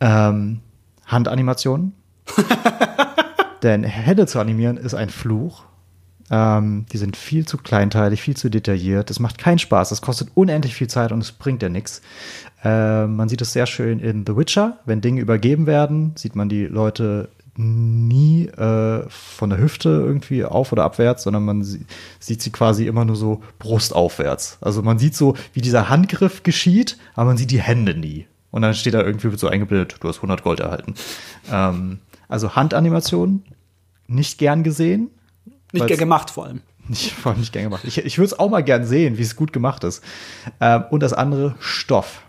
Ähm, 0.00 0.60
Handanimationen. 1.08 1.92
Denn 3.62 3.82
Hände 3.82 4.26
zu 4.26 4.38
animieren 4.38 4.76
ist 4.76 4.94
ein 4.94 5.10
Fluch. 5.10 5.64
Ähm, 6.30 6.86
die 6.92 6.98
sind 6.98 7.16
viel 7.16 7.46
zu 7.46 7.56
kleinteilig, 7.56 8.20
viel 8.20 8.36
zu 8.36 8.50
detailliert. 8.50 9.10
Das 9.10 9.18
macht 9.18 9.38
keinen 9.38 9.58
Spaß. 9.58 9.88
Das 9.88 10.02
kostet 10.02 10.30
unendlich 10.34 10.74
viel 10.74 10.88
Zeit 10.88 11.10
und 11.10 11.20
es 11.20 11.32
bringt 11.32 11.62
ja 11.62 11.68
nichts. 11.68 12.02
Äh, 12.62 13.06
man 13.06 13.28
sieht 13.28 13.40
es 13.40 13.52
sehr 13.52 13.66
schön 13.66 13.98
in 13.98 14.24
The 14.26 14.36
Witcher. 14.36 14.78
Wenn 14.84 15.00
Dinge 15.00 15.20
übergeben 15.20 15.66
werden, 15.66 16.12
sieht 16.16 16.36
man 16.36 16.48
die 16.48 16.66
Leute 16.66 17.30
nie 17.56 18.46
äh, 18.46 19.04
von 19.08 19.50
der 19.50 19.58
Hüfte 19.58 19.88
irgendwie 19.88 20.44
auf 20.44 20.70
oder 20.70 20.84
abwärts, 20.84 21.24
sondern 21.24 21.44
man 21.44 21.64
sie 21.64 21.86
sieht 22.20 22.40
sie 22.40 22.50
quasi 22.50 22.86
immer 22.86 23.04
nur 23.04 23.16
so 23.16 23.42
brustaufwärts. 23.58 24.58
Also 24.60 24.82
man 24.82 24.98
sieht 24.98 25.16
so, 25.16 25.34
wie 25.54 25.60
dieser 25.60 25.88
Handgriff 25.88 26.44
geschieht, 26.44 26.98
aber 27.14 27.26
man 27.26 27.36
sieht 27.36 27.50
die 27.50 27.60
Hände 27.60 27.94
nie. 27.94 28.26
Und 28.50 28.62
dann 28.62 28.74
steht 28.74 28.94
da 28.94 29.02
irgendwie 29.02 29.36
so 29.36 29.48
eingebildet, 29.48 29.96
du 30.00 30.08
hast 30.08 30.16
100 30.16 30.42
Gold 30.42 30.60
erhalten. 30.60 30.94
Ähm, 31.50 32.00
also 32.28 32.56
Handanimationen, 32.56 33.44
nicht 34.06 34.38
gern 34.38 34.62
gesehen. 34.62 35.10
Nicht 35.72 35.86
gern 35.86 35.98
gemacht 35.98 36.30
vor 36.30 36.46
allem. 36.46 36.62
nicht, 36.88 37.12
vor 37.14 37.32
allem 37.32 37.40
nicht 37.40 37.52
gern 37.52 37.64
gemacht. 37.64 37.84
Ich, 37.84 37.98
ich 37.98 38.18
würde 38.18 38.26
es 38.26 38.38
auch 38.38 38.50
mal 38.50 38.62
gern 38.62 38.86
sehen, 38.86 39.18
wie 39.18 39.22
es 39.22 39.36
gut 39.36 39.52
gemacht 39.52 39.84
ist. 39.84 40.02
Ähm, 40.60 40.84
und 40.90 41.02
das 41.02 41.12
andere, 41.12 41.56
Stoff. 41.60 42.22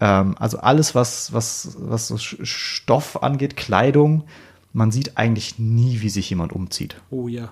Ähm, 0.00 0.36
also 0.38 0.58
alles, 0.58 0.94
was, 0.94 1.32
was, 1.32 1.76
was 1.78 2.08
so 2.08 2.16
Stoff 2.18 3.22
angeht, 3.22 3.56
Kleidung, 3.56 4.24
man 4.72 4.92
sieht 4.92 5.16
eigentlich 5.16 5.58
nie, 5.58 6.00
wie 6.00 6.10
sich 6.10 6.30
jemand 6.30 6.52
umzieht. 6.52 6.96
Oh 7.10 7.26
ja. 7.26 7.50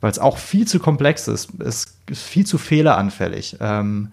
Weil 0.00 0.10
es 0.10 0.18
auch 0.18 0.38
viel 0.38 0.66
zu 0.66 0.80
komplex 0.80 1.28
ist. 1.28 1.50
Es 1.60 1.98
ist 2.08 2.20
viel 2.20 2.46
zu 2.46 2.58
fehleranfällig. 2.58 3.58
Ähm, 3.60 4.12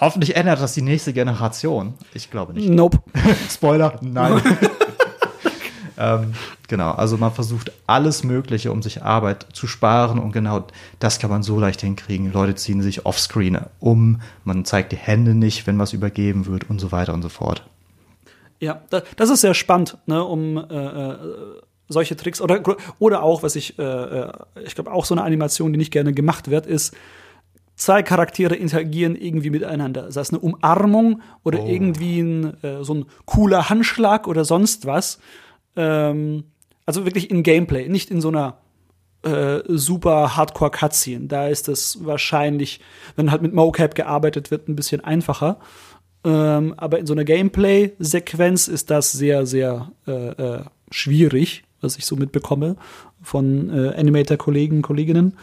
hoffentlich 0.00 0.36
ändert 0.36 0.60
das 0.60 0.74
die 0.74 0.82
nächste 0.82 1.12
Generation. 1.12 1.94
Ich 2.14 2.30
glaube 2.30 2.52
nicht. 2.54 2.68
Nope. 2.68 2.98
Spoiler, 3.50 3.98
nein. 4.02 4.40
ähm, 5.98 6.34
genau, 6.68 6.92
also 6.92 7.16
man 7.16 7.32
versucht 7.32 7.72
alles 7.86 8.22
Mögliche, 8.24 8.70
um 8.70 8.82
sich 8.82 9.02
Arbeit 9.02 9.46
zu 9.52 9.66
sparen 9.66 10.18
und 10.18 10.32
genau 10.32 10.66
das 11.00 11.18
kann 11.18 11.30
man 11.30 11.42
so 11.42 11.58
leicht 11.58 11.80
hinkriegen. 11.80 12.32
Leute 12.32 12.54
ziehen 12.54 12.82
sich 12.82 13.06
offscreen 13.06 13.58
um, 13.80 14.20
man 14.44 14.64
zeigt 14.64 14.92
die 14.92 14.96
Hände 14.96 15.34
nicht, 15.34 15.66
wenn 15.66 15.78
was 15.78 15.92
übergeben 15.92 16.46
wird 16.46 16.68
und 16.70 16.78
so 16.78 16.92
weiter 16.92 17.14
und 17.14 17.22
so 17.22 17.28
fort. 17.28 17.62
Ja, 18.60 18.82
da- 18.90 19.02
das 19.16 19.30
ist 19.30 19.40
sehr 19.40 19.54
spannend, 19.54 19.96
ne, 20.06 20.22
um 20.24 20.56
äh, 20.56 20.62
äh, 21.12 21.16
solche 21.88 22.16
Tricks 22.16 22.40
oder 22.40 22.60
oder 22.98 23.22
auch, 23.22 23.42
was 23.42 23.56
ich, 23.56 23.78
äh, 23.78 23.82
äh, 23.82 24.32
ich 24.64 24.74
glaube 24.74 24.92
auch 24.92 25.04
so 25.04 25.14
eine 25.14 25.22
Animation, 25.24 25.72
die 25.72 25.78
nicht 25.78 25.92
gerne 25.92 26.12
gemacht 26.12 26.50
wird, 26.50 26.66
ist 26.66 26.94
zwei 27.78 28.02
Charaktere 28.02 28.54
interagieren 28.54 29.16
irgendwie 29.16 29.50
miteinander. 29.50 30.12
Sei 30.12 30.20
es 30.20 30.30
eine 30.30 30.40
Umarmung 30.40 31.22
oder 31.44 31.60
Oh. 31.60 31.66
irgendwie 31.66 32.20
ein, 32.20 32.62
äh, 32.62 32.84
so 32.84 32.94
ein 32.94 33.04
cooler 33.24 33.70
Handschlag 33.70 34.28
oder 34.28 34.44
sonst 34.44 34.84
was. 34.84 35.18
Ähm, 35.76 36.44
also 36.84 37.04
wirklich 37.06 37.30
in 37.30 37.42
Gameplay, 37.42 37.88
nicht 37.88 38.10
in 38.10 38.20
so 38.20 38.28
einer 38.28 38.58
äh, 39.22 39.60
super 39.66 40.36
Hardcore 40.36 40.70
Cutscene. 40.70 41.26
Da 41.26 41.48
ist 41.48 41.68
es 41.68 42.04
wahrscheinlich, 42.04 42.80
wenn 43.16 43.30
halt 43.30 43.42
mit 43.42 43.52
Mocap 43.54 43.94
gearbeitet 43.94 44.50
wird, 44.50 44.68
ein 44.68 44.76
bisschen 44.76 45.02
einfacher. 45.02 45.58
Ähm, 46.24 46.74
aber 46.76 46.98
in 46.98 47.06
so 47.06 47.14
einer 47.14 47.24
Gameplay-Sequenz 47.24 48.68
ist 48.68 48.90
das 48.90 49.12
sehr, 49.12 49.46
sehr 49.46 49.92
äh, 50.06 50.30
äh, 50.30 50.64
schwierig, 50.90 51.64
was 51.80 51.96
ich 51.96 52.06
so 52.06 52.16
mitbekomme 52.16 52.76
von 53.22 53.70
äh, 53.70 53.94
Animator-Kollegen, 53.96 54.82
Kolleginnen. 54.82 55.36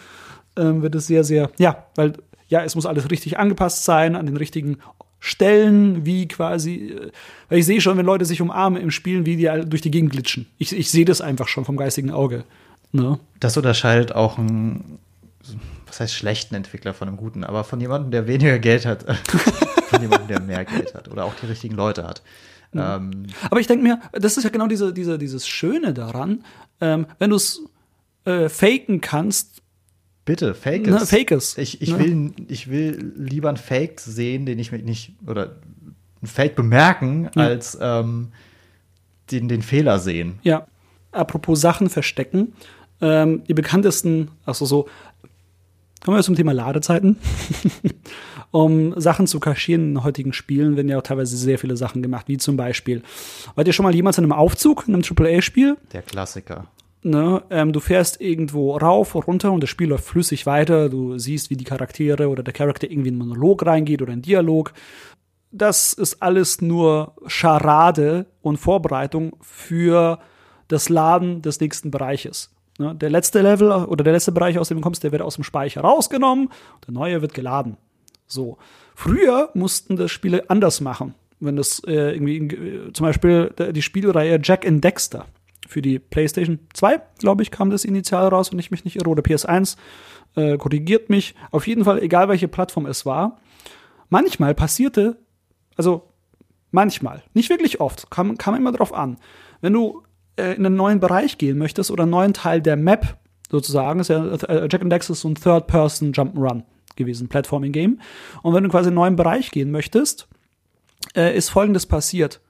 Ähm, 0.58 0.82
wird 0.82 0.96
es 0.96 1.08
sehr, 1.08 1.24
sehr, 1.26 1.52
ja, 1.58 1.86
weil, 1.96 2.14
ja, 2.48 2.64
es 2.64 2.76
muss 2.76 2.86
alles 2.86 3.10
richtig 3.10 3.40
angepasst 3.40 3.86
sein, 3.86 4.16
an 4.16 4.26
den 4.26 4.38
richtigen 4.38 4.78
Stellen, 5.20 6.06
wie 6.06 6.28
quasi, 6.28 6.92
äh, 6.92 7.12
weil 7.50 7.60
ich 7.60 7.66
sehe 7.66 7.82
schon, 7.82 7.98
wenn 7.98 8.06
Leute 8.06 8.26
sich 8.26 8.42
umarmen 8.42 8.82
im 8.82 8.92
Spielen, 8.92 9.26
wie 9.26 9.38
die 9.38 9.50
durch 9.66 9.82
die 9.82 9.92
Gegend 9.92 10.12
glitschen. 10.12 10.48
Ich, 10.58 10.76
ich 10.76 10.92
sehe 10.92 11.06
das 11.06 11.22
einfach 11.22 11.48
schon 11.48 11.66
vom 11.66 11.78
geistigen 11.78 12.12
Auge. 12.12 12.44
Ne? 12.92 13.20
Das 13.40 13.58
unterscheidet 13.58 14.14
auch 14.14 14.38
einen, 14.38 15.00
was 15.88 16.00
heißt 16.00 16.14
schlechten 16.14 16.56
Entwickler 16.56 16.94
von 16.94 17.08
einem 17.08 17.18
guten, 17.18 17.44
aber 17.44 17.64
von 17.64 17.82
jemandem, 17.82 18.12
der 18.12 18.28
weniger 18.28 18.60
Geld 18.60 18.86
hat, 18.86 19.04
von 19.88 20.02
jemandem, 20.02 20.28
der 20.28 20.42
mehr 20.42 20.66
Geld 20.66 20.94
hat 20.94 21.08
oder 21.08 21.26
auch 21.26 21.34
die 21.42 21.48
richtigen 21.48 21.76
Leute 21.76 22.06
hat. 22.06 22.22
Ähm, 22.74 23.28
Aber 23.50 23.60
ich 23.60 23.68
denke 23.68 23.84
mir, 23.84 24.02
das 24.12 24.38
ist 24.38 24.44
ja 24.44 24.50
genau 24.50 24.68
diese, 24.68 24.94
diese, 24.94 25.18
dieses 25.18 25.48
Schöne 25.48 25.94
daran, 25.94 26.44
ähm, 26.82 27.08
wenn 27.20 27.30
du 27.30 27.38
es 27.38 27.62
äh, 28.26 28.50
faken 28.50 29.02
kannst, 29.02 29.62
bitte, 30.26 30.54
fake 30.54 30.88
ne, 30.88 30.98
es. 30.98 31.10
fake 31.10 31.32
es. 31.32 31.58
Ich, 31.58 31.82
ich, 31.82 31.92
ne? 31.92 32.00
will, 32.00 32.34
ich 32.48 32.70
will 32.70 33.14
lieber 33.16 33.50
einen 33.50 33.58
Fake 33.58 34.00
sehen, 34.00 34.46
den 34.46 34.60
ich 34.60 34.72
mir 34.72 34.80
nicht, 34.80 35.14
oder 35.28 35.58
einen 36.22 36.28
Fake 36.28 36.56
bemerken, 36.56 37.30
Ja. 37.36 37.44
als 37.44 37.78
ähm, 37.80 38.30
den, 39.32 39.48
den 39.48 39.62
Fehler 39.62 40.00
sehen. 40.00 40.40
Ja. 40.44 40.68
Apropos 41.12 41.62
Sachen 41.62 41.90
verstecken. 41.90 42.54
Ähm, 43.02 43.44
die 43.48 43.54
bekanntesten, 43.54 44.30
also 44.46 44.66
so, 44.66 44.88
kommen 46.04 46.18
wir 46.18 46.24
zum 46.24 46.36
Thema 46.36 46.54
Ladezeiten. 46.54 47.18
um 48.52 48.98
Sachen 49.00 49.28
zu 49.28 49.40
kaschieren 49.40 49.92
in 49.92 50.04
heutigen 50.04 50.32
Spielen 50.32 50.76
werden 50.78 50.88
ja 50.88 50.98
auch 50.98 51.04
teilweise 51.04 51.36
sehr 51.36 51.60
viele 51.60 51.76
Sachen 51.76 52.02
gemacht, 52.02 52.28
wie 52.28 52.38
zum 52.38 52.56
Beispiel, 52.56 53.02
wart 53.56 53.68
ihr 53.68 53.74
schon 53.74 53.84
mal 53.84 53.94
jemals 53.94 54.18
in 54.18 54.24
einem 54.24 54.32
Aufzug, 54.32 54.86
in 54.88 54.94
einem 54.94 55.04
AAA-Spiel? 55.04 55.78
Der 55.92 56.02
Klassiker. 56.02 56.68
Ne, 57.08 57.44
ähm, 57.52 57.72
du 57.72 57.80
fährst 57.80 58.20
irgendwo 58.20 58.76
rauf, 58.76 59.14
runter 59.28 59.52
und 59.52 59.62
das 59.62 59.70
Spiel 59.70 59.90
läuft 59.90 60.06
flüssig 60.06 60.48
weiter. 60.48 60.90
Du 60.90 61.20
siehst, 61.20 61.52
wie 61.52 61.56
die 61.56 61.64
Charaktere 61.64 62.30
oder 62.30 62.42
der 62.42 62.52
Charakter 62.52 62.90
irgendwie 62.90 63.10
in 63.10 63.22
einen 63.22 63.28
Monolog 63.28 63.64
reingeht 63.64 64.02
oder 64.02 64.12
in 64.12 64.24
Dialog. 64.24 64.74
Das 65.52 65.94
ist 65.94 66.24
alles 66.24 66.62
nur 66.62 67.14
Scharade 67.28 68.26
und 68.42 68.58
Vorbereitung 68.58 69.36
für 69.40 70.18
das 70.68 70.90
Laden 70.90 71.44
des 71.44 71.60
nächsten 71.60 71.92
Bereiches. 71.92 72.52
Ne, 72.80 72.96
der 72.96 73.12
letzte 73.12 73.44
Level 73.44 73.72
oder 73.72 74.04
der 74.04 74.14
letzte 74.14 74.32
Bereich, 74.32 74.58
aus 74.58 74.70
dem 74.70 74.80
du 74.80 74.84
kommst, 74.84 75.04
der 75.04 75.12
wird 75.12 75.22
aus 75.22 75.36
dem 75.36 75.44
Speicher 75.44 75.82
rausgenommen, 75.82 76.50
der 76.88 76.96
neue 76.96 77.22
wird 77.22 77.36
geladen. 77.36 77.78
So. 78.26 78.58
Früher 78.96 79.52
mussten 79.54 79.96
das 79.96 80.10
Spiele 80.10 80.50
anders 80.50 80.82
machen. 80.82 81.14
Wenn 81.40 81.56
das 81.56 81.84
äh, 81.86 82.16
irgendwie, 82.16 82.90
zum 82.94 83.06
Beispiel 83.06 83.54
die 83.76 83.84
Spielreihe 83.84 84.40
Jack 84.42 84.66
and 84.66 84.84
Dexter 84.84 85.28
für 85.68 85.82
die 85.82 86.00
PlayStation 86.00 86.60
2, 86.74 87.02
glaube 87.20 87.44
ich, 87.44 87.52
kam 87.52 87.70
das 87.70 87.86
initial 87.86 88.28
raus, 88.28 88.52
wenn 88.52 88.60
ich 88.60 88.72
mich 88.72 88.86
nicht 88.86 88.96
irre, 88.98 89.10
oder 89.10 89.24
PS1, 89.24 89.78
äh, 90.36 90.58
korrigiert 90.58 91.10
mich. 91.10 91.36
Auf 91.52 91.68
jeden 91.68 91.84
Fall, 91.84 92.02
egal 92.02 92.30
welche 92.30 92.48
Plattform 92.48 92.86
es 92.86 93.06
war. 93.06 93.40
Manchmal 94.10 94.54
passierte, 94.54 95.18
also 95.76 96.10
manchmal, 96.72 97.24
nicht 97.34 97.50
wirklich 97.50 97.80
oft, 97.80 98.12
kam, 98.12 98.38
kam 98.38 98.56
immer 98.56 98.72
drauf 98.72 98.94
an. 98.94 99.18
Wenn 99.62 99.74
du 99.74 100.04
äh, 100.38 100.54
in 100.54 100.66
einen 100.66 100.76
neuen 100.76 101.00
Bereich 101.00 101.38
gehen 101.38 101.58
möchtest 101.58 101.92
oder 101.92 102.04
einen 102.04 102.12
neuen 102.12 102.34
Teil 102.34 102.62
der 102.62 102.76
Map 102.76 103.18
sozusagen, 103.50 104.00
ist 104.00 104.10
ja 104.10 104.26
äh, 104.26 104.68
Jack 104.72 104.82
and 104.82 104.92
Dax 104.92 105.10
ist 105.10 105.22
so 105.22 105.30
ein 105.30 105.36
Third-Person 105.36 106.14
Jump'n'Run 106.14 106.64
gewesen, 106.96 107.28
Platforming-Game. 107.28 108.00
Und 108.44 108.54
wenn 108.54 108.64
du 108.64 108.70
quasi 108.70 108.88
in 108.88 108.92
einen 108.92 108.96
neuen 108.96 109.16
Bereich 109.16 109.52
gehen 109.52 109.72
möchtest, 109.72 110.28
äh, 111.16 111.36
ist 111.36 111.50
folgendes 111.50 111.86
passiert. 111.86 112.42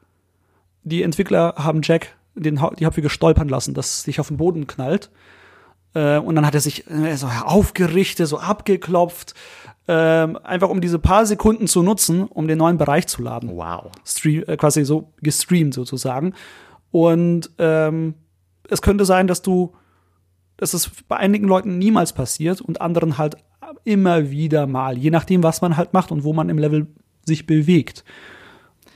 Die 0.84 1.04
Entwickler 1.04 1.56
haben 1.58 1.82
Jack 1.84 2.16
den, 2.36 2.60
die 2.78 2.86
Hauptfigur 2.86 3.10
stolpern 3.10 3.50
lassen, 3.50 3.74
dass 3.74 4.04
sich 4.04 4.20
auf 4.20 4.28
den 4.28 4.38
Boden 4.38 4.68
knallt. 4.68 5.10
Äh, 5.94 6.18
und 6.18 6.36
dann 6.36 6.46
hat 6.46 6.54
er 6.54 6.62
sich 6.62 6.90
äh, 6.90 7.16
so 7.16 7.28
aufgerichtet, 7.28 8.28
so 8.28 8.38
abgeklopft, 8.38 9.34
äh, 9.88 9.94
einfach 9.94 10.70
um 10.70 10.82
diese 10.82 11.00
paar 11.00 11.26
Sekunden 11.26 11.68
zu 11.68 11.84
nutzen, 11.84 12.24
um 12.24 12.48
den 12.48 12.58
neuen 12.58 12.78
Bereich 12.78 13.08
zu 13.08 13.22
laden. 13.22 13.56
Wow. 13.56 13.92
Stream, 14.04 14.44
äh, 14.48 14.58
quasi 14.58 14.84
so 14.86 15.14
gestreamt 15.22 15.74
sozusagen. 15.74 16.34
Und 16.92 17.52
ähm, 17.58 18.16
es 18.70 18.82
könnte 18.82 19.06
sein, 19.06 19.28
dass 19.28 19.42
du, 19.42 19.74
dass 20.58 20.74
es 20.74 20.92
bei 21.08 21.18
einigen 21.18 21.48
Leuten 21.48 21.78
niemals 21.78 22.14
passiert 22.14 22.62
und 22.62 22.82
anderen 22.82 23.18
halt 23.18 23.38
immer 23.84 24.32
wieder 24.32 24.68
mal, 24.68 24.98
je 24.98 25.12
nachdem, 25.12 25.44
was 25.44 25.62
man 25.62 25.78
halt 25.78 25.94
macht 25.94 26.12
und 26.12 26.24
wo 26.24 26.34
man 26.34 26.50
im 26.50 26.58
Level 26.58 26.88
sich 27.26 27.46
bewegt. 27.46 28.04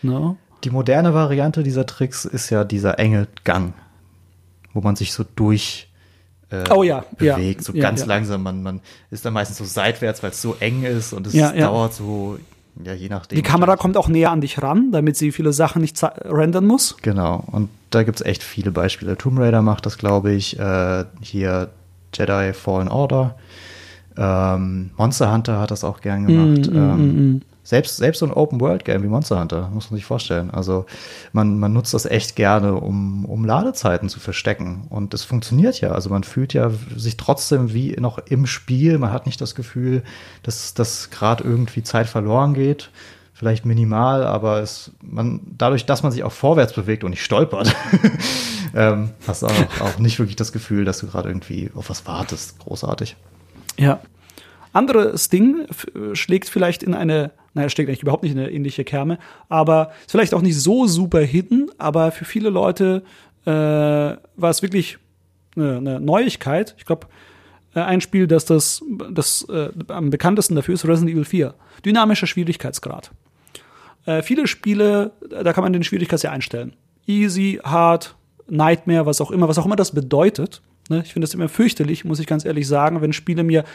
Ne? 0.02 0.38
Die 0.64 0.70
moderne 0.70 1.14
Variante 1.14 1.64
dieser 1.64 1.86
Tricks 1.86 2.26
ist 2.26 2.50
ja 2.50 2.64
dieser 2.64 3.00
enge 3.00 3.28
Gang, 3.44 3.74
wo 4.74 4.82
man 4.82 4.96
sich 4.96 5.14
so 5.14 5.26
durch 5.36 5.88
äh, 6.52 6.64
oh 6.70 6.84
ja, 6.84 7.06
bewegt, 7.18 7.62
ja, 7.62 7.66
so 7.66 7.74
ja, 7.74 7.82
ganz 7.82 8.06
langsam. 8.06 8.44
Man, 8.44 8.64
man 8.64 8.82
ist 9.12 9.24
dann 9.24 9.34
meistens 9.34 9.58
so 9.58 9.66
seitwärts, 9.66 10.24
weil 10.24 10.32
es 10.32 10.42
so 10.42 10.56
eng 10.60 10.84
ist 10.84 11.14
und 11.14 11.28
es 11.28 11.34
dauert 11.34 11.94
so, 11.94 12.40
ja, 12.84 12.94
je 12.94 13.10
nachdem. 13.10 13.36
Die 13.36 13.42
Kamera 13.44 13.76
kommt 13.76 13.98
auch 13.98 14.08
näher 14.08 14.32
an 14.32 14.42
dich 14.42 14.62
ran, 14.62 14.92
damit 14.92 15.16
sie 15.16 15.32
viele 15.32 15.54
Sachen 15.54 15.82
nicht 15.82 16.02
rendern 16.04 16.66
muss. 16.66 16.98
Genau, 17.02 17.44
und 17.52 17.70
da 17.90 18.04
gibt's 18.04 18.22
echt 18.22 18.44
viele 18.44 18.72
Beispiele. 18.72 19.18
Tomb 19.18 19.40
Raider 19.40 19.62
macht 19.62 19.86
das, 19.86 19.98
glaube 19.98 20.32
ich. 20.32 20.58
Äh, 20.60 21.06
hier 21.22 21.70
Jedi 22.14 22.54
Fallen 22.54 22.88
Order. 22.88 23.36
Ähm, 24.18 24.92
Monster 24.98 25.32
Hunter 25.32 25.60
hat 25.60 25.72
das 25.72 25.84
auch 25.84 26.02
gern 26.02 26.26
gemacht. 26.26 26.68
ähm, 26.68 27.42
Selbst, 27.70 27.98
selbst 27.98 28.18
so 28.18 28.26
ein 28.26 28.34
Open-World-Game 28.34 29.04
wie 29.04 29.08
Monster 29.08 29.40
Hunter, 29.40 29.70
muss 29.72 29.92
man 29.92 29.98
sich 30.00 30.06
vorstellen. 30.06 30.50
Also 30.50 30.88
man, 31.34 31.60
man 31.60 31.72
nutzt 31.72 31.94
das 31.94 32.08
echt 32.08 32.36
gerne, 32.36 32.74
um, 32.74 33.26
um 33.26 33.46
Ladezeiten 33.46 34.10
zu 34.10 34.20
verstecken. 34.20 34.88
Und 34.90 35.14
es 35.14 35.24
funktioniert 35.24 35.80
ja. 35.80 35.92
Also 35.92 36.10
man 36.10 36.24
fühlt 36.24 36.56
ja 36.56 36.72
sich 36.96 37.16
trotzdem 37.16 37.72
wie 37.72 37.92
noch 38.00 38.18
im 38.18 38.48
Spiel. 38.48 38.98
Man 38.98 39.12
hat 39.12 39.28
nicht 39.28 39.40
das 39.40 39.54
Gefühl, 39.54 40.02
dass, 40.42 40.74
dass 40.74 41.12
gerade 41.12 41.44
irgendwie 41.44 41.84
Zeit 41.84 42.08
verloren 42.08 42.56
geht. 42.56 42.90
Vielleicht 43.36 43.68
minimal, 43.68 44.24
aber 44.24 44.62
es, 44.62 44.90
man, 45.04 45.42
dadurch, 45.56 45.86
dass 45.86 46.02
man 46.02 46.12
sich 46.12 46.24
auch 46.24 46.32
vorwärts 46.32 46.74
bewegt 46.74 47.04
und 47.04 47.12
nicht 47.12 47.24
stolpert, 47.24 47.76
ähm, 48.74 49.12
hast 49.28 49.44
du 49.44 49.46
auch, 49.46 49.82
auch 49.82 50.00
nicht 50.00 50.18
wirklich 50.18 50.38
das 50.38 50.52
Gefühl, 50.52 50.86
dass 50.86 50.98
du 51.02 51.06
gerade 51.06 51.30
irgendwie 51.30 51.70
auf 51.76 51.92
was 51.92 52.08
wartest. 52.08 52.58
Großartig. 52.58 53.16
Ja. 53.78 54.00
Anderes 54.74 55.30
Ding 55.30 55.68
schlägt 56.14 56.50
vielleicht 56.50 56.82
in 56.82 56.96
eine, 56.96 57.32
naja, 57.60 57.70
schlägt 57.70 57.90
eigentlich 57.90 58.04
überhaupt 58.04 58.24
nicht 58.24 58.32
in 58.32 58.40
eine 58.40 58.52
ähnliche 58.52 58.86
Kerbe, 58.86 59.18
aber 59.50 59.92
ist 60.00 60.12
vielleicht 60.12 60.34
auch 60.34 60.42
nicht 60.42 60.58
so 60.58 60.88
super 60.88 61.20
hidden, 61.20 61.70
aber 61.78 62.12
für 62.12 62.24
viele 62.24 62.50
Leute 62.50 63.04
äh, 63.46 63.52
war 63.52 64.50
es 64.50 64.62
wirklich 64.62 64.98
eine, 65.58 65.78
eine 65.78 66.00
Neuigkeit. 66.00 66.74
Ich 66.78 66.86
glaube, 66.86 67.08
äh, 67.76 67.82
ein 67.82 68.00
Spiel, 68.00 68.28
das 68.28 68.46
das, 68.46 68.82
das 69.12 69.46
äh, 69.50 69.70
am 69.90 70.10
bekanntesten 70.10 70.56
dafür 70.56 70.76
ist, 70.76 70.86
Resident 70.86 71.12
Evil 71.12 71.26
4. 71.26 71.54
Dynamischer 71.86 72.28
Schwierigkeitsgrad. 72.28 73.12
Äh, 74.06 74.22
viele 74.22 74.48
Spiele, 74.48 75.12
da 75.30 75.52
kann 75.52 75.64
man 75.66 75.74
den 75.74 75.84
Schwierigkeitsgrad 75.84 76.34
einstellen. 76.34 76.74
Easy, 77.08 77.60
hard, 77.62 78.16
Nightmare, 78.48 79.06
was 79.06 79.20
auch 79.20 79.32
immer, 79.32 79.50
was 79.50 79.58
auch 79.58 79.66
immer 79.66 79.76
das 79.76 79.92
bedeutet. 79.92 80.62
Ne? 80.88 81.02
Ich 81.06 81.12
finde 81.12 81.26
das 81.26 81.34
immer 81.34 81.50
fürchterlich, 81.50 82.06
muss 82.06 82.20
ich 82.20 82.28
ganz 82.28 82.46
ehrlich 82.46 82.70
sagen, 82.70 83.02
wenn 83.02 83.12
Spiele 83.12 83.44
mir 83.44 83.66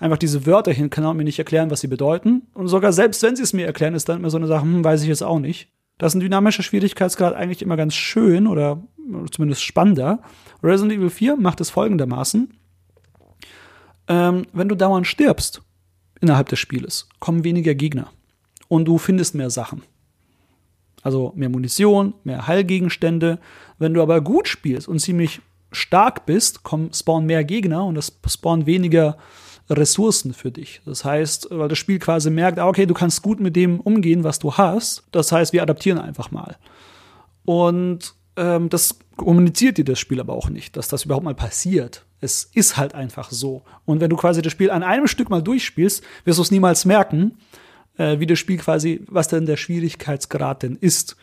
einfach 0.00 0.18
diese 0.18 0.46
Wörter 0.46 0.72
hinknallen 0.72 1.10
und 1.10 1.16
mir 1.16 1.24
nicht 1.24 1.38
erklären, 1.38 1.70
was 1.70 1.80
sie 1.80 1.88
bedeuten. 1.88 2.42
Und 2.54 2.68
sogar 2.68 2.92
selbst 2.92 3.22
wenn 3.22 3.36
sie 3.36 3.42
es 3.42 3.52
mir 3.52 3.66
erklären, 3.66 3.94
ist 3.94 4.08
dann 4.08 4.18
immer 4.18 4.30
so 4.30 4.36
eine 4.36 4.46
Sache, 4.46 4.62
hm, 4.62 4.84
weiß 4.84 5.02
ich 5.02 5.08
jetzt 5.08 5.22
auch 5.22 5.38
nicht. 5.38 5.68
Das 5.98 6.12
ist 6.12 6.16
ein 6.16 6.20
dynamischer 6.20 6.62
Schwierigkeitsgrad 6.62 7.34
eigentlich 7.34 7.62
immer 7.62 7.76
ganz 7.76 7.94
schön 7.94 8.46
oder 8.46 8.82
zumindest 9.30 9.62
spannender. 9.62 10.20
Resident 10.62 10.98
Evil 10.98 11.10
4 11.10 11.36
macht 11.36 11.60
es 11.60 11.70
folgendermaßen. 11.70 12.52
Ähm, 14.08 14.46
wenn 14.52 14.68
du 14.68 14.74
dauernd 14.74 15.06
stirbst 15.06 15.62
innerhalb 16.20 16.48
des 16.48 16.58
Spieles, 16.58 17.08
kommen 17.20 17.44
weniger 17.44 17.74
Gegner 17.74 18.10
und 18.68 18.86
du 18.86 18.98
findest 18.98 19.34
mehr 19.34 19.50
Sachen. 19.50 19.82
Also 21.02 21.32
mehr 21.36 21.48
Munition, 21.50 22.14
mehr 22.24 22.46
Heilgegenstände. 22.46 23.38
Wenn 23.78 23.94
du 23.94 24.02
aber 24.02 24.20
gut 24.20 24.48
spielst 24.48 24.88
und 24.88 25.00
ziemlich 25.00 25.42
stark 25.70 26.26
bist, 26.26 26.62
kommen, 26.62 26.92
spawnen 26.92 27.26
mehr 27.26 27.44
Gegner 27.44 27.84
und 27.84 27.96
es 27.96 28.18
spawnen 28.26 28.66
weniger 28.66 29.18
Ressourcen 29.70 30.34
für 30.34 30.50
dich. 30.50 30.82
Das 30.84 31.04
heißt, 31.04 31.48
weil 31.50 31.68
das 31.68 31.78
Spiel 31.78 31.98
quasi 31.98 32.30
merkt, 32.30 32.58
ah, 32.58 32.68
okay, 32.68 32.86
du 32.86 32.94
kannst 32.94 33.22
gut 33.22 33.40
mit 33.40 33.56
dem 33.56 33.80
umgehen, 33.80 34.24
was 34.24 34.38
du 34.38 34.54
hast. 34.54 35.04
Das 35.12 35.32
heißt, 35.32 35.52
wir 35.52 35.62
adaptieren 35.62 35.98
einfach 35.98 36.30
mal. 36.30 36.56
Und 37.44 38.14
ähm, 38.36 38.68
das 38.68 38.98
kommuniziert 39.16 39.78
dir 39.78 39.84
das 39.84 39.98
Spiel 39.98 40.20
aber 40.20 40.34
auch 40.34 40.50
nicht, 40.50 40.76
dass 40.76 40.88
das 40.88 41.04
überhaupt 41.04 41.24
mal 41.24 41.34
passiert. 41.34 42.04
Es 42.20 42.44
ist 42.52 42.76
halt 42.76 42.94
einfach 42.94 43.30
so. 43.30 43.62
Und 43.84 44.00
wenn 44.00 44.10
du 44.10 44.16
quasi 44.16 44.42
das 44.42 44.52
Spiel 44.52 44.70
an 44.70 44.82
einem 44.82 45.06
Stück 45.06 45.30
mal 45.30 45.42
durchspielst, 45.42 46.02
wirst 46.24 46.38
du 46.38 46.42
es 46.42 46.50
niemals 46.50 46.84
merken, 46.84 47.38
äh, 47.96 48.18
wie 48.18 48.26
das 48.26 48.38
Spiel 48.38 48.58
quasi, 48.58 49.02
was 49.08 49.28
denn 49.28 49.46
der 49.46 49.56
Schwierigkeitsgrad 49.56 50.62
denn 50.62 50.76
ist. 50.76 51.16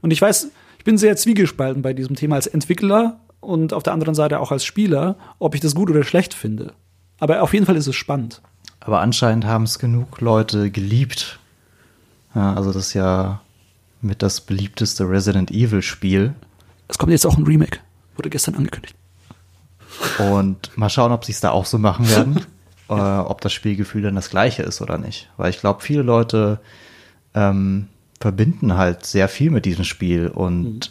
Und 0.00 0.12
ich 0.12 0.20
weiß, 0.20 0.50
ich 0.78 0.84
bin 0.84 0.98
sehr 0.98 1.16
zwiegespalten 1.16 1.82
bei 1.82 1.92
diesem 1.92 2.16
Thema 2.16 2.36
als 2.36 2.46
Entwickler 2.46 3.20
und 3.40 3.72
auf 3.72 3.82
der 3.82 3.92
anderen 3.92 4.14
Seite 4.14 4.40
auch 4.40 4.52
als 4.52 4.64
Spieler, 4.64 5.16
ob 5.38 5.54
ich 5.54 5.60
das 5.60 5.74
gut 5.74 5.90
oder 5.90 6.04
schlecht 6.04 6.34
finde. 6.34 6.74
Aber 7.22 7.40
auf 7.40 7.54
jeden 7.54 7.66
Fall 7.66 7.76
ist 7.76 7.86
es 7.86 7.94
spannend. 7.94 8.42
Aber 8.80 8.98
anscheinend 8.98 9.44
haben 9.44 9.62
es 9.62 9.78
genug 9.78 10.20
Leute 10.20 10.72
geliebt. 10.72 11.38
Ja, 12.34 12.54
also 12.54 12.72
das 12.72 12.88
ist 12.88 12.94
ja 12.94 13.42
mit 14.00 14.22
das 14.22 14.40
beliebteste 14.40 15.08
Resident 15.08 15.52
Evil 15.52 15.82
Spiel. 15.82 16.34
Es 16.88 16.98
kommt 16.98 17.12
jetzt 17.12 17.24
auch 17.24 17.38
ein 17.38 17.44
Remake. 17.44 17.78
Wurde 18.16 18.28
gestern 18.28 18.56
angekündigt. 18.56 18.96
Und 20.18 20.76
mal 20.76 20.90
schauen, 20.90 21.12
ob 21.12 21.24
sie 21.24 21.30
es 21.30 21.38
da 21.38 21.52
auch 21.52 21.64
so 21.64 21.78
machen 21.78 22.10
werden. 22.10 22.44
äh, 22.88 22.94
ob 22.94 23.40
das 23.40 23.52
Spielgefühl 23.52 24.02
dann 24.02 24.16
das 24.16 24.28
gleiche 24.28 24.64
ist 24.64 24.80
oder 24.80 24.98
nicht. 24.98 25.30
Weil 25.36 25.50
ich 25.50 25.60
glaube, 25.60 25.80
viele 25.80 26.02
Leute 26.02 26.58
ähm, 27.34 27.86
verbinden 28.20 28.76
halt 28.76 29.06
sehr 29.06 29.28
viel 29.28 29.52
mit 29.52 29.64
diesem 29.64 29.84
Spiel 29.84 30.26
und 30.26 30.90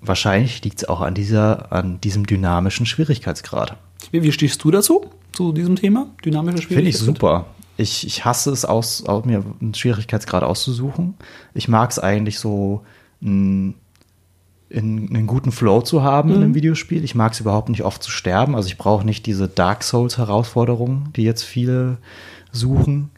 wahrscheinlich 0.00 0.64
liegt 0.64 0.78
es 0.78 0.88
auch 0.88 1.02
an 1.02 1.12
dieser, 1.12 1.70
an 1.72 2.00
diesem 2.00 2.24
dynamischen 2.24 2.86
Schwierigkeitsgrad. 2.86 3.76
Wie, 4.12 4.22
wie 4.22 4.32
stehst 4.32 4.64
du 4.64 4.70
dazu? 4.70 5.10
Zu 5.38 5.52
diesem 5.52 5.76
Thema? 5.76 6.08
Dynamische 6.24 6.66
Finde 6.66 6.90
ich 6.90 6.98
super. 6.98 7.46
Ich, 7.76 8.04
ich 8.04 8.24
hasse 8.24 8.50
es, 8.50 8.64
aus, 8.64 9.06
aus, 9.06 9.24
mir 9.24 9.44
einen 9.60 9.72
Schwierigkeitsgrad 9.72 10.42
auszusuchen. 10.42 11.14
Ich 11.54 11.68
mag 11.68 11.92
es 11.92 12.00
eigentlich 12.00 12.40
so, 12.40 12.82
in, 13.20 13.74
einen 14.68 15.28
guten 15.28 15.52
Flow 15.52 15.82
zu 15.82 16.02
haben 16.02 16.30
in 16.30 16.42
einem 16.42 16.56
Videospiel. 16.56 17.04
Ich 17.04 17.14
mag 17.14 17.34
es 17.34 17.40
überhaupt 17.40 17.68
nicht 17.68 17.84
oft 17.84 18.02
zu 18.02 18.10
sterben. 18.10 18.56
Also 18.56 18.66
ich 18.66 18.78
brauche 18.78 19.06
nicht 19.06 19.26
diese 19.26 19.46
Dark 19.46 19.84
Souls-Herausforderungen, 19.84 21.12
die 21.14 21.22
jetzt 21.22 21.44
viele 21.44 21.98
suchen. 22.50 23.10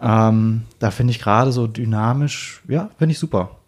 Ähm, 0.00 0.62
da 0.78 0.90
finde 0.90 1.10
ich 1.10 1.18
gerade 1.18 1.52
so 1.52 1.66
dynamisch, 1.66 2.62
ja, 2.66 2.88
finde 2.96 3.12
ich 3.12 3.18
super. 3.18 3.58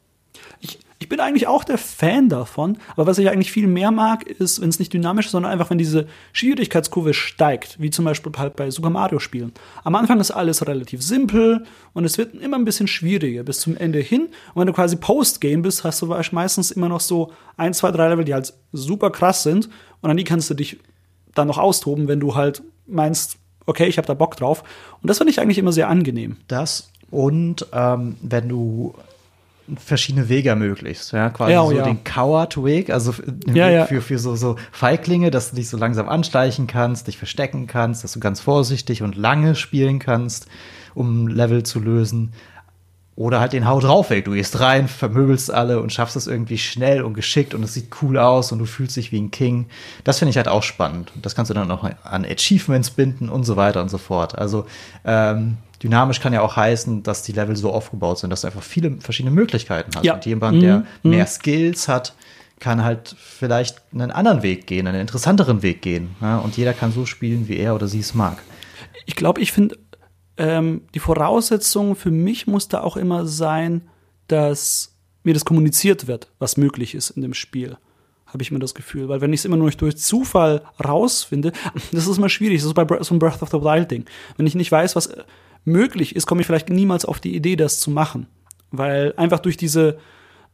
Ich, 0.60 0.78
Ich 1.00 1.08
bin 1.08 1.20
eigentlich 1.20 1.46
auch 1.46 1.62
der 1.62 1.78
Fan 1.78 2.28
davon, 2.28 2.78
aber 2.94 3.06
was 3.06 3.18
ich 3.18 3.30
eigentlich 3.30 3.52
viel 3.52 3.68
mehr 3.68 3.92
mag, 3.92 4.24
ist, 4.24 4.60
wenn 4.60 4.68
es 4.68 4.80
nicht 4.80 4.92
dynamisch 4.92 5.26
ist, 5.26 5.32
sondern 5.32 5.52
einfach, 5.52 5.70
wenn 5.70 5.78
diese 5.78 6.08
Schwierigkeitskurve 6.32 7.14
steigt, 7.14 7.80
wie 7.80 7.90
zum 7.90 8.04
Beispiel 8.04 8.32
halt 8.36 8.56
bei 8.56 8.68
Super 8.70 8.90
Mario 8.90 9.20
Spielen. 9.20 9.52
Am 9.84 9.94
Anfang 9.94 10.18
ist 10.18 10.32
alles 10.32 10.66
relativ 10.66 11.00
simpel 11.02 11.64
und 11.92 12.04
es 12.04 12.18
wird 12.18 12.34
immer 12.34 12.56
ein 12.56 12.64
bisschen 12.64 12.88
schwieriger 12.88 13.44
bis 13.44 13.60
zum 13.60 13.76
Ende 13.76 14.00
hin. 14.00 14.22
Und 14.54 14.60
wenn 14.60 14.66
du 14.66 14.72
quasi 14.72 14.96
Post-Game 14.96 15.62
bist, 15.62 15.84
hast 15.84 16.02
du 16.02 16.14
meistens 16.32 16.72
immer 16.72 16.88
noch 16.88 17.00
so 17.00 17.32
ein, 17.56 17.74
zwei, 17.74 17.92
drei 17.92 18.08
Level, 18.08 18.24
die 18.24 18.34
halt 18.34 18.52
super 18.72 19.10
krass 19.10 19.44
sind 19.44 19.68
und 20.00 20.10
an 20.10 20.16
die 20.16 20.24
kannst 20.24 20.50
du 20.50 20.54
dich 20.54 20.78
dann 21.34 21.46
noch 21.46 21.58
austoben, 21.58 22.08
wenn 22.08 22.18
du 22.18 22.34
halt 22.34 22.62
meinst, 22.86 23.36
okay, 23.66 23.86
ich 23.86 23.98
habe 23.98 24.06
da 24.06 24.14
Bock 24.14 24.36
drauf. 24.36 24.64
Und 25.00 25.08
das 25.08 25.18
finde 25.18 25.30
ich 25.30 25.40
eigentlich 25.40 25.58
immer 25.58 25.72
sehr 25.72 25.88
angenehm. 25.88 26.38
Das 26.48 26.90
und 27.10 27.66
ähm, 27.72 28.16
wenn 28.20 28.48
du 28.48 28.94
verschiedene 29.76 30.28
Wege 30.28 30.48
ermöglicht. 30.48 31.12
Ja, 31.12 31.30
quasi 31.30 31.52
Ja, 31.52 31.62
oh 31.62 31.70
so 31.70 31.76
ja. 31.76 31.84
den 31.84 32.02
Coward-Weg, 32.04 32.90
also 32.90 33.12
den 33.26 33.54
Ja, 33.54 33.68
Weg 33.68 33.88
für, 33.88 34.00
für 34.00 34.18
so, 34.18 34.36
so 34.36 34.56
Feiglinge, 34.72 35.30
dass 35.30 35.50
du 35.50 35.56
dich 35.56 35.68
so 35.68 35.76
langsam 35.76 36.08
anschleichen 36.08 36.66
kannst, 36.66 37.06
dich 37.06 37.18
verstecken 37.18 37.66
kannst, 37.66 38.04
dass 38.04 38.12
du 38.12 38.20
ganz 38.20 38.40
vorsichtig 38.40 39.02
und 39.02 39.16
lange 39.16 39.54
spielen 39.54 39.98
kannst, 39.98 40.46
um 40.94 41.28
Level 41.28 41.62
zu 41.62 41.80
lösen. 41.80 42.32
Oder 43.14 43.40
halt 43.40 43.52
den 43.52 43.66
Hau 43.66 43.80
drauf 43.80 44.10
Weg. 44.10 44.26
Du 44.26 44.30
gehst 44.30 44.60
rein, 44.60 44.86
vermöbelst 44.86 45.50
alle 45.50 45.82
und 45.82 45.92
schaffst 45.92 46.14
es 46.14 46.28
irgendwie 46.28 46.56
schnell 46.56 47.02
und 47.02 47.14
geschickt 47.14 47.52
und 47.52 47.64
es 47.64 47.74
sieht 47.74 47.88
cool 48.00 48.16
aus 48.16 48.52
und 48.52 48.60
du 48.60 48.64
fühlst 48.64 48.94
dich 48.94 49.10
wie 49.10 49.20
ein 49.20 49.32
King. 49.32 49.66
Das 50.04 50.20
finde 50.20 50.30
ich 50.30 50.36
halt 50.36 50.46
auch 50.46 50.62
spannend. 50.62 51.10
Und 51.16 51.26
das 51.26 51.34
kannst 51.34 51.50
du 51.50 51.54
dann 51.54 51.68
auch 51.72 51.82
an 52.04 52.24
Achievements 52.24 52.90
binden 52.90 53.28
und 53.28 53.42
so 53.42 53.56
weiter 53.56 53.82
und 53.82 53.88
so 53.88 53.98
fort. 53.98 54.38
Also 54.38 54.66
ähm, 55.04 55.56
dynamisch 55.82 56.20
kann 56.20 56.32
ja 56.32 56.42
auch 56.42 56.56
heißen, 56.56 57.02
dass 57.02 57.22
die 57.22 57.32
Level 57.32 57.56
so 57.56 57.72
aufgebaut 57.72 58.18
sind, 58.18 58.30
dass 58.30 58.42
du 58.42 58.48
einfach 58.48 58.62
viele 58.62 59.00
verschiedene 59.00 59.34
Möglichkeiten 59.34 59.92
hast. 59.94 60.04
Ja. 60.04 60.14
Und 60.14 60.26
jemand, 60.26 60.62
der 60.62 60.84
mehr 61.02 61.26
Skills 61.26 61.88
hat, 61.88 62.14
kann 62.60 62.84
halt 62.84 63.14
vielleicht 63.18 63.82
einen 63.92 64.10
anderen 64.10 64.42
Weg 64.42 64.66
gehen, 64.66 64.86
einen 64.86 65.00
interessanteren 65.00 65.62
Weg 65.62 65.82
gehen. 65.82 66.16
Ja? 66.20 66.38
Und 66.38 66.56
jeder 66.56 66.72
kann 66.72 66.92
so 66.92 67.06
spielen, 67.06 67.48
wie 67.48 67.56
er 67.56 67.74
oder 67.74 67.86
sie 67.86 68.00
es 68.00 68.14
mag. 68.14 68.38
Ich 69.06 69.16
glaube, 69.16 69.40
ich 69.40 69.52
finde, 69.52 69.78
ähm, 70.36 70.82
die 70.94 70.98
Voraussetzung 70.98 71.96
für 71.96 72.10
mich 72.10 72.46
muss 72.46 72.68
da 72.68 72.80
auch 72.80 72.96
immer 72.96 73.26
sein, 73.26 73.82
dass 74.26 74.94
mir 75.22 75.34
das 75.34 75.44
kommuniziert 75.44 76.06
wird, 76.06 76.28
was 76.38 76.56
möglich 76.56 76.94
ist 76.94 77.10
in 77.10 77.22
dem 77.22 77.34
Spiel. 77.34 77.76
Habe 78.26 78.42
ich 78.42 78.50
mir 78.50 78.58
das 78.58 78.74
Gefühl. 78.74 79.08
Weil 79.08 79.20
wenn 79.20 79.32
ich 79.32 79.40
es 79.40 79.44
immer 79.44 79.56
nur 79.56 79.70
durch 79.70 79.96
Zufall 79.96 80.62
rausfinde, 80.84 81.52
das 81.92 82.06
ist 82.06 82.18
immer 82.18 82.28
schwierig. 82.28 82.58
Das 82.58 82.66
ist 82.66 82.74
bei 82.74 82.86
so 83.02 83.14
ein 83.14 83.18
Breath 83.18 83.42
of 83.42 83.50
the 83.50 83.60
Wild 83.60 83.90
Ding. 83.90 84.04
Wenn 84.36 84.46
ich 84.46 84.54
nicht 84.54 84.70
weiß, 84.70 84.96
was 84.96 85.10
möglich 85.64 86.16
ist, 86.16 86.26
komme 86.26 86.40
ich 86.40 86.46
vielleicht 86.46 86.70
niemals 86.70 87.04
auf 87.04 87.20
die 87.20 87.34
Idee, 87.34 87.56
das 87.56 87.80
zu 87.80 87.90
machen. 87.90 88.26
Weil 88.70 89.14
einfach 89.16 89.40
durch 89.40 89.56
diese, 89.56 89.98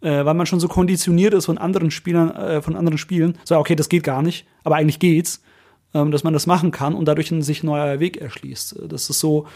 äh, 0.01 0.25
weil 0.25 0.35
man 0.35 0.47
schon 0.47 0.61
so 0.61 0.69
konditioniert 0.69 1.35
ist 1.35 1.47
von 1.47 1.59
anderen 1.59 1.91
Spielern, 1.91 2.31
äh, 2.31 2.63
von 2.63 2.77
anderen 2.77 2.99
Spielen, 2.99 3.39
so, 3.45 3.57
okay, 3.57 3.77
das 3.77 3.89
geht 3.89 4.05
gar 4.05 4.23
nicht, 4.23 4.47
aber 4.63 4.77
eigentlich 4.77 4.99
geht's 4.99 5.43
ähm, 5.95 6.11
dass 6.11 6.25
man 6.25 6.33
das 6.33 6.47
machen 6.47 6.73
kann 6.73 6.95
und 6.95 7.07
dadurch 7.07 7.31
ein 7.31 7.43
sich 7.43 7.63
neuer 7.63 8.01
Weg 8.01 8.19
erschließt. 8.19 8.81
Das 8.89 9.09
ist 9.09 9.21
so, 9.21 9.47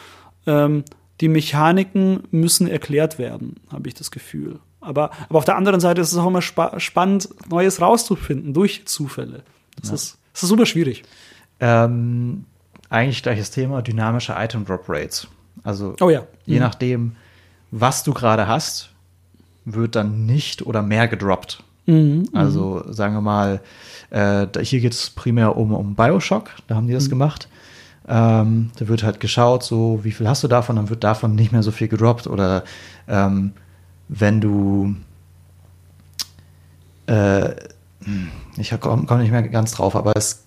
ähm, 0.46 0.84
die 1.20 1.28
Mechaniken 1.28 2.22
müssen 2.30 2.68
erklärt 2.68 3.18
werden, 3.18 3.57
habe 3.70 3.88
ich 3.88 3.94
das 3.94 4.11
Gefühl. 4.11 4.61
Aber, 4.80 5.11
aber 5.28 5.38
auf 5.38 5.44
der 5.44 5.57
anderen 5.57 5.80
Seite 5.80 6.01
ist 6.01 6.12
es 6.12 6.18
auch 6.18 6.28
immer 6.28 6.40
spa 6.40 6.78
spannend, 6.78 7.28
Neues 7.51 7.80
rauszufinden 7.80 8.55
durch 8.55 8.86
Zufälle. 8.86 9.42
Das, 9.80 9.90
ist, 9.90 10.18
das 10.32 10.44
ist 10.44 10.49
super 10.49 10.66
schwierig. 10.66 11.03
Ähm, 11.59 12.44
eigentlich 12.88 13.22
gleiches 13.24 13.51
Thema, 13.51 13.82
dynamische 13.82 14.34
Item 14.38 14.64
Drop 14.64 14.88
Rates. 14.88 15.26
Also 15.65 15.97
Oh 16.01 16.11
ja. 16.11 16.23
je 16.47 16.57
Mhm. 16.57 16.61
nachdem, 16.63 17.13
was 17.71 18.03
du 18.05 18.13
gerade 18.15 18.47
hast, 18.49 18.91
wird 19.65 19.97
dann 19.97 20.27
nicht 20.27 20.65
oder 20.67 20.83
mehr 20.83 21.09
gedroppt. 21.09 21.63
Mhm, 21.87 22.29
Also 22.33 22.85
sagen 22.91 23.15
wir 23.15 23.21
mal, 23.21 23.61
äh, 24.11 24.47
hier 24.63 24.81
geht 24.81 24.93
es 24.93 25.11
primär 25.11 25.57
um, 25.57 25.73
um 25.73 25.95
Bioshock, 25.95 26.51
da 26.67 26.75
haben 26.77 26.87
die 26.87 26.93
Mhm. 26.93 26.99
das 26.99 27.09
gemacht. 27.11 27.49
Ähm, 28.11 28.71
da 28.79 28.89
wird 28.89 29.03
halt 29.03 29.21
geschaut, 29.21 29.63
so 29.63 30.01
wie 30.03 30.13
viel 30.13 30.27
hast 30.29 30.43
du 30.43 30.49
davon, 30.49 30.77
dann 30.77 30.89
wird 30.89 31.05
davon 31.05 31.35
nicht 31.35 31.53
mehr 31.53 31.63
so 31.63 31.71
viel 31.71 31.89
gedroppt. 31.89 32.27
Oder 32.27 32.65
ähm, 33.07 33.53
wenn 34.09 34.41
du 34.41 34.95
äh, 37.07 37.51
hm, 38.05 38.29
ich 38.57 38.71
komme 38.81 39.05
komm 39.07 39.19
nicht 39.21 39.31
mehr 39.31 39.43
ganz 39.49 39.73
drauf, 39.73 39.95
aber 39.97 40.13
es 40.17 40.45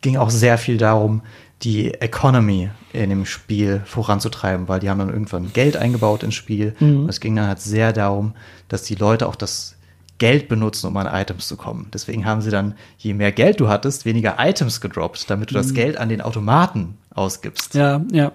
ging 0.00 0.16
auch 0.16 0.30
sehr 0.30 0.58
viel 0.58 0.78
darum, 0.78 1.22
die 1.62 1.92
Economy 1.94 2.70
in 2.92 3.10
dem 3.10 3.26
Spiel 3.26 3.82
voranzutreiben, 3.84 4.68
weil 4.68 4.80
die 4.80 4.88
haben 4.88 4.98
dann 4.98 5.10
irgendwann 5.10 5.52
Geld 5.52 5.76
eingebaut 5.76 6.22
ins 6.22 6.34
Spiel. 6.34 6.74
Mhm. 6.80 7.02
Und 7.02 7.08
es 7.08 7.20
ging 7.20 7.36
dann 7.36 7.48
halt 7.48 7.60
sehr 7.60 7.92
darum, 7.92 8.34
dass 8.68 8.82
die 8.82 8.94
Leute 8.94 9.28
auch 9.28 9.36
das 9.36 9.76
Geld 10.18 10.48
benutzen, 10.48 10.86
um 10.86 10.96
an 10.96 11.06
Items 11.06 11.48
zu 11.48 11.56
kommen. 11.56 11.88
Deswegen 11.92 12.26
haben 12.26 12.40
sie 12.42 12.50
dann, 12.50 12.74
je 12.98 13.14
mehr 13.14 13.32
Geld 13.32 13.60
du 13.60 13.68
hattest, 13.68 14.04
weniger 14.04 14.36
Items 14.38 14.80
gedroppt, 14.80 15.28
damit 15.30 15.50
du 15.50 15.54
das 15.54 15.72
Geld 15.74 15.96
an 15.96 16.08
den 16.08 16.20
Automaten 16.20 16.98
ausgibst. 17.14 17.74
Mhm. 17.74 17.80
Ja, 17.80 18.02
ja. 18.12 18.32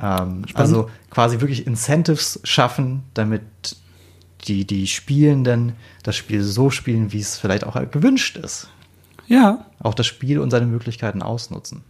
Ähm, 0.00 0.44
also 0.54 0.90
quasi 1.10 1.40
wirklich 1.40 1.66
Incentives 1.66 2.40
schaffen, 2.44 3.04
damit 3.14 3.42
die, 4.46 4.66
die 4.66 4.86
Spielenden 4.86 5.74
das 6.02 6.16
Spiel 6.16 6.42
so 6.42 6.70
spielen, 6.70 7.12
wie 7.12 7.20
es 7.20 7.38
vielleicht 7.38 7.64
auch 7.64 7.76
gewünscht 7.90 8.36
ist. 8.36 8.68
Ja, 9.26 9.66
Auch 9.80 9.94
das 9.94 10.06
Spiel 10.06 10.38
und 10.38 10.50
seine 10.50 10.66
Möglichkeiten 10.66 11.22
ausnutzen. 11.22 11.82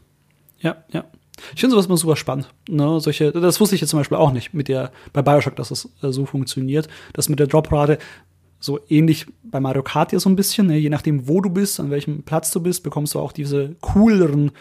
Ja, 0.65 0.77
ja. 0.93 1.05
Ich 1.53 1.61
finde 1.61 1.73
sowas 1.75 1.87
immer 1.87 1.97
super 1.97 2.17
spannend. 2.17 2.49
Ne? 2.69 3.01
Solche, 3.01 3.33
das 3.33 3.61
wusste 3.61 3.75
ich 3.75 3.81
jetzt 3.81 3.91
zum 3.91 3.99
Beispiel 3.99 4.17
auch 4.17 4.33
nicht 4.33 4.55
mit 4.55 4.69
der, 4.69 4.93
bei 5.13 5.21
Bioshock, 5.21 5.57
dass 5.57 5.71
es 5.71 5.89
äh, 6.03 6.11
so 6.13 6.27
funktioniert. 6.27 6.89
Das 7.13 7.29
mit 7.29 7.39
der 7.41 7.49
Droprate 7.49 7.99
so 8.61 8.79
ähnlich 8.89 9.27
bei 9.43 9.61
Mario 9.61 9.83
Kart 9.83 10.13
ja 10.13 10.21
so 10.21 10.31
ein 10.31 10.37
bisschen. 10.37 10.69
Ne? 10.69 10.79
Je 10.79 10.91
nachdem, 10.91 11.29
wo 11.29 11.41
du 11.41 11.51
bist, 11.51 11.81
an 11.81 11.91
welchem 11.91 12.23
Platz 12.23 12.51
du 12.53 12.61
bist, 12.61 12.83
bekommst 12.83 13.15
du 13.15 13.19
auch 13.21 13.33
diese 13.33 13.75
cooleren. 13.81 14.53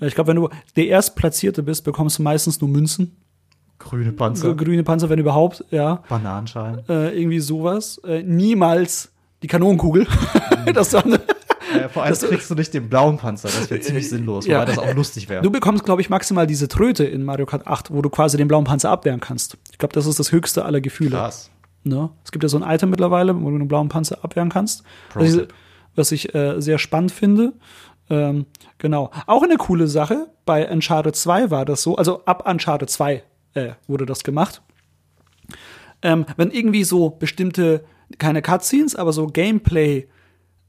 äh, 0.00 0.06
Ich 0.06 0.14
glaube, 0.14 0.28
wenn 0.28 0.36
du 0.36 0.48
der 0.74 0.86
Erstplatzierte 0.86 1.62
bist, 1.62 1.84
bekommst 1.84 2.18
du 2.18 2.22
meistens 2.22 2.60
nur 2.60 2.70
Münzen. 2.70 3.16
Grüne 3.78 4.12
Panzer, 4.12 4.54
grüne 4.54 4.84
Panzer, 4.84 5.10
wenn 5.10 5.18
überhaupt, 5.18 5.64
ja. 5.70 6.02
Bananenschalen. 6.08 6.80
Äh, 6.88 7.18
irgendwie 7.18 7.40
sowas. 7.40 7.98
Äh, 8.04 8.22
niemals 8.22 9.12
die 9.42 9.48
Kanonenkugel. 9.48 10.06
das 10.74 10.90
dann, 10.90 11.18
Äh, 11.72 11.88
vor 11.88 12.02
allem 12.02 12.14
kriegst 12.14 12.50
du 12.50 12.54
nicht 12.54 12.74
den 12.74 12.88
blauen 12.88 13.16
Panzer, 13.16 13.48
das 13.48 13.70
wäre 13.70 13.80
ziemlich 13.80 14.08
sinnlos, 14.08 14.46
ja. 14.46 14.60
wobei 14.60 14.66
das 14.66 14.78
auch 14.78 14.94
lustig 14.94 15.28
wäre. 15.28 15.42
Du 15.42 15.50
bekommst, 15.50 15.84
glaube 15.84 16.00
ich, 16.00 16.10
maximal 16.10 16.46
diese 16.46 16.68
Tröte 16.68 17.04
in 17.04 17.24
Mario 17.24 17.46
Kart 17.46 17.66
8, 17.66 17.92
wo 17.92 18.02
du 18.02 18.10
quasi 18.10 18.36
den 18.36 18.48
blauen 18.48 18.64
Panzer 18.64 18.90
abwehren 18.90 19.20
kannst. 19.20 19.56
Ich 19.70 19.78
glaube, 19.78 19.94
das 19.94 20.06
ist 20.06 20.18
das 20.18 20.32
höchste 20.32 20.64
aller 20.64 20.80
Gefühle. 20.80 21.16
Krass. 21.16 21.50
Ne? 21.84 22.10
Es 22.24 22.30
gibt 22.30 22.42
ja 22.42 22.48
so 22.48 22.58
ein 22.58 22.74
Item 22.74 22.90
mittlerweile, 22.90 23.34
wo 23.34 23.48
du 23.48 23.56
einen 23.56 23.68
blauen 23.68 23.88
Panzer 23.88 24.18
abwehren 24.22 24.50
kannst. 24.50 24.84
Was 25.14 25.34
ich, 25.34 25.48
was 25.94 26.12
ich 26.12 26.34
äh, 26.34 26.60
sehr 26.60 26.78
spannend 26.78 27.12
finde. 27.12 27.54
Ähm, 28.08 28.46
genau. 28.78 29.10
Auch 29.26 29.42
eine 29.42 29.56
coole 29.56 29.88
Sache. 29.88 30.28
Bei 30.44 30.70
Uncharted 30.70 31.16
2 31.16 31.50
war 31.50 31.64
das 31.64 31.82
so. 31.82 31.96
Also 31.96 32.24
ab 32.24 32.48
Uncharted 32.48 32.90
2 32.90 33.22
äh, 33.54 33.70
wurde 33.86 34.06
das 34.06 34.22
gemacht. 34.22 34.62
Ähm, 36.02 36.26
wenn 36.36 36.50
irgendwie 36.50 36.84
so 36.84 37.10
bestimmte, 37.10 37.84
keine 38.18 38.42
Cutscenes, 38.42 38.96
aber 38.96 39.12
so 39.12 39.26
Gameplay 39.26 40.08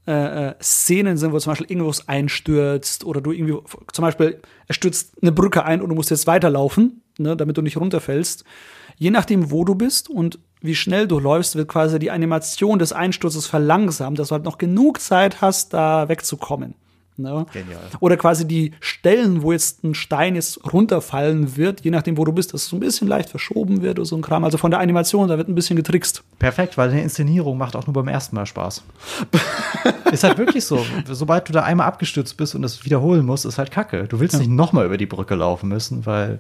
äh, 0.06 0.50
äh, 0.50 0.56
Szenen 0.62 1.18
sind, 1.18 1.32
wo 1.32 1.40
zum 1.40 1.52
Beispiel 1.52 1.72
irgendwas 1.72 2.08
einstürzt 2.10 3.06
oder 3.06 3.22
du 3.22 3.32
irgendwie, 3.32 3.58
zum 3.92 4.02
Beispiel, 4.04 4.42
es 4.68 4.76
stürzt 4.76 5.14
eine 5.22 5.32
Brücke 5.32 5.64
ein 5.64 5.82
und 5.82 5.90
du 5.90 5.96
musst 5.96 6.10
jetzt 6.10 6.28
weiterlaufen, 6.28 7.02
ne, 7.18 7.38
damit 7.38 7.58
du 7.58 7.62
nicht 7.62 7.78
runterfällst. 7.78 8.44
Je 8.98 9.12
nachdem, 9.12 9.50
wo 9.50 9.64
du 9.64 9.76
bist 9.76 10.10
und 10.10 10.40
wie 10.62 10.76
schnell 10.76 11.08
du 11.08 11.20
läufst, 11.20 11.56
wird 11.56 11.68
quasi 11.68 12.00
die 12.00 12.12
Animation 12.12 12.80
des 12.80 12.94
Einsturzes 12.94 13.48
verlangsamt, 13.48 14.20
dass 14.20 14.28
du 14.28 14.34
halt 14.34 14.44
noch 14.44 14.58
genug 14.58 15.00
Zeit 15.00 15.42
hast, 15.42 15.74
da 15.74 16.10
wegzukommen. 16.10 16.76
Ne? 17.15 17.45
Genial. 17.53 17.80
Oder 17.99 18.18
quasi 18.18 18.48
die 18.48 18.72
Stellen, 18.80 19.44
wo 19.44 19.52
jetzt 19.52 19.84
ein 19.84 19.94
Stein 19.94 20.34
jetzt 20.34 20.60
runterfallen 20.73 21.56
wird, 21.56 21.81
je 21.81 21.91
nachdem, 21.91 22.18
wo 22.18 22.26
du 22.26 22.31
bist, 22.31 22.53
dass 22.53 22.64
es 22.64 22.69
so 22.69 22.76
ein 22.76 22.80
bisschen 22.80 23.07
leicht 23.07 23.30
verschoben 23.30 23.84
wird 23.84 23.99
oder 23.99 24.06
so 24.07 24.15
ein 24.15 24.23
Kram. 24.23 24.44
Also 24.44 24.57
von 24.57 24.72
der 24.72 24.80
Animation, 24.80 25.27
da 25.27 25.38
wird 25.38 25.48
ein 25.48 25.53
bisschen 25.53 25.76
getrickst. 25.76 26.23
Perfekt, 26.40 26.76
weil 26.77 26.90
eine 26.90 27.03
Inszenierung 27.03 27.57
macht 27.57 27.76
auch 27.76 27.85
nur 27.85 27.94
beim 27.94 28.07
ersten 28.07 28.35
Mal 28.35 28.48
Spaß. 28.48 28.84
ist 30.11 30.23
halt 30.23 30.38
wirklich 30.40 30.65
so. 30.65 30.84
Sobald 31.07 31.48
du 31.49 31.53
da 31.53 31.61
einmal 31.64 31.85
abgestürzt 31.88 32.35
bist 32.38 32.56
und 32.56 32.64
es 32.64 32.84
wiederholen 32.84 33.26
musst, 33.26 33.45
ist 33.45 33.57
halt 33.60 33.69
kacke. 33.69 34.07
Du 34.07 34.19
willst 34.19 34.34
Ja. 34.34 34.40
nicht 34.40 34.49
nochmal 34.49 34.85
über 34.85 34.98
die 34.98 35.06
Brücke 35.06 35.35
laufen 35.35 35.69
müssen, 35.69 36.06
weil 36.07 36.40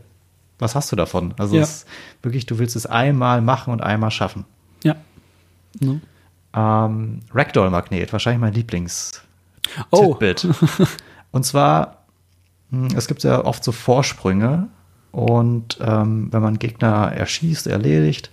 was 0.59 0.73
hast 0.75 0.91
du 0.91 0.95
davon? 0.95 1.33
Also 1.37 1.55
Ja. 1.55 1.61
es 1.63 1.69
ist 1.83 1.87
wirklich, 2.23 2.45
du 2.47 2.57
willst 2.57 2.75
es 2.75 2.85
einmal 2.87 3.41
machen 3.41 3.71
und 3.73 3.81
einmal 3.81 4.09
schaffen. 4.11 4.45
Ja. 4.83 4.95
Ne? 5.79 6.01
Ähm, 6.55 7.19
Ragdoll-Magnet, 7.33 8.11
wahrscheinlich 8.11 8.41
mein 8.41 8.53
Lieblings. 8.53 9.21
Oh. 9.91 10.13
Titbit. 10.13 10.47
Und 11.31 11.45
zwar, 11.45 12.05
mh, 12.69 12.95
es 12.95 13.07
gibt 13.07 13.23
ja 13.23 13.43
oft 13.43 13.63
so 13.63 13.71
Vorsprünge 13.71 14.69
und 15.13 15.77
ähm, 15.79 16.29
wenn 16.31 16.41
man 16.41 16.57
Gegner 16.57 17.11
erschießt, 17.13 17.67
erledigt, 17.67 18.31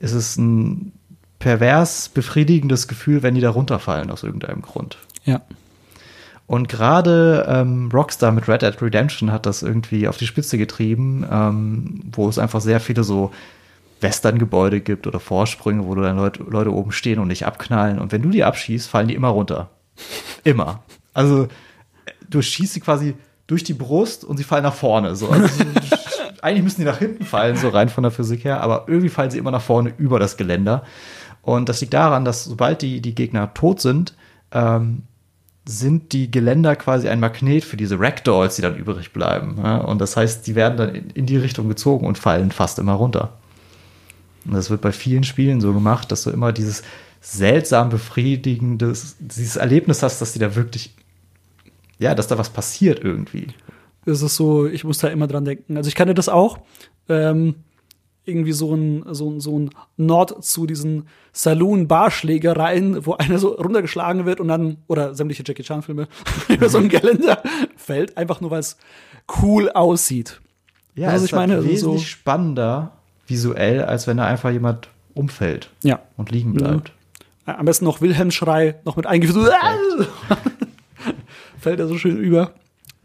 ist 0.00 0.14
es 0.14 0.38
ein 0.38 0.92
pervers 1.38 2.08
befriedigendes 2.08 2.88
Gefühl, 2.88 3.22
wenn 3.22 3.34
die 3.34 3.42
da 3.42 3.50
runterfallen 3.50 4.10
aus 4.10 4.22
irgendeinem 4.22 4.62
Grund. 4.62 4.96
Ja. 5.24 5.42
Und 6.46 6.70
gerade 6.70 7.44
ähm, 7.48 7.90
Rockstar 7.92 8.32
mit 8.32 8.48
Red 8.48 8.62
Dead 8.62 8.80
Redemption 8.80 9.30
hat 9.30 9.44
das 9.44 9.62
irgendwie 9.62 10.08
auf 10.08 10.16
die 10.16 10.26
Spitze 10.26 10.56
getrieben, 10.56 11.26
ähm, 11.30 12.00
wo 12.12 12.28
es 12.30 12.38
einfach 12.38 12.62
sehr 12.62 12.80
viele 12.80 13.04
so 13.04 13.32
Western-Gebäude 14.00 14.80
gibt 14.80 15.06
oder 15.06 15.20
Vorsprünge, 15.20 15.84
wo 15.84 15.94
du 15.94 16.02
dann 16.02 16.16
Leute, 16.16 16.42
Leute 16.44 16.72
oben 16.72 16.92
stehen 16.92 17.18
und 17.18 17.28
nicht 17.28 17.44
abknallen. 17.44 17.98
Und 17.98 18.12
wenn 18.12 18.22
du 18.22 18.30
die 18.30 18.44
abschießt, 18.44 18.88
fallen 18.88 19.08
die 19.08 19.14
immer 19.14 19.28
runter. 19.28 19.68
Immer. 20.44 20.82
Also 21.14 21.48
du 22.28 22.42
schießt 22.42 22.74
sie 22.74 22.80
quasi 22.80 23.14
durch 23.46 23.64
die 23.64 23.74
Brust 23.74 24.24
und 24.24 24.36
sie 24.36 24.44
fallen 24.44 24.64
nach 24.64 24.74
vorne. 24.74 25.14
So. 25.16 25.28
Also, 25.28 25.64
eigentlich 26.42 26.64
müssen 26.64 26.80
die 26.80 26.86
nach 26.86 26.98
hinten 26.98 27.24
fallen, 27.24 27.56
so 27.56 27.68
rein 27.68 27.88
von 27.88 28.02
der 28.02 28.10
Physik 28.10 28.44
her, 28.44 28.60
aber 28.60 28.84
irgendwie 28.86 29.08
fallen 29.08 29.30
sie 29.30 29.38
immer 29.38 29.50
nach 29.50 29.62
vorne 29.62 29.92
über 29.98 30.18
das 30.18 30.36
Geländer. 30.36 30.84
Und 31.42 31.68
das 31.68 31.80
liegt 31.80 31.94
daran, 31.94 32.24
dass 32.24 32.44
sobald 32.44 32.82
die, 32.82 33.00
die 33.00 33.14
Gegner 33.14 33.54
tot 33.54 33.80
sind, 33.80 34.14
ähm, 34.50 35.02
sind 35.68 36.12
die 36.12 36.30
Geländer 36.30 36.76
quasi 36.76 37.08
ein 37.08 37.20
Magnet 37.20 37.64
für 37.64 37.76
diese 37.76 37.98
Ragdolls, 37.98 38.56
die 38.56 38.62
dann 38.62 38.76
übrig 38.76 39.12
bleiben. 39.12 39.56
Ja? 39.62 39.78
Und 39.78 40.00
das 40.00 40.16
heißt, 40.16 40.46
die 40.46 40.54
werden 40.54 40.76
dann 40.76 40.94
in, 40.94 41.10
in 41.10 41.26
die 41.26 41.36
Richtung 41.36 41.68
gezogen 41.68 42.06
und 42.06 42.18
fallen 42.18 42.52
fast 42.52 42.78
immer 42.78 42.94
runter. 42.94 43.34
Und 44.44 44.54
das 44.54 44.70
wird 44.70 44.80
bei 44.80 44.92
vielen 44.92 45.24
Spielen 45.24 45.60
so 45.60 45.72
gemacht, 45.72 46.12
dass 46.12 46.22
du 46.22 46.30
immer 46.30 46.52
dieses 46.52 46.82
seltsam 47.28 47.88
befriedigendes, 47.88 49.16
dieses 49.18 49.56
Erlebnis 49.56 50.02
hast, 50.02 50.20
dass 50.20 50.32
die 50.32 50.38
da 50.38 50.54
wirklich, 50.54 50.94
ja, 51.98 52.14
dass 52.14 52.28
da 52.28 52.38
was 52.38 52.50
passiert 52.50 53.02
irgendwie. 53.02 53.48
Es 54.04 54.22
ist 54.22 54.36
so, 54.36 54.66
ich 54.66 54.84
muss 54.84 54.98
da 54.98 55.08
immer 55.08 55.26
dran 55.26 55.44
denken. 55.44 55.76
Also 55.76 55.88
ich 55.88 55.96
kannte 55.96 56.14
das 56.14 56.28
auch. 56.28 56.58
Ähm, 57.08 57.56
irgendwie 58.24 58.52
so 58.52 58.74
ein, 58.74 59.04
so 59.12 59.30
ein, 59.30 59.40
so 59.40 59.58
ein 59.58 59.70
Nord 59.96 60.44
zu 60.44 60.66
diesen 60.66 61.06
Saloon-Barschlägereien, 61.32 63.06
wo 63.06 63.14
einer 63.14 63.38
so 63.38 63.48
runtergeschlagen 63.54 64.26
wird 64.26 64.40
und 64.40 64.48
dann, 64.48 64.78
oder 64.86 65.14
sämtliche 65.14 65.42
Jackie 65.46 65.62
Chan-Filme, 65.62 66.08
über 66.48 66.68
so 66.68 66.78
ein 66.78 66.88
Geländer 66.88 67.42
fällt, 67.76 68.16
einfach 68.16 68.40
nur 68.40 68.50
weil 68.50 68.60
es 68.60 68.76
cool 69.42 69.70
aussieht. 69.70 70.40
Ja, 70.94 71.12
es 71.12 71.22
ich 71.22 71.30
ist 71.32 71.36
meine, 71.36 71.56
also 71.56 71.68
wesentlich 71.68 72.02
so- 72.02 72.06
spannender 72.06 72.92
visuell, 73.26 73.82
als 73.82 74.06
wenn 74.06 74.16
da 74.18 74.26
einfach 74.26 74.50
jemand 74.50 74.88
umfällt 75.14 75.70
Ja. 75.82 76.00
und 76.16 76.30
liegen 76.30 76.52
bleibt. 76.54 76.92
Am 77.46 77.64
besten 77.64 77.84
noch 77.84 78.00
Wilhelm-Schrei, 78.00 78.80
noch 78.84 78.96
mit 78.96 79.06
eingeführt. 79.06 79.54
Fällt 81.58 81.80
er 81.80 81.86
so 81.86 81.96
schön 81.96 82.18
über. 82.18 82.52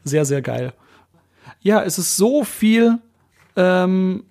Sehr, 0.04 0.26
sehr 0.26 0.42
geil. 0.42 0.74
Ja, 1.62 1.84
es 1.84 2.00
ist 2.00 2.18
so 2.18 2.44
viel 2.44 2.98
ähm, 3.56 4.24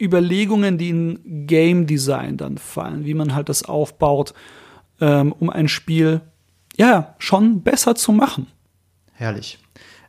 Überlegungen, 0.00 0.78
die 0.78 0.88
in 0.88 1.46
Game 1.46 1.86
Design 1.86 2.38
dann 2.38 2.56
fallen, 2.56 3.04
wie 3.04 3.14
man 3.14 3.34
halt 3.34 3.50
das 3.50 3.64
aufbaut, 3.64 4.32
ähm, 5.00 5.34
um 5.38 5.50
ein 5.50 5.68
Spiel 5.68 6.22
ja 6.76 7.14
schon 7.18 7.62
besser 7.62 7.94
zu 7.94 8.12
machen. 8.12 8.46
Herrlich. 9.12 9.58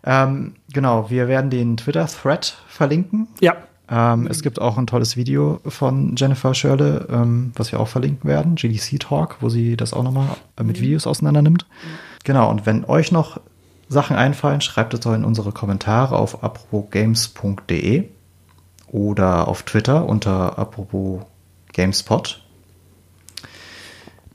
Ähm, 0.04 0.56
genau, 0.72 1.10
wir 1.10 1.28
werden 1.28 1.50
den 1.50 1.76
Twitter-Thread 1.76 2.58
verlinken. 2.68 3.28
Ja, 3.42 3.58
Ähm, 3.90 4.28
es 4.28 4.44
gibt 4.44 4.62
auch 4.62 4.78
ein 4.78 4.88
tolles 4.88 5.18
Video 5.18 5.60
von 5.66 6.16
Jennifer 6.16 6.54
Schörle, 6.54 7.08
ähm, 7.10 7.52
was 7.56 7.72
wir 7.72 7.80
auch 7.80 7.88
verlinken 7.88 8.30
werden, 8.30 8.56
GDC 8.56 9.00
Talk, 9.00 9.38
wo 9.42 9.50
sie 9.50 9.76
das 9.78 9.94
auch 9.94 10.04
nochmal 10.04 10.28
äh, 10.58 10.64
mit 10.64 10.80
Videos 10.80 11.08
auseinander 11.08 11.42
nimmt. 11.42 11.66
Genau, 12.24 12.50
und 12.50 12.66
wenn 12.66 12.86
euch 12.86 13.12
noch 13.12 13.40
Sachen 13.88 14.16
einfallen, 14.16 14.62
schreibt 14.62 14.94
es 14.94 15.00
doch 15.00 15.14
in 15.14 15.26
unsere 15.26 15.52
Kommentare 15.52 16.18
auf 16.18 16.44
aproposgames.de 16.44 18.04
oder 18.92 19.48
auf 19.48 19.64
Twitter 19.64 20.08
unter 20.08 20.60
apropos 20.60 21.22
Gamespot. 21.74 22.44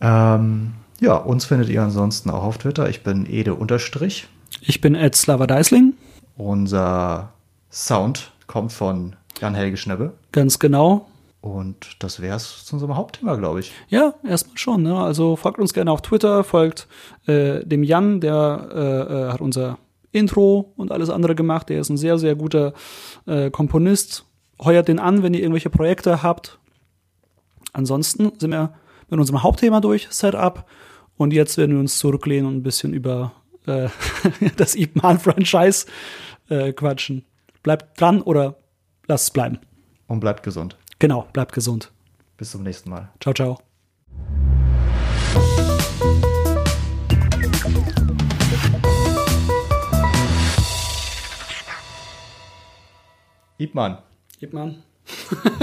Ähm, 0.01 0.75
ja, 1.01 1.15
uns 1.15 1.45
findet 1.45 1.69
ihr 1.69 1.83
ansonsten 1.83 2.31
auch 2.31 2.43
auf 2.43 2.59
Twitter. 2.59 2.89
Ich 2.89 3.05
bin 3.05 3.27
Ede 3.31 3.55
Unterstrich. 3.55 4.27
ich 4.61 4.81
bin 4.81 4.97
Ed 4.97 5.15
Slava 5.15 5.47
Deisling, 5.47 5.95
Unser 6.37 7.33
Sound 7.71 8.33
kommt 8.47 8.73
von 8.73 9.15
Jan-Helge 9.45 9.77
Schnebbe. 9.77 10.15
ganz 10.33 10.59
genau. 10.59 11.07
Und 11.43 12.03
das 12.03 12.23
wäre 12.23 12.37
es 12.37 12.65
zu 12.65 12.77
unserem 12.77 12.97
Hauptthema, 12.97 13.37
glaube 13.37 13.61
ich. 13.61 13.73
Ja, 13.89 14.15
erstmal 14.27 14.57
schon. 14.57 14.83
Ne? 14.83 14.99
Also 14.99 15.37
folgt 15.37 15.59
uns 15.59 15.75
gerne 15.75 15.93
auf 15.93 16.01
Twitter, 16.01 16.43
folgt 16.43 16.89
äh, 17.27 17.63
dem 17.67 17.83
Jan, 17.83 18.23
der 18.23 18.69
äh, 18.73 18.79
äh, 18.81 19.33
hat 19.33 19.43
unser 19.43 19.77
Intro 20.13 20.73
und 20.79 20.91
alles 20.91 21.11
andere 21.11 21.35
gemacht. 21.35 21.69
Der 21.69 21.81
ist 21.81 21.91
ein 21.91 21.99
sehr, 21.99 22.17
sehr 22.17 22.35
guter 22.35 22.73
äh, 23.27 23.51
Komponist. 23.51 24.25
Heuert 24.65 24.89
den 24.89 24.99
an, 24.99 25.23
wenn 25.23 25.35
ihr 25.35 25.41
irgendwelche 25.41 25.69
Projekte 25.69 26.23
habt. 26.23 26.59
Ansonsten 27.75 28.33
sind 28.39 28.53
wir 28.53 28.73
mit 29.11 29.21
unserem 29.21 29.43
Hauptthema 29.43 29.83
durch, 29.83 30.09
Setup. 30.09 30.65
Und 31.19 31.35
jetzt 31.35 31.59
werden 31.59 31.73
wir 31.73 31.81
uns 31.81 31.99
zurücklehnen 31.99 32.47
und 32.47 32.57
ein 32.57 32.63
bisschen 32.63 32.95
über 32.95 33.33
äh, 33.67 33.89
das 34.57 34.77
Ip 34.77 34.97
Man-Franchise 34.97 35.85
äh, 36.49 36.73
quatschen. 36.73 37.27
Bleibt 37.63 38.01
dran 38.01 38.23
oder 38.23 38.57
lasst 39.07 39.25
es 39.25 39.31
bleiben. 39.31 39.59
Und 40.07 40.21
bleibt 40.21 40.43
gesund. 40.43 40.77
Genau, 40.99 41.27
bleibt 41.33 41.53
gesund. 41.53 41.93
Bis 42.37 42.51
zum 42.51 42.63
nächsten 42.63 42.91
Mal. 42.91 43.11
Ciao, 43.21 43.35
ciao. 43.35 43.59
Ipman. 53.59 53.99
Gib 54.41 54.53
mal. 54.53 54.75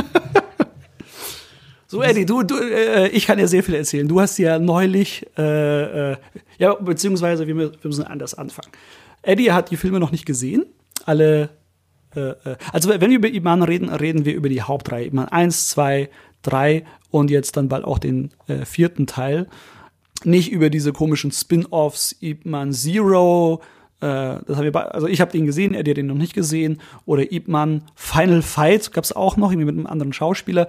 so, 1.88 2.02
Eddie, 2.02 2.26
du, 2.26 2.44
du 2.44 2.56
äh, 2.56 3.10
ich 3.10 3.28
kann 3.28 3.38
dir 3.38 3.48
sehr 3.48 3.64
viel 3.64 3.76
erzählen. 3.76 4.08
Du 4.08 4.22
hast 4.22 4.38
ja 4.38 4.60
neulich, 4.60 5.28
äh, 5.38 6.12
äh, 6.12 6.18
ja, 6.58 6.74
beziehungsweise 6.76 7.48
wir, 7.48 7.56
wir 7.58 7.72
müssen 7.84 8.06
anders 8.06 8.34
anfangen. 8.34 8.72
Eddie 9.22 9.52
hat 9.52 9.72
die 9.72 9.78
Filme 9.78 10.00
noch 10.00 10.12
nicht 10.12 10.26
gesehen. 10.26 10.66
Alle, 11.06 11.50
also 12.72 12.90
wenn 12.90 13.10
wir 13.10 13.18
über 13.18 13.30
Iman 13.30 13.64
reden, 13.64 13.90
reden 13.90 14.26
wir 14.26 14.36
über 14.36 14.50
die 14.50 14.62
Hauptreihe. 14.62 15.06
Iman 15.06 15.30
1, 15.30 15.70
2, 15.70 16.10
3 16.44 16.84
und 17.10 17.32
jetzt 17.32 17.58
dann 17.58 17.70
bald 17.70 17.86
auch 17.86 18.00
den 18.00 18.32
äh, 18.48 18.66
vierten 18.66 19.08
Teil. 19.08 19.48
Nicht 20.24 20.52
über 20.52 20.70
diese 20.70 20.94
komischen 20.94 21.32
Spin-offs, 21.32 22.16
Ip 22.22 22.46
Man 22.46 22.74
Zero, 22.74 23.62
äh, 24.02 24.40
das 24.46 24.58
haben 24.58 24.64
wir 24.64 24.94
also 24.94 25.08
ich 25.08 25.22
habe 25.22 25.32
den 25.32 25.46
gesehen, 25.46 25.74
Eddie 25.74 25.92
hat 25.92 25.98
den 25.98 26.08
noch 26.08 26.16
nicht 26.16 26.34
gesehen. 26.34 26.82
Oder 27.06 27.32
Ip 27.32 27.48
Man 27.48 27.84
Final 27.96 28.42
Fight 28.42 28.92
gab 28.92 29.04
es 29.04 29.14
auch 29.14 29.38
noch, 29.38 29.52
irgendwie 29.52 29.66
mit 29.66 29.78
einem 29.78 29.88
anderen 29.88 30.14
Schauspieler. 30.14 30.68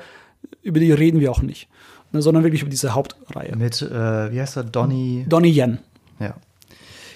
Über 0.62 0.80
die 0.80 0.92
reden 0.92 1.20
wir 1.20 1.30
auch 1.30 1.42
nicht. 1.42 1.68
Ne, 2.12 2.20
sondern 2.20 2.44
wirklich 2.44 2.60
über 2.60 2.70
diese 2.70 2.94
Hauptreihe. 2.94 3.56
Mit, 3.56 3.80
äh, 3.80 4.32
wie 4.32 4.40
heißt 4.40 4.56
er? 4.56 4.64
Donny. 4.64 5.24
Donnie 5.28 5.58
Yen. 5.58 5.78
Ja. 6.20 6.34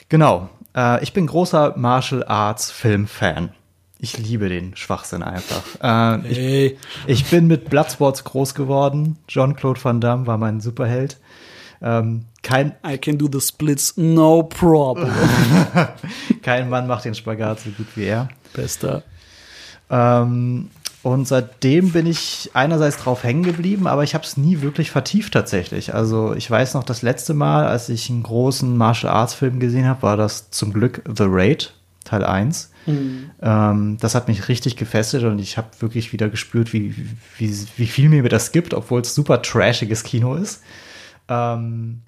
Genau. 0.09 0.48
Äh, 0.74 1.03
ich 1.03 1.12
bin 1.12 1.27
großer 1.27 1.74
Martial 1.77 2.24
Arts 2.24 2.70
Film-Fan. 2.70 3.51
Ich 4.07 4.19
liebe 4.19 4.49
den 4.49 4.77
Schwachsinn 4.77 5.24
einfach. 5.24 5.62
Äh, 5.83 6.28
ich, 6.31 6.39
Hey. 6.39 6.78
ich 7.09 7.27
bin 7.27 7.49
mit 7.49 7.69
Bloodsports 7.70 8.23
groß 8.23 8.55
geworden. 8.55 9.19
Jean-Claude 9.27 9.83
Van 9.83 10.01
Damme 10.01 10.28
war 10.28 10.39
mein 10.39 10.61
Superheld. 10.61 11.19
Ähm, 11.83 12.27
kein, 12.45 12.77
I 12.87 12.99
can 12.99 13.19
do 13.19 13.28
the 13.31 13.41
splits, 13.41 13.97
no 13.97 14.45
problem. 14.45 15.11
kein 16.43 16.69
Mann 16.69 16.87
macht 16.87 17.05
den 17.05 17.16
Spagat 17.16 17.59
so 17.61 17.70
gut 17.70 17.89
wie 17.97 18.05
er. 18.05 18.28
Bester. 18.53 19.03
Ähm, 19.91 20.70
und 21.03 21.27
seitdem 21.27 21.91
bin 21.91 22.07
ich 22.07 22.51
einerseits 22.55 22.99
drauf 22.99 23.24
hängen 23.24 23.43
geblieben, 23.43 23.89
aber 23.89 24.05
ich 24.05 24.15
habe 24.15 24.24
es 24.24 24.37
nie 24.37 24.62
wirklich 24.62 24.93
vertieft 24.93 25.33
tatsächlich. 25.35 25.95
Also 25.95 26.33
ich 26.35 26.49
weiß 26.49 26.74
noch, 26.74 26.85
das 26.85 27.03
letzte 27.03 27.35
Mal, 27.35 27.66
als 27.66 27.89
ich 27.89 28.09
einen 28.09 28.23
großen 28.23 28.77
Martial 28.77 29.12
Arts 29.12 29.35
Film 29.35 29.59
gesehen 29.59 29.87
habe, 29.87 30.03
war 30.03 30.16
das 30.16 30.51
zum 30.53 30.73
Glück 30.73 31.03
The 31.12 31.24
Raid, 31.27 31.74
Teil 32.05 32.24
1. 32.24 32.70
Ähm, 32.86 33.96
das 34.00 34.14
hat 34.14 34.28
mich 34.28 34.48
richtig 34.48 34.76
gefesselt 34.76 35.24
und 35.24 35.38
ich 35.38 35.56
habe 35.58 35.68
wirklich 35.80 36.12
wieder 36.12 36.28
gespürt, 36.28 36.72
wie, 36.72 36.94
wie, 37.38 37.66
wie 37.76 37.86
viel 37.86 38.08
mir 38.08 38.22
das 38.28 38.52
gibt, 38.52 38.74
obwohl 38.74 39.00
es 39.00 39.14
super 39.14 39.42
trashiges 39.42 40.02
Kino 40.04 40.34
ist. 40.34 40.62
Ähm, 41.28 42.02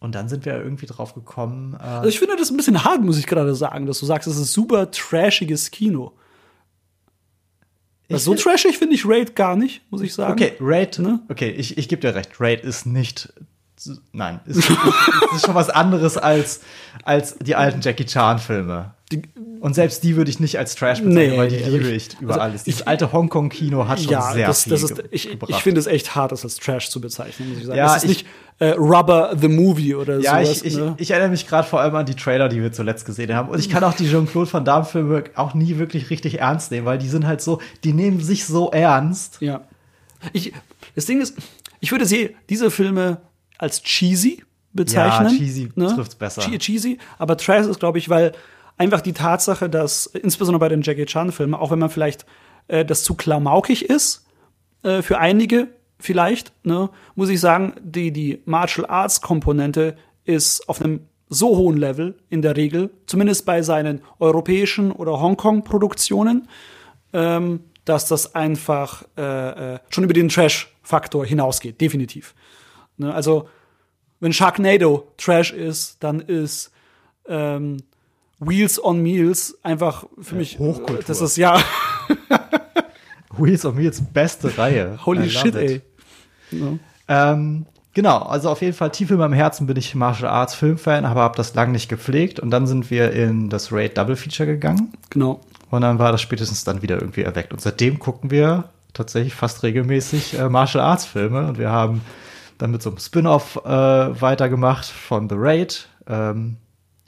und 0.00 0.14
dann 0.14 0.28
sind 0.28 0.44
wir 0.44 0.54
irgendwie 0.54 0.86
drauf 0.86 1.14
gekommen. 1.14 1.74
Äh, 1.78 1.82
Also 1.82 2.08
ich 2.08 2.18
finde 2.18 2.36
das 2.36 2.50
ein 2.50 2.56
bisschen 2.56 2.84
hart, 2.84 3.02
muss 3.02 3.18
ich 3.18 3.26
gerade 3.26 3.54
sagen, 3.54 3.86
dass 3.86 4.00
du 4.00 4.06
sagst, 4.06 4.28
es 4.28 4.36
ist 4.38 4.52
super 4.52 4.90
trashiges 4.90 5.70
Kino. 5.70 6.12
So 8.12 8.34
trashig 8.34 8.76
finde 8.76 8.96
ich 8.96 9.06
Raid 9.06 9.36
gar 9.36 9.54
nicht, 9.54 9.82
muss 9.90 10.00
ich 10.00 10.12
sagen. 10.12 10.32
Okay, 10.32 10.54
Raid, 10.58 10.98
Ne? 10.98 11.20
okay, 11.28 11.50
ich, 11.50 11.78
ich 11.78 11.88
gebe 11.88 12.00
dir 12.00 12.12
recht. 12.14 12.40
Raid 12.40 12.62
ist 12.64 12.84
nicht, 12.84 13.32
nein, 14.12 14.40
ist, 14.46 14.56
ist, 14.68 14.70
ist 15.36 15.46
schon 15.46 15.54
was 15.54 15.70
anderes 15.70 16.16
als, 16.18 16.60
als 17.04 17.38
die 17.38 17.54
alten 17.54 17.80
Jackie 17.82 18.06
Chan-Filme. 18.06 18.94
Und 19.60 19.74
selbst 19.74 20.04
die 20.04 20.16
würde 20.16 20.30
ich 20.30 20.38
nicht 20.40 20.58
als 20.58 20.74
Trash 20.76 21.00
bezeichnen, 21.02 21.30
Nee, 21.32 21.36
weil 21.36 21.48
die 21.48 21.56
liebe 21.56 21.88
ich- 21.90 22.08
ich 22.14 22.20
über 22.20 22.32
also 22.34 22.40
alles. 22.42 22.64
Dieses 22.64 22.80
ich- 22.82 22.88
alte 22.88 23.12
Hongkong-Kino 23.12 23.88
hat 23.88 24.00
schon 24.00 24.12
Ja, 24.12 24.32
sehr 24.32 24.46
das, 24.46 24.62
viel 24.62 24.70
das 24.72 24.82
ist, 24.84 25.02
ich, 25.10 25.30
gebracht. 25.30 25.50
ich 25.50 25.56
finde 25.56 25.80
es 25.80 25.86
echt 25.86 26.14
hart, 26.14 26.32
das 26.32 26.44
als 26.44 26.56
Trash 26.56 26.90
zu 26.90 27.00
bezeichnen, 27.00 27.50
muss 27.50 27.58
ich 27.58 27.66
sagen. 27.66 27.76
Ja, 27.76 27.86
das 27.86 27.96
ist 27.96 28.02
ich- 28.04 28.08
nicht 28.24 28.26
äh, 28.60 28.70
Rubber 28.72 29.34
the 29.40 29.48
Movie 29.48 29.94
oder 29.94 30.20
ja, 30.20 30.42
sowas. 30.44 30.58
ich, 30.62 30.64
ich, 30.66 30.76
ne? 30.76 30.94
ich 30.98 31.10
erinnere 31.10 31.30
mich 31.30 31.46
gerade 31.46 31.66
vor 31.66 31.80
allem 31.80 31.94
an 31.94 32.04
die 32.06 32.14
Trailer, 32.14 32.48
die 32.50 32.60
wir 32.62 32.72
zuletzt 32.72 33.04
gesehen 33.06 33.34
haben. 33.34 33.48
Und 33.48 33.58
ich 33.58 33.68
kann 33.70 33.82
auch 33.84 33.94
die 33.94 34.06
Jean-Claude 34.08 34.52
Van 34.52 34.64
Damme-Filme 34.64 35.24
auch 35.34 35.54
nie 35.54 35.78
wirklich 35.78 36.10
richtig 36.10 36.40
ernst 36.40 36.70
nehmen, 36.70 36.86
weil 36.86 36.98
die 36.98 37.08
sind 37.08 37.26
halt 37.26 37.40
so, 37.40 37.60
die 37.84 37.92
nehmen 37.94 38.20
sich 38.20 38.44
so 38.44 38.70
ernst. 38.70 39.38
Ja. 39.40 39.62
Ich, 40.34 40.52
das 40.94 41.06
Ding 41.06 41.20
ist, 41.22 41.36
ich 41.80 41.90
würde 41.90 42.04
sie, 42.04 42.36
diese 42.50 42.70
Filme 42.70 43.22
als 43.58 43.82
cheesy 43.82 44.44
bezeichnen. 44.74 45.30
Ja, 45.32 45.38
cheesy 45.38 45.68
trifft's 45.74 46.14
besser. 46.14 46.42
Che- 46.42 46.58
Cheesy, 46.58 46.98
aber 47.18 47.36
Trash 47.38 47.66
ist, 47.66 47.80
glaube 47.80 47.98
ich, 47.98 48.08
weil 48.10 48.32
einfach 48.80 49.02
die 49.02 49.12
Tatsache, 49.12 49.68
dass 49.68 50.06
insbesondere 50.06 50.58
bei 50.58 50.70
den 50.70 50.80
Jackie 50.80 51.04
Chan-Filmen, 51.04 51.54
auch 51.54 51.70
wenn 51.70 51.78
man 51.78 51.90
vielleicht 51.90 52.24
äh, 52.66 52.82
das 52.82 53.04
zu 53.04 53.14
klamaukig 53.14 53.84
ist, 53.84 54.26
äh, 54.82 55.02
für 55.02 55.18
einige 55.18 55.68
vielleicht, 55.98 56.52
ne, 56.64 56.88
muss 57.14 57.28
ich 57.28 57.40
sagen, 57.40 57.74
die, 57.82 58.10
die 58.10 58.40
Martial 58.46 58.86
Arts 58.86 59.20
Komponente 59.20 59.96
ist 60.24 60.66
auf 60.66 60.80
einem 60.80 61.00
so 61.28 61.58
hohen 61.58 61.76
Level 61.76 62.16
in 62.30 62.40
der 62.40 62.56
Regel, 62.56 62.88
zumindest 63.04 63.44
bei 63.44 63.60
seinen 63.60 64.00
europäischen 64.18 64.92
oder 64.92 65.20
Hongkong-Produktionen, 65.20 66.48
ähm, 67.12 67.60
dass 67.84 68.06
das 68.08 68.34
einfach 68.34 69.04
äh, 69.18 69.74
äh, 69.74 69.78
schon 69.90 70.04
über 70.04 70.14
den 70.14 70.30
Trash-Faktor 70.30 71.26
hinausgeht, 71.26 71.82
definitiv. 71.82 72.34
Ne, 72.96 73.12
also, 73.12 73.46
wenn 74.20 74.32
Sharknado 74.32 75.12
Trash 75.18 75.52
ist, 75.52 76.02
dann 76.02 76.20
ist 76.20 76.72
ähm, 77.28 77.76
Wheels 78.40 78.82
on 78.82 79.02
Meals 79.02 79.58
einfach 79.62 80.04
für 80.20 80.34
mich 80.34 80.58
Hochkultur. 80.58 81.04
Das 81.06 81.20
ist 81.20 81.36
ja 81.36 81.62
Wheels 83.36 83.64
on 83.64 83.76
Wheels, 83.76 84.02
beste 84.12 84.56
Reihe. 84.56 84.98
Holy 85.04 85.30
shit, 85.30 85.54
it. 85.54 85.56
ey. 85.56 85.82
Ja. 86.50 87.32
Ähm, 87.32 87.66
genau, 87.92 88.18
also 88.18 88.50
auf 88.50 88.62
jeden 88.62 88.72
Fall 88.72 88.90
tief 88.90 89.10
in 89.10 89.18
meinem 89.18 89.34
Herzen 89.34 89.66
bin 89.66 89.76
ich 89.76 89.94
Martial 89.94 90.30
Arts 90.30 90.54
Filmfan, 90.54 91.04
aber 91.04 91.20
habe 91.20 91.36
das 91.36 91.54
lang 91.54 91.70
nicht 91.70 91.88
gepflegt. 91.88 92.40
Und 92.40 92.50
dann 92.50 92.66
sind 92.66 92.90
wir 92.90 93.12
in 93.12 93.50
das 93.50 93.72
Raid 93.72 93.98
Double 93.98 94.16
Feature 94.16 94.48
gegangen. 94.48 94.92
Genau. 95.10 95.40
Und 95.70 95.82
dann 95.82 95.98
war 95.98 96.10
das 96.10 96.22
spätestens 96.22 96.64
dann 96.64 96.82
wieder 96.82 97.00
irgendwie 97.00 97.22
erweckt. 97.22 97.52
Und 97.52 97.60
seitdem 97.60 97.98
gucken 97.98 98.30
wir 98.30 98.70
tatsächlich 98.94 99.34
fast 99.34 99.62
regelmäßig 99.62 100.38
äh, 100.38 100.48
Martial 100.48 100.82
Arts 100.82 101.04
Filme. 101.04 101.46
Und 101.46 101.58
wir 101.58 101.70
haben 101.70 102.00
dann 102.58 102.70
mit 102.70 102.82
so 102.82 102.90
einem 102.90 102.98
Spin-off 102.98 103.56
äh, 103.64 103.68
weitergemacht 103.68 104.86
von 104.86 105.28
The 105.28 105.36
Raid. 105.38 105.88
Ähm, 106.08 106.56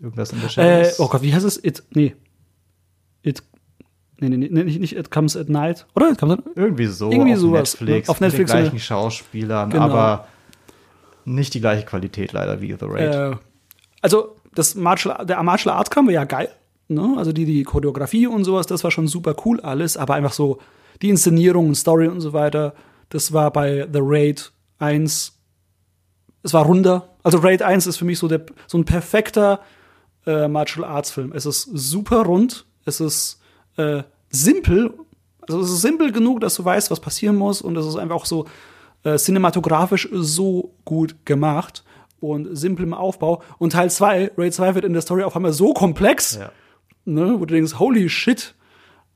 irgendwas 0.02 0.32
in 0.32 0.40
der 0.40 0.48
Äh, 0.48 0.50
Shadows. 0.84 1.00
oh 1.00 1.08
Gott, 1.08 1.22
wie 1.22 1.32
heißt 1.32 1.44
es? 1.46 1.62
It, 1.62 1.82
nee. 1.94 2.14
It, 3.22 3.42
nee, 4.18 4.28
nee, 4.28 4.36
nee, 4.36 4.64
nicht, 4.64 4.80
nicht 4.80 4.96
It 4.96 5.10
Comes 5.10 5.36
at 5.36 5.48
Night. 5.48 5.86
Oder? 5.94 6.10
It 6.10 6.18
comes 6.18 6.34
at, 6.34 6.40
Irgendwie 6.56 6.86
so 6.86 7.10
Irgendwie 7.10 7.32
auf 7.34 7.38
sowas, 7.38 7.80
Netflix, 7.80 8.08
ne? 8.08 8.10
Auf 8.12 8.20
Netflix 8.20 8.50
mit 8.50 8.58
den 8.58 8.64
so 8.64 8.70
gleichen 8.70 8.82
Schauspielern, 8.84 9.70
Genau. 9.70 9.84
aber 9.84 10.26
nicht 11.24 11.54
die 11.54 11.60
gleiche 11.60 11.86
Qualität 11.86 12.32
leider 12.32 12.60
wie 12.60 12.68
The 12.78 12.86
Raid. 12.86 13.14
äh, 13.14 13.36
also, 14.00 14.36
das 14.54 14.74
Martial, 14.74 15.24
der 15.24 15.40
Martial 15.42 15.74
Arts 15.74 15.88
Kampf 15.90 16.08
war 16.08 16.12
ja 16.14 16.24
geil. 16.24 16.48
Ne? 16.88 17.14
Also, 17.16 17.32
die, 17.32 17.44
die 17.44 17.62
Choreografie 17.62 18.26
und 18.26 18.44
sowas, 18.44 18.66
das 18.66 18.82
war 18.84 18.90
schon 18.90 19.06
super 19.06 19.34
cool 19.44 19.60
alles. 19.60 19.96
Aber 19.96 20.14
einfach 20.14 20.32
so, 20.32 20.58
die 21.00 21.08
Inszenierung 21.10 21.68
und 21.68 21.74
Story 21.76 22.08
und 22.08 22.20
so 22.20 22.32
weiter, 22.32 22.74
das 23.08 23.32
war 23.32 23.52
bei 23.52 23.86
The 23.92 24.00
Raid 24.02 24.50
1, 24.78 25.38
es 26.42 26.52
war 26.52 26.64
runder. 26.66 27.08
Also, 27.22 27.38
Raid 27.38 27.62
1 27.62 27.86
ist 27.86 27.96
für 27.98 28.04
mich 28.04 28.18
so, 28.18 28.26
der, 28.26 28.44
so 28.66 28.76
ein 28.78 28.84
perfekter 28.84 29.60
äh, 30.26 30.48
Martial 30.48 30.84
Arts 30.84 31.10
Film. 31.10 31.32
Es 31.34 31.46
ist 31.46 31.62
super 31.72 32.22
rund, 32.24 32.66
es 32.84 33.00
ist 33.00 33.40
äh, 33.76 34.02
simpel, 34.30 34.92
also 35.42 35.60
es 35.60 35.70
ist 35.70 35.80
simpel 35.82 36.12
genug, 36.12 36.40
dass 36.40 36.54
du 36.56 36.64
weißt, 36.64 36.90
was 36.90 37.00
passieren 37.00 37.36
muss 37.36 37.62
und 37.62 37.76
es 37.76 37.86
ist 37.86 37.96
einfach 37.96 38.16
auch 38.16 38.26
so 38.26 38.46
äh, 39.04 39.16
cinematografisch 39.18 40.08
so 40.12 40.74
gut 40.84 41.24
gemacht 41.26 41.82
und 42.20 42.56
simpel 42.56 42.84
im 42.84 42.94
Aufbau. 42.94 43.42
Und 43.58 43.72
Teil 43.72 43.90
2, 43.90 44.32
Raid 44.38 44.54
2 44.54 44.74
wird 44.76 44.84
in 44.84 44.92
der 44.92 45.02
Story 45.02 45.24
auf 45.24 45.34
einmal 45.34 45.52
so 45.52 45.72
komplex, 45.74 46.36
Ja. 46.36 46.52
ne, 47.04 47.34
wo 47.40 47.44
du 47.44 47.54
denkst, 47.54 47.78
holy 47.80 48.08
shit. 48.08 48.54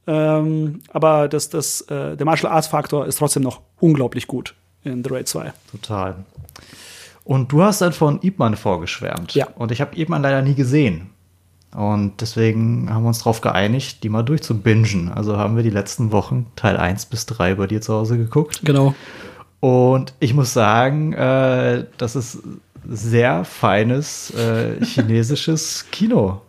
Ähm, 0.09 0.81
aber 0.93 1.29
das, 1.29 1.49
das, 1.51 1.83
äh, 1.83 2.17
der 2.17 2.27
Martial 2.27 2.51
Arts 2.53 2.67
Faktor 2.69 3.07
ist 3.07 3.19
trotzdem 3.19 3.43
noch 3.45 3.61
unglaublich 3.81 4.27
gut 4.27 4.55
in 4.85 5.03
The 5.05 5.11
Raid 5.11 5.29
2. 5.29 5.53
Total. 5.71 6.25
Und 7.27 7.51
du 7.51 7.63
hast 7.63 7.81
dann 7.81 7.93
von 7.93 8.21
Ip 8.23 8.39
Man 8.39 8.55
vorgeschwärmt. 8.55 9.35
Ja. 9.35 9.49
Und 9.57 9.73
ich 9.73 9.81
habe 9.81 9.99
Ip 9.99 10.09
Man 10.09 10.23
leider 10.23 10.43
nie 10.43 10.55
gesehen. 10.55 11.11
Und 11.75 12.21
deswegen 12.21 12.89
haben 12.89 13.03
wir 13.03 13.09
uns 13.09 13.19
darauf 13.19 13.41
geeinigt, 13.41 14.05
die 14.05 14.09
mal 14.09 14.23
durchzubingen. 14.23 15.11
Also 15.13 15.37
haben 15.37 15.57
wir 15.57 15.65
die 15.65 15.71
letzten 15.71 16.13
Wochen 16.13 16.47
Teil 16.55 16.77
1 16.77 17.07
bis 17.07 17.27
3 17.27 17.57
bei 17.57 17.67
dir 17.67 17.83
zu 17.83 17.93
Hause 17.95 18.17
geguckt. 18.17 18.61
Genau. 18.63 18.95
Und 19.59 20.15
ich 20.21 20.35
muss 20.35 20.53
sagen, 20.53 21.15
äh, 21.15 21.87
das 21.99 22.15
ist 22.15 22.39
sehr 22.89 23.45
feines 23.45 24.31
äh, 24.31 24.81
chinesisches 24.85 25.87
Kino. 25.91 26.43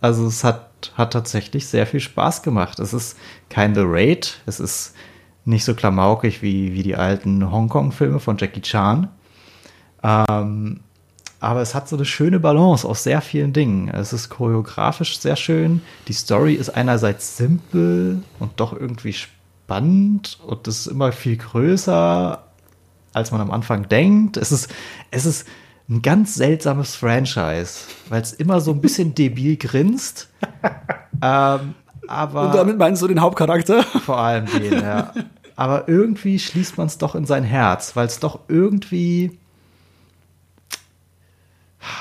Also 0.00 0.28
es 0.28 0.44
hat, 0.44 0.92
hat 0.94 1.12
tatsächlich 1.12 1.66
sehr 1.66 1.88
viel 1.88 2.00
Spaß 2.00 2.44
gemacht. 2.44 2.78
Es 2.78 2.94
ist 2.94 3.18
kein 3.48 3.74
The 3.74 3.82
Raid, 3.84 4.38
es 4.46 4.60
ist 4.60 4.94
nicht 5.44 5.64
so 5.64 5.74
klamaukig 5.74 6.40
wie, 6.40 6.72
wie 6.72 6.84
die 6.84 6.94
alten 6.94 7.50
Hongkong-Filme 7.50 8.20
von 8.20 8.38
Jackie 8.38 8.62
Chan. 8.62 9.08
Ähm, 10.02 10.80
aber 11.40 11.62
es 11.62 11.74
hat 11.74 11.88
so 11.88 11.96
eine 11.96 12.04
schöne 12.04 12.38
Balance 12.38 12.86
aus 12.86 13.02
sehr 13.02 13.22
vielen 13.22 13.52
Dingen. 13.52 13.88
Es 13.88 14.12
ist 14.12 14.28
choreografisch 14.28 15.18
sehr 15.18 15.36
schön. 15.36 15.82
Die 16.06 16.12
Story 16.12 16.54
ist 16.54 16.68
einerseits 16.70 17.38
simpel 17.38 18.22
und 18.38 18.60
doch 18.60 18.74
irgendwie 18.74 19.14
spannend 19.14 20.38
und 20.46 20.68
es 20.68 20.80
ist 20.80 20.86
immer 20.88 21.12
viel 21.12 21.38
größer, 21.38 22.42
als 23.14 23.30
man 23.32 23.40
am 23.40 23.50
Anfang 23.50 23.88
denkt. 23.88 24.36
Es 24.36 24.52
ist, 24.52 24.68
es 25.10 25.24
ist 25.24 25.48
ein 25.88 26.02
ganz 26.02 26.34
seltsames 26.34 26.94
Franchise, 26.94 27.80
weil 28.10 28.20
es 28.20 28.34
immer 28.34 28.60
so 28.60 28.72
ein 28.72 28.82
bisschen 28.82 29.14
debil 29.16 29.56
grinst. 29.56 30.28
ähm, 31.22 31.74
aber 32.06 32.46
Und 32.46 32.54
damit 32.54 32.76
meinst 32.76 33.00
du 33.00 33.08
den 33.08 33.20
Hauptcharakter? 33.20 33.82
vor 33.82 34.18
allem 34.18 34.46
den, 34.46 34.72
ja. 34.72 35.12
Aber 35.56 35.88
irgendwie 35.88 36.38
schließt 36.38 36.78
man 36.78 36.86
es 36.86 36.96
doch 36.96 37.14
in 37.14 37.26
sein 37.26 37.44
Herz, 37.44 37.94
weil 37.94 38.06
es 38.06 38.18
doch 38.18 38.40
irgendwie. 38.48 39.38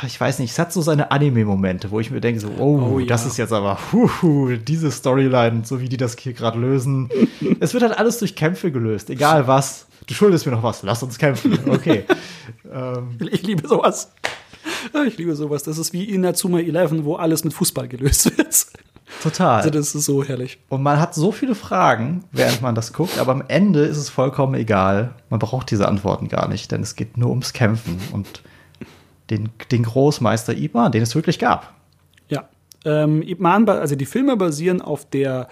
Ich 0.05 0.19
weiß 0.19 0.39
nicht, 0.39 0.51
es 0.51 0.59
hat 0.59 0.73
so 0.73 0.81
seine 0.81 1.09
Anime-Momente, 1.11 1.89
wo 1.91 1.99
ich 2.01 2.11
mir 2.11 2.19
denke, 2.19 2.41
so, 2.41 2.49
oh, 2.57 2.93
Oh 2.95 2.99
ja. 2.99 3.05
das 3.05 3.25
ist 3.25 3.37
jetzt 3.37 3.53
aber, 3.53 3.77
huhu, 3.93 4.57
diese 4.57 4.91
Storyline, 4.91 5.61
so 5.63 5.79
wie 5.79 5.87
die 5.87 5.95
das 5.97 6.17
hier 6.17 6.33
gerade 6.33 6.59
lösen. 6.59 7.09
es 7.61 7.73
wird 7.73 7.83
halt 7.83 7.97
alles 7.97 8.19
durch 8.19 8.35
Kämpfe 8.35 8.71
gelöst, 8.71 9.09
egal 9.09 9.47
was. 9.47 9.87
Du 10.07 10.13
schuldest 10.13 10.45
mir 10.45 10.51
noch 10.51 10.63
was, 10.63 10.83
lass 10.83 11.01
uns 11.01 11.17
kämpfen. 11.17 11.57
Okay. 11.69 12.03
ähm, 12.73 13.17
Ich 13.31 13.43
liebe 13.43 13.67
sowas. 13.67 14.11
Ich 15.07 15.17
liebe 15.17 15.35
sowas. 15.35 15.63
Das 15.63 15.77
ist 15.77 15.93
wie 15.93 16.03
in 16.05 16.21
Natsuma 16.21 16.59
11, 16.59 17.03
wo 17.05 17.15
alles 17.15 17.43
mit 17.43 17.53
Fußball 17.53 17.87
gelöst 17.87 18.37
wird. 18.37 18.65
total. 19.23 19.57
Also 19.57 19.69
das 19.69 19.95
ist 19.95 20.05
so 20.05 20.23
herrlich. 20.23 20.59
Und 20.69 20.83
man 20.83 20.99
hat 20.99 21.15
so 21.15 21.31
viele 21.31 21.55
Fragen, 21.55 22.23
während 22.31 22.61
man 22.61 22.75
das 22.75 22.91
guckt, 22.93 23.17
aber 23.17 23.31
am 23.31 23.43
Ende 23.47 23.81
ist 23.85 23.97
es 23.97 24.09
vollkommen 24.09 24.55
egal. 24.55 25.13
Man 25.29 25.39
braucht 25.39 25.71
diese 25.71 25.87
Antworten 25.87 26.27
gar 26.27 26.47
nicht, 26.49 26.71
denn 26.71 26.81
es 26.81 26.95
geht 26.95 27.17
nur 27.17 27.29
ums 27.29 27.53
Kämpfen 27.53 27.97
und 28.11 28.41
den, 29.29 29.49
den 29.71 29.83
Großmeister 29.83 30.53
Iban, 30.53 30.91
den 30.91 31.03
es 31.03 31.15
wirklich 31.15 31.39
gab. 31.39 31.73
Ja. 32.27 32.49
Ähm, 32.85 33.21
Ip 33.21 33.39
Man, 33.39 33.67
also 33.67 33.95
die 33.95 34.05
Filme 34.05 34.37
basieren 34.37 34.81
auf 34.81 35.09
der 35.09 35.47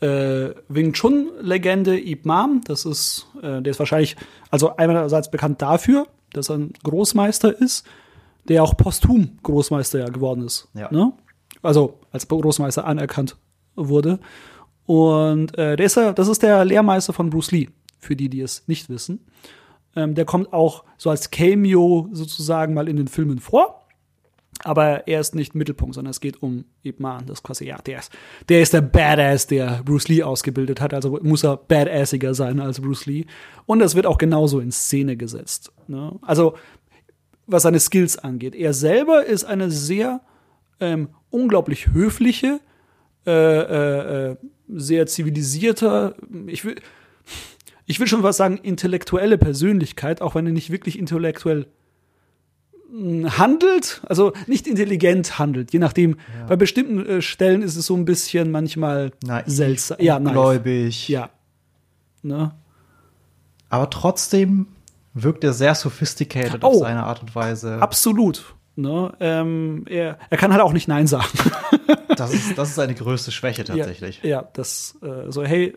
äh, 0.00 0.50
Wing 0.68 0.92
Chun-Legende 0.92 1.98
Ip 1.98 2.24
Man. 2.24 2.60
Das 2.66 2.84
ist, 2.84 3.26
äh, 3.42 3.60
der 3.62 3.70
ist 3.70 3.78
wahrscheinlich, 3.78 4.16
also 4.50 4.76
einerseits 4.76 5.30
bekannt 5.30 5.60
dafür, 5.62 6.06
dass 6.32 6.50
er 6.50 6.58
ein 6.58 6.72
Großmeister 6.82 7.58
ist, 7.58 7.86
der 8.48 8.62
auch 8.62 8.76
posthum 8.76 9.38
Großmeister 9.42 10.00
ja 10.00 10.08
geworden 10.08 10.44
ist. 10.44 10.68
Ja. 10.74 10.90
Ne? 10.90 11.12
Also 11.62 12.00
als 12.10 12.26
Großmeister 12.26 12.84
anerkannt 12.84 13.36
wurde. 13.76 14.18
Und 14.86 15.56
äh, 15.56 15.76
der 15.76 15.86
ist 15.86 15.96
das 15.96 16.28
ist 16.28 16.42
der 16.42 16.64
Lehrmeister 16.64 17.12
von 17.12 17.30
Bruce 17.30 17.52
Lee, 17.52 17.68
für 17.98 18.16
die, 18.16 18.28
die 18.28 18.40
es 18.40 18.64
nicht 18.66 18.88
wissen. 18.88 19.20
Ähm, 19.94 20.14
der 20.14 20.24
kommt 20.24 20.52
auch 20.52 20.84
so 20.96 21.10
als 21.10 21.30
Cameo 21.30 22.08
sozusagen 22.12 22.74
mal 22.74 22.88
in 22.88 22.96
den 22.96 23.08
Filmen 23.08 23.38
vor. 23.38 23.78
Aber 24.64 25.08
er 25.08 25.20
ist 25.20 25.34
nicht 25.34 25.54
Mittelpunkt, 25.54 25.94
sondern 25.94 26.10
es 26.10 26.20
geht 26.20 26.42
um 26.42 26.64
Ip 26.82 27.00
Man. 27.00 27.26
Das 27.26 27.38
ist 27.38 27.42
quasi, 27.42 27.66
ja, 27.66 27.78
der 27.78 27.98
ist, 27.98 28.12
der 28.48 28.62
ist 28.62 28.72
der 28.72 28.82
Badass, 28.82 29.46
der 29.46 29.82
Bruce 29.84 30.08
Lee 30.08 30.22
ausgebildet 30.22 30.80
hat. 30.80 30.94
Also 30.94 31.18
muss 31.22 31.42
er 31.42 31.56
badassiger 31.56 32.34
sein 32.34 32.60
als 32.60 32.80
Bruce 32.80 33.06
Lee. 33.06 33.24
Und 33.66 33.80
das 33.80 33.94
wird 33.94 34.06
auch 34.06 34.18
genauso 34.18 34.60
in 34.60 34.70
Szene 34.70 35.16
gesetzt. 35.16 35.72
Ne? 35.88 36.16
Also, 36.22 36.54
was 37.46 37.64
seine 37.64 37.80
Skills 37.80 38.18
angeht. 38.18 38.54
Er 38.54 38.72
selber 38.72 39.26
ist 39.26 39.44
eine 39.44 39.70
sehr 39.70 40.20
ähm, 40.80 41.08
unglaublich 41.30 41.88
höfliche, 41.88 42.60
äh, 43.26 43.30
äh, 43.30 44.30
äh, 44.30 44.36
sehr 44.68 45.06
zivilisierter, 45.06 46.14
ich 46.46 46.64
will, 46.64 46.76
ich 47.86 47.98
will 48.00 48.06
schon 48.06 48.22
was 48.22 48.36
sagen, 48.36 48.58
intellektuelle 48.58 49.38
Persönlichkeit, 49.38 50.22
auch 50.22 50.34
wenn 50.34 50.46
er 50.46 50.52
nicht 50.52 50.70
wirklich 50.70 50.98
intellektuell 50.98 51.66
mh, 52.92 53.38
handelt, 53.38 54.00
also 54.06 54.32
nicht 54.46 54.66
intelligent 54.66 55.38
handelt, 55.38 55.72
je 55.72 55.78
nachdem. 55.78 56.16
Bei 56.48 56.56
bestimmten 56.56 57.04
äh, 57.04 57.22
Stellen 57.22 57.62
ist 57.62 57.76
es 57.76 57.86
so 57.86 57.96
ein 57.96 58.04
bisschen 58.04 58.50
manchmal 58.50 59.12
Naiv, 59.24 59.44
seltsam. 59.46 59.96
Ja. 60.00 60.18
Gläubig. 60.18 61.08
Ja. 61.08 61.30
Ne? 62.22 62.52
Aber 63.68 63.90
trotzdem 63.90 64.66
wirkt 65.14 65.44
er 65.44 65.52
sehr 65.52 65.74
sophisticated 65.74 66.62
auf 66.64 66.74
Oh. 66.76 66.78
seine 66.80 67.02
Art 67.04 67.20
und 67.22 67.34
Weise. 67.34 67.80
Absolut. 67.82 68.54
Ne? 68.74 69.12
Ähm, 69.20 69.84
er, 69.88 70.18
er 70.30 70.38
kann 70.38 70.52
halt 70.52 70.62
auch 70.62 70.72
nicht 70.72 70.88
Nein 70.88 71.06
sagen. 71.06 71.28
Das 72.16 72.34
ist, 72.34 72.58
das 72.58 72.68
ist 72.68 72.74
seine 72.74 72.94
größte 72.94 73.32
Schwäche 73.32 73.64
tatsächlich. 73.64 74.20
Ja, 74.22 74.28
ja 74.28 74.48
das 74.52 74.98
äh, 75.02 75.32
so, 75.32 75.42
hey, 75.44 75.74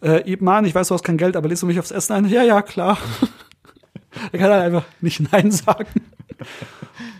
äh, 0.00 0.30
Ip 0.30 0.40
Man, 0.40 0.64
ich 0.64 0.74
weiß, 0.74 0.88
du 0.88 0.94
hast 0.94 1.02
kein 1.02 1.16
Geld, 1.16 1.36
aber 1.36 1.48
lädst 1.48 1.62
du 1.62 1.66
mich 1.66 1.78
aufs 1.80 1.90
Essen 1.90 2.12
ein? 2.12 2.28
Ja, 2.28 2.44
ja, 2.44 2.62
klar. 2.62 2.98
er 4.32 4.38
kann 4.38 4.50
halt 4.50 4.62
einfach 4.62 4.84
nicht 5.00 5.32
Nein 5.32 5.50
sagen. 5.50 5.88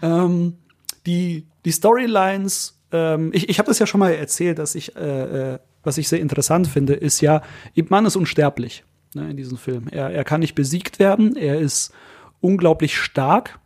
ähm, 0.01 0.59
die, 1.07 1.49
die 1.65 1.73
Storylines, 1.73 2.81
ähm, 2.93 3.31
ich, 3.35 3.49
ich 3.49 3.59
habe 3.59 3.66
das 3.66 3.81
ja 3.81 3.86
schon 3.86 3.99
mal 3.99 4.12
erzählt, 4.12 4.59
dass 4.59 4.74
ich, 4.74 4.94
äh, 4.97 5.55
äh, 5.55 5.59
was 5.82 5.99
ich 5.99 6.09
sehr 6.09 6.20
interessant 6.20 6.69
finde, 6.69 6.94
ist 6.94 7.20
ja, 7.20 7.43
Ip 7.74 7.90
Man 7.90 8.07
ist 8.07 8.16
unsterblich. 8.16 8.85
ne, 9.15 9.31
in 9.31 9.36
diesem 9.36 9.59
Film. 9.59 9.89
Er, 9.90 10.11
er 10.11 10.24
kann 10.24 10.40
nicht 10.40 10.55
besiegt 10.55 10.99
werden, 11.01 11.36
er 11.36 11.59
ist 11.59 11.93
unglaublich 12.40 12.97
stark. 12.97 13.59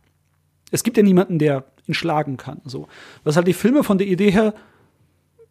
Es 0.71 0.83
gibt 0.83 0.97
ja 0.97 1.03
niemanden, 1.03 1.39
der 1.39 1.65
ihn 1.87 1.93
schlagen 1.93 2.37
kann. 2.37 2.61
So. 2.65 2.87
Was 3.23 3.35
halt 3.35 3.47
die 3.47 3.53
Filme 3.53 3.83
von 3.83 3.97
der 3.97 4.07
Idee 4.07 4.31
her, 4.31 4.53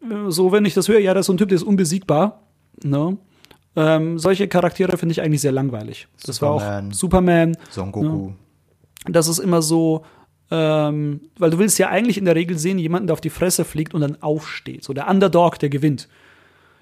äh, 0.01 0.29
so 0.29 0.51
wenn 0.51 0.65
ich 0.65 0.73
das 0.73 0.87
höre, 0.87 0.99
ja, 0.99 1.13
das 1.13 1.21
ist 1.21 1.27
so 1.27 1.33
ein 1.33 1.37
Typ, 1.37 1.49
der 1.49 1.55
ist 1.55 1.63
unbesiegbar. 1.63 2.43
Ne? 2.83 3.17
Ähm, 3.75 4.19
solche 4.19 4.47
Charaktere 4.47 4.97
finde 4.97 5.11
ich 5.13 5.21
eigentlich 5.21 5.41
sehr 5.41 5.51
langweilig. 5.51 6.07
Das 6.25 6.41
war 6.41 6.51
auch 6.51 6.83
Superman. 6.91 7.57
Son 7.69 7.91
Goku. 7.91 8.27
Ne? 8.27 8.35
Das 9.05 9.27
ist 9.27 9.39
immer 9.39 9.61
so, 9.61 10.03
ähm, 10.49 11.21
weil 11.37 11.49
du 11.49 11.59
willst 11.59 11.77
ja 11.79 11.89
eigentlich 11.89 12.17
in 12.17 12.25
der 12.25 12.35
Regel 12.35 12.57
sehen, 12.57 12.79
jemanden, 12.79 13.07
der 13.07 13.13
auf 13.13 13.21
die 13.21 13.29
Fresse 13.29 13.65
fliegt 13.65 13.93
und 13.93 14.01
dann 14.01 14.21
aufsteht. 14.21 14.83
So 14.83 14.93
der 14.93 15.09
Underdog, 15.09 15.59
der 15.59 15.69
gewinnt. 15.69 16.07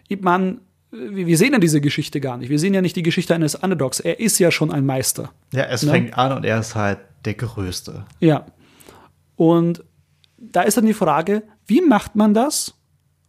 Ip 0.07 0.23
Man, 0.23 0.61
wir 0.91 1.37
sehen 1.37 1.53
ja 1.53 1.59
diese 1.59 1.81
Geschichte 1.81 2.21
gar 2.21 2.37
nicht. 2.37 2.49
Wir 2.49 2.59
sehen 2.59 2.73
ja 2.73 2.81
nicht 2.81 2.95
die 2.95 3.03
Geschichte 3.03 3.35
eines 3.35 3.55
Underdogs. 3.55 3.99
Er 3.99 4.19
ist 4.19 4.39
ja 4.39 4.51
schon 4.51 4.71
ein 4.71 4.85
Meister. 4.85 5.31
Ja, 5.51 5.63
es 5.65 5.83
ne? 5.83 5.91
fängt 5.91 6.17
an 6.17 6.31
und 6.31 6.45
er 6.45 6.59
ist 6.59 6.75
halt 6.75 6.99
der 7.25 7.33
Größte. 7.33 8.05
Ja. 8.19 8.45
Und 9.35 9.83
da 10.37 10.61
ist 10.61 10.77
dann 10.77 10.85
die 10.85 10.93
Frage, 10.93 11.43
wie 11.65 11.81
macht 11.81 12.15
man 12.15 12.33
das 12.33 12.75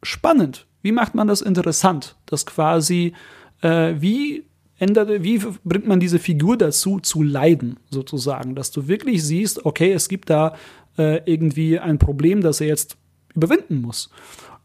spannend? 0.02 0.66
Wie 0.82 0.92
macht 0.92 1.14
man 1.14 1.26
das 1.26 1.40
interessant? 1.40 2.16
Das 2.26 2.46
quasi, 2.46 3.14
äh, 3.60 3.94
wie 3.98 4.44
ändert, 4.78 5.22
wie 5.22 5.38
bringt 5.64 5.86
man 5.86 6.00
diese 6.00 6.18
Figur 6.18 6.56
dazu, 6.56 7.00
zu 7.00 7.22
leiden, 7.22 7.80
sozusagen, 7.90 8.54
dass 8.54 8.70
du 8.70 8.88
wirklich 8.88 9.24
siehst, 9.24 9.64
okay, 9.64 9.92
es 9.92 10.08
gibt 10.08 10.30
da 10.30 10.54
äh, 10.98 11.22
irgendwie 11.30 11.78
ein 11.78 11.98
Problem, 11.98 12.42
das 12.42 12.60
er 12.60 12.66
jetzt 12.68 12.96
überwinden 13.34 13.80
muss. 13.80 14.10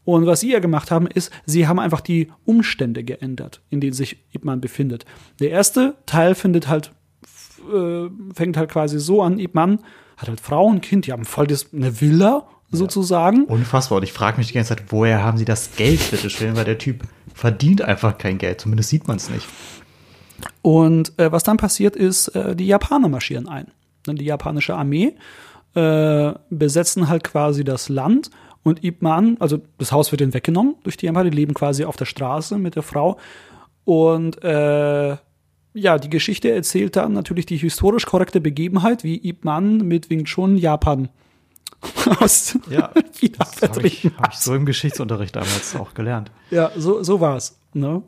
Und 0.04 0.26
was 0.26 0.40
sie 0.40 0.52
ja 0.52 0.58
gemacht 0.58 0.90
haben, 0.90 1.06
ist, 1.06 1.30
sie 1.46 1.68
haben 1.68 1.78
einfach 1.78 2.00
die 2.00 2.32
Umstände 2.44 3.04
geändert, 3.04 3.62
in 3.70 3.80
denen 3.80 3.92
sich 3.92 4.18
Ip 4.32 4.42
befindet. 4.60 5.04
Der 5.38 5.50
erste 5.50 5.96
Teil 6.06 6.34
findet 6.34 6.68
halt, 6.68 6.92
äh, 7.72 8.10
fängt 8.34 8.56
halt 8.56 8.70
quasi 8.70 8.98
so 8.98 9.22
an, 9.22 9.38
Ip 9.38 9.56
hat 9.56 10.28
halt 10.28 10.40
Frau 10.40 10.66
und 10.66 10.80
Kind, 10.82 11.06
die 11.06 11.12
haben 11.12 11.24
voll 11.24 11.46
das, 11.46 11.72
eine 11.72 12.00
Villa 12.00 12.46
sozusagen. 12.70 13.46
Ja, 13.48 13.54
unfassbar. 13.54 13.98
Und 13.98 14.04
ich 14.04 14.12
frage 14.12 14.38
mich 14.38 14.48
die 14.48 14.54
ganze 14.54 14.74
Zeit, 14.74 14.84
woher 14.88 15.22
haben 15.22 15.36
sie 15.36 15.44
das 15.44 15.76
Geld, 15.76 16.10
bitte 16.10 16.30
schön, 16.30 16.56
weil 16.56 16.64
der 16.64 16.78
Typ 16.78 17.02
verdient 17.34 17.82
einfach 17.82 18.18
kein 18.18 18.38
Geld. 18.38 18.60
Zumindest 18.60 18.88
sieht 18.88 19.06
man 19.08 19.16
es 19.18 19.30
nicht. 19.30 19.46
Und 20.62 21.18
äh, 21.18 21.30
was 21.30 21.42
dann 21.42 21.56
passiert 21.56 21.96
ist, 21.96 22.28
äh, 22.28 22.56
die 22.56 22.66
Japaner 22.66 23.08
marschieren 23.08 23.48
ein. 23.48 23.68
Die 24.06 24.24
japanische 24.24 24.74
Armee 24.74 25.14
äh, 25.74 26.32
besetzen 26.50 27.08
halt 27.08 27.24
quasi 27.24 27.62
das 27.62 27.88
Land 27.88 28.30
und 28.64 28.82
Ip 28.84 29.02
Man, 29.02 29.36
also 29.38 29.60
das 29.78 29.92
Haus 29.92 30.10
wird 30.10 30.20
ihnen 30.20 30.34
weggenommen 30.34 30.76
durch 30.82 30.96
die 30.96 31.06
Japaner, 31.06 31.30
die 31.30 31.36
leben 31.36 31.54
quasi 31.54 31.84
auf 31.84 31.96
der 31.96 32.04
Straße 32.04 32.58
mit 32.58 32.74
der 32.74 32.82
Frau. 32.82 33.18
Und 33.84 34.42
äh, 34.42 35.16
ja, 35.74 35.98
die 35.98 36.10
Geschichte 36.10 36.50
erzählt 36.50 36.96
dann 36.96 37.12
natürlich 37.12 37.46
die 37.46 37.56
historisch 37.56 38.06
korrekte 38.06 38.40
Begebenheit, 38.40 39.04
wie 39.04 39.26
Ip 39.28 39.44
Man 39.44 39.78
mit 39.78 40.10
Wing 40.10 40.24
Chun 40.24 40.56
Japan 40.56 41.08
aus 42.20 42.58
ja, 42.70 42.90
China 43.14 43.38
das 43.38 43.62
habe 43.62 43.86
ich, 43.86 44.04
hab 44.04 44.32
ich 44.32 44.38
so 44.38 44.54
im 44.54 44.66
Geschichtsunterricht 44.66 45.34
damals 45.34 45.74
auch 45.76 45.94
gelernt. 45.94 46.30
Ja, 46.50 46.70
so, 46.76 47.02
so 47.02 47.20
war 47.20 47.36
es. 47.36 47.58
Ne? 47.74 48.02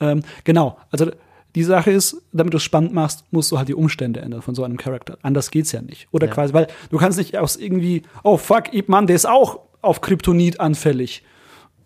Ähm, 0.00 0.22
genau, 0.44 0.78
also 0.90 1.10
die 1.54 1.62
Sache 1.62 1.92
ist, 1.92 2.20
damit 2.32 2.52
du 2.52 2.56
es 2.56 2.64
spannend 2.64 2.92
machst, 2.92 3.24
musst 3.30 3.52
du 3.52 3.58
halt 3.58 3.68
die 3.68 3.74
Umstände 3.74 4.20
ändern 4.20 4.42
von 4.42 4.54
so 4.54 4.64
einem 4.64 4.76
Charakter. 4.76 5.18
Anders 5.22 5.50
geht's 5.50 5.70
ja 5.70 5.82
nicht. 5.82 6.08
Oder 6.10 6.26
ja. 6.26 6.32
quasi, 6.32 6.52
weil 6.52 6.66
du 6.90 6.98
kannst 6.98 7.16
nicht 7.16 7.38
aus 7.38 7.56
irgendwie, 7.56 8.02
oh 8.24 8.36
fuck, 8.36 8.74
Ip 8.74 8.88
Man, 8.88 9.06
der 9.06 9.16
ist 9.16 9.26
auch 9.26 9.60
auf 9.80 10.00
Kryptonit 10.00 10.58
anfällig. 10.58 11.22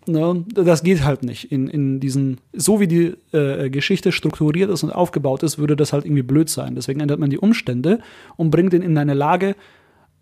Ne? 0.05 0.45
Das 0.53 0.83
geht 0.83 1.03
halt 1.03 1.23
nicht. 1.23 1.51
In, 1.51 1.67
in 1.67 1.99
diesen, 1.99 2.39
so 2.53 2.79
wie 2.79 2.87
die 2.87 3.15
äh, 3.31 3.69
Geschichte 3.69 4.11
strukturiert 4.11 4.69
ist 4.69 4.83
und 4.83 4.91
aufgebaut 4.91 5.43
ist, 5.43 5.57
würde 5.57 5.75
das 5.75 5.93
halt 5.93 6.05
irgendwie 6.05 6.23
blöd 6.23 6.49
sein. 6.49 6.75
Deswegen 6.75 6.99
ändert 6.99 7.19
man 7.19 7.29
die 7.29 7.37
Umstände 7.37 7.99
und 8.37 8.49
bringt 8.51 8.73
ihn 8.73 8.81
in 8.81 8.97
eine 8.97 9.13
Lage, 9.13 9.55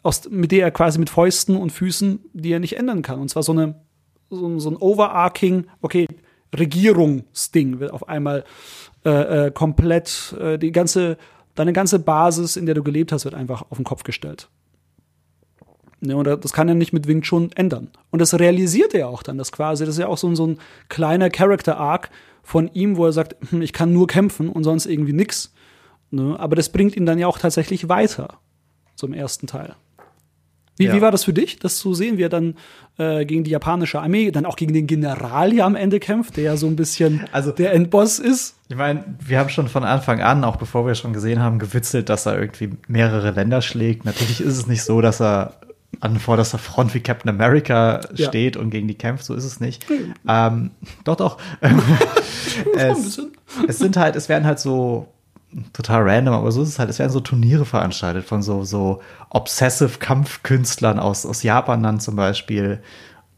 aus, 0.03 0.29
mit 0.29 0.51
der 0.51 0.65
er 0.65 0.71
quasi 0.71 0.99
mit 0.99 1.09
Fäusten 1.09 1.55
und 1.55 1.71
Füßen, 1.71 2.19
die 2.33 2.51
er 2.51 2.59
nicht 2.59 2.77
ändern 2.77 3.01
kann. 3.01 3.19
Und 3.19 3.29
zwar 3.29 3.43
so 3.43 3.51
eine, 3.51 3.75
so, 4.29 4.59
so 4.59 4.69
ein 4.69 4.77
overarching, 4.77 5.65
okay, 5.81 6.07
Regierungsding 6.57 7.79
wird 7.79 7.91
auf 7.91 8.07
einmal 8.07 8.45
äh, 9.05 9.47
äh, 9.47 9.51
komplett, 9.51 10.35
äh, 10.39 10.57
die 10.57 10.71
ganze, 10.71 11.17
deine 11.55 11.73
ganze 11.73 11.99
Basis, 11.99 12.55
in 12.55 12.65
der 12.65 12.75
du 12.75 12.83
gelebt 12.83 13.11
hast, 13.11 13.25
wird 13.25 13.35
einfach 13.35 13.65
auf 13.69 13.77
den 13.77 13.83
Kopf 13.83 14.03
gestellt. 14.03 14.49
Ne, 16.07 16.15
und 16.15 16.25
das 16.25 16.53
kann 16.53 16.69
er 16.69 16.75
nicht 16.75 16.93
mit 16.93 17.05
Wing 17.05 17.21
Chun 17.21 17.51
ändern. 17.55 17.89
Und 18.11 18.19
das 18.19 18.33
realisiert 18.39 18.93
er 18.93 19.09
auch 19.09 19.23
dann, 19.23 19.37
das 19.37 19.51
quasi, 19.51 19.85
das 19.85 19.95
ist 19.95 19.99
ja 19.99 20.07
auch 20.07 20.17
so, 20.17 20.33
so 20.35 20.47
ein 20.47 20.57
kleiner 20.87 21.29
Character-Arc 21.29 22.09
von 22.43 22.69
ihm, 22.73 22.95
wo 22.95 23.07
er 23.07 23.11
sagt, 23.11 23.35
hm, 23.49 23.61
ich 23.61 23.73
kann 23.73 23.91
nur 23.91 24.07
kämpfen 24.07 24.47
und 24.47 24.63
sonst 24.63 24.85
irgendwie 24.85 25.11
nix. 25.11 25.53
Ne? 26.09 26.37
Aber 26.39 26.55
das 26.55 26.69
bringt 26.69 26.95
ihn 26.95 27.05
dann 27.05 27.19
ja 27.19 27.27
auch 27.27 27.37
tatsächlich 27.37 27.89
weiter 27.89 28.39
zum 28.95 29.11
ersten 29.11 29.47
Teil. 29.47 29.75
Wie, 30.77 30.85
ja. 30.85 30.93
wie 30.93 31.01
war 31.01 31.11
das 31.11 31.25
für 31.25 31.33
dich, 31.33 31.59
das 31.59 31.77
zu 31.77 31.93
sehen, 31.93 32.17
wie 32.17 32.23
er 32.23 32.29
dann 32.29 32.55
äh, 32.97 33.25
gegen 33.25 33.43
die 33.43 33.51
japanische 33.51 33.99
Armee, 33.99 34.31
dann 34.31 34.45
auch 34.45 34.55
gegen 34.55 34.73
den 34.73 34.87
General 34.87 35.51
ja 35.51 35.65
am 35.65 35.75
Ende 35.75 35.99
kämpft, 35.99 36.37
der 36.37 36.43
ja 36.45 36.55
so 36.55 36.67
ein 36.67 36.77
bisschen 36.77 37.25
also, 37.33 37.51
der 37.51 37.73
Endboss 37.73 38.19
ist? 38.19 38.55
Ich 38.69 38.77
meine, 38.77 39.03
wir 39.19 39.39
haben 39.39 39.49
schon 39.49 39.67
von 39.67 39.83
Anfang 39.83 40.21
an, 40.21 40.45
auch 40.45 40.55
bevor 40.55 40.87
wir 40.87 40.95
schon 40.95 41.11
gesehen 41.11 41.41
haben, 41.41 41.59
gewitzelt, 41.59 42.07
dass 42.07 42.27
er 42.27 42.39
irgendwie 42.39 42.69
mehrere 42.87 43.31
Länder 43.31 43.61
schlägt. 43.61 44.05
Natürlich 44.05 44.39
ist 44.39 44.55
es 44.55 44.67
nicht 44.67 44.83
so, 44.83 45.01
dass 45.01 45.19
er 45.19 45.55
an 45.99 46.19
vorderster 46.19 46.57
Front 46.57 46.93
wie 46.93 46.99
Captain 46.99 47.29
America 47.29 48.01
steht 48.13 48.55
ja. 48.55 48.61
und 48.61 48.69
gegen 48.69 48.87
die 48.87 48.95
kämpft, 48.95 49.25
so 49.25 49.33
ist 49.33 49.45
es 49.45 49.59
nicht. 49.59 49.89
Mhm. 49.89 50.13
Ähm, 50.27 50.71
doch, 51.03 51.15
doch. 51.15 51.37
es, 52.75 53.21
es 53.67 53.77
sind 53.79 53.97
halt, 53.97 54.15
es 54.15 54.29
werden 54.29 54.45
halt 54.45 54.59
so 54.59 55.07
total 55.73 56.03
random, 56.03 56.33
aber 56.33 56.51
so 56.51 56.61
ist 56.61 56.69
es 56.69 56.79
halt. 56.79 56.89
Es 56.89 56.99
werden 56.99 57.11
so 57.11 57.19
Turniere 57.19 57.65
veranstaltet 57.65 58.25
von 58.25 58.41
so, 58.41 58.63
so 58.63 59.01
obsessive 59.29 59.99
Kampfkünstlern 59.99 60.99
aus, 60.99 61.25
aus 61.25 61.43
Japan 61.43 61.83
dann 61.83 61.99
zum 61.99 62.15
Beispiel. 62.15 62.79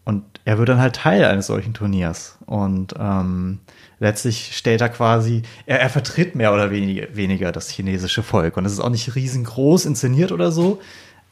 Und 0.05 0.23
er 0.43 0.57
wird 0.57 0.69
dann 0.69 0.81
halt 0.81 0.95
Teil 0.95 1.23
eines 1.25 1.47
solchen 1.47 1.73
Turniers. 1.73 2.37
Und 2.45 2.95
ähm, 2.99 3.59
letztlich 3.99 4.57
stellt 4.57 4.81
er 4.81 4.89
quasi, 4.89 5.43
er, 5.65 5.79
er 5.81 5.89
vertritt 5.89 6.35
mehr 6.35 6.53
oder 6.53 6.71
weniger, 6.71 7.07
weniger 7.15 7.51
das 7.51 7.69
chinesische 7.69 8.23
Volk. 8.23 8.57
Und 8.57 8.65
es 8.65 8.73
ist 8.73 8.79
auch 8.79 8.89
nicht 8.89 9.15
riesengroß 9.15 9.85
inszeniert 9.85 10.31
oder 10.31 10.51
so, 10.51 10.81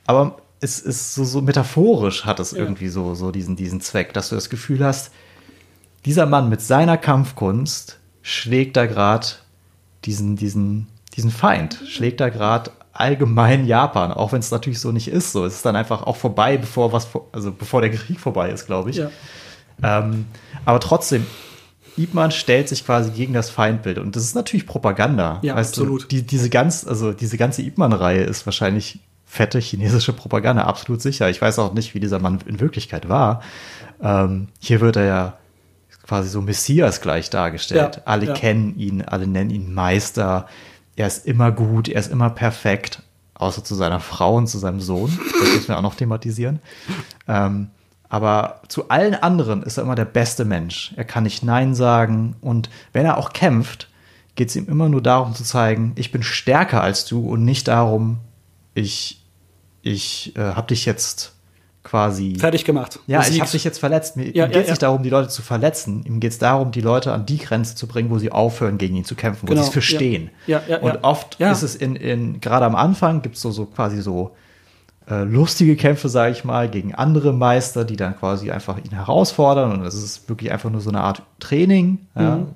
aber 0.06 0.38
es 0.60 0.80
ist 0.80 1.14
so, 1.14 1.24
so 1.24 1.42
metaphorisch 1.42 2.26
hat 2.26 2.40
es 2.40 2.52
ja. 2.52 2.60
irgendwie 2.60 2.90
so, 2.90 3.16
so 3.16 3.32
diesen, 3.32 3.56
diesen 3.56 3.82
Zweck, 3.82 4.14
dass 4.14 4.30
du 4.30 4.36
das 4.36 4.50
Gefühl 4.50 4.84
hast, 4.84 5.12
dieser 6.06 6.26
Mann 6.26 6.50
mit 6.50 6.62
seiner 6.62 6.98
Kampfkunst 6.98 8.00
schlägt 8.22 8.78
da 8.78 8.86
gerade 8.86 9.28
diesen, 10.06 10.36
diesen, 10.36 10.88
diesen 11.16 11.32
Feind, 11.32 11.82
schlägt 11.88 12.20
da 12.20 12.30
gerade 12.30 12.72
allgemein 12.94 13.66
Japan, 13.66 14.12
auch 14.12 14.32
wenn 14.32 14.40
es 14.40 14.52
natürlich 14.52 14.80
so 14.80 14.92
nicht 14.92 15.08
ist. 15.08 15.32
So, 15.32 15.46
es 15.46 15.56
ist 15.56 15.66
dann 15.66 15.76
einfach 15.76 16.04
auch 16.04 16.16
vorbei, 16.16 16.58
bevor 16.58 16.94
was, 16.94 17.08
also 17.32 17.52
bevor 17.52 17.82
der 17.82 17.92
Krieg 17.92 18.20
vorbei 18.20 18.50
ist, 18.50 18.66
glaube 18.66 18.90
ich. 18.90 18.98
Ja. 18.98 19.12
Ähm, 19.84 20.26
aber 20.66 20.80
trotzdem, 20.80 21.26
Ip 21.98 22.12
stellt 22.32 22.70
sich 22.70 22.86
quasi 22.86 23.12
gegen 23.12 23.34
das 23.34 23.50
Feindbild 23.50 23.98
und 23.98 24.16
das 24.16 24.24
ist 24.24 24.36
natürlich 24.36 24.68
Propaganda. 24.68 25.40
Ja, 25.42 25.56
absolut. 25.56 26.12
Die, 26.12 26.24
diese 26.26 26.50
ganz, 26.50 26.86
also 26.86 27.12
diese 27.12 27.38
ganze 27.38 27.62
Ip 27.64 27.76
reihe 27.80 28.24
ist 28.24 28.46
wahrscheinlich 28.46 29.00
fette 29.28 29.60
chinesische 29.60 30.14
Propaganda, 30.14 30.64
absolut 30.64 31.02
sicher. 31.02 31.30
Ich 31.30 31.41
weiß 31.41 31.60
auch 31.60 31.74
nicht, 31.74 31.94
wie 31.94 31.99
dieser 31.99 32.18
Mann 32.18 32.40
in 32.48 32.60
Wirklichkeit 32.60 33.10
war. 33.10 33.44
Ähm, 34.02 34.48
hier 34.60 34.82
wird 34.82 34.95
er 34.95 35.06
ja 35.06 35.38
quasi 36.08 36.30
so 36.30 36.41
Messias 36.41 37.02
gleich 37.02 37.30
dargestellt. 37.30 37.98
Ja, 37.98 38.02
alle 38.06 38.28
ja. 38.28 38.34
kennen 38.34 38.80
ihn, 38.80 39.02
alle 39.02 39.28
nennen 39.28 39.49
ihn 39.49 39.74
Meister. 39.74 40.48
Er 40.95 41.08
ist 41.08 41.28
immer 41.28 41.52
gut, 41.52 41.90
er 41.90 41.99
ist 41.99 42.12
immer 42.12 42.30
perfekt, 42.30 43.04
außer 43.36 43.64
zu 43.64 43.76
seiner 43.76 43.99
Frau 43.99 44.36
und 44.36 44.48
zu 44.48 44.58
seinem 44.58 44.80
Sohn. 44.80 45.20
Das 45.40 45.54
müssen 45.54 45.68
wir 45.68 45.78
auch 45.78 45.84
noch 45.84 45.95
thematisieren. 45.95 46.60
Ähm, 47.28 47.68
aber 48.10 48.62
zu 48.70 48.88
allen 48.88 49.16
anderen 49.16 49.62
ist 49.64 49.78
er 49.78 49.84
immer 49.84 49.95
der 49.95 50.06
beste 50.06 50.45
Mensch. 50.45 50.94
Er 50.95 51.04
kann 51.04 51.24
nicht 51.24 51.44
Nein 51.44 51.76
sagen 51.76 52.38
und 52.40 52.70
wenn 52.94 53.06
er 53.06 53.18
auch 53.18 53.34
kämpft, 53.34 53.90
geht 54.36 54.49
es 54.49 54.56
ihm 54.56 54.68
immer 54.68 54.88
nur 54.88 55.02
darum 55.02 55.36
zu 55.36 55.44
zeigen, 55.44 55.91
ich 55.95 56.12
bin 56.12 56.24
stärker 56.24 56.82
als 56.82 57.06
du 57.06 57.28
und 57.28 57.44
nicht 57.44 57.68
darum, 57.68 58.20
ich, 58.78 59.22
ich 59.82 60.36
äh, 60.36 60.40
habe 60.40 60.68
dich 60.68 60.86
jetzt 60.86 61.34
quasi 61.84 62.36
fertig 62.38 62.66
gemacht. 62.66 62.99
Ja, 63.08 63.20
Besiegt. 63.20 63.36
ich 63.36 63.41
habe 63.41 63.52
dich 63.52 63.64
jetzt 63.64 63.80
verletzt. 63.80 64.18
Mir 64.18 64.36
ja, 64.36 64.45
geht 64.45 64.58
es 64.58 64.68
ja, 64.68 64.72
nicht 64.72 64.84
darum, 64.84 65.04
die 65.04 65.10
Leute 65.10 65.30
zu 65.30 65.41
verletzen. 65.41 66.04
Ihm 66.06 66.20
geht 66.20 66.32
es 66.32 66.38
darum, 66.38 66.72
die 66.72 66.82
Leute 66.82 67.14
an 67.14 67.26
die 67.26 67.38
Grenze 67.38 67.76
zu 67.76 67.88
bringen, 67.88 68.10
wo 68.10 68.20
sie 68.20 68.32
aufhören, 68.32 68.78
gegen 68.78 68.95
ihn 68.98 69.06
zu 69.06 69.16
kämpfen, 69.16 69.48
wo 69.48 69.52
genau. 69.52 69.62
sie 69.62 69.68
es 69.68 69.74
verstehen. 69.74 70.30
Ja. 70.48 70.62
Ja, 70.68 70.80
Und 70.80 71.04
oft 71.04 71.40
ist 71.40 71.64
es 71.64 71.76
in, 71.76 71.95
in 71.95 72.41
gerade 72.41 72.66
am 72.66 72.76
Anfang 72.76 73.22
gibt 73.22 73.36
es 73.36 73.41
so, 73.41 73.52
so 73.52 73.66
quasi 73.66 74.02
so 74.02 74.36
äh, 75.10 75.24
lustige 75.24 75.78
Kämpfe, 75.78 76.10
sage 76.10 76.34
ich 76.34 76.44
mal, 76.44 76.70
gegen 76.70 76.94
andere 76.94 77.32
Meister, 77.32 77.86
die 77.86 77.95
dann 77.95 78.18
quasi 78.18 78.52
einfach 78.52 78.78
ihn 78.78 78.91
herausfordern. 78.91 79.72
Und 79.72 79.86
es 79.86 79.95
ist 79.95 80.28
wirklich 80.28 80.52
einfach 80.52 80.70
nur 80.70 80.82
so 80.82 80.90
eine 80.90 81.02
Art 81.02 81.24
Training, 81.40 81.99
mhm. 82.16 82.48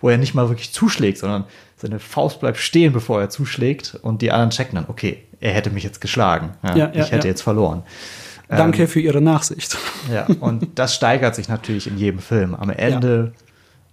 wo 0.00 0.08
er 0.08 0.18
nicht 0.18 0.34
mal 0.34 0.48
wirklich 0.48 0.72
zuschlägt, 0.72 1.18
sondern 1.18 1.44
seine 1.76 1.98
Faust 1.98 2.38
bleibt 2.38 2.58
stehen, 2.58 2.92
bevor 2.92 3.20
er 3.20 3.28
zuschlägt. 3.28 3.98
Und 4.02 4.22
die 4.22 4.30
anderen 4.30 4.50
checken 4.50 4.76
dann, 4.76 4.84
okay, 4.86 5.24
er 5.42 5.52
hätte 5.52 5.70
mich 5.70 5.84
jetzt 5.84 6.00
geschlagen. 6.00 6.52
ich 6.94 7.12
hätte 7.12 7.28
jetzt 7.28 7.42
verloren. 7.42 7.82
Danke 8.56 8.82
ähm, 8.82 8.88
für 8.88 9.00
Ihre 9.00 9.20
Nachsicht. 9.20 9.78
Ja, 10.12 10.26
und 10.40 10.68
das 10.78 10.94
steigert 10.94 11.34
sich 11.34 11.48
natürlich 11.48 11.86
in 11.86 11.98
jedem 11.98 12.20
Film. 12.20 12.54
Am 12.54 12.70
Ende 12.70 13.32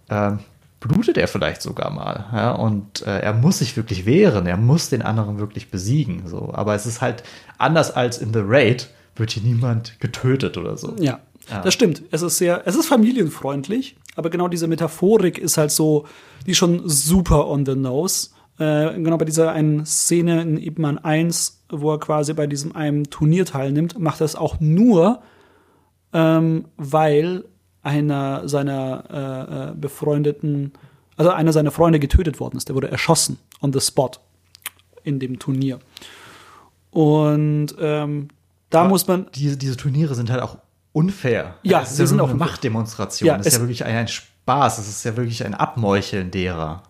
ja. 0.10 0.30
ähm, 0.30 0.40
blutet 0.80 1.18
er 1.18 1.28
vielleicht 1.28 1.62
sogar 1.62 1.92
mal. 1.92 2.26
Ja? 2.34 2.52
Und 2.52 3.06
äh, 3.06 3.20
er 3.20 3.34
muss 3.34 3.60
sich 3.60 3.78
wirklich 3.78 4.06
wehren, 4.06 4.46
er 4.48 4.58
muss 4.58 4.90
den 4.90 5.02
anderen 5.02 5.40
wirklich 5.40 5.72
besiegen. 5.72 6.24
So. 6.28 6.52
Aber 6.54 6.76
es 6.76 6.86
ist 6.86 7.02
halt 7.02 7.24
anders 7.58 7.92
als 7.92 8.18
in 8.18 8.34
The 8.34 8.42
Raid, 8.44 8.90
wird 9.16 9.32
hier 9.32 9.44
niemand 9.44 10.00
getötet 10.00 10.58
oder 10.58 10.78
so. 10.78 10.96
Ja, 11.00 11.20
ja. 11.50 11.62
das 11.62 11.74
stimmt. 11.74 12.04
Es 12.12 12.22
ist 12.22 12.38
sehr, 12.38 12.64
es 12.66 12.76
ist 12.76 12.88
familienfreundlich, 12.88 13.98
aber 14.16 14.30
genau 14.30 14.48
diese 14.48 14.68
Metaphorik 14.68 15.38
ist 15.38 15.58
halt 15.58 15.72
so, 15.72 16.06
die 16.46 16.52
ist 16.52 16.58
schon 16.58 16.88
super 16.88 17.48
on 17.48 17.66
the 17.66 17.76
nose. 17.76 18.30
Äh, 18.60 19.02
genau 19.02 19.18
bei 19.18 19.26
dieser 19.26 19.52
einen 19.54 19.86
Szene 19.86 20.42
in 20.42 20.58
Ip 20.58 20.80
Man 20.80 20.98
1, 20.98 21.64
wo 21.70 21.94
er 21.94 22.00
quasi 22.00 22.34
bei 22.34 22.46
diesem 22.46 22.76
einem 22.76 23.10
Turnier 23.10 23.46
teilnimmt, 23.46 23.98
macht 23.98 24.22
er 24.22 24.26
es 24.26 24.36
auch 24.36 24.60
nur, 24.60 25.22
ähm, 26.12 26.66
weil 26.76 27.46
einer 27.84 28.50
seiner 28.50 29.04
äh, 29.10 29.70
äh, 29.70 29.76
befreundeten, 29.76 30.74
also 31.16 31.32
einer 31.32 31.54
seiner 31.54 31.72
Freunde 31.72 32.00
getötet 32.00 32.42
worden 32.42 32.58
ist. 32.58 32.68
Der 32.68 32.76
wurde 32.76 32.92
erschossen 32.92 33.40
on 33.62 33.72
the 33.72 33.80
spot 33.80 34.12
in 35.04 35.20
dem 35.20 35.40
Turnier. 35.40 35.80
Und 36.92 37.76
ähm, 37.80 38.28
da 38.70 38.82
Aber 38.82 38.90
muss 38.90 39.08
man. 39.08 39.28
Diese, 39.36 39.56
diese 39.56 39.78
Turniere 39.78 40.16
sind 40.16 40.30
halt 40.30 40.42
auch 40.42 40.58
unfair. 40.92 41.56
Ja, 41.64 41.82
es 41.82 41.92
ist 41.92 41.96
sie 41.96 42.04
ja 42.04 42.08
sind 42.08 42.20
auch 42.20 42.34
Machtdemonstration. 42.34 43.28
Ja, 43.28 43.38
es 43.38 43.48
ist 43.48 43.54
ja 43.54 43.60
wirklich 43.62 43.86
ein, 43.86 43.96
ein 43.96 44.08
Spaß. 44.10 44.80
Es 44.80 44.90
ist 44.90 45.06
ja 45.06 45.16
wirklich 45.16 45.46
ein 45.46 45.54
Abmeucheln 45.54 46.32
derer. 46.32 46.84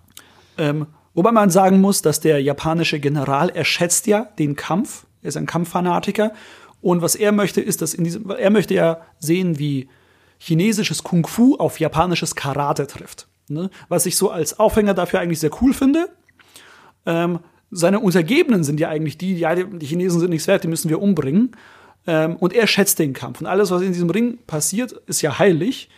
Ähm, 0.58 0.88
wobei 1.20 1.34
man 1.34 1.50
sagen 1.50 1.82
muss, 1.82 2.02
dass 2.02 2.22
der 2.22 2.41
japanische 2.41 3.02
General, 3.02 3.50
er 3.50 3.66
schätzt 3.66 4.08
ja 4.08 4.30
den 4.40 4.56
Kampf, 4.56 5.06
er 5.22 5.28
ist 5.28 5.36
ein 5.36 5.46
Kampffanatiker. 5.46 6.32
Und 6.80 7.02
was 7.02 7.16
er 7.16 7.34
möchte, 7.34 7.60
ist, 7.60 7.82
dass 7.82 7.94
in 7.94 8.06
diesem, 8.06 8.30
er 8.30 8.50
möchte 8.52 8.74
ja 8.74 9.02
sehen, 9.20 9.60
wie 9.60 9.90
chinesisches 10.38 11.04
Kung 11.04 11.28
Fu 11.28 11.58
auf 11.58 11.78
japanisches 11.78 12.36
Karate 12.36 12.88
trifft. 12.88 13.28
Ne? 13.50 13.70
Was 13.90 14.06
ich 14.06 14.16
so 14.16 14.32
als 14.32 14.60
Aufhänger 14.60 14.94
dafür 14.94 15.20
eigentlich 15.20 15.41
sehr 15.41 15.52
cool 15.62 15.74
finde. 15.74 16.08
Ähm, 17.06 17.40
seine 17.70 18.00
Untergebenen 18.00 18.64
sind 18.64 18.80
ja 18.80 18.88
eigentlich 18.88 19.18
die, 19.18 19.38
ja, 19.38 19.56
die 19.56 19.86
Chinesen 19.86 20.22
sind 20.22 20.30
nichts 20.30 20.48
wert, 20.48 20.64
die 20.64 20.70
müssen 20.70 20.90
wir 20.90 21.02
umbringen. 21.02 21.52
Ähm, 22.08 22.38
und 22.38 22.54
er 22.54 22.66
schätzt 22.66 22.98
den 22.98 23.12
Kampf. 23.12 23.41
Und 23.41 23.48
alles, 23.48 23.72
was 23.72 23.82
in 23.82 23.91
diesem 23.91 24.10
Ring 24.10 24.40
passiert, 24.48 24.94
ist 25.06 25.22
ja 25.22 25.38
heilig. 25.38 25.90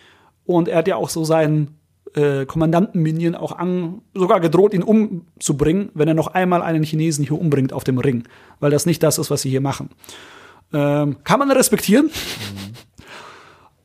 Und 0.45 0.68
er 0.68 0.80
hat 0.80 0.88
ja 0.88 0.95
auch 0.95 1.10
so 1.10 1.23
seinen 1.23 1.77
äh, 2.15 2.45
Kommandanten 2.45 3.01
Minion 3.01 3.35
auch 3.35 3.57
an, 3.57 4.01
sogar 4.13 4.39
gedroht, 4.39 4.73
ihn 4.73 4.83
umzubringen, 4.83 5.89
wenn 5.93 6.07
er 6.07 6.13
noch 6.13 6.27
einmal 6.27 6.61
einen 6.61 6.83
Chinesen 6.83 7.25
hier 7.25 7.39
umbringt 7.39 7.73
auf 7.73 7.83
dem 7.83 7.97
Ring. 7.97 8.23
Weil 8.59 8.71
das 8.71 8.85
nicht 8.85 9.01
das 9.03 9.17
ist, 9.17 9.31
was 9.31 9.41
sie 9.41 9.49
hier 9.49 9.61
machen. 9.61 9.89
Ähm, 10.73 11.17
kann 11.23 11.39
man 11.39 11.51
respektieren. 11.51 12.09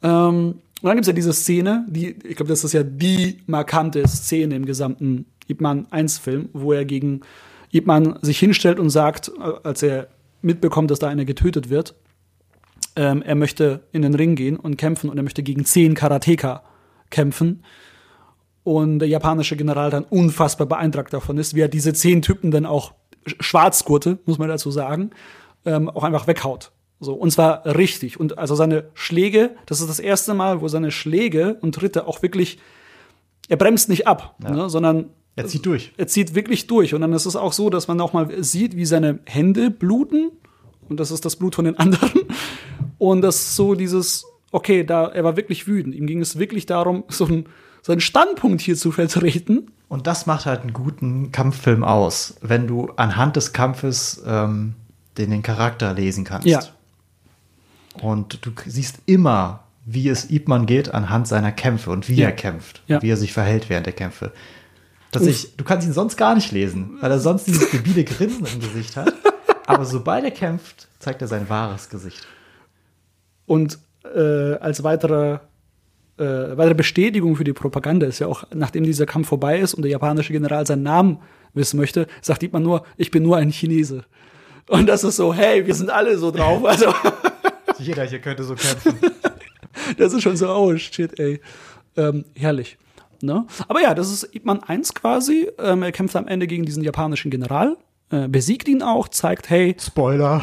Ähm, 0.02 0.60
und 0.82 0.84
dann 0.84 0.96
gibt 0.96 1.04
es 1.04 1.08
ja 1.08 1.14
diese 1.14 1.32
Szene, 1.32 1.86
die, 1.88 2.16
ich 2.22 2.36
glaube, 2.36 2.50
das 2.50 2.62
ist 2.62 2.74
ja 2.74 2.82
die 2.82 3.38
markante 3.46 4.06
Szene 4.06 4.54
im 4.54 4.66
gesamten 4.66 5.24
Ip 5.48 5.60
Man 5.60 5.86
1-Film, 5.86 6.50
wo 6.52 6.72
er 6.74 6.84
gegen 6.84 7.22
Ip 7.72 7.86
Man 7.86 8.18
sich 8.22 8.38
hinstellt 8.38 8.78
und 8.78 8.90
sagt, 8.90 9.32
äh, 9.38 9.52
als 9.64 9.82
er 9.82 10.08
mitbekommt, 10.42 10.90
dass 10.90 10.98
da 10.98 11.08
einer 11.08 11.24
getötet 11.24 11.70
wird, 11.70 11.94
ähm, 12.94 13.22
er 13.22 13.34
möchte 13.34 13.80
in 13.92 14.02
den 14.02 14.14
Ring 14.14 14.36
gehen 14.36 14.56
und 14.56 14.76
kämpfen 14.76 15.10
und 15.10 15.16
er 15.16 15.22
möchte 15.22 15.42
gegen 15.42 15.64
zehn 15.64 15.94
Karateka 15.94 16.62
kämpfen. 17.10 17.62
Und 18.66 18.98
der 18.98 19.06
japanische 19.08 19.56
General 19.56 19.90
dann 19.90 20.02
unfassbar 20.02 20.66
beeindruckt 20.66 21.12
davon 21.12 21.38
ist, 21.38 21.54
wie 21.54 21.60
er 21.60 21.68
diese 21.68 21.92
zehn 21.92 22.20
Typen 22.20 22.50
dann 22.50 22.66
auch 22.66 22.94
Sch- 23.24 23.36
Schwarzgurte, 23.40 24.18
muss 24.26 24.38
man 24.38 24.48
dazu 24.48 24.72
sagen, 24.72 25.10
ähm, 25.64 25.88
auch 25.88 26.02
einfach 26.02 26.26
weghaut. 26.26 26.72
So, 26.98 27.14
und 27.14 27.30
zwar 27.30 27.64
richtig. 27.64 28.18
Und 28.18 28.38
also 28.38 28.56
seine 28.56 28.88
Schläge, 28.94 29.50
das 29.66 29.80
ist 29.80 29.88
das 29.88 30.00
erste 30.00 30.34
Mal, 30.34 30.62
wo 30.62 30.66
seine 30.66 30.90
Schläge 30.90 31.58
und 31.60 31.76
Tritte 31.76 32.08
auch 32.08 32.22
wirklich, 32.22 32.58
er 33.48 33.56
bremst 33.56 33.88
nicht 33.88 34.08
ab, 34.08 34.34
ne, 34.42 34.68
sondern 34.68 35.10
Er 35.36 35.46
zieht 35.46 35.64
durch. 35.64 35.92
er 35.96 36.08
zieht 36.08 36.34
wirklich 36.34 36.66
durch. 36.66 36.92
Und 36.92 37.02
dann 37.02 37.12
ist 37.12 37.26
es 37.26 37.36
auch 37.36 37.52
so, 37.52 37.70
dass 37.70 37.86
man 37.86 38.00
auch 38.00 38.14
mal 38.14 38.42
sieht, 38.42 38.74
wie 38.74 38.84
seine 38.86 39.20
Hände 39.26 39.70
bluten. 39.70 40.32
Und 40.88 40.98
das 40.98 41.12
ist 41.12 41.24
das 41.24 41.36
Blut 41.36 41.54
von 41.54 41.66
den 41.66 41.78
anderen. 41.78 42.10
Und 42.98 43.20
das 43.22 43.36
ist 43.36 43.54
so 43.54 43.76
dieses, 43.76 44.24
okay, 44.50 44.82
da, 44.82 45.06
er 45.06 45.22
war 45.22 45.36
wirklich 45.36 45.68
wütend. 45.68 45.94
Ihm 45.94 46.08
ging 46.08 46.20
es 46.20 46.36
wirklich 46.40 46.66
darum, 46.66 47.04
so 47.08 47.26
ein, 47.26 47.46
seinen 47.86 48.00
Standpunkt 48.00 48.60
hier 48.60 48.76
zu 48.76 48.90
vertreten. 48.90 49.70
Und 49.88 50.08
das 50.08 50.26
macht 50.26 50.44
halt 50.46 50.62
einen 50.62 50.72
guten 50.72 51.30
Kampffilm 51.30 51.84
aus, 51.84 52.34
wenn 52.40 52.66
du 52.66 52.90
anhand 52.96 53.36
des 53.36 53.52
Kampfes 53.52 54.20
ähm, 54.26 54.74
den, 55.16 55.30
den 55.30 55.42
Charakter 55.42 55.94
lesen 55.94 56.24
kannst. 56.24 56.48
Ja. 56.48 56.60
Und 58.02 58.44
du 58.44 58.50
siehst 58.66 58.96
immer, 59.06 59.60
wie 59.84 60.08
es 60.08 60.28
Ip 60.30 60.48
Man 60.48 60.66
geht 60.66 60.92
anhand 60.92 61.28
seiner 61.28 61.52
Kämpfe 61.52 61.90
und 61.90 62.08
wie 62.08 62.16
Ja. 62.16 62.26
er 62.26 62.32
kämpft, 62.32 62.82
Ja. 62.88 63.00
wie 63.02 63.08
er 63.10 63.16
sich 63.16 63.32
verhält 63.32 63.70
während 63.70 63.86
der 63.86 63.92
Kämpfe. 63.92 64.32
Dass 65.12 65.22
ich, 65.22 65.56
du 65.56 65.62
kannst 65.62 65.86
ihn 65.86 65.92
sonst 65.94 66.16
gar 66.16 66.34
nicht 66.34 66.50
lesen, 66.50 66.98
weil 67.00 67.10
er 67.12 67.20
sonst 67.20 67.46
dieses 67.46 67.70
debile 67.70 68.02
Grinsen 68.02 68.44
im 68.46 68.60
Gesicht 68.60 68.96
hat. 68.96 69.14
Aber 69.66 69.84
sobald 69.84 70.24
er 70.24 70.32
kämpft, 70.32 70.88
zeigt 70.98 71.22
er 71.22 71.28
sein 71.28 71.48
wahres 71.48 71.88
Gesicht. 71.88 72.26
Und 73.46 73.78
äh, 74.14 74.54
als 74.56 74.82
weitere, 74.82 75.38
äh, 76.18 76.56
weitere 76.56 76.74
Bestätigung 76.74 77.36
für 77.36 77.44
die 77.44 77.52
Propaganda 77.52 78.06
ist 78.06 78.18
ja 78.18 78.26
auch, 78.26 78.44
nachdem 78.54 78.84
dieser 78.84 79.06
Kampf 79.06 79.28
vorbei 79.28 79.58
ist 79.58 79.74
und 79.74 79.82
der 79.82 79.90
japanische 79.90 80.32
General 80.32 80.66
seinen 80.66 80.82
Namen 80.82 81.18
wissen 81.54 81.78
möchte, 81.78 82.06
sagt 82.22 82.50
man 82.52 82.62
nur, 82.62 82.84
ich 82.96 83.10
bin 83.10 83.22
nur 83.22 83.36
ein 83.36 83.50
Chinese. 83.50 84.04
Und 84.68 84.88
das 84.88 85.04
ist 85.04 85.16
so, 85.16 85.32
hey, 85.32 85.66
wir 85.66 85.74
sind 85.74 85.90
alle 85.90 86.18
so 86.18 86.30
drauf. 86.30 86.62
Also, 86.64 86.92
Jeder 87.78 88.04
hier 88.04 88.20
könnte 88.20 88.44
so 88.44 88.54
kämpfen. 88.54 88.98
das 89.98 90.12
ist 90.12 90.22
schon 90.22 90.36
so, 90.36 90.48
oh 90.48 90.76
shit, 90.76 91.18
ey. 91.18 91.40
Ähm, 91.96 92.24
herrlich. 92.34 92.78
Ne? 93.22 93.46
Aber 93.68 93.80
ja, 93.80 93.94
das 93.94 94.10
ist 94.10 94.34
Ip 94.34 94.44
Man 94.44 94.62
1 94.62 94.94
quasi. 94.94 95.48
Ähm, 95.58 95.82
er 95.82 95.92
kämpft 95.92 96.16
am 96.16 96.26
Ende 96.26 96.46
gegen 96.46 96.64
diesen 96.64 96.82
japanischen 96.82 97.30
General, 97.30 97.76
äh, 98.10 98.28
besiegt 98.28 98.68
ihn 98.68 98.82
auch, 98.82 99.08
zeigt, 99.08 99.50
hey, 99.50 99.76
Spoiler. 99.78 100.42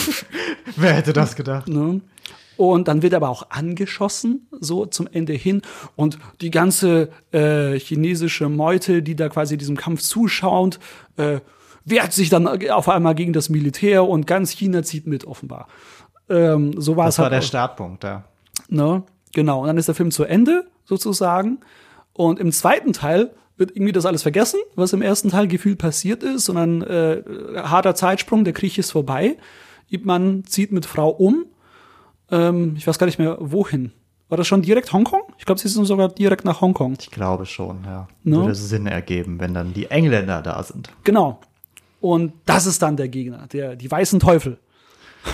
Wer 0.76 0.94
hätte 0.94 1.12
das 1.12 1.36
gedacht? 1.36 1.68
Ne? 1.68 2.00
Und 2.70 2.86
dann 2.86 3.02
wird 3.02 3.12
er 3.12 3.16
aber 3.16 3.28
auch 3.28 3.46
angeschossen, 3.50 4.46
so 4.52 4.86
zum 4.86 5.08
Ende 5.10 5.32
hin. 5.32 5.62
Und 5.96 6.18
die 6.40 6.52
ganze 6.52 7.08
äh, 7.32 7.76
chinesische 7.76 8.48
Meute, 8.48 9.02
die 9.02 9.16
da 9.16 9.28
quasi 9.28 9.58
diesem 9.58 9.76
Kampf 9.76 10.00
zuschaut, 10.02 10.78
äh, 11.16 11.40
wehrt 11.84 12.12
sich 12.12 12.30
dann 12.30 12.46
auf 12.70 12.88
einmal 12.88 13.16
gegen 13.16 13.32
das 13.32 13.48
Militär 13.48 14.06
und 14.06 14.28
ganz 14.28 14.52
China 14.52 14.84
zieht 14.84 15.08
mit, 15.08 15.24
offenbar. 15.24 15.66
Ähm, 16.28 16.80
so 16.80 16.96
war 16.96 17.08
es 17.08 17.16
Das 17.16 17.24
war 17.24 17.30
halt. 17.30 17.42
der. 17.42 17.46
Startpunkt, 17.46 18.04
ja. 18.04 18.22
Ne? 18.68 19.02
Genau. 19.34 19.62
Und 19.62 19.66
dann 19.66 19.76
ist 19.76 19.88
der 19.88 19.96
Film 19.96 20.12
zu 20.12 20.22
Ende, 20.22 20.66
sozusagen. 20.84 21.58
Und 22.12 22.38
im 22.38 22.52
zweiten 22.52 22.92
Teil 22.92 23.32
wird 23.56 23.72
irgendwie 23.74 23.92
das 23.92 24.06
alles 24.06 24.22
vergessen, 24.22 24.60
was 24.76 24.92
im 24.92 25.02
ersten 25.02 25.30
Teil 25.30 25.48
gefühlt 25.48 25.78
passiert 25.78 26.22
ist, 26.22 26.44
sondern 26.44 26.82
äh, 26.82 27.22
harter 27.56 27.96
Zeitsprung, 27.96 28.44
der 28.44 28.52
Krieg 28.52 28.78
ist 28.78 28.92
vorbei. 28.92 29.36
Ip 29.88 30.04
Man 30.04 30.44
zieht 30.44 30.70
mit 30.70 30.86
Frau 30.86 31.10
um. 31.10 31.46
Ähm, 32.32 32.74
ich 32.76 32.86
weiß 32.86 32.98
gar 32.98 33.06
nicht 33.06 33.18
mehr, 33.18 33.36
wohin. 33.38 33.92
War 34.28 34.38
das 34.38 34.46
schon 34.46 34.62
direkt 34.62 34.92
Hongkong? 34.92 35.22
Ich 35.36 35.44
glaube, 35.44 35.60
sie 35.60 35.68
sind 35.68 35.84
sogar 35.84 36.08
direkt 36.08 36.46
nach 36.46 36.62
Hongkong. 36.62 36.96
Ich 36.98 37.10
glaube 37.10 37.44
schon, 37.44 37.84
ja. 37.84 38.08
Ne? 38.24 38.38
Würde 38.38 38.54
Sinn 38.54 38.86
ergeben, 38.86 39.38
wenn 39.38 39.52
dann 39.52 39.74
die 39.74 39.90
Engländer 39.90 40.40
da 40.40 40.62
sind. 40.62 40.90
Genau. 41.04 41.38
Und 42.00 42.32
das 42.46 42.66
ist 42.66 42.80
dann 42.80 42.96
der 42.96 43.08
Gegner, 43.08 43.46
der, 43.52 43.76
die 43.76 43.90
weißen 43.90 44.18
Teufel. 44.18 44.58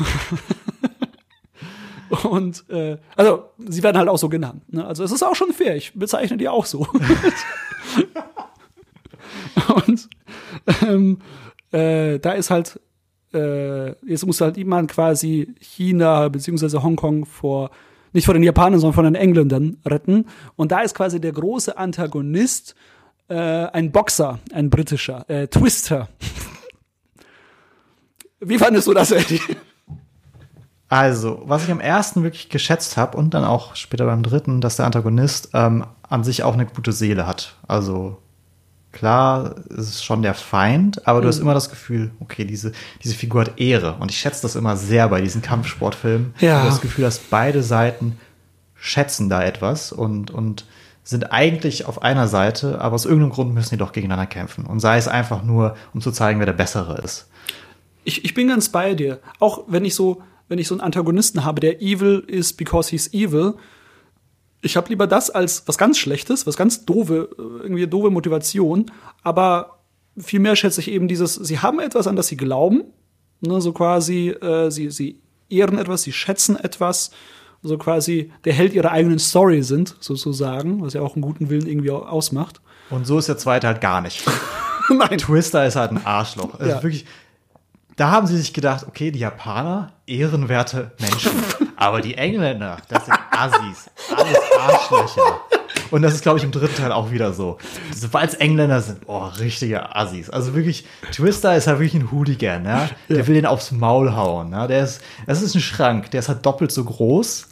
Und 2.24 2.68
äh, 2.70 2.96
also 3.16 3.44
sie 3.58 3.82
werden 3.82 3.98
halt 3.98 4.08
auch 4.08 4.18
so 4.18 4.28
genannt. 4.28 4.62
Ne? 4.72 4.84
Also 4.84 5.04
es 5.04 5.12
ist 5.12 5.22
auch 5.22 5.36
schon 5.36 5.52
fair. 5.52 5.76
Ich 5.76 5.94
bezeichne 5.94 6.36
die 6.36 6.48
auch 6.48 6.66
so. 6.66 6.88
Und 9.86 10.08
ähm, 10.82 11.20
äh, 11.70 12.18
da 12.18 12.32
ist 12.32 12.50
halt 12.50 12.80
äh, 13.32 13.90
jetzt 14.06 14.26
muss 14.26 14.40
halt 14.40 14.56
jemand 14.56 14.90
quasi 14.90 15.54
China 15.60 16.28
beziehungsweise 16.28 16.82
Hongkong 16.82 17.24
vor 17.24 17.70
nicht 18.12 18.24
vor 18.24 18.34
den 18.34 18.42
Japanern, 18.42 18.80
sondern 18.80 18.94
vor 18.94 19.04
den 19.04 19.14
Engländern 19.14 19.76
retten. 19.84 20.26
Und 20.56 20.72
da 20.72 20.80
ist 20.80 20.94
quasi 20.94 21.20
der 21.20 21.32
große 21.32 21.76
Antagonist 21.76 22.74
äh, 23.28 23.34
ein 23.34 23.92
Boxer, 23.92 24.38
ein 24.52 24.70
britischer, 24.70 25.28
äh, 25.28 25.46
Twister. 25.46 26.08
Wie 28.40 28.58
fandest 28.58 28.86
du 28.86 28.94
das, 28.94 29.10
Eddie? 29.10 29.40
Also, 30.88 31.42
was 31.44 31.64
ich 31.64 31.70
am 31.70 31.80
ersten 31.80 32.22
wirklich 32.22 32.48
geschätzt 32.48 32.96
habe 32.96 33.18
und 33.18 33.34
dann 33.34 33.44
auch 33.44 33.76
später 33.76 34.06
beim 34.06 34.22
dritten, 34.22 34.62
dass 34.62 34.76
der 34.76 34.86
Antagonist 34.86 35.50
ähm, 35.52 35.84
an 36.02 36.24
sich 36.24 36.44
auch 36.44 36.54
eine 36.54 36.64
gute 36.64 36.92
Seele 36.92 37.26
hat. 37.26 37.56
Also 37.66 38.16
klar, 38.98 39.54
es 39.70 39.88
ist 39.88 40.04
schon 40.04 40.22
der 40.22 40.34
Feind, 40.34 41.06
aber 41.06 41.20
du 41.20 41.26
Mhm. 41.26 41.28
hast 41.28 41.38
immer 41.38 41.54
das 41.54 41.70
Gefühl, 41.70 42.10
okay, 42.20 42.44
diese, 42.44 42.72
diese 43.02 43.14
Figur 43.14 43.42
hat 43.42 43.58
Ehre. 43.60 43.96
Und 44.00 44.10
ich 44.10 44.18
schätze 44.18 44.42
das 44.42 44.56
immer 44.56 44.76
sehr 44.76 45.08
bei 45.08 45.20
diesen 45.20 45.42
Kampfsportfilmen. 45.42 46.34
Ja. 46.40 46.60
Du 46.60 46.66
hast 46.66 46.74
das 46.76 46.80
Gefühl, 46.82 47.04
dass 47.04 47.18
beide 47.18 47.62
Seiten 47.62 48.18
schätzen 48.74 49.28
da 49.28 49.42
etwas 49.42 49.92
und, 49.92 50.30
und 50.30 50.64
sind 51.04 51.32
eigentlich 51.32 51.86
auf 51.86 52.02
einer 52.02 52.28
Seite, 52.28 52.80
aber 52.80 52.94
aus 52.94 53.04
irgendeinem 53.06 53.32
Grund 53.32 53.54
müssen 53.54 53.70
die 53.70 53.76
doch 53.78 53.92
gegeneinander 53.92 54.26
kämpfen. 54.26 54.66
Und 54.66 54.80
sei 54.80 54.98
es 54.98 55.08
einfach 55.08 55.42
nur, 55.42 55.74
um 55.94 56.00
zu 56.00 56.12
zeigen, 56.12 56.38
wer 56.38 56.46
der 56.46 56.52
Bessere 56.52 56.98
ist. 57.02 57.28
Ich, 58.04 58.24
ich 58.24 58.34
bin 58.34 58.48
ganz 58.48 58.68
bei 58.68 58.94
dir. 58.94 59.18
Auch 59.40 59.64
wenn 59.68 59.84
ich 59.84 59.94
so, 59.94 60.22
wenn 60.48 60.58
ich 60.58 60.68
so 60.68 60.74
einen 60.74 60.80
Antagonisten 60.82 61.44
habe, 61.44 61.60
der 61.60 61.80
evil 61.80 62.22
ist 62.26 62.56
because 62.56 62.90
he's 62.90 63.12
evil, 63.12 63.54
Ich 64.60 64.76
habe 64.76 64.88
lieber 64.88 65.06
das 65.06 65.30
als 65.30 65.62
was 65.66 65.78
ganz 65.78 65.98
Schlechtes, 65.98 66.46
was 66.46 66.56
ganz 66.56 66.84
doofe, 66.84 67.28
äh, 67.38 67.62
irgendwie 67.62 67.86
doofe 67.86 68.10
Motivation. 68.10 68.90
Aber 69.22 69.78
vielmehr 70.18 70.56
schätze 70.56 70.80
ich 70.80 70.90
eben 70.90 71.06
dieses, 71.08 71.34
sie 71.34 71.60
haben 71.60 71.78
etwas, 71.80 72.06
an 72.06 72.16
das 72.16 72.26
sie 72.28 72.36
glauben. 72.36 72.84
Ne, 73.40 73.60
so 73.60 73.72
quasi, 73.72 74.30
äh, 74.30 74.70
sie, 74.70 74.90
sie 74.90 75.20
ehren 75.48 75.78
etwas, 75.78 76.02
sie 76.02 76.12
schätzen 76.12 76.56
etwas. 76.56 77.10
So 77.62 77.76
quasi 77.78 78.32
der 78.44 78.52
Held 78.52 78.72
ihrer 78.72 78.90
eigenen 78.92 79.18
Story 79.18 79.62
sind, 79.62 79.96
sozusagen, 80.00 80.80
was 80.82 80.94
ja 80.94 81.02
auch 81.02 81.14
einen 81.14 81.22
guten 81.22 81.50
Willen 81.50 81.66
irgendwie 81.66 81.90
ausmacht. 81.90 82.60
Und 82.90 83.06
so 83.06 83.18
ist 83.18 83.28
der 83.28 83.36
zweite 83.38 83.66
halt 83.66 83.80
gar 83.80 84.00
nicht. 84.00 84.24
Nein. 84.88 85.18
Twister 85.18 85.66
ist 85.66 85.76
halt 85.76 85.90
ein 85.92 86.04
Arschloch. 86.04 86.54
Also 86.58 86.70
Ja. 86.70 86.82
wirklich, 86.82 87.04
da 87.96 88.10
haben 88.10 88.26
sie 88.28 88.36
sich 88.36 88.52
gedacht, 88.52 88.86
okay, 88.88 89.10
die 89.10 89.18
Japaner, 89.18 89.92
ehrenwerte 90.06 90.92
Menschen. 91.00 91.32
aber 91.76 92.00
die 92.00 92.14
Engländer, 92.14 92.78
das 92.88 93.06
sind 93.06 93.17
Assis. 93.38 93.90
Alles 94.14 94.38
Arschlöcher. 94.58 95.40
Und 95.90 96.02
das 96.02 96.14
ist, 96.14 96.22
glaube 96.22 96.38
ich, 96.38 96.44
im 96.44 96.50
dritten 96.50 96.76
Teil 96.76 96.92
auch 96.92 97.10
wieder 97.10 97.32
so. 97.32 97.58
Sobald 97.94 98.30
es 98.30 98.34
Engländer 98.34 98.80
sind, 98.80 99.00
oh, 99.06 99.24
richtige 99.24 99.94
Assis. 99.96 100.28
Also 100.28 100.54
wirklich, 100.54 100.86
Twister 101.12 101.56
ist 101.56 101.66
halt 101.66 101.78
wirklich 101.78 102.02
ein 102.02 102.10
Hooligan, 102.10 102.64
ja. 102.64 102.90
Der 103.08 103.26
will 103.26 103.34
den 103.34 103.46
aufs 103.46 103.72
Maul 103.72 104.14
hauen. 104.14 104.52
Ja? 104.52 104.66
Der 104.66 104.84
ist, 104.84 105.00
das 105.26 105.42
ist 105.42 105.54
ein 105.54 105.60
Schrank, 105.60 106.10
der 106.10 106.20
ist 106.20 106.28
halt 106.28 106.44
doppelt 106.44 106.72
so 106.72 106.84
groß 106.84 107.48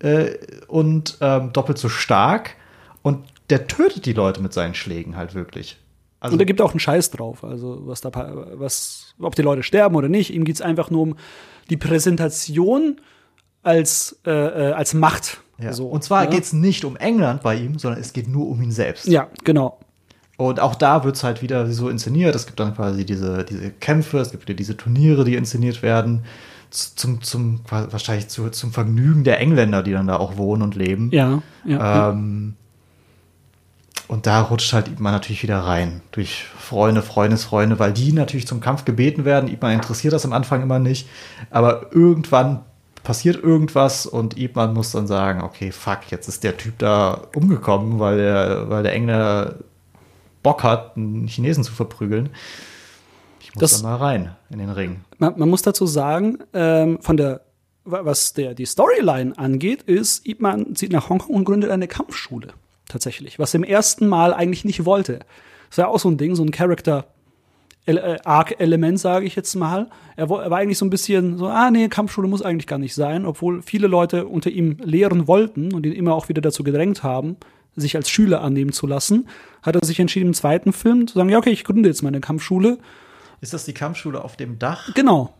äh, 0.00 0.30
und 0.68 1.18
ähm, 1.20 1.52
doppelt 1.52 1.78
so 1.78 1.88
stark. 1.88 2.56
Und 3.02 3.26
der 3.48 3.66
tötet 3.66 4.06
die 4.06 4.12
Leute 4.12 4.40
mit 4.40 4.52
seinen 4.52 4.74
Schlägen 4.74 5.16
halt 5.16 5.34
wirklich. 5.34 5.78
Also, 6.20 6.34
Und 6.34 6.40
er 6.40 6.46
gibt 6.46 6.60
auch 6.60 6.70
einen 6.70 6.80
Scheiß 6.80 7.10
drauf, 7.10 7.42
also 7.44 7.80
was 7.86 8.02
da, 8.02 8.10
was, 8.54 9.14
ob 9.18 9.34
die 9.34 9.42
Leute 9.42 9.62
sterben 9.62 9.96
oder 9.96 10.08
nicht. 10.08 10.32
Ihm 10.32 10.44
geht's 10.44 10.60
einfach 10.60 10.90
nur 10.90 11.02
um 11.02 11.16
die 11.70 11.78
Präsentation 11.78 13.00
als, 13.62 14.18
äh, 14.26 14.30
äh, 14.30 14.72
als 14.72 14.94
Macht. 14.94 15.38
ja. 15.58 15.72
So, 15.72 15.86
und 15.86 16.02
zwar 16.02 16.24
ja. 16.24 16.30
geht's 16.30 16.52
nicht 16.52 16.84
um 16.84 16.96
England 16.96 17.42
bei 17.42 17.56
ihm, 17.56 17.78
sondern 17.78 18.00
es 18.00 18.12
geht 18.12 18.28
nur 18.28 18.48
um 18.48 18.60
ihn 18.62 18.72
selbst. 18.72 19.06
Ja, 19.06 19.28
genau. 19.44 19.78
Und 20.36 20.58
auch 20.58 20.74
da 20.74 21.04
wird's 21.04 21.22
halt 21.22 21.42
wieder 21.42 21.70
so 21.70 21.90
inszeniert. 21.90 22.34
Es 22.34 22.46
gibt 22.46 22.58
dann 22.60 22.74
quasi 22.74 23.04
diese, 23.04 23.44
diese 23.44 23.70
Kämpfe, 23.70 24.18
es 24.18 24.30
gibt 24.30 24.44
wieder 24.44 24.56
diese 24.56 24.74
Turniere, 24.74 25.24
die 25.24 25.34
inszeniert 25.34 25.82
werden. 25.82 26.24
Zum, 26.70 27.20
zum, 27.20 27.60
wahrscheinlich 27.68 28.28
zu, 28.28 28.48
zum 28.48 28.72
Vergnügen 28.72 29.24
der 29.24 29.40
Engländer, 29.40 29.82
die 29.82 29.92
dann 29.92 30.06
da 30.06 30.16
auch 30.16 30.36
wohnen 30.36 30.62
und 30.62 30.76
leben. 30.76 31.10
Ja, 31.12 31.42
ja. 31.64 32.10
Ähm, 32.10 32.54
und 34.06 34.26
da 34.26 34.40
rutscht 34.40 34.72
halt 34.72 34.98
Man 34.98 35.12
natürlich 35.12 35.42
wieder 35.42 35.58
rein. 35.58 36.00
Durch 36.10 36.44
Freunde, 36.58 37.02
Freundesfreunde, 37.02 37.78
weil 37.78 37.92
die 37.92 38.12
natürlich 38.12 38.46
zum 38.46 38.60
Kampf 38.60 38.84
gebeten 38.84 39.24
werden. 39.24 39.56
Man 39.60 39.72
interessiert 39.72 40.12
das 40.12 40.24
am 40.24 40.32
Anfang 40.32 40.62
immer 40.62 40.78
nicht. 40.78 41.08
Aber 41.50 41.92
irgendwann 41.92 42.60
passiert 43.02 43.42
irgendwas 43.42 44.06
und 44.06 44.38
Ip 44.38 44.56
Man 44.56 44.74
muss 44.74 44.92
dann 44.92 45.06
sagen, 45.06 45.42
okay, 45.42 45.72
fuck, 45.72 46.00
jetzt 46.10 46.28
ist 46.28 46.44
der 46.44 46.56
Typ 46.56 46.78
da 46.78 47.22
umgekommen, 47.34 47.98
weil 47.98 48.18
der, 48.18 48.68
weil 48.70 48.82
der 48.82 48.92
Engländer 48.92 49.56
Bock 50.42 50.62
hat, 50.62 50.96
einen 50.96 51.26
Chinesen 51.26 51.64
zu 51.64 51.72
verprügeln. 51.72 52.30
Ich 53.40 53.54
muss 53.54 53.60
Das- 53.72 53.82
da 53.82 53.88
mal 53.88 53.96
rein 53.96 54.36
in 54.50 54.58
den 54.58 54.70
Ring. 54.70 55.00
Man, 55.18 55.38
man 55.38 55.48
muss 55.48 55.62
dazu 55.62 55.86
sagen, 55.86 56.38
ähm, 56.54 56.98
von 57.00 57.16
der, 57.16 57.42
wa- 57.84 58.04
was 58.04 58.32
der, 58.32 58.54
die 58.54 58.64
Storyline 58.66 59.36
angeht, 59.38 59.82
ist, 59.82 60.26
Ip 60.26 60.40
Man 60.40 60.74
zieht 60.76 60.92
nach 60.92 61.08
Hongkong 61.08 61.34
und 61.36 61.44
gründet 61.44 61.70
eine 61.70 61.88
Kampfschule. 61.88 62.48
Tatsächlich. 62.88 63.38
Was 63.38 63.54
er 63.54 63.58
im 63.58 63.64
ersten 63.64 64.08
Mal 64.08 64.34
eigentlich 64.34 64.64
nicht 64.64 64.84
wollte. 64.84 65.20
Das 65.68 65.78
war 65.78 65.84
ja 65.86 65.90
auch 65.90 66.00
so 66.00 66.08
ein 66.10 66.16
Ding, 66.18 66.34
so 66.34 66.42
ein 66.42 66.50
Character. 66.50 67.06
Äh, 67.86 68.18
Arc-Element, 68.24 69.00
sage 69.00 69.26
ich 69.26 69.34
jetzt 69.34 69.54
mal. 69.56 69.88
Er, 70.16 70.28
war 70.28 70.52
eigentlich 70.52 70.78
so 70.78 70.84
ein 70.84 70.90
bisschen 70.90 71.38
so, 71.38 71.48
ah 71.48 71.70
nee, 71.70 71.88
Kampfschule 71.88 72.28
muss 72.28 72.42
eigentlich 72.42 72.66
gar 72.66 72.78
nicht 72.78 72.94
sein, 72.94 73.24
obwohl 73.24 73.62
viele 73.62 73.86
Leute 73.86 74.26
unter 74.26 74.50
ihm 74.50 74.76
lehren 74.82 75.26
wollten 75.26 75.72
und 75.72 75.86
ihn 75.86 75.92
immer 75.92 76.14
auch 76.14 76.28
wieder 76.28 76.42
dazu 76.42 76.62
gedrängt 76.62 77.02
haben, 77.02 77.36
sich 77.76 77.96
als 77.96 78.10
Schüler 78.10 78.42
annehmen 78.42 78.72
zu 78.72 78.86
lassen, 78.86 79.28
hat 79.62 79.76
er 79.76 79.84
sich 79.84 79.98
entschieden, 79.98 80.28
im 80.28 80.34
zweiten 80.34 80.72
Film 80.72 81.06
zu 81.06 81.14
sagen, 81.14 81.30
ja, 81.30 81.38
okay, 81.38 81.50
ich 81.50 81.64
gründe 81.64 81.88
jetzt 81.88 82.02
meine 82.02 82.20
Kampfschule. 82.20 82.78
Ist 83.40 83.54
das 83.54 83.64
die 83.64 83.72
Kampfschule 83.74 84.22
auf 84.22 84.36
dem 84.36 84.58
Dach? 84.58 84.92
Genau. 84.94 85.32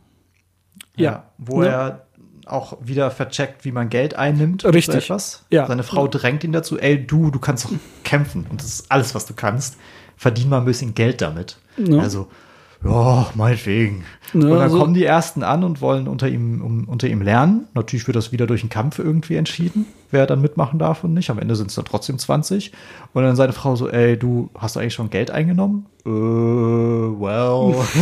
Ja. 0.95 1.31
Wo 1.37 1.61
Ja. 1.63 1.69
er 1.69 2.07
auch 2.47 2.77
wieder 2.81 3.11
vercheckt, 3.11 3.65
wie 3.65 3.71
man 3.71 3.89
Geld 3.89 4.15
einnimmt. 4.15 4.65
Richtig. 4.65 4.85
So 4.85 5.13
etwas. 5.13 5.45
Ja. 5.51 5.67
Seine 5.67 5.83
Frau 5.83 6.07
drängt 6.07 6.43
ihn 6.43 6.51
dazu, 6.51 6.79
ey, 6.79 7.05
du, 7.05 7.29
du 7.29 7.39
kannst 7.39 7.65
doch 7.65 7.71
kämpfen. 8.03 8.47
Und 8.49 8.61
das 8.61 8.67
ist 8.67 8.91
alles, 8.91 9.13
was 9.13 9.25
du 9.25 9.33
kannst. 9.35 9.77
Verdien 10.21 10.49
mal 10.49 10.59
ein 10.59 10.65
bisschen 10.65 10.93
Geld 10.93 11.19
damit. 11.19 11.57
Ja. 11.77 11.97
Also, 11.97 12.27
ja, 12.85 13.31
meinetwegen. 13.33 14.03
Ja, 14.35 14.41
und 14.41 14.49
dann 14.51 14.59
also- 14.59 14.77
kommen 14.77 14.93
die 14.93 15.03
ersten 15.03 15.41
an 15.41 15.63
und 15.63 15.81
wollen 15.81 16.07
unter 16.07 16.29
ihm, 16.29 16.61
um, 16.61 16.83
unter 16.87 17.07
ihm 17.07 17.23
lernen. 17.23 17.65
Natürlich 17.73 18.05
wird 18.05 18.15
das 18.15 18.31
wieder 18.31 18.45
durch 18.45 18.61
einen 18.61 18.69
Kampf 18.69 18.99
irgendwie 18.99 19.35
entschieden, 19.35 19.87
wer 20.11 20.27
dann 20.27 20.39
mitmachen 20.39 20.77
darf 20.77 21.03
und 21.03 21.15
nicht. 21.15 21.31
Am 21.31 21.39
Ende 21.39 21.55
sind 21.55 21.71
es 21.71 21.75
dann 21.75 21.85
trotzdem 21.85 22.19
20. 22.19 22.71
Und 23.13 23.23
dann 23.23 23.35
seine 23.35 23.51
Frau 23.51 23.75
so, 23.75 23.89
ey, 23.89 24.15
du 24.15 24.51
hast 24.55 24.77
eigentlich 24.77 24.93
schon 24.93 25.09
Geld 25.09 25.31
eingenommen? 25.31 25.87
Äh, 26.05 26.09
well. 26.09 27.83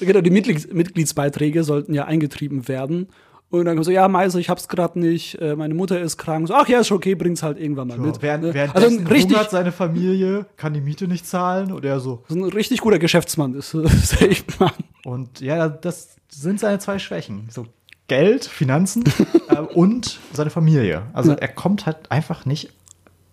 Genau, 0.00 0.20
die 0.20 0.30
Mitglieds 0.30 0.68
Mitgliedsbeiträge 0.72 1.64
sollten 1.64 1.92
ja 1.92 2.04
eingetrieben 2.04 2.68
werden. 2.68 3.08
Und 3.50 3.64
dann 3.64 3.82
so, 3.82 3.90
ja, 3.90 4.06
Meister, 4.08 4.38
ich 4.38 4.50
hab's 4.50 4.68
gerade 4.68 4.98
nicht, 5.00 5.40
äh, 5.40 5.56
meine 5.56 5.72
Mutter 5.72 5.98
ist 5.98 6.18
krank. 6.18 6.48
So, 6.48 6.54
ach 6.54 6.68
ja, 6.68 6.80
ist 6.80 6.92
okay, 6.92 7.14
bring's 7.14 7.42
halt 7.42 7.58
irgendwann 7.58 7.88
mal 7.88 7.96
mit. 7.98 8.20
Während, 8.20 8.44
Ne? 8.44 8.52
während 8.54 8.76
also 8.76 8.88
ein 8.88 9.06
richtig, 9.06 9.32
hungert 9.34 9.50
seine 9.50 9.72
Familie, 9.72 10.44
kann 10.58 10.74
die 10.74 10.82
Miete 10.82 11.08
nicht 11.08 11.26
zahlen 11.26 11.72
und 11.72 11.82
er 11.84 11.98
so. 11.98 12.24
so 12.28 12.34
ein 12.34 12.44
richtig 12.44 12.80
guter 12.82 12.98
Geschäftsmann 12.98 13.54
ist, 13.54 13.72
ist 13.74 14.20
der 14.20 14.30
Ip-Man. 14.32 14.70
Und 15.04 15.40
ja, 15.40 15.68
das 15.68 16.16
sind 16.28 16.60
seine 16.60 16.78
zwei 16.78 16.98
Schwächen. 16.98 17.48
So 17.50 17.64
Geld, 18.06 18.44
Finanzen 18.44 19.04
äh, 19.48 19.56
und 19.60 20.18
seine 20.34 20.50
Familie. 20.50 21.04
Also 21.14 21.30
Ja. 21.30 21.36
er 21.38 21.48
kommt 21.48 21.86
halt 21.86 22.10
einfach 22.10 22.44
nicht 22.44 22.70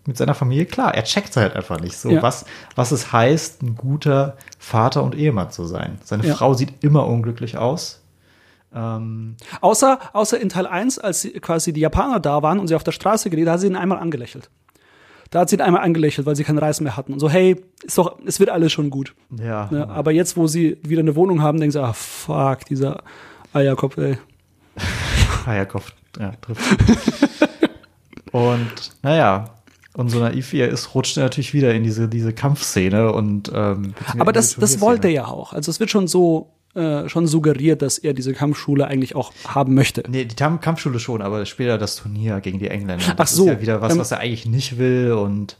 mit 0.06 0.16
seiner 0.16 0.34
Familie 0.34 0.64
klar. 0.64 0.94
Er 0.94 1.04
checkt 1.04 1.36
halt 1.36 1.54
einfach 1.56 1.80
nicht 1.80 1.96
so, 1.98 2.08
Ja. 2.10 2.22
was, 2.22 2.46
was 2.74 2.90
es 2.92 3.12
heißt, 3.12 3.62
ein 3.62 3.74
guter 3.74 4.36
Vater 4.58 5.02
und 5.02 5.14
Ehemann 5.14 5.50
zu 5.50 5.66
sein. 5.66 5.98
Seine 6.04 6.24
Ja. 6.26 6.34
Frau 6.36 6.54
sieht 6.54 6.72
immer 6.82 7.06
unglücklich 7.06 7.58
aus. 7.58 8.00
Ähm, 8.74 9.36
Außer, 9.60 9.98
außer 10.12 10.40
in 10.40 10.48
Teil 10.48 10.66
1, 10.66 10.98
als 10.98 11.22
sie, 11.22 11.32
quasi 11.32 11.72
die 11.72 11.80
Japaner 11.80 12.20
da 12.20 12.42
waren 12.42 12.58
und 12.58 12.68
sie 12.68 12.74
auf 12.74 12.84
der 12.84 12.92
Straße 12.92 13.30
geredet, 13.30 13.48
da 13.48 13.52
hat 13.52 13.60
sie 13.60 13.66
ihn 13.68 13.76
einmal 13.76 13.98
angelächelt. 13.98 14.50
Da 15.30 15.40
hat 15.40 15.50
sie 15.50 15.56
ihn 15.56 15.62
einmal 15.62 15.82
angelächelt, 15.82 16.26
weil 16.26 16.36
sie 16.36 16.44
keinen 16.44 16.58
Reis 16.58 16.80
mehr 16.80 16.96
hatten. 16.96 17.12
Und 17.12 17.20
so, 17.20 17.28
hey, 17.28 17.62
ist 17.82 17.98
doch, 17.98 18.18
es 18.24 18.38
wird 18.38 18.50
alles 18.50 18.72
schon 18.72 18.90
gut. 18.90 19.14
ja, 19.38 19.68
Ne? 19.70 19.88
Aber 19.88 20.12
jetzt, 20.12 20.36
wo 20.36 20.46
sie 20.46 20.78
wieder 20.82 21.00
eine 21.00 21.16
Wohnung 21.16 21.42
haben, 21.42 21.58
denken 21.58 21.72
sie, 21.72 21.82
ah, 21.82 21.92
fuck, 21.92 22.64
dieser 22.66 23.02
Eierkopf, 23.52 23.96
ey. 23.98 24.18
Feierkopf 25.44 25.92
ja, 26.18 26.32
trifft. 26.40 26.62
und 28.32 28.72
naja, 29.02 29.56
und 29.94 30.10
so 30.10 30.18
naiv 30.18 30.52
wie 30.52 30.60
er 30.60 30.68
ist, 30.68 30.94
rutscht 30.94 31.16
er 31.16 31.24
natürlich 31.24 31.54
wieder 31.54 31.72
in 31.74 31.82
diese, 31.82 32.08
diese 32.08 32.32
Kampfszene 32.32 33.12
und 33.12 33.50
ähm, 33.54 33.94
Aber 34.18 34.32
das, 34.32 34.56
das 34.56 34.80
wollte 34.80 35.08
er 35.08 35.14
ja 35.14 35.26
auch. 35.26 35.52
Also 35.52 35.70
es 35.70 35.80
wird 35.80 35.90
schon 35.90 36.06
so 36.06 36.55
äh, 36.76 37.08
schon 37.08 37.26
suggeriert, 37.26 37.82
dass 37.82 37.98
er 37.98 38.12
diese 38.12 38.32
Kampfschule 38.32 38.86
eigentlich 38.86 39.14
auch 39.16 39.32
haben 39.46 39.74
möchte. 39.74 40.02
Nee, 40.08 40.24
die 40.26 40.34
Kampfschule 40.34 40.98
schon, 41.00 41.22
aber 41.22 41.44
später 41.46 41.78
das 41.78 41.96
Turnier 41.96 42.40
gegen 42.40 42.58
die 42.58 42.68
Engländer. 42.68 43.04
Ach 43.08 43.14
Das 43.14 43.32
so. 43.34 43.44
ist 43.44 43.48
ja 43.54 43.60
wieder 43.60 43.80
was, 43.80 43.92
Ähm, 43.94 43.98
was 43.98 44.10
er 44.12 44.18
eigentlich 44.20 44.46
nicht 44.46 44.78
will 44.78 45.12
und 45.12 45.56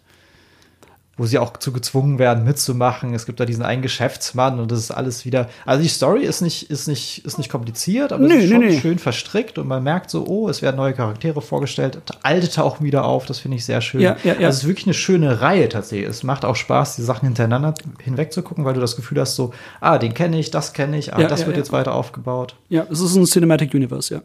wo 1.19 1.25
sie 1.25 1.39
auch 1.39 1.57
zu 1.57 1.73
gezwungen 1.73 2.19
werden, 2.19 2.45
mitzumachen. 2.45 3.15
Es 3.15 3.25
gibt 3.25 3.41
da 3.41 3.47
diesen 3.47 3.65
einen 3.65 3.81
Geschäftsmann 3.81 4.61
und 4.61 4.71
das 4.71 4.81
ist 4.81 4.91
alles 4.91 5.25
wieder. 5.25 5.49
Also 5.65 5.83
die 5.83 5.89
Story 5.89 6.25
ist 6.25 6.43
nicht, 6.43 6.71
ist 6.71 6.89
nicht, 6.89 7.25
ist 7.25 7.39
nicht 7.39 7.49
kompliziert, 7.51 8.13
aber 8.13 8.27
Nee, 8.27 8.35
es 8.37 8.45
ist 8.45 8.51
schon 8.51 8.59
nee. 8.61 8.79
schön 8.81 8.99
verstrickt 8.99 9.57
und 9.57 9.67
man 9.67 9.83
merkt 9.83 10.11
so, 10.11 10.27
oh, 10.27 10.49
es 10.51 10.61
werden 10.61 10.77
neue 10.77 10.93
Charaktere 10.93 11.41
vorgestellt. 11.41 11.99
Alte 12.23 12.51
tauchen 12.51 12.85
wieder 12.85 13.07
auf, 13.07 13.25
das 13.25 13.39
finde 13.39 13.57
ich 13.57 13.65
sehr 13.65 13.81
schön. 13.81 14.03
Ja, 14.03 14.17
ja, 14.25 14.35
ja. 14.35 14.47
Also 14.47 14.49
es 14.49 14.57
ist 14.65 14.69
wirklich 14.69 14.87
eine 14.87 14.95
schöne 14.95 15.41
Reihe 15.41 15.69
tatsächlich. 15.71 16.09
Es 16.09 16.23
macht 16.23 16.45
auch 16.45 16.57
Spaß, 16.57 16.97
die 16.97 17.03
Sachen 17.03 17.25
hintereinander 17.27 17.73
hinweg 18.03 18.31
zu 18.33 18.43
gucken, 18.43 18.67
weil 18.67 18.75
du 18.75 18.81
das 18.81 18.97
Gefühl 18.97 19.19
hast, 19.21 19.37
so, 19.37 19.55
ah, 19.81 19.97
den 19.97 20.13
kenne 20.13 20.39
ich, 20.39 20.51
das 20.51 20.75
kenne 20.75 20.99
ich, 20.99 21.15
ah, 21.15 21.21
Ja, 21.21 21.29
das 21.29 21.41
ja, 21.41 21.47
wird 21.47 21.57
jetzt 21.57 21.73
weiter 21.73 21.95
aufgebaut. 21.95 22.57
Ja, 22.69 22.87
es 22.91 23.01
ist 23.01 23.15
ein 23.17 23.25
Cinematic 23.25 23.73
Universe, 23.73 24.15
ja. 24.17 24.23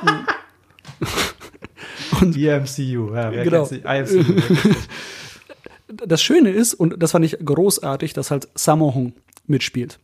Die 2.22 2.46
MCU, 2.48 3.14
ja, 3.14 3.30
wer 3.32 3.44
Genau. 3.44 3.64
kennt 3.66 3.68
sie? 3.68 3.76
IMCU. 4.16 4.32
Das 6.06 6.22
Schöne 6.22 6.50
ist, 6.50 6.74
und 6.74 7.02
das 7.02 7.12
fand 7.12 7.24
ich 7.24 7.38
großartig, 7.44 8.12
dass 8.12 8.30
halt 8.30 8.48
Sammo 8.54 9.12
mitspielt. 9.46 9.98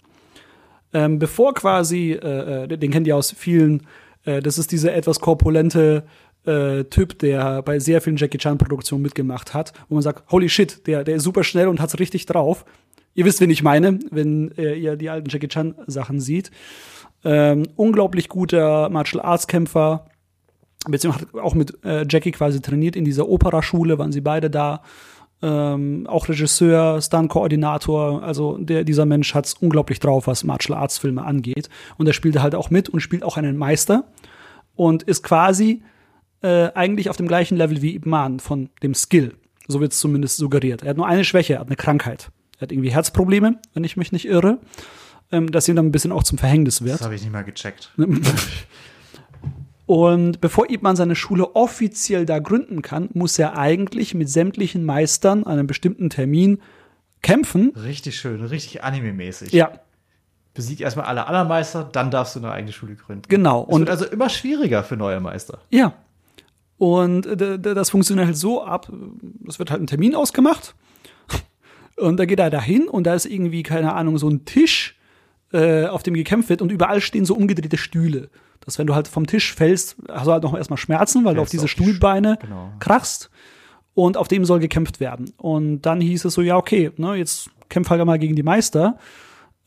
Ähm, 0.93 1.19
bevor 1.19 1.55
quasi, 1.55 2.13
äh, 2.13 2.65
äh, 2.65 2.79
den 2.79 2.91
kennt 2.91 3.07
ihr 3.07 3.17
aus 3.17 3.33
vielen, 3.33 3.87
äh, 4.25 4.41
das 4.41 4.59
ist 4.59 4.71
dieser 4.73 4.95
etwas 4.95 5.21
korpulente 5.21 6.05
äh, 6.47 6.85
Typ, 6.85 7.19
der 7.19 7.63
bei 7.63 7.79
sehr 7.79 8.01
vielen 8.01 8.17
Jackie 8.17 8.39
Chan-Produktionen 8.39 9.03
mitgemacht 9.03 9.55
hat, 9.55 9.73
wo 9.89 9.97
man 9.97 10.03
sagt, 10.03 10.31
holy 10.31 10.49
shit, 10.49 10.87
der, 10.87 11.05
der 11.05 11.17
ist 11.17 11.25
super 11.25 11.43
schnell 11.43 11.69
und 11.69 11.81
hat's 11.81 11.99
richtig 11.99 12.27
drauf. 12.27 12.65
Ihr 13.15 13.25
wisst, 13.25 13.41
wen 13.41 13.51
ich 13.51 13.63
meine, 13.63 13.99
wenn 14.11 14.53
äh, 14.59 14.75
ihr 14.75 14.97
die 14.97 15.11
alten 15.11 15.29
Jackie 15.29 15.49
Chan-Sachen 15.49 16.21
seht. 16.21 16.51
Ähm, 17.25 17.65
unglaublich 17.77 18.29
guter 18.29 18.89
Martial 18.91 19.25
Arts-Kämpfer, 19.25 20.07
beziehungsweise 20.87 21.27
hat 21.33 21.41
auch 21.43 21.55
mit 21.55 21.83
äh, 21.85 22.05
Jackie 22.09 22.33
quasi 22.33 22.61
trainiert 22.61 22.97
in 22.97 23.05
dieser 23.05 23.29
Operaschule, 23.29 23.99
waren 23.99 24.13
sie 24.13 24.21
beide 24.21 24.51
da. 24.51 24.83
Ähm, 25.47 26.07
auch 26.07 26.27
Regisseur, 26.27 27.03
Stunt-Koordinator, 27.03 28.23
also 28.23 28.57
der, 28.57 28.83
dieser 28.83 29.05
Mensch 29.05 29.35
hat's 29.35 29.53
unglaublich 29.53 30.01
drauf, 30.01 30.27
was 30.27 30.43
Martial 30.43 30.79
Arts 30.79 30.97
Filme 30.97 31.23
angeht. 31.23 31.69
Und 31.99 32.07
er 32.07 32.15
spielte 32.15 32.43
halt 32.43 32.55
auch 32.55 32.71
mit 32.71 32.89
und 32.89 33.01
spielt 33.01 33.23
auch 33.23 33.37
einen 33.37 33.59
Meister 33.59 34.05
und 34.75 35.03
ist 35.03 35.23
quasi 35.23 35.83
äh, 36.41 36.71
eigentlich 36.75 37.11
auf 37.11 37.19
dem 37.19 37.29
gleichen 37.29 37.59
Level 37.59 37.83
wie 37.83 37.95
Ip 37.95 38.07
Man 38.07 38.41
von 38.41 38.71
dem 38.83 38.95
Skill. 38.95 39.35
So 39.69 39.81
wird 39.81 39.93
es 39.93 39.99
zumindest 39.99 40.39
suggeriert. 40.39 40.83
Er 40.83 40.91
hat 40.91 40.97
nur 40.97 41.07
eine 41.07 41.25
Schwäche, 41.25 41.55
er 41.55 41.61
hat 41.61 41.67
eine 41.67 41.77
Krankheit. 41.77 42.31
Er 42.57 42.63
hat 42.63 42.73
irgendwie 42.73 42.93
Herzprobleme, 42.93 43.59
wenn 43.75 43.85
ich 43.85 43.99
mich 43.99 44.13
nicht 44.13 44.27
irre. 44.27 44.61
Ähm, 45.31 45.53
das 45.53 45.69
ihm 45.69 45.77
dann 45.77 45.87
ein 45.87 45.93
bisschen 45.93 46.13
auch 46.13 46.23
zum 46.23 46.39
Verhängnis 46.39 46.81
wird. 46.81 46.95
Das 46.95 47.03
habe 47.03 47.17
ich 47.17 47.21
nicht 47.21 47.33
mal 47.33 47.45
gecheckt. 47.45 47.93
Und 49.87 50.41
bevor 50.41 50.71
Ip 50.71 50.83
Man 50.83 50.97
seine 50.97 51.15
Schule 51.15 51.55
offiziell 51.55 52.25
da 52.25 52.39
gründen 52.39 52.81
kann, 52.83 53.11
muss 53.13 53.39
er 53.39 53.59
eigentlich 53.59 54.15
mit 54.15 54.31
sämtlichen 54.31 54.85
Meistern 54.85 55.45
an 55.45 55.59
einem 55.59 55.67
bestimmten 55.67 56.09
Termin 56.09 56.63
kämpfen. 57.23 57.73
Richtig 57.77 58.17
schön, 58.17 58.43
richtig 58.45 58.83
anime-mäßig. 58.83 59.53
Ja, 59.53 59.73
Besieg 60.55 60.81
erstmal 60.81 61.07
alle 61.07 61.27
anderen 61.27 61.49
Meister, 61.49 61.83
dann 61.91 62.13
darfst 62.13 62.37
du 62.37 62.39
eine 62.39 62.53
eigene 62.53 62.73
Schule 62.73 62.95
gründen. 62.95 63.25
genau. 63.29 63.65
Es 63.69 63.75
Und 63.75 63.81
wird 63.81 63.91
also 63.91 64.05
immer 64.07 64.29
schwieriger 64.29 64.85
für 64.85 64.97
neue 64.97 65.19
Meister. 65.21 65.59
Ja. 65.71 65.95
Und 66.79 67.27
äh, 67.27 67.59
das 67.59 67.91
funktioniert 67.91 68.27
halt 68.27 68.37
so 68.37 68.65
ab, 68.65 68.91
es 69.49 69.59
wird 69.59 69.71
halt 69.71 69.83
ein 69.83 69.87
Termin 69.89 70.15
ausgemacht 70.15 70.75
und 71.97 72.19
da 72.19 72.25
geht 72.25 72.39
er 72.39 72.51
dahin 72.51 72.89
und 72.89 73.05
da 73.05 73.15
ist 73.15 73.27
irgendwie, 73.27 73.63
keine 73.65 73.95
Ahnung, 73.95 74.19
so 74.19 74.29
ein 74.29 74.45
Tisch, 74.45 74.97
äh, 75.55 75.87
auf 75.87 76.03
dem 76.03 76.15
gekämpft 76.15 76.51
wird 76.51 76.63
und 76.63 76.73
überall 76.73 77.01
stehen 77.01 77.25
so 77.25 77.35
umgedrehte 77.35 77.77
Stühle. 77.77 78.29
Dass 78.65 78.79
wenn 78.79 78.87
du 78.87 78.95
halt 78.95 79.07
vom 79.07 79.27
Tisch 79.27 79.55
fällst, 79.55 79.97
hast 80.11 80.27
du 80.27 80.33
halt 80.33 80.43
noch 80.43 80.57
erstmal 80.57 80.79
Schmerzen, 80.79 81.25
weil 81.25 81.37
du 81.37 81.43
auf 81.43 81.49
Fällst 81.49 81.53
diese 81.53 81.65
auf 81.65 81.75
die 81.75 81.83
Stuhlbeine 81.85 82.39
genau. 82.41 82.73
krachst 82.81 83.31
und 83.95 84.17
auf 84.17 84.27
dem 84.27 84.45
soll 84.45 84.59
gekämpft 84.59 84.99
werden. 84.99 85.33
Und 85.37 85.83
dann 85.83 86.01
hieß 86.01 86.25
es 86.25 86.35
so, 86.35 86.43
ja, 86.43 86.57
okay, 86.57 86.91
ne, 86.97 87.15
jetzt 87.15 87.51
kämpf 87.69 87.89
halt 87.89 88.05
mal 88.05 88.19
gegen 88.19 88.35
die 88.35 88.43
Meister. 88.43 88.99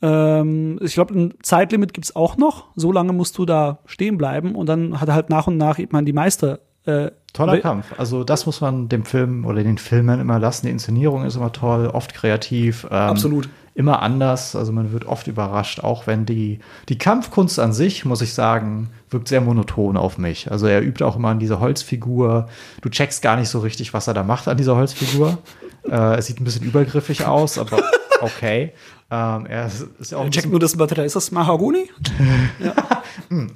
Ähm, 0.02 0.78
ich 0.82 0.94
glaube, 0.94 1.18
ein 1.18 1.34
Zeitlimit 1.42 1.94
gibt's 1.94 2.14
auch 2.14 2.36
noch. 2.36 2.66
So 2.76 2.92
lange 2.92 3.14
musst 3.14 3.38
du 3.38 3.46
da 3.46 3.78
stehen 3.86 4.18
bleiben 4.18 4.54
und 4.54 4.66
dann 4.66 5.00
hat 5.00 5.08
er 5.08 5.14
halt 5.14 5.30
nach 5.30 5.46
und 5.46 5.56
nach 5.56 5.78
eben 5.78 6.04
die 6.04 6.12
Meister. 6.12 6.60
Äh, 6.84 7.10
Toller 7.32 7.60
Kampf. 7.60 7.94
Also 7.98 8.24
das 8.24 8.46
muss 8.46 8.60
man 8.60 8.88
dem 8.88 9.04
Film 9.04 9.44
oder 9.44 9.62
den 9.62 9.78
Filmen 9.78 10.20
immer 10.20 10.38
lassen. 10.38 10.66
Die 10.66 10.72
Inszenierung 10.72 11.24
ist 11.24 11.36
immer 11.36 11.52
toll, 11.52 11.86
oft 11.86 12.14
kreativ. 12.14 12.84
Ähm, 12.84 12.96
Absolut. 12.96 13.48
Immer 13.78 14.02
anders. 14.02 14.56
Also 14.56 14.72
man 14.72 14.90
wird 14.90 15.04
oft 15.06 15.28
überrascht, 15.28 15.78
auch 15.84 16.08
wenn 16.08 16.26
die, 16.26 16.58
die 16.88 16.98
Kampfkunst 16.98 17.60
an 17.60 17.72
sich, 17.72 18.04
muss 18.04 18.22
ich 18.22 18.34
sagen, 18.34 18.90
wirkt 19.08 19.28
sehr 19.28 19.40
monoton 19.40 19.96
auf 19.96 20.18
mich. 20.18 20.50
Also 20.50 20.66
er 20.66 20.82
übt 20.82 21.04
auch 21.04 21.14
immer 21.14 21.28
an 21.28 21.38
dieser 21.38 21.60
Holzfigur. 21.60 22.48
Du 22.82 22.88
checkst 22.88 23.22
gar 23.22 23.36
nicht 23.36 23.48
so 23.48 23.60
richtig, 23.60 23.94
was 23.94 24.08
er 24.08 24.14
da 24.14 24.24
macht 24.24 24.48
an 24.48 24.56
dieser 24.56 24.74
Holzfigur. 24.74 25.38
äh, 25.88 26.16
es 26.16 26.26
sieht 26.26 26.40
ein 26.40 26.44
bisschen 26.44 26.64
übergriffig 26.66 27.24
aus, 27.24 27.56
aber 27.56 27.80
okay. 28.20 28.72
Ähm, 29.12 29.46
er 29.46 29.66
ist, 29.66 29.86
ist 30.00 30.10
ja 30.10 30.18
auch 30.18 30.24
ein 30.24 30.32
Check 30.32 30.42
bisschen 30.42 30.50
nur 30.50 30.58
das 30.60 30.74
Material. 30.74 31.06
Ist 31.06 31.14
das 31.16 31.30
Mahagoni? 31.30 31.88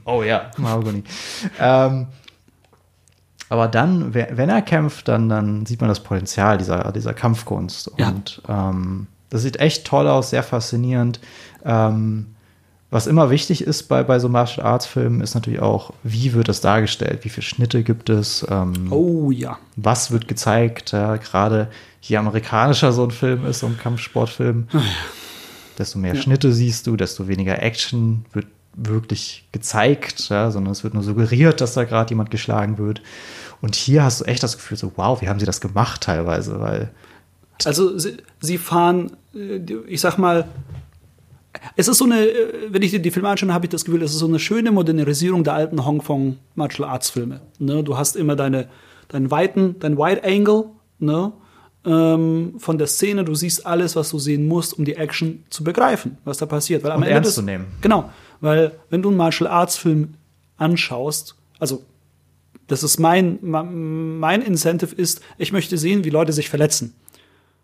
Oh 0.05 0.23
ja, 0.23 0.51
Mahagoni. 0.59 1.03
ähm, 1.59 2.07
aber 3.49 3.69
dann, 3.69 4.15
we- 4.15 4.29
wenn 4.33 4.49
er 4.49 4.63
kämpft, 4.63 5.09
dann, 5.09 5.29
dann 5.29 5.67
sieht 5.67 5.81
man 5.81 5.89
das 5.89 6.01
Potenzial 6.01 6.59
dieser, 6.59 6.93
dieser 6.93 7.15
Kampfkunst. 7.15 7.91
Ja. 7.97 8.09
Und 8.09 8.43
ähm, 8.49 9.07
das 9.33 9.43
sieht 9.43 9.59
echt 9.61 9.87
toll 9.87 10.07
aus, 10.09 10.31
sehr 10.31 10.43
faszinierend. 10.43 11.21
Ähm, 11.65 12.27
was 12.91 13.07
immer 13.07 13.31
wichtig 13.31 13.63
ist 13.63 13.85
bei, 13.85 14.03
bei 14.03 14.19
so 14.19 14.29
Martial 14.29 14.67
Arts 14.67 14.85
Filmen, 14.85 15.23
ist 15.23 15.35
natürlich 15.35 15.61
auch, 15.63 15.95
wie 16.03 16.35
wird 16.35 16.49
das 16.49 16.61
dargestellt? 16.61 17.21
Wie 17.25 17.31
viele 17.31 17.47
Schnitte 17.47 17.83
gibt 17.83 18.11
es? 18.11 18.47
Ähm, 18.51 18.93
Oh 18.93 19.31
ja. 19.31 19.59
was 19.77 20.11
wird 20.11 20.29
gezeigt? 20.29 20.93
Ja, 20.93 21.17
Gerade 21.17 21.69
je 22.03 22.19
amerikanischer 22.19 22.93
so 22.93 23.05
ein 23.05 23.11
Film 23.11 23.47
ist, 23.47 23.61
so 23.61 23.67
ein 23.67 23.79
Kampfsportfilm, 23.79 24.69
desto 25.79 25.99
mehr 25.99 26.17
Schnitte 26.17 26.53
siehst 26.53 26.87
du, 26.87 26.97
desto 26.97 27.29
weniger 27.29 27.63
Action 27.63 28.27
wird 28.35 28.47
wirklich 28.75 29.49
gezeigt, 29.53 30.29
ja, 30.29 30.51
sondern 30.51 30.73
es 30.73 30.85
wird 30.85 30.93
nur 30.95 31.03
suggeriert, 31.03 31.61
dass 31.63 31.75
da 31.75 31.85
gerade 31.85 32.11
jemand 32.11 32.31
geschlagen 32.31 32.77
wird. 32.79 33.01
Und 33.63 33.75
hier 33.75 34.03
hast 34.05 34.21
du 34.21 34.25
echt 34.25 34.43
das 34.43 34.57
Gefühl, 34.57 34.77
so, 34.77 34.93
wow, 34.97 35.21
wie 35.23 35.29
haben 35.29 35.39
sie 35.41 35.47
das 35.47 35.61
gemacht 35.63 36.03
teilweise, 36.03 36.61
weil 36.61 36.91
Also 37.65 37.97
sie, 37.99 38.17
sie 38.41 38.59
fahren, 38.59 39.13
ich 39.35 40.01
sag 40.01 40.19
mal, 40.19 40.49
es 41.77 41.89
ist 41.89 41.99
so 41.99 42.05
eine, 42.05 42.27
äh, 42.27 42.69
wenn 42.71 42.83
ich 42.83 42.91
die, 42.91 43.01
die 43.01 43.11
Filme 43.11 43.29
anschaue, 43.29 43.53
habe 43.53 43.67
ich 43.67 43.71
das 43.71 43.85
Gefühl, 43.85 44.03
es 44.03 44.13
ist 44.13 44.19
so 44.19 44.27
eine 44.27 44.39
schöne 44.39 44.73
Modernisierung 44.73 45.45
der 45.45 45.55
alten 45.55 45.85
Hongkong 45.85 46.39
Martial 46.55 46.89
Arts 46.89 47.11
Filme. 47.11 47.41
Ne? 47.59 47.83
Du 47.83 47.97
hast 47.97 48.17
immer 48.17 48.37
deine, 48.37 48.69
deinen 49.09 49.31
weiten, 49.31 49.77
dein 49.79 49.99
Wide 49.99 50.25
Angle, 50.25 50.67
ne? 50.99 51.33
ähm, 51.85 52.55
von 52.59 52.79
der 52.79 52.87
Szene. 52.87 53.25
Du 53.25 53.35
siehst 53.35 53.67
alles, 53.67 53.97
was 53.97 54.11
du 54.11 54.19
sehen 54.19 54.47
musst, 54.47 54.79
um 54.79 54.85
die 54.85 54.97
Action 54.97 55.45
zu 55.51 55.65
begreifen, 55.65 56.19
was 56.25 56.39
da 56.39 56.47
passiert. 56.47 56.83
Weil 56.85 56.93
am 56.93 56.99
Und 56.99 57.05
Ende 57.05 57.15
ernst 57.15 57.29
des, 57.29 57.35
zu 57.37 57.43
nehmen. 57.43 57.67
Genau, 57.81 58.11
weil 58.41 58.73
wenn 58.91 59.03
du 59.03 59.09
einen 59.09 59.19
Martial 59.19 59.49
Arts 59.51 59.77
Film 59.77 60.15
anschaust, 60.57 61.37
also 61.59 61.83
das 62.69 62.83
ist 62.83 62.99
mein, 62.99 63.39
mein 63.43 64.41
Incentive 64.41 64.95
ist, 64.95 65.21
ich 65.37 65.53
möchte 65.53 65.77
sehen, 65.77 66.05
wie 66.05 66.11
Leute 66.11 66.33
sich 66.33 66.49
verletzen. 66.49 66.95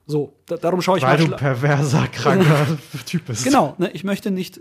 So, 0.09 0.33
da, 0.47 0.57
darum 0.57 0.81
schaue 0.81 0.97
ich 0.97 1.05
weil 1.05 1.19
du 1.19 1.29
Martial 1.29 1.55
perverser, 1.55 2.09
kranker 2.09 2.67
Typ 3.07 3.27
bist. 3.27 3.45
Genau, 3.45 3.75
ne, 3.77 3.91
ich 3.93 4.05
möchte 4.05 4.31
nicht 4.31 4.59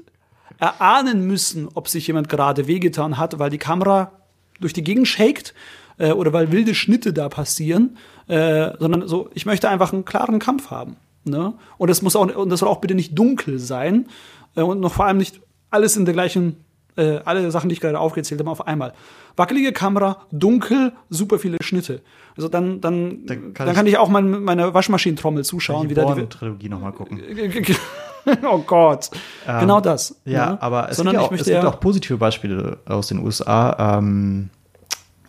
erahnen 0.59 1.25
müssen, 1.25 1.69
ob 1.73 1.87
sich 1.87 2.05
jemand 2.05 2.27
gerade 2.27 2.67
wehgetan 2.67 3.17
hat, 3.17 3.39
weil 3.39 3.49
die 3.49 3.57
Kamera 3.57 4.11
durch 4.59 4.73
die 4.73 4.83
Gegend 4.83 5.07
shakt 5.07 5.53
äh, 5.99 6.11
oder 6.11 6.33
weil 6.33 6.51
wilde 6.51 6.75
Schnitte 6.75 7.13
da 7.13 7.29
passieren, 7.29 7.97
äh, 8.27 8.71
sondern 8.77 9.07
so, 9.07 9.29
ich 9.35 9.45
möchte 9.45 9.69
einfach 9.69 9.93
einen 9.93 10.03
klaren 10.03 10.39
Kampf 10.39 10.69
haben. 10.69 10.97
Ne? 11.23 11.53
Und 11.77 11.89
es 11.89 12.01
muss 12.01 12.17
auch, 12.17 12.27
und 12.27 12.49
das 12.49 12.59
soll 12.59 12.67
auch 12.69 12.81
bitte 12.81 12.95
nicht 12.95 13.17
dunkel 13.17 13.57
sein 13.57 14.07
äh, 14.55 14.61
und 14.61 14.81
noch 14.81 14.93
vor 14.93 15.05
allem 15.05 15.17
nicht 15.17 15.39
alles 15.69 15.95
in 15.95 16.03
der 16.03 16.13
gleichen, 16.13 16.57
äh, 16.97 17.19
alle 17.25 17.49
Sachen, 17.51 17.69
die 17.69 17.73
ich 17.73 17.79
gerade 17.81 17.99
aufgezählt 17.99 18.39
habe, 18.39 18.49
auf 18.49 18.67
einmal. 18.67 18.93
Wackelige 19.35 19.71
Kamera, 19.71 20.17
dunkel, 20.31 20.93
super 21.09 21.39
viele 21.39 21.57
Schnitte. 21.61 22.01
Also 22.35 22.49
dann, 22.49 22.81
dann, 22.81 23.25
Dann 23.25 23.27
dann 23.27 23.53
kann 23.53 23.73
kann, 23.73 23.85
ich- 23.87 23.93
ich 23.93 23.97
auch 23.99 24.09
mein, 24.09 24.43
meine 24.43 24.73
Waschmaschinentrommel 24.73 25.43
zuschauen, 25.45 25.83
die 25.83 25.91
wie 25.91 25.93
da 25.95 26.01
die, 26.01 26.07
Bourne-Trilogie 26.13 26.69
nochmal 26.69 26.91
gucken. 26.91 27.21
oh 28.49 28.59
Gott. 28.59 29.09
genau 29.45 29.79
das. 29.79 30.19
Ja, 30.25 30.51
ne? 30.51 30.61
aber 30.61 30.89
es, 30.89 30.97
Sondern 30.97 31.15
gibt, 31.15 31.23
ich 31.23 31.29
auch, 31.29 31.33
es 31.39 31.45
gibt 31.45 31.63
ja, 31.63 31.69
auch 31.69 31.79
positive 31.79 32.17
Beispiele 32.17 32.77
aus 32.85 33.07
den 33.07 33.19
USA. 33.19 33.97
Ähm, 33.97 34.49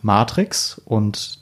Matrix 0.01 0.81
und 0.85 1.39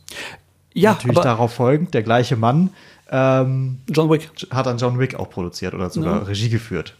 ja, 0.73 0.93
natürlich 0.93 1.19
darauf 1.19 1.53
folgend, 1.53 1.93
der 1.93 2.03
gleiche 2.03 2.35
Mann 2.35 2.71
ähm, 3.09 3.79
John 3.89 4.09
Wick. 4.09 4.29
hat 4.51 4.65
dann 4.65 4.77
John 4.77 4.99
Wick 4.99 5.15
auch 5.15 5.29
produziert 5.29 5.73
oder 5.73 5.89
sogar 5.89 6.17
Ja. 6.17 6.23
Regie 6.23 6.49
geführt. 6.49 6.95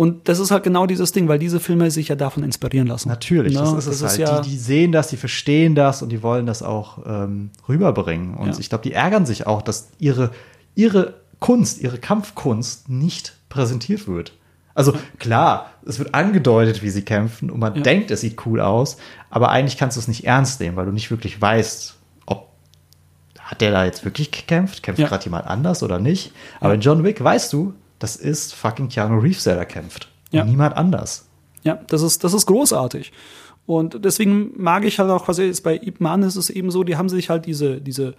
Und 0.00 0.30
das 0.30 0.38
ist 0.38 0.50
halt 0.50 0.62
genau 0.62 0.86
dieses 0.86 1.12
Ding, 1.12 1.28
weil 1.28 1.38
diese 1.38 1.60
Filme 1.60 1.90
sich 1.90 2.08
ja 2.08 2.16
davon 2.16 2.42
inspirieren 2.42 2.86
lassen. 2.86 3.10
Natürlich, 3.10 3.52
Ne? 3.52 3.60
das 3.60 3.74
ist 3.86 4.00
es 4.00 4.02
halt. 4.02 4.18
ja, 4.18 4.40
die, 4.40 4.48
die 4.48 4.56
sehen 4.56 4.92
das, 4.92 5.08
die 5.08 5.18
verstehen 5.18 5.74
das 5.74 6.00
und 6.00 6.08
die 6.08 6.22
wollen 6.22 6.46
das 6.46 6.62
auch 6.62 7.00
ähm, 7.04 7.50
rüberbringen. 7.68 8.34
Und 8.34 8.52
Ja. 8.54 8.58
ich 8.58 8.70
glaube, 8.70 8.82
die 8.82 8.94
ärgern 8.94 9.26
sich 9.26 9.46
auch, 9.46 9.60
dass 9.60 9.90
ihre, 9.98 10.30
ihre 10.74 11.16
Kunst, 11.38 11.82
ihre 11.82 11.98
Kampfkunst 11.98 12.88
nicht 12.88 13.34
präsentiert 13.50 14.08
wird. 14.08 14.32
Also 14.74 14.94
klar, 15.18 15.70
es 15.84 15.98
wird 15.98 16.14
angedeutet, 16.14 16.82
wie 16.82 16.88
sie 16.88 17.02
kämpfen 17.02 17.50
und 17.50 17.58
man 17.60 17.74
Ja. 17.76 17.82
denkt, 17.82 18.10
es 18.10 18.22
sieht 18.22 18.46
cool 18.46 18.62
aus, 18.62 18.96
aber 19.28 19.50
eigentlich 19.50 19.76
kannst 19.76 19.98
du 19.98 20.00
es 20.00 20.08
nicht 20.08 20.24
ernst 20.24 20.60
nehmen, 20.60 20.76
weil 20.76 20.86
du 20.86 20.92
nicht 20.92 21.10
wirklich 21.10 21.42
weißt, 21.42 21.96
ob 22.24 22.48
hat 23.38 23.60
der 23.60 23.70
da 23.72 23.84
jetzt 23.84 24.06
wirklich 24.06 24.30
gekämpft, 24.30 24.82
kämpft 24.82 25.00
Ja. 25.02 25.08
gerade 25.08 25.24
jemand 25.26 25.46
anders 25.46 25.82
oder 25.82 25.98
nicht. 25.98 26.32
Aber 26.58 26.72
in 26.72 26.80
John 26.80 27.04
Wick 27.04 27.22
weißt 27.22 27.52
du, 27.52 27.74
das 28.00 28.16
ist 28.16 28.54
fucking 28.54 28.88
Keanu 28.88 29.20
Reeves, 29.20 29.44
der 29.44 29.54
da 29.54 29.64
kämpft. 29.64 30.08
Ja. 30.32 30.44
Niemand 30.44 30.76
anders. 30.76 31.28
ja, 31.62 31.74
das 31.88 32.02
ist, 32.02 32.24
das 32.24 32.34
ist 32.34 32.46
großartig. 32.46 33.12
Und 33.66 34.04
deswegen 34.04 34.52
mag 34.60 34.84
ich 34.84 34.98
halt 34.98 35.10
auch 35.10 35.24
quasi 35.26 35.44
jetzt 35.44 35.62
bei 35.62 35.76
Ip 35.76 36.00
Man 36.00 36.22
ist 36.24 36.34
es 36.36 36.50
eben 36.50 36.70
so, 36.72 36.82
die 36.82 36.96
haben 36.96 37.08
sich 37.08 37.30
halt 37.30 37.46
diese, 37.46 37.80
diese 37.80 38.14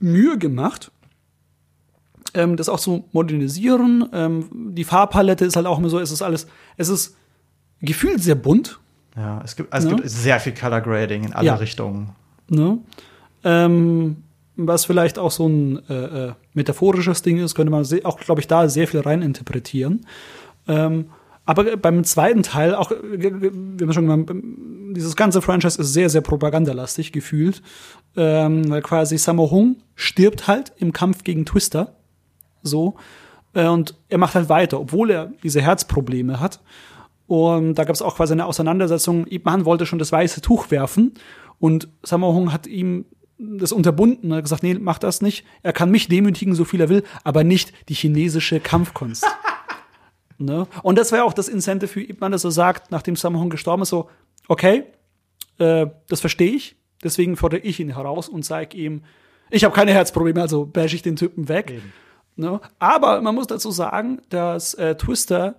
Mühe 0.00 0.38
gemacht, 0.38 0.92
ähm, 2.34 2.56
das 2.56 2.68
auch 2.68 2.78
zu 2.80 3.04
modernisieren. 3.12 4.08
Ähm, 4.12 4.48
die 4.74 4.84
Farbpalette 4.84 5.44
ist 5.44 5.56
halt 5.56 5.66
auch 5.66 5.78
immer 5.78 5.88
so, 5.88 5.98
es 5.98 6.10
ist 6.12 6.22
alles, 6.22 6.46
es 6.76 6.88
ist 6.88 7.16
gefühlt 7.80 8.22
sehr 8.22 8.34
bunt, 8.36 8.78
Ja, 9.16 9.40
es 9.44 9.56
gibt, 9.56 9.72
also 9.72 9.88
es 9.88 9.92
Ne? 9.92 9.96
gibt 10.02 10.10
sehr 10.10 10.40
viel 10.40 10.54
Color 10.54 10.80
Grading 10.82 11.24
in 11.24 11.32
alle 11.32 11.46
Ja. 11.46 11.54
Richtungen. 11.56 12.10
Ne? 12.48 12.78
Ähm, 13.44 14.22
was 14.56 14.84
vielleicht 14.84 15.18
auch 15.18 15.30
so 15.30 15.48
ein 15.48 15.82
äh, 15.88 16.28
äh, 16.28 16.32
metaphorisches 16.54 17.22
Ding 17.22 17.38
ist, 17.38 17.54
könnte 17.54 17.70
man 17.70 17.84
auch, 18.04 18.18
glaube 18.20 18.40
ich, 18.40 18.46
da 18.46 18.68
sehr 18.68 18.88
viel 18.88 19.00
reininterpretieren. 19.00 20.06
Ähm, 20.68 21.06
aber 21.44 21.76
beim 21.76 22.04
zweiten 22.04 22.42
Teil, 22.42 22.74
auch, 22.74 22.90
äh, 22.92 22.96
wir 23.02 23.86
haben 23.86 23.92
schon 23.92 24.06
gesagt, 24.06 24.44
dieses 24.96 25.16
ganze 25.16 25.42
Franchise 25.42 25.80
ist 25.80 25.92
sehr, 25.92 26.08
sehr 26.08 26.20
propagandalastig 26.20 27.12
gefühlt. 27.12 27.62
Ähm, 28.16 28.68
weil 28.70 28.82
quasi 28.82 29.18
Sammo 29.18 29.50
Hung 29.50 29.76
stirbt 29.94 30.46
halt 30.46 30.72
im 30.76 30.92
Kampf 30.92 31.24
gegen 31.24 31.46
Twister. 31.46 31.96
So. 32.62 32.94
Äh, 33.54 33.66
und 33.66 33.94
er 34.08 34.18
macht 34.18 34.34
halt 34.34 34.48
weiter, 34.48 34.80
obwohl 34.80 35.10
er 35.10 35.32
diese 35.42 35.62
Herzprobleme 35.62 36.38
hat. 36.40 36.60
Und 37.26 37.74
da 37.74 37.84
gab 37.84 37.94
es 37.94 38.02
auch 38.02 38.16
quasi 38.16 38.34
eine 38.34 38.46
Auseinandersetzung. 38.46 39.26
Ip 39.26 39.44
Man 39.46 39.64
wollte 39.64 39.86
schon 39.86 39.98
das 39.98 40.12
weiße 40.12 40.42
Tuch 40.42 40.70
werfen 40.70 41.14
und 41.58 41.88
Sammo 42.02 42.32
Hung 42.34 42.52
hat 42.52 42.66
ihm 42.66 43.06
das 43.42 43.72
unterbunden. 43.72 44.30
Er 44.30 44.36
hat 44.38 44.44
gesagt, 44.44 44.62
nee, 44.62 44.74
mach 44.74 44.98
das 44.98 45.20
nicht. 45.20 45.44
Er 45.62 45.72
kann 45.72 45.90
mich 45.90 46.08
demütigen, 46.08 46.54
so 46.54 46.64
viel 46.64 46.80
er 46.80 46.88
will, 46.88 47.02
aber 47.24 47.44
nicht 47.44 47.72
die 47.88 47.94
chinesische 47.94 48.60
Kampfkunst. 48.60 49.26
ne? 50.38 50.66
Und 50.82 50.98
das 50.98 51.12
war 51.12 51.18
ja 51.18 51.24
auch 51.24 51.32
das 51.32 51.48
Incentive 51.48 51.88
für 51.88 52.00
Ip 52.00 52.20
Man, 52.20 52.32
dass 52.32 52.44
er 52.44 52.52
sagt, 52.52 52.90
nachdem 52.90 53.16
Sammo 53.16 53.40
Hung 53.40 53.50
gestorben 53.50 53.82
ist, 53.82 53.88
so, 53.88 54.08
okay, 54.48 54.84
äh, 55.58 55.86
das 56.08 56.20
verstehe 56.20 56.52
ich. 56.52 56.76
Deswegen 57.02 57.36
fordere 57.36 57.60
ich 57.60 57.80
ihn 57.80 57.94
heraus 57.94 58.28
und 58.28 58.44
zeige 58.44 58.76
ihm, 58.76 59.02
ich 59.50 59.64
habe 59.64 59.74
keine 59.74 59.92
Herzprobleme, 59.92 60.40
also 60.40 60.64
bash 60.64 60.94
ich 60.94 61.02
den 61.02 61.16
Typen 61.16 61.48
weg. 61.48 61.82
Ne? 62.36 62.60
Aber 62.78 63.20
man 63.20 63.34
muss 63.34 63.48
dazu 63.48 63.70
sagen, 63.70 64.22
dass 64.30 64.74
äh, 64.74 64.94
Twister 64.94 65.56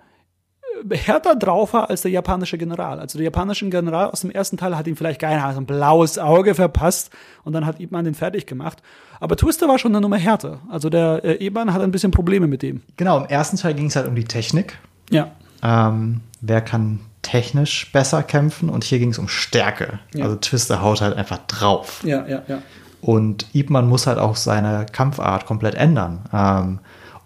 härter 0.91 1.35
drauf 1.35 1.73
war 1.73 1.89
als 1.89 2.01
der 2.01 2.11
japanische 2.11 2.57
General. 2.57 2.99
Also 2.99 3.17
der 3.17 3.25
japanische 3.25 3.67
General 3.69 4.09
aus 4.11 4.21
dem 4.21 4.31
ersten 4.31 4.57
Teil 4.57 4.75
hat 4.77 4.87
ihm 4.87 4.95
vielleicht 4.95 5.21
keine 5.21 5.43
Ahnung, 5.43 5.63
ein 5.63 5.65
blaues 5.65 6.17
Auge 6.19 6.55
verpasst 6.55 7.09
und 7.43 7.53
dann 7.53 7.65
hat 7.65 7.79
Ip 7.79 7.91
Man 7.91 8.05
den 8.05 8.15
fertig 8.15 8.45
gemacht. 8.45 8.81
Aber 9.19 9.35
Twister 9.37 9.67
war 9.67 9.79
schon 9.79 9.91
eine 9.91 10.01
Nummer 10.01 10.17
härter. 10.17 10.59
Also 10.69 10.89
der 10.89 11.23
äh, 11.23 11.45
Ip 11.45 11.53
Man 11.53 11.73
hat 11.73 11.81
ein 11.81 11.91
bisschen 11.91 12.11
Probleme 12.11 12.47
mit 12.47 12.61
dem. 12.61 12.81
Genau, 12.97 13.17
im 13.19 13.25
ersten 13.25 13.57
Teil 13.57 13.73
ging 13.73 13.87
es 13.87 13.95
halt 13.95 14.07
um 14.07 14.15
die 14.15 14.25
Technik. 14.25 14.77
Ja. 15.09 15.31
Ähm, 15.61 16.21
wer 16.41 16.61
kann 16.61 16.99
technisch 17.21 17.91
besser 17.93 18.21
kämpfen? 18.23 18.69
Und 18.69 18.83
hier 18.83 18.99
ging 18.99 19.11
es 19.11 19.19
um 19.19 19.27
Stärke. 19.29 19.99
Ja. 20.13 20.25
Also 20.25 20.35
Twister 20.37 20.81
haut 20.81 20.99
halt 21.01 21.15
einfach 21.15 21.39
drauf. 21.47 22.01
Ja, 22.03 22.27
ja, 22.27 22.41
ja. 22.47 22.61
Und 23.01 23.47
Ip 23.53 23.69
Man 23.69 23.87
muss 23.87 24.07
halt 24.07 24.17
auch 24.17 24.35
seine 24.35 24.85
Kampfart 24.91 25.45
komplett 25.45 25.75
ändern. 25.75 26.21
Ähm, 26.33 26.79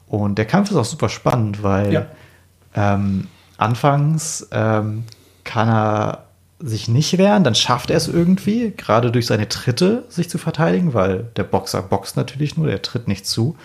und 0.08 0.38
der 0.38 0.46
Kampf 0.46 0.70
ist 0.72 0.78
auch 0.78 0.86
super 0.86 1.10
spannend, 1.10 1.64
weil 1.64 1.94
Ja. 1.94 2.06
ähm, 2.76 3.28
anfangs 3.58 4.48
ähm, 4.52 5.04
kann 5.44 5.70
er 5.70 6.24
sich 6.60 6.88
nicht 6.88 7.18
wehren, 7.18 7.44
dann 7.44 7.56
schafft 7.56 7.92
er 7.92 7.98
es 7.98 8.08
irgendwie, 8.08 8.74
gerade 8.76 9.12
durch 9.12 9.28
seine 9.28 9.48
Tritte 9.48 10.06
sich 10.10 10.30
zu 10.30 10.38
verteidigen, 10.38 10.94
weil 10.94 11.26
der 11.36 11.44
Boxer 11.44 11.82
boxt 11.84 12.18
natürlich 12.18 12.58
nur, 12.58 12.68
der 12.68 12.82
tritt 12.82 13.08
nicht 13.08 13.28
zu. 13.28 13.56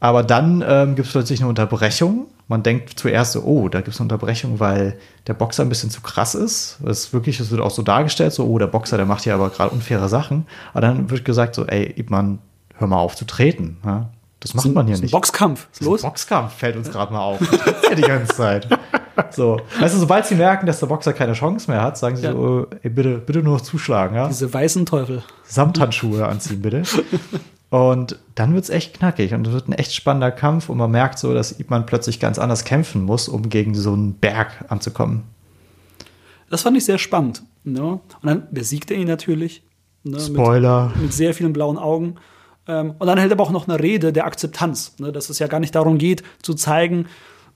Aber 0.00 0.22
dann 0.22 0.62
ähm, 0.66 0.96
gibt 0.96 1.06
es 1.06 1.12
plötzlich 1.12 1.40
eine 1.40 1.48
Unterbrechung. 1.48 2.26
Man 2.46 2.62
denkt 2.62 2.98
zuerst 2.98 3.32
so, 3.32 3.42
oh, 3.42 3.70
da 3.70 3.80
gibt 3.80 3.94
es 3.94 4.00
eine 4.00 4.04
Unterbrechung, 4.04 4.60
weil 4.60 4.98
der 5.26 5.32
Boxer 5.32 5.62
ein 5.62 5.70
bisschen 5.70 5.88
zu 5.88 6.02
krass 6.02 6.34
ist. 6.34 6.78
Ist 6.84 7.14
wirklich, 7.14 7.40
es 7.40 7.50
wird 7.50 7.62
auch 7.62 7.70
so 7.70 7.80
dargestellt, 7.80 8.34
so, 8.34 8.44
oh, 8.44 8.58
der 8.58 8.66
Boxer, 8.66 8.98
der 8.98 9.06
macht 9.06 9.24
hier 9.24 9.32
aber 9.32 9.48
gerade 9.48 9.70
unfaire 9.70 10.10
Sachen. 10.10 10.46
Aber 10.72 10.82
dann 10.82 11.08
wird 11.08 11.24
gesagt 11.24 11.54
so, 11.54 11.64
ey, 11.64 11.94
Ip 11.96 12.10
Man, 12.10 12.38
hör 12.74 12.86
mal 12.86 12.98
auf 12.98 13.16
zu 13.16 13.24
treten. 13.24 13.78
Ja? 13.82 14.10
Das 14.44 14.54
macht 14.54 14.72
man 14.74 14.86
hier 14.86 14.98
nicht. 14.98 15.10
Boxkampf. 15.10 15.66
Ist 15.72 15.82
los? 15.82 16.02
Boxkampf 16.02 16.52
fällt 16.54 16.76
uns 16.76 16.90
gerade 16.90 17.12
mal 17.12 17.20
auf. 17.20 17.40
Ja 17.88 17.94
die 17.94 18.02
ganze 18.02 18.34
Zeit. 18.34 18.68
So, 19.30 19.60
weißt 19.78 19.94
du, 19.94 20.00
sobald 20.00 20.26
sie 20.26 20.34
merken, 20.34 20.66
dass 20.66 20.80
der 20.80 20.86
Boxer 20.88 21.12
keine 21.12 21.34
Chance 21.34 21.70
mehr 21.70 21.82
hat, 21.82 21.96
sagen 21.96 22.16
sie 22.16 22.24
Ja. 22.24 22.32
so, 22.32 22.66
ey, 22.82 22.90
bitte, 22.90 23.18
bitte 23.18 23.44
nur 23.44 23.54
noch 23.54 23.60
zuschlagen, 23.60 24.16
ja? 24.16 24.26
Diese 24.26 24.52
weißen 24.52 24.86
Teufel. 24.86 25.22
Samthandschuhe 25.44 26.26
anziehen, 26.26 26.60
bitte. 26.60 26.82
Und 27.70 28.18
dann 28.34 28.54
wird's 28.54 28.70
echt 28.70 28.98
knackig 28.98 29.34
und 29.34 29.46
es 29.48 29.52
wird 29.52 29.68
ein 29.68 29.72
echt 29.72 29.92
spannender 29.92 30.30
Kampf 30.30 30.68
und 30.68 30.78
man 30.78 30.92
merkt 30.92 31.18
so, 31.18 31.34
dass 31.34 31.56
Man 31.68 31.86
plötzlich 31.86 32.20
ganz 32.20 32.38
anders 32.38 32.64
kämpfen 32.64 33.02
muss, 33.02 33.28
um 33.28 33.48
gegen 33.48 33.74
so 33.74 33.92
einen 33.92 34.14
Berg 34.14 34.64
anzukommen. 34.68 35.24
Das 36.50 36.62
fand 36.62 36.76
ich 36.76 36.84
sehr 36.84 36.98
spannend. 36.98 37.42
Ne? 37.64 37.82
Und 37.82 38.00
dann 38.22 38.46
besiegt 38.52 38.92
er 38.92 38.96
ihn 38.96 39.08
natürlich. 39.08 39.64
Ne? 40.04 40.20
Spoiler. 40.20 40.92
Mit, 40.94 41.02
mit 41.02 41.12
sehr 41.14 41.34
vielen 41.34 41.52
blauen 41.52 41.76
Augen. 41.78 42.14
Ähm, 42.66 42.94
und 42.98 43.06
dann 43.06 43.18
hält 43.18 43.30
er 43.30 43.36
aber 43.36 43.44
auch 43.44 43.50
noch 43.50 43.68
eine 43.68 43.80
Rede 43.80 44.12
der 44.12 44.26
Akzeptanz. 44.26 44.94
Ne? 44.98 45.12
Dass 45.12 45.30
es 45.30 45.38
ja 45.38 45.46
gar 45.46 45.60
nicht 45.60 45.74
darum 45.74 45.98
geht, 45.98 46.22
zu 46.42 46.54
zeigen, 46.54 47.06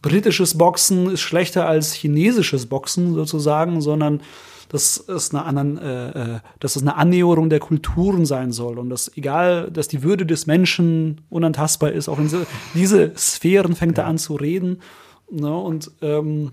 britisches 0.02 0.56
Boxen 0.56 1.10
ist 1.10 1.20
schlechter 1.20 1.66
als 1.66 1.93
chinesisches 1.93 2.66
Boxen 2.66 3.14
sozusagen, 3.14 3.80
sondern 3.80 4.20
dass 4.68 4.98
es 5.09 5.35
eine, 5.35 5.44
anderen, 5.44 5.78
äh, 5.78 6.09
äh, 6.10 6.39
dass 6.60 6.76
es 6.76 6.82
eine 6.82 6.97
Annäherung 6.97 7.48
der 7.48 7.59
Kulturen 7.59 8.26
sein 8.26 8.52
soll 8.52 8.78
und 8.78 8.90
dass 8.90 9.10
egal, 9.16 9.70
dass 9.70 9.89
die 9.89 10.02
Würde 10.02 10.26
des 10.26 10.47
Menschen 10.47 11.22
unantastbar 11.30 11.93
ist, 11.93 12.09
auch 12.09 12.18
in 12.18 12.24
diese, 12.24 12.47
diese 12.74 13.12
Sphären 13.16 13.74
fängt 13.74 13.97
er 13.97 14.06
an 14.06 14.18
zu 14.18 14.36
reden. 14.36 14.82
Ne? 15.30 15.56
Und 15.56 15.90
ähm, 16.02 16.52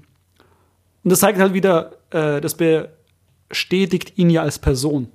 und 1.06 1.12
das 1.12 1.20
zeigt 1.20 1.38
halt 1.38 1.54
wieder, 1.54 1.92
äh, 2.10 2.42
das 2.42 2.58
bestätigt 2.58 4.18
ihn 4.18 4.32
ja 4.32 4.42
als 4.42 4.58
Person. 4.58 5.08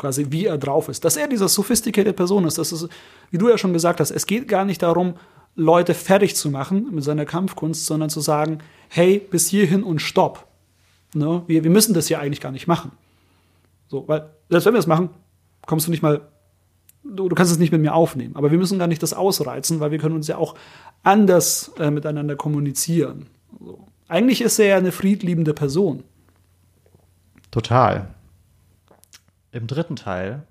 Quasi, 0.00 0.28
wie 0.30 0.46
er 0.46 0.56
drauf 0.56 0.88
ist. 0.88 1.04
Dass 1.04 1.18
er 1.18 1.28
diese 1.28 1.46
sophisticated 1.46 2.16
Person 2.16 2.46
ist. 2.46 2.56
Das 2.56 2.72
ist, 2.72 2.88
wie 3.30 3.36
du 3.36 3.50
ja 3.50 3.58
schon 3.58 3.74
gesagt 3.74 4.00
hast, 4.00 4.10
es 4.10 4.24
geht 4.24 4.48
gar 4.48 4.64
nicht 4.64 4.82
darum, 4.82 5.14
Leute 5.56 5.92
fertig 5.92 6.36
zu 6.36 6.48
machen 6.48 6.86
mit 6.90 7.04
seiner 7.04 7.26
Kampfkunst, 7.26 7.84
sondern 7.84 8.08
zu 8.08 8.20
sagen, 8.20 8.60
hey, 8.88 9.18
bis 9.18 9.48
hierhin 9.48 9.82
und 9.82 10.00
stopp. 10.00 10.46
Ne? 11.12 11.42
Wir, 11.48 11.64
wir 11.64 11.70
müssen 11.70 11.92
das 11.92 12.08
ja 12.08 12.18
eigentlich 12.18 12.40
gar 12.40 12.50
nicht 12.50 12.66
machen. 12.66 12.92
So, 13.88 14.08
weil, 14.08 14.30
selbst 14.48 14.64
wenn 14.64 14.72
wir 14.72 14.78
es 14.78 14.86
machen, 14.86 15.10
kommst 15.66 15.86
du 15.86 15.90
nicht 15.90 16.02
mal, 16.02 16.22
du, 17.04 17.28
du 17.28 17.34
kannst 17.34 17.52
es 17.52 17.58
nicht 17.58 17.72
mit 17.72 17.82
mir 17.82 17.92
aufnehmen. 17.92 18.36
Aber 18.36 18.50
wir 18.50 18.56
müssen 18.56 18.78
gar 18.78 18.86
nicht 18.86 19.02
das 19.02 19.12
ausreizen, 19.12 19.80
weil 19.80 19.90
wir 19.90 19.98
können 19.98 20.14
uns 20.14 20.28
ja 20.28 20.38
auch 20.38 20.54
anders 21.02 21.72
äh, 21.78 21.90
miteinander 21.90 22.36
kommunizieren. 22.36 23.26
So. 23.62 23.86
Eigentlich 24.08 24.40
ist 24.40 24.58
er 24.58 24.66
ja 24.66 24.76
eine 24.78 24.92
friedliebende 24.92 25.52
Person. 25.52 26.04
Total. 27.50 28.14
Im 29.52 29.66
dritten 29.66 29.96
Teil 29.96 30.42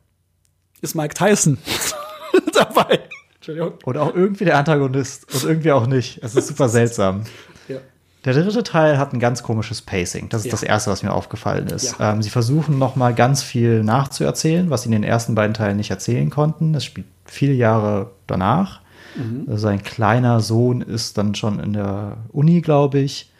Ist 0.81 0.95
Mike 0.95 1.13
Tyson 1.15 1.57
dabei. 2.53 2.99
Entschuldigung. 3.35 3.73
und 3.85 3.97
auch 3.97 4.13
irgendwie 4.13 4.45
der 4.45 4.57
Antagonist 4.57 5.33
und 5.33 5.43
irgendwie 5.43 5.71
auch 5.71 5.87
nicht. 5.87 6.19
Es 6.23 6.35
ist 6.35 6.47
super 6.49 6.67
seltsam. 6.69 7.23
Ja. 7.67 7.77
Der 8.25 8.33
dritte 8.33 8.63
Teil 8.63 8.97
hat 8.97 9.13
ein 9.13 9.19
ganz 9.19 9.43
komisches 9.43 9.81
Pacing. 9.81 10.27
Das 10.29 10.41
ist 10.41 10.45
Ja. 10.47 10.51
das 10.51 10.63
erste, 10.63 10.91
was 10.91 11.03
mir 11.03 11.13
aufgefallen 11.13 11.67
ist. 11.67 11.97
Ja. 11.99 12.11
Ähm, 12.13 12.21
sie 12.21 12.29
versuchen 12.29 12.77
noch 12.77 12.97
mal 12.97 13.13
ganz 13.15 13.41
viel 13.41 13.81
nachzuerzählen, 13.83 14.69
was 14.69 14.81
sie 14.83 14.87
in 14.87 14.91
den 14.91 15.03
ersten 15.05 15.35
beiden 15.35 15.53
Teilen 15.53 15.77
nicht 15.77 15.89
erzählen 15.89 16.29
konnten. 16.29 16.73
Das 16.73 16.83
spielt 16.83 17.07
viele 17.25 17.53
Jahre 17.53 18.11
danach. 18.27 18.81
Mhm. 19.15 19.45
Sein 19.57 19.81
kleiner 19.83 20.41
Sohn 20.41 20.81
ist 20.81 21.17
dann 21.17 21.33
schon 21.33 21.59
in 21.59 21.73
der 21.73 22.17
Uni, 22.33 22.59
glaube 22.61 22.99
ich. 22.99 23.31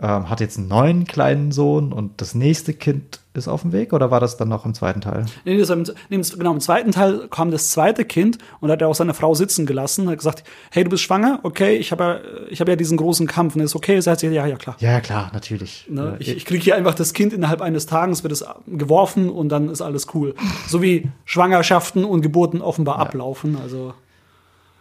Ähm, 0.00 0.28
hat 0.28 0.40
jetzt 0.40 0.58
einen 0.58 0.66
neuen 0.66 1.04
kleinen 1.06 1.52
Sohn 1.52 1.92
und 1.92 2.20
das 2.20 2.34
nächste 2.34 2.74
Kind 2.74 3.20
ist 3.32 3.46
auf 3.46 3.62
dem 3.62 3.70
Weg 3.72 3.92
oder 3.92 4.10
war 4.10 4.18
das 4.18 4.36
dann 4.36 4.48
noch 4.48 4.64
im 4.66 4.74
zweiten 4.74 5.00
Teil? 5.00 5.24
Nee, 5.44 5.56
das, 5.56 5.70
im- 5.70 5.84
genau, 6.10 6.52
im 6.52 6.58
zweiten 6.58 6.90
Teil 6.90 7.28
kam 7.28 7.52
das 7.52 7.70
zweite 7.70 8.04
Kind 8.04 8.38
und 8.58 8.72
hat 8.72 8.82
er 8.82 8.88
auch 8.88 8.94
seine 8.96 9.14
Frau 9.14 9.34
sitzen 9.34 9.66
gelassen, 9.66 10.08
hat 10.10 10.18
gesagt, 10.18 10.42
hey, 10.72 10.82
du 10.82 10.90
bist 10.90 11.04
schwanger? 11.04 11.38
Okay, 11.44 11.76
ich 11.76 11.92
habe 11.92 12.02
ja, 12.02 12.18
ich 12.50 12.60
habe 12.60 12.72
ja 12.72 12.76
diesen 12.76 12.96
großen 12.96 13.28
Kampf. 13.28 13.54
Und 13.54 13.60
er 13.60 13.66
ist 13.66 13.76
okay, 13.76 14.00
sagt 14.00 14.18
sie, 14.20 14.26
ja, 14.28 14.44
ja, 14.46 14.56
klar. 14.56 14.74
Ja, 14.80 14.90
ja, 14.90 15.00
klar, 15.00 15.30
natürlich. 15.32 15.86
Ne? 15.88 16.16
Äh, 16.18 16.22
Ich, 16.22 16.36
ich 16.38 16.44
kriege 16.44 16.62
hier 16.64 16.74
einfach 16.74 16.94
das 16.96 17.12
Kind 17.12 17.32
innerhalb 17.32 17.60
eines 17.60 17.86
Tages, 17.86 18.24
wird 18.24 18.32
es 18.32 18.44
geworfen 18.66 19.30
und 19.30 19.48
dann 19.48 19.68
ist 19.68 19.80
alles 19.80 20.08
cool. 20.14 20.34
So 20.66 20.82
wie 20.82 21.08
Schwangerschaften 21.24 22.04
und 22.04 22.20
Geburten 22.20 22.60
offenbar 22.62 22.98
ablaufen. 22.98 23.56
Also 23.62 23.94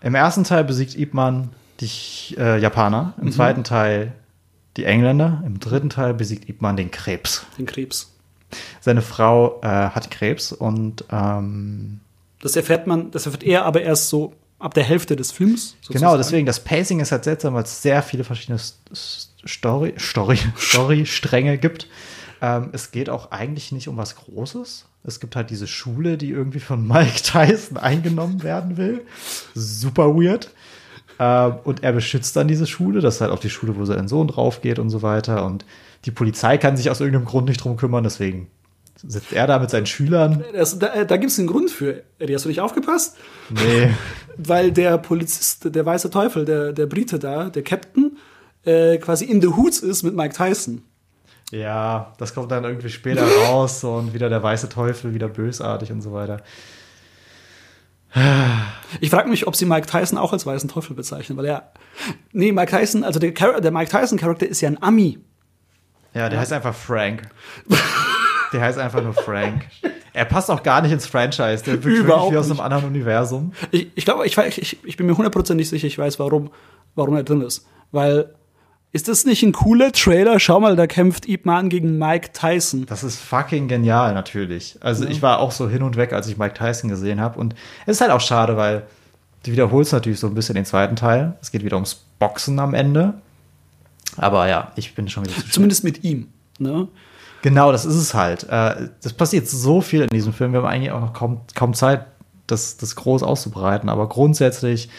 Im 0.01 0.15
ersten 0.15 0.43
Teil 0.43 0.63
besiegt 0.63 0.95
Ip 0.97 1.13
Man 1.13 1.49
die 1.81 2.35
äh, 2.37 2.59
Japaner, 2.59 3.13
im 3.21 3.31
zweiten 3.31 3.63
Teil 3.63 4.13
die 4.77 4.85
Engländer, 4.85 5.43
im 5.45 5.59
dritten 5.59 5.89
Teil 5.89 6.13
besiegt 6.13 6.49
Ip 6.49 6.61
Man 6.61 6.75
den 6.77 6.91
Krebs. 6.91 7.45
den 7.57 7.65
Krebs. 7.65 8.11
Seine 8.81 9.01
Frau 9.01 9.59
äh, 9.61 9.67
hat 9.67 10.11
Krebs 10.11 10.51
und 10.51 11.05
ähm, 11.11 11.99
Das 12.41 12.55
erfährt 12.55 12.85
man, 12.87 13.11
das 13.11 13.25
erfährt 13.25 13.43
er 13.43 13.65
aber 13.65 13.81
erst 13.81 14.09
so 14.09 14.33
ab 14.59 14.73
der 14.75 14.83
Hälfte 14.83 15.15
des 15.15 15.31
Films. 15.31 15.75
genau, 15.87 15.91
sozusagen. 16.11 16.17
deswegen, 16.17 16.45
das 16.45 16.63
Pacing 16.63 16.99
ist 16.99 17.11
halt 17.11 17.23
seltsam, 17.23 17.53
weil 17.55 17.63
es 17.63 17.81
sehr 17.81 18.01
viele 18.03 18.23
verschiedene 18.23 18.55
S- 18.57 18.77
S- 18.91 19.33
Story, 19.45 19.93
Story, 19.99 20.37
Story-Stränge 20.57 21.57
gibt. 21.57 21.87
Ähm, 22.41 22.69
es 22.73 22.91
geht 22.91 23.09
auch 23.09 23.31
eigentlich 23.31 23.71
nicht 23.71 23.87
um 23.87 23.97
was 23.97 24.15
Großes. 24.15 24.85
Es 25.05 25.19
gibt 25.19 25.35
halt 25.35 25.49
diese 25.49 25.67
Schule, 25.67 26.17
die 26.17 26.29
irgendwie 26.29 26.59
von 26.61 26.87
Mike 26.87 27.21
Tyson 27.23 27.77
eingenommen 27.77 28.43
werden 28.43 28.77
will. 28.77 29.01
Super 29.53 30.15
weird. 30.15 30.49
Ähm, 31.23 31.59
und 31.63 31.83
er 31.83 31.93
beschützt 31.93 32.35
dann 32.35 32.47
diese 32.47 32.67
Schule. 32.67 33.01
Das 33.01 33.15
ist 33.15 33.21
halt 33.21 33.31
auch 33.31 33.39
die 33.39 33.49
Schule, 33.49 33.75
wo 33.77 33.85
sein 33.85 34.07
Sohn 34.07 34.27
drauf 34.27 34.61
geht 34.61 34.79
und 34.79 34.89
so 34.89 35.01
weiter. 35.01 35.45
Und 35.45 35.65
die 36.05 36.11
Polizei 36.11 36.57
kann 36.57 36.75
sich 36.75 36.89
aus 36.89 36.99
irgendeinem 36.99 37.25
Grund 37.25 37.47
nicht 37.47 37.63
drum 37.63 37.77
kümmern. 37.77 38.03
Deswegen 38.03 38.47
sitzt 39.05 39.31
er 39.33 39.47
da 39.47 39.59
mit 39.59 39.69
seinen 39.69 39.85
Schülern. 39.85 40.43
Das, 40.53 40.77
da 40.79 41.03
da 41.03 41.17
gibt 41.17 41.31
es 41.31 41.39
einen 41.39 41.47
Grund 41.47 41.71
für. 41.71 42.03
Eddie, 42.19 42.35
hast 42.35 42.45
du 42.45 42.49
nicht 42.49 42.61
aufgepasst? 42.61 43.15
Nee. 43.49 43.91
Weil 44.37 44.71
der 44.71 44.97
Polizist, 44.97 45.73
der 45.73 45.85
weiße 45.85 46.09
Teufel, 46.09 46.45
der, 46.45 46.73
der 46.73 46.87
Brite 46.87 47.19
da, 47.19 47.49
der 47.49 47.63
Captain, 47.63 48.17
äh, 48.65 48.97
quasi 48.97 49.25
in 49.25 49.41
the 49.41 49.49
Hoots 49.49 49.79
ist 49.79 50.03
mit 50.03 50.15
Mike 50.15 50.35
Tyson. 50.35 50.81
Ja, 51.51 52.13
das 52.17 52.33
kommt 52.33 52.51
dann 52.51 52.63
irgendwie 52.63 52.89
später 52.89 53.27
raus 53.27 53.83
und 53.83 54.13
wieder 54.13 54.27
der 54.27 54.41
weiße 54.41 54.69
Teufel, 54.69 55.13
wieder 55.13 55.27
bösartig 55.27 55.91
und 55.91 56.01
so 56.01 56.11
weiter. 56.11 56.41
Ich 59.01 59.09
frage 59.09 59.29
mich, 59.29 59.47
ob 59.47 59.55
sie 59.55 59.65
Mike 59.65 59.87
Tyson 59.87 60.17
auch 60.17 60.33
als 60.33 60.45
weißen 60.45 60.69
Teufel 60.69 60.95
bezeichnen, 60.95 61.37
weil 61.37 61.45
er. 61.45 61.71
Nee, 62.31 62.51
Mike 62.51 62.71
Tyson, 62.75 63.03
also 63.03 63.19
der, 63.19 63.33
Char 63.35 63.59
der 63.59 63.71
Mike 63.71 63.89
Tyson-Charakter 63.89 64.47
ist 64.47 64.61
ja 64.61 64.69
ein 64.69 64.81
Ami. 64.81 65.19
Ja, 66.13 66.29
der 66.29 66.39
heißt 66.39 66.53
einfach 66.53 66.75
Frank. 66.75 67.23
der 68.53 68.61
heißt 68.61 68.77
einfach 68.77 69.01
nur 69.01 69.13
Frank. 69.13 69.65
Er 70.13 70.25
passt 70.25 70.51
auch 70.51 70.61
gar 70.61 70.81
nicht 70.81 70.91
ins 70.91 71.07
Franchise. 71.07 71.63
Der 71.63 71.83
wirkt 71.83 71.85
Überhaupt 71.85 72.31
wirklich 72.31 72.33
wie 72.33 72.37
aus 72.37 72.51
einem 72.51 72.59
anderen 72.59 72.85
Universum. 72.85 73.53
Ich, 73.71 73.87
ich 73.95 74.05
glaube, 74.05 74.27
ich, 74.27 74.37
ich, 74.37 74.83
ich 74.83 74.97
bin 74.97 75.07
mir 75.07 75.17
hundertprozentig 75.17 75.67
sicher, 75.67 75.87
ich 75.87 75.97
weiß, 75.97 76.19
warum, 76.19 76.51
warum 76.93 77.15
er 77.15 77.23
drin 77.23 77.41
ist. 77.41 77.65
Weil, 77.91 78.35
ist 78.93 79.07
das 79.07 79.25
nicht 79.25 79.41
ein 79.41 79.53
cooler 79.53 79.91
Trailer? 79.91 80.39
Schau 80.39 80.59
mal, 80.59 80.75
da 80.75 80.85
kämpft 80.85 81.27
Ip 81.27 81.47
Man 81.47 81.69
gegen 81.69 81.97
Mike 81.97 82.29
Tyson. 82.31 82.85
Das 82.85 83.03
ist 83.03 83.19
fucking 83.19 83.67
genial, 83.67 84.13
natürlich. 84.13 84.77
Also 84.81 85.05
ich 85.05 85.23
war 85.23 85.39
auch 85.39 85.51
so 85.51 85.67
hin 85.67 85.81
und 85.81 85.97
weg, 85.97 86.13
als 86.13 86.27
ich 86.27 86.37
Mike 86.37 86.53
Tyson 86.53 86.91
gesehen 86.91 87.19
habe. 87.19 87.39
Und 87.39 87.55
es 87.87 87.97
ist 87.97 88.01
halt 88.01 88.11
auch 88.11 88.21
schade, 88.21 88.55
weil 88.55 88.83
du 89.43 89.51
wiederholst 89.51 89.93
natürlich 89.93 90.19
so 90.19 90.27
ein 90.27 90.35
bisschen 90.35 90.53
den 90.53 90.65
zweiten 90.65 90.95
Teil. 90.95 91.33
Es 91.41 91.51
geht 91.51 91.65
wieder 91.65 91.75
ums 91.75 92.05
Boxen 92.19 92.59
am 92.59 92.75
Ende. 92.75 93.15
Aber 94.15 94.47
ja, 94.47 94.71
ich 94.75 94.93
bin 94.93 95.09
schon 95.09 95.25
wieder 95.25 95.35
zu. 95.37 95.49
Zumindest 95.49 95.83
mit 95.83 96.03
ihm. 96.03 96.27
Ne? 96.59 96.87
Genau, 97.41 97.71
das 97.71 97.85
ist 97.85 97.95
es 97.95 98.13
halt. 98.13 98.43
Äh, 98.43 98.89
das 99.01 99.13
passiert 99.13 99.47
so 99.47 99.81
viel 99.81 100.03
in 100.03 100.09
diesem 100.09 100.33
Film. 100.33 100.53
Wir 100.53 100.59
haben 100.59 100.67
eigentlich 100.67 100.91
auch 100.91 101.01
noch 101.01 101.13
kaum, 101.13 101.41
kaum 101.55 101.73
Zeit, 101.73 102.05
das, 102.45 102.77
das 102.77 102.95
groß 102.95 103.23
auszubreiten. 103.23 103.89
Aber 103.89 104.07
grundsätzlich 104.07 104.89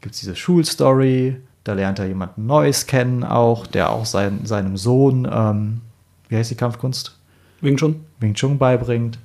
gibt 0.00 0.16
es 0.16 0.20
diese 0.20 0.34
Schulstory. 0.34 1.36
Da 1.66 1.72
lernt 1.72 1.98
er 1.98 2.06
jemanden 2.06 2.46
Neues 2.46 2.86
kennen 2.86 3.24
auch, 3.24 3.66
der 3.66 3.90
auch 3.90 4.06
sein, 4.06 4.46
seinem 4.46 4.76
Sohn, 4.76 5.28
ähm, 5.30 5.80
wie 6.28 6.36
heißt 6.36 6.50
die 6.52 6.56
Kampfkunst? 6.56 7.18
Wing 7.60 7.76
Chun. 7.76 8.04
Wing 8.20 8.34
Chun 8.34 8.56
beibringt, 8.56 9.18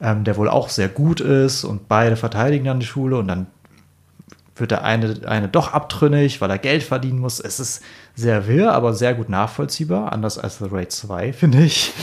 ähm, 0.00 0.22
der 0.24 0.36
wohl 0.36 0.50
auch 0.50 0.68
sehr 0.68 0.88
gut 0.88 1.20
ist 1.20 1.64
und 1.64 1.88
beide 1.88 2.16
verteidigen 2.16 2.66
dann 2.66 2.80
die 2.80 2.86
Schule 2.86 3.16
und 3.16 3.28
dann 3.28 3.46
wird 4.54 4.70
der 4.70 4.84
eine, 4.84 5.26
eine 5.26 5.48
doch 5.48 5.72
abtrünnig, 5.72 6.42
weil 6.42 6.50
er 6.50 6.58
Geld 6.58 6.82
verdienen 6.82 7.20
muss. 7.20 7.40
Es 7.40 7.58
ist 7.58 7.82
sehr 8.14 8.46
wirr, 8.46 8.72
aber 8.72 8.92
sehr 8.92 9.14
gut 9.14 9.30
nachvollziehbar, 9.30 10.12
anders 10.12 10.36
als 10.36 10.58
The 10.58 10.66
Raid 10.70 10.92
2, 10.92 11.32
finde 11.32 11.62
ich. 11.62 11.94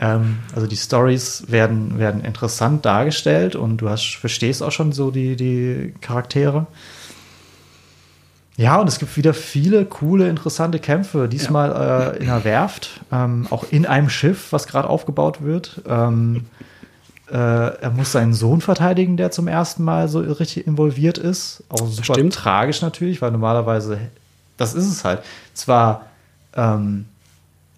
Ähm, 0.00 0.38
also 0.54 0.66
die 0.66 0.76
Stories 0.76 1.44
werden, 1.48 1.98
werden 1.98 2.24
interessant 2.24 2.86
dargestellt 2.86 3.56
und 3.56 3.76
du 3.78 3.90
hast, 3.90 4.16
verstehst 4.16 4.62
auch 4.62 4.72
schon 4.72 4.92
so 4.92 5.10
die, 5.10 5.36
die 5.36 5.92
Charaktere. 6.00 6.66
Ja, 8.56 8.80
und 8.80 8.86
es 8.86 8.98
gibt 8.98 9.16
wieder 9.16 9.32
viele 9.32 9.84
coole, 9.86 10.28
interessante 10.28 10.78
Kämpfe. 10.78 11.28
Diesmal 11.28 11.70
ja. 11.70 12.10
äh, 12.10 12.16
in 12.18 12.28
einer 12.28 12.44
Werft, 12.44 13.00
ähm, 13.10 13.46
auch 13.50 13.64
in 13.70 13.86
einem 13.86 14.10
Schiff, 14.10 14.52
was 14.52 14.66
gerade 14.66 14.88
aufgebaut 14.88 15.42
wird. 15.42 15.80
Ähm, 15.86 16.44
äh, 17.30 17.36
er 17.36 17.90
muss 17.90 18.12
seinen 18.12 18.34
Sohn 18.34 18.60
verteidigen, 18.60 19.16
der 19.16 19.30
zum 19.30 19.48
ersten 19.48 19.84
Mal 19.84 20.08
so 20.08 20.20
richtig 20.20 20.66
involviert 20.66 21.16
ist. 21.16 21.64
Auch 21.70 21.88
super 21.88 22.14
Stimmt. 22.14 22.34
tragisch 22.34 22.82
natürlich, 22.82 23.22
weil 23.22 23.30
normalerweise, 23.30 23.98
das 24.58 24.74
ist 24.74 24.86
es 24.86 25.02
halt. 25.02 25.22
Zwar 25.54 26.06
ähm, 26.54 27.06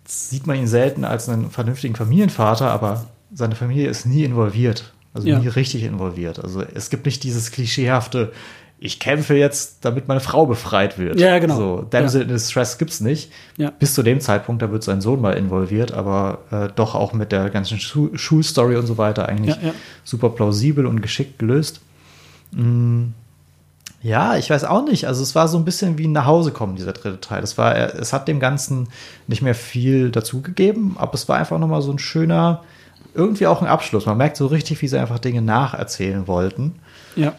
sieht 0.06 0.48
man 0.48 0.56
ihn 0.56 0.66
selten 0.66 1.04
als 1.04 1.28
einen 1.28 1.50
vernünftigen 1.50 1.94
Familienvater, 1.94 2.70
aber 2.70 3.06
seine 3.32 3.54
Familie 3.54 3.88
ist 3.88 4.06
nie 4.06 4.24
involviert. 4.24 4.92
Also 5.14 5.28
ja. 5.28 5.38
nie 5.38 5.46
richtig 5.46 5.84
involviert. 5.84 6.42
Also 6.42 6.62
es 6.74 6.90
gibt 6.90 7.06
nicht 7.06 7.22
dieses 7.22 7.52
klischeehafte, 7.52 8.32
ich 8.84 9.00
kämpfe 9.00 9.34
jetzt, 9.34 9.78
damit 9.86 10.08
meine 10.08 10.20
Frau 10.20 10.44
befreit 10.44 10.98
wird. 10.98 11.18
Ja, 11.18 11.38
genau. 11.38 11.56
So, 11.56 11.86
Damsel 11.88 12.20
ja. 12.20 12.26
in 12.26 12.34
Distress 12.34 12.76
gibt's 12.76 13.00
nicht. 13.00 13.32
Ja. 13.56 13.70
Bis 13.70 13.94
zu 13.94 14.02
dem 14.02 14.20
Zeitpunkt, 14.20 14.60
da 14.60 14.70
wird 14.70 14.84
sein 14.84 15.00
Sohn 15.00 15.22
mal 15.22 15.38
involviert, 15.38 15.92
aber 15.92 16.40
äh, 16.50 16.68
doch 16.76 16.94
auch 16.94 17.14
mit 17.14 17.32
der 17.32 17.48
ganzen 17.48 17.80
Schu 17.80 18.10
Schulstory 18.14 18.76
und 18.76 18.86
so 18.86 18.98
weiter 18.98 19.26
eigentlich 19.26 19.56
ja, 19.56 19.72
super 20.04 20.28
plausibel 20.28 20.84
und 20.84 21.00
geschickt 21.00 21.38
gelöst. 21.38 21.80
Mm. 22.52 23.04
Ja, 24.02 24.36
ich 24.36 24.50
weiß 24.50 24.64
auch 24.64 24.84
nicht. 24.84 25.06
Also 25.06 25.22
es 25.22 25.34
war 25.34 25.48
so 25.48 25.56
ein 25.56 25.64
bisschen 25.64 25.96
wie 25.96 26.06
ein 26.06 26.12
Nachhausekommen, 26.12 26.76
dieser 26.76 26.92
dritte 26.92 27.20
Teil. 27.20 27.42
Es 27.42 27.56
war, 27.56 27.74
es 27.74 28.12
hat 28.12 28.28
dem 28.28 28.38
Ganzen 28.38 28.88
nicht 29.28 29.40
mehr 29.40 29.54
viel 29.54 30.10
dazugegeben, 30.10 30.96
aber 30.98 31.14
es 31.14 31.26
war 31.26 31.38
einfach 31.38 31.58
nochmal 31.58 31.80
so 31.80 31.90
ein 31.90 31.98
schöner, 31.98 32.62
irgendwie 33.14 33.46
auch 33.46 33.62
ein 33.62 33.66
Abschluss. 33.66 34.04
Man 34.04 34.18
merkt 34.18 34.36
so 34.36 34.46
richtig, 34.46 34.82
wie 34.82 34.88
sie 34.88 35.00
einfach 35.00 35.20
Dinge 35.20 35.40
nacherzählen 35.40 36.28
wollten. 36.28 36.74
Ja. 37.16 37.32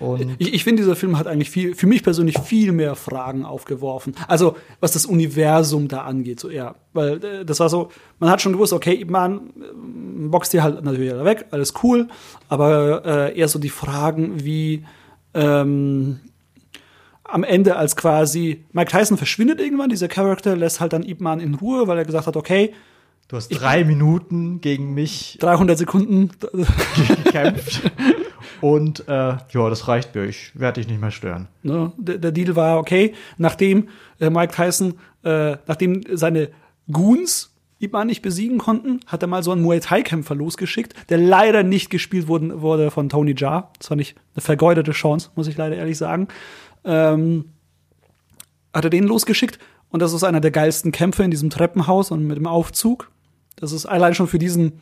Und 0.00 0.36
ich, 0.38 0.54
ich 0.54 0.64
finde, 0.64 0.82
dieser 0.82 0.96
Film 0.96 1.18
hat 1.18 1.26
eigentlich 1.26 1.50
viel, 1.50 1.74
für 1.74 1.86
mich 1.86 2.02
persönlich 2.02 2.38
viel 2.38 2.72
mehr 2.72 2.94
Fragen 2.94 3.44
aufgeworfen. 3.44 4.14
Also, 4.26 4.56
was 4.80 4.92
das 4.92 5.04
Universum 5.04 5.88
da 5.88 6.02
angeht, 6.02 6.40
so 6.40 6.48
eher. 6.48 6.74
Weil 6.94 7.22
äh, 7.22 7.44
das 7.44 7.60
war 7.60 7.68
so, 7.68 7.90
man 8.18 8.30
hat 8.30 8.40
schon 8.40 8.52
gewusst, 8.52 8.72
okay, 8.72 9.04
man 9.06 9.38
äh, 9.38 10.28
boxt 10.28 10.52
dir 10.52 10.62
halt 10.62 10.82
natürlich 10.82 11.12
weg, 11.24 11.46
alles 11.50 11.74
cool, 11.82 12.08
aber 12.48 13.04
äh, 13.04 13.38
eher 13.38 13.48
so 13.48 13.58
die 13.58 13.68
Fragen 13.68 14.42
wie 14.42 14.84
ähm, 15.34 16.20
am 17.24 17.44
Ende, 17.44 17.76
als 17.76 17.94
quasi 17.94 18.64
Mike 18.72 18.90
Tyson 18.90 19.16
verschwindet 19.16 19.60
irgendwann, 19.60 19.90
dieser 19.90 20.08
Charakter 20.08 20.56
lässt 20.56 20.80
halt 20.80 20.92
dann 20.92 21.02
Ip 21.02 21.20
Man 21.20 21.40
in 21.40 21.54
Ruhe, 21.54 21.86
weil 21.86 21.98
er 21.98 22.04
gesagt 22.04 22.26
hat, 22.26 22.36
okay, 22.36 22.72
Du 23.30 23.36
hast 23.36 23.48
drei 23.48 23.82
ich, 23.82 23.86
Minuten 23.86 24.60
gegen 24.60 24.92
mich 24.92 25.38
300 25.38 25.78
Sekunden 25.78 26.30
gekämpft. 27.24 27.80
Und 28.60 29.06
äh, 29.08 29.12
ja, 29.12 29.70
das 29.70 29.86
reicht 29.86 30.16
mir. 30.16 30.24
Ich 30.24 30.58
werde 30.58 30.80
dich 30.80 30.90
nicht 30.90 31.00
mehr 31.00 31.12
stören. 31.12 31.46
Ne, 31.62 31.92
der, 31.96 32.18
der, 32.18 32.32
Deal 32.32 32.56
war 32.56 32.78
okay, 32.78 33.14
nachdem 33.38 33.88
äh, 34.18 34.30
Mike 34.30 34.52
Tyson, 34.52 34.94
äh, 35.22 35.58
nachdem 35.68 36.02
seine 36.12 36.48
Goons 36.90 37.54
Ip 37.78 37.94
nicht 38.04 38.20
besiegen 38.20 38.58
konnten, 38.58 38.98
hat 39.06 39.22
er 39.22 39.28
mal 39.28 39.44
so 39.44 39.52
einen 39.52 39.62
Muay 39.62 39.78
Thai-Kämpfer 39.78 40.34
losgeschickt, 40.34 40.94
der 41.08 41.18
leider 41.18 41.62
nicht 41.62 41.88
gespielt 41.88 42.26
wurde, 42.26 42.60
wurde 42.60 42.90
von 42.90 43.08
Tony 43.08 43.36
Jaa. 43.36 43.70
Das 43.78 43.90
war 43.90 43.96
nicht 43.96 44.16
eine 44.34 44.42
vergeudete 44.42 44.90
Chance, 44.90 45.30
muss 45.36 45.46
ich 45.46 45.56
leider 45.56 45.76
ehrlich 45.76 45.98
sagen. 45.98 46.26
Ähm, 46.84 47.44
hat 48.74 48.82
er 48.82 48.90
den 48.90 49.04
losgeschickt 49.04 49.60
und 49.88 50.00
das 50.00 50.12
ist 50.12 50.24
einer 50.24 50.40
der 50.40 50.50
geilsten 50.50 50.90
Kämpfe 50.90 51.22
in 51.22 51.30
diesem 51.30 51.48
Treppenhaus 51.48 52.10
und 52.10 52.26
mit 52.26 52.36
dem 52.36 52.48
Aufzug. 52.48 53.08
Das 53.56 53.72
ist 53.72 53.86
allein 53.86 54.14
schon 54.14 54.26
für 54.26 54.38
diesen 54.38 54.80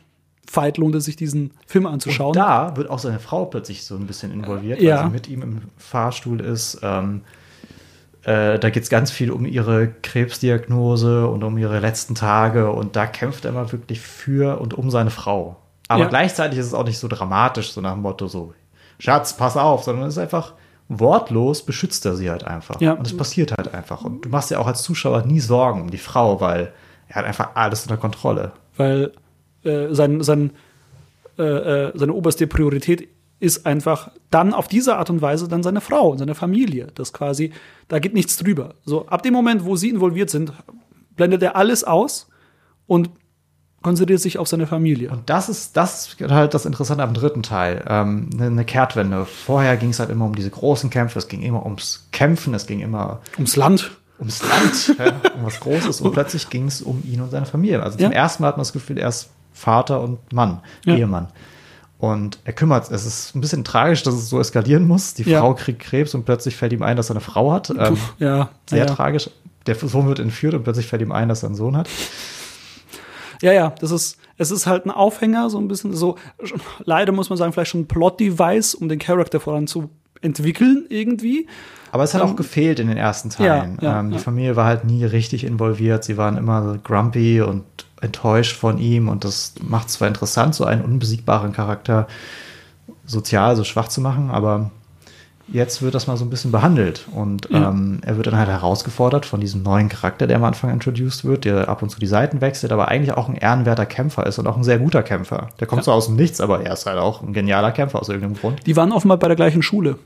Fight 0.48 0.78
lohnt 0.78 0.94
es 0.94 1.04
sich, 1.04 1.16
diesen 1.16 1.52
Film 1.66 1.86
anzuschauen. 1.86 2.28
Und 2.28 2.36
da 2.36 2.76
wird 2.76 2.88
auch 2.88 2.98
seine 2.98 3.18
Frau 3.18 3.44
plötzlich 3.44 3.84
so 3.84 3.96
ein 3.96 4.06
bisschen 4.06 4.32
involviert, 4.32 4.80
ja. 4.80 4.96
weil 4.96 5.04
sie 5.04 5.12
mit 5.12 5.28
ihm 5.28 5.42
im 5.42 5.60
Fahrstuhl 5.76 6.40
ist. 6.40 6.80
Ähm, 6.82 7.22
äh, 8.22 8.58
da 8.58 8.70
geht 8.70 8.82
es 8.82 8.88
ganz 8.88 9.10
viel 9.10 9.30
um 9.30 9.44
ihre 9.44 9.88
Krebsdiagnose 10.02 11.28
und 11.28 11.44
um 11.44 11.58
ihre 11.58 11.80
letzten 11.80 12.14
Tage. 12.14 12.70
Und 12.70 12.96
da 12.96 13.06
kämpft 13.06 13.44
er 13.44 13.52
mal 13.52 13.70
wirklich 13.72 14.00
für 14.00 14.58
und 14.60 14.72
um 14.72 14.90
seine 14.90 15.10
Frau. 15.10 15.56
Aber 15.88 16.04
ja. 16.04 16.08
gleichzeitig 16.08 16.58
ist 16.58 16.66
es 16.66 16.74
auch 16.74 16.84
nicht 16.84 16.98
so 16.98 17.08
dramatisch, 17.08 17.72
so 17.72 17.80
nach 17.80 17.92
dem 17.92 18.02
Motto 18.02 18.26
so, 18.26 18.54
Schatz, 18.98 19.36
pass 19.36 19.56
auf, 19.56 19.84
sondern 19.84 20.06
es 20.08 20.14
ist 20.14 20.18
einfach 20.18 20.54
wortlos 20.88 21.64
beschützt 21.64 22.06
er 22.06 22.16
sie 22.16 22.30
halt 22.30 22.44
einfach. 22.44 22.80
Ja. 22.80 22.92
Und 22.92 23.06
es 23.06 23.16
passiert 23.16 23.52
halt 23.56 23.74
einfach. 23.74 24.02
Und 24.02 24.24
du 24.24 24.28
machst 24.30 24.50
ja 24.50 24.58
auch 24.58 24.66
als 24.66 24.82
Zuschauer 24.82 25.22
nie 25.26 25.40
Sorgen 25.40 25.82
um 25.82 25.90
die 25.90 25.98
Frau, 25.98 26.40
weil 26.40 26.72
er 27.08 27.16
hat 27.16 27.24
einfach 27.24 27.50
alles 27.54 27.82
unter 27.82 27.96
Kontrolle. 27.96 28.52
Weil 28.76 29.12
äh, 29.64 29.92
sein, 29.94 30.22
sein, 30.22 30.52
äh, 31.38 31.42
äh, 31.42 31.92
seine 31.94 32.12
oberste 32.12 32.46
Priorität 32.46 33.08
ist 33.40 33.66
einfach 33.66 34.10
dann 34.30 34.52
auf 34.52 34.68
diese 34.68 34.96
Art 34.96 35.10
und 35.10 35.22
Weise 35.22 35.48
dann 35.48 35.62
seine 35.62 35.80
Frau 35.80 36.10
und 36.10 36.18
seine 36.18 36.34
Familie. 36.34 36.88
Das 36.94 37.12
quasi, 37.12 37.52
da 37.86 37.98
geht 37.98 38.14
nichts 38.14 38.36
drüber. 38.36 38.74
So, 38.84 39.06
ab 39.06 39.22
dem 39.22 39.32
Moment, 39.32 39.64
wo 39.64 39.76
sie 39.76 39.90
involviert 39.90 40.30
sind, 40.30 40.52
blendet 41.16 41.42
er 41.42 41.56
alles 41.56 41.84
aus 41.84 42.28
und 42.86 43.10
konzentriert 43.82 44.20
sich 44.20 44.38
auf 44.38 44.48
seine 44.48 44.66
Familie. 44.66 45.10
Und 45.10 45.30
das 45.30 45.48
ist, 45.48 45.76
das 45.76 46.14
ist 46.18 46.30
halt 46.30 46.52
das 46.52 46.66
Interessante 46.66 47.04
am 47.04 47.14
dritten 47.14 47.42
Teil. 47.42 47.84
Ähm, 47.86 48.28
eine, 48.34 48.46
eine 48.46 48.64
Kehrtwende. 48.64 49.24
Vorher 49.24 49.76
ging 49.76 49.90
es 49.90 50.00
halt 50.00 50.10
immer 50.10 50.24
um 50.24 50.34
diese 50.34 50.50
großen 50.50 50.90
Kämpfe, 50.90 51.18
es 51.18 51.28
ging 51.28 51.42
immer 51.42 51.64
ums 51.64 52.08
Kämpfen, 52.10 52.54
es 52.54 52.66
ging 52.66 52.80
immer 52.80 53.20
ums 53.36 53.54
Land. 53.54 53.97
Ums 54.18 54.42
Land, 54.42 54.98
ja, 54.98 55.12
um 55.36 55.44
was 55.44 55.60
Großes. 55.60 56.00
Und 56.00 56.12
plötzlich 56.12 56.50
ging 56.50 56.66
es 56.66 56.82
um 56.82 57.02
ihn 57.04 57.20
und 57.20 57.30
seine 57.30 57.46
Familie. 57.46 57.82
Also 57.82 57.98
zum 57.98 58.10
ja. 58.10 58.16
ersten 58.18 58.42
Mal 58.42 58.48
hat 58.48 58.56
man 58.56 58.62
das 58.62 58.72
Gefühl, 58.72 58.98
er 58.98 59.08
ist 59.08 59.30
Vater 59.52 60.00
und 60.00 60.32
Mann, 60.32 60.60
ja. 60.84 60.96
Ehemann. 60.96 61.28
Und 61.98 62.38
er 62.44 62.52
kümmert, 62.52 62.90
es 62.92 63.04
ist 63.04 63.34
ein 63.34 63.40
bisschen 63.40 63.64
tragisch, 63.64 64.04
dass 64.04 64.14
es 64.14 64.28
so 64.28 64.38
eskalieren 64.38 64.86
muss. 64.86 65.14
Die. 65.14 65.24
Frau 65.24 65.54
kriegt 65.54 65.80
Krebs 65.80 66.14
und 66.14 66.24
plötzlich 66.24 66.56
fällt 66.56 66.72
ihm 66.72 66.82
ein, 66.82 66.96
dass 66.96 67.10
er 67.10 67.16
eine 67.16 67.20
Frau 67.20 67.52
hat. 67.52 67.70
Ähm, 67.70 67.98
ja, 68.18 68.50
sehr 68.66 68.86
tragisch. 68.86 69.30
Der 69.66 69.74
Sohn 69.74 70.06
wird 70.06 70.20
entführt 70.20 70.54
und 70.54 70.62
plötzlich 70.62 70.86
fällt 70.86 71.02
ihm 71.02 71.12
ein, 71.12 71.28
dass 71.28 71.42
er 71.42 71.48
einen 71.48 71.56
Sohn 71.56 71.76
hat. 71.76 71.88
Ja, 73.42 73.52
ja, 73.52 73.74
das 73.80 73.90
ist, 73.90 74.18
es 74.36 74.50
ist 74.50 74.66
halt 74.66 74.86
ein 74.86 74.90
Aufhänger, 74.90 75.50
so 75.50 75.58
ein 75.58 75.68
bisschen 75.68 75.92
so, 75.92 76.16
leider 76.84 77.12
muss 77.12 77.30
man 77.30 77.36
sagen, 77.36 77.52
vielleicht 77.52 77.70
schon 77.70 77.82
ein 77.82 77.88
Plot-Device, 77.88 78.74
um 78.74 78.88
den 78.88 78.98
Charakter 78.98 79.40
voranzuentwickeln 80.18 80.86
irgendwie. 80.88 81.46
Aber 81.90 82.04
es 82.04 82.14
hat 82.14 82.22
ähm, 82.22 82.28
auch 82.28 82.36
gefehlt 82.36 82.80
in 82.80 82.88
den 82.88 82.98
ersten 82.98 83.30
Teilen. 83.30 83.78
Ja, 83.80 83.92
ja, 83.92 84.00
ähm, 84.00 84.10
die 84.10 84.18
Familie 84.18 84.56
war 84.56 84.66
halt 84.66 84.84
nie 84.84 85.04
richtig 85.04 85.44
involviert. 85.44 86.04
Sie 86.04 86.16
waren 86.16 86.36
immer 86.36 86.78
grumpy 86.82 87.40
und 87.40 87.64
enttäuscht 88.00 88.56
von 88.56 88.78
ihm 88.78 89.08
und 89.08 89.24
das 89.24 89.54
macht 89.60 89.90
zwar 89.90 90.06
interessant, 90.06 90.54
so 90.54 90.64
einen 90.64 90.84
unbesiegbaren 90.84 91.52
Charakter 91.52 92.06
sozial 93.04 93.56
so 93.56 93.64
schwach 93.64 93.88
zu 93.88 94.00
machen, 94.00 94.30
aber 94.30 94.70
jetzt 95.52 95.82
wird 95.82 95.94
das 95.94 96.06
mal 96.06 96.16
so 96.16 96.24
ein 96.24 96.30
bisschen 96.30 96.52
behandelt 96.52 97.06
und 97.12 97.48
ja. 97.50 97.70
ähm, 97.70 98.00
er 98.02 98.16
wird 98.16 98.26
dann 98.26 98.36
halt 98.36 98.48
herausgefordert 98.48 99.26
von 99.26 99.40
diesem 99.40 99.62
neuen 99.62 99.88
Charakter, 99.88 100.26
der 100.26 100.36
am 100.36 100.44
Anfang 100.44 100.70
introduced 100.70 101.24
wird, 101.24 101.44
der 101.44 101.68
ab 101.68 101.82
und 101.82 101.90
zu 101.90 101.98
die 101.98 102.06
Seiten 102.06 102.40
wechselt, 102.40 102.72
aber 102.72 102.88
eigentlich 102.88 103.16
auch 103.16 103.28
ein 103.28 103.34
ehrenwerter 103.34 103.86
Kämpfer 103.86 104.26
ist 104.26 104.38
und 104.38 104.46
auch 104.46 104.56
ein 104.56 104.64
sehr 104.64 104.78
guter 104.78 105.02
Kämpfer. 105.02 105.48
Der 105.60 105.66
kommt 105.66 105.80
ja. 105.80 105.84
so 105.84 105.92
aus 105.92 106.06
dem 106.06 106.16
Nichts, 106.16 106.40
aber 106.40 106.62
er 106.64 106.72
ist 106.72 106.86
halt 106.86 106.98
auch 106.98 107.22
ein 107.22 107.32
genialer 107.32 107.72
Kämpfer 107.72 108.00
aus 108.00 108.08
irgendeinem 108.08 108.34
Grund. 108.34 108.66
Die 108.66 108.76
waren 108.76 108.92
offenbar 108.92 109.18
bei 109.18 109.28
der 109.28 109.36
gleichen 109.36 109.62
Schule, 109.62 109.98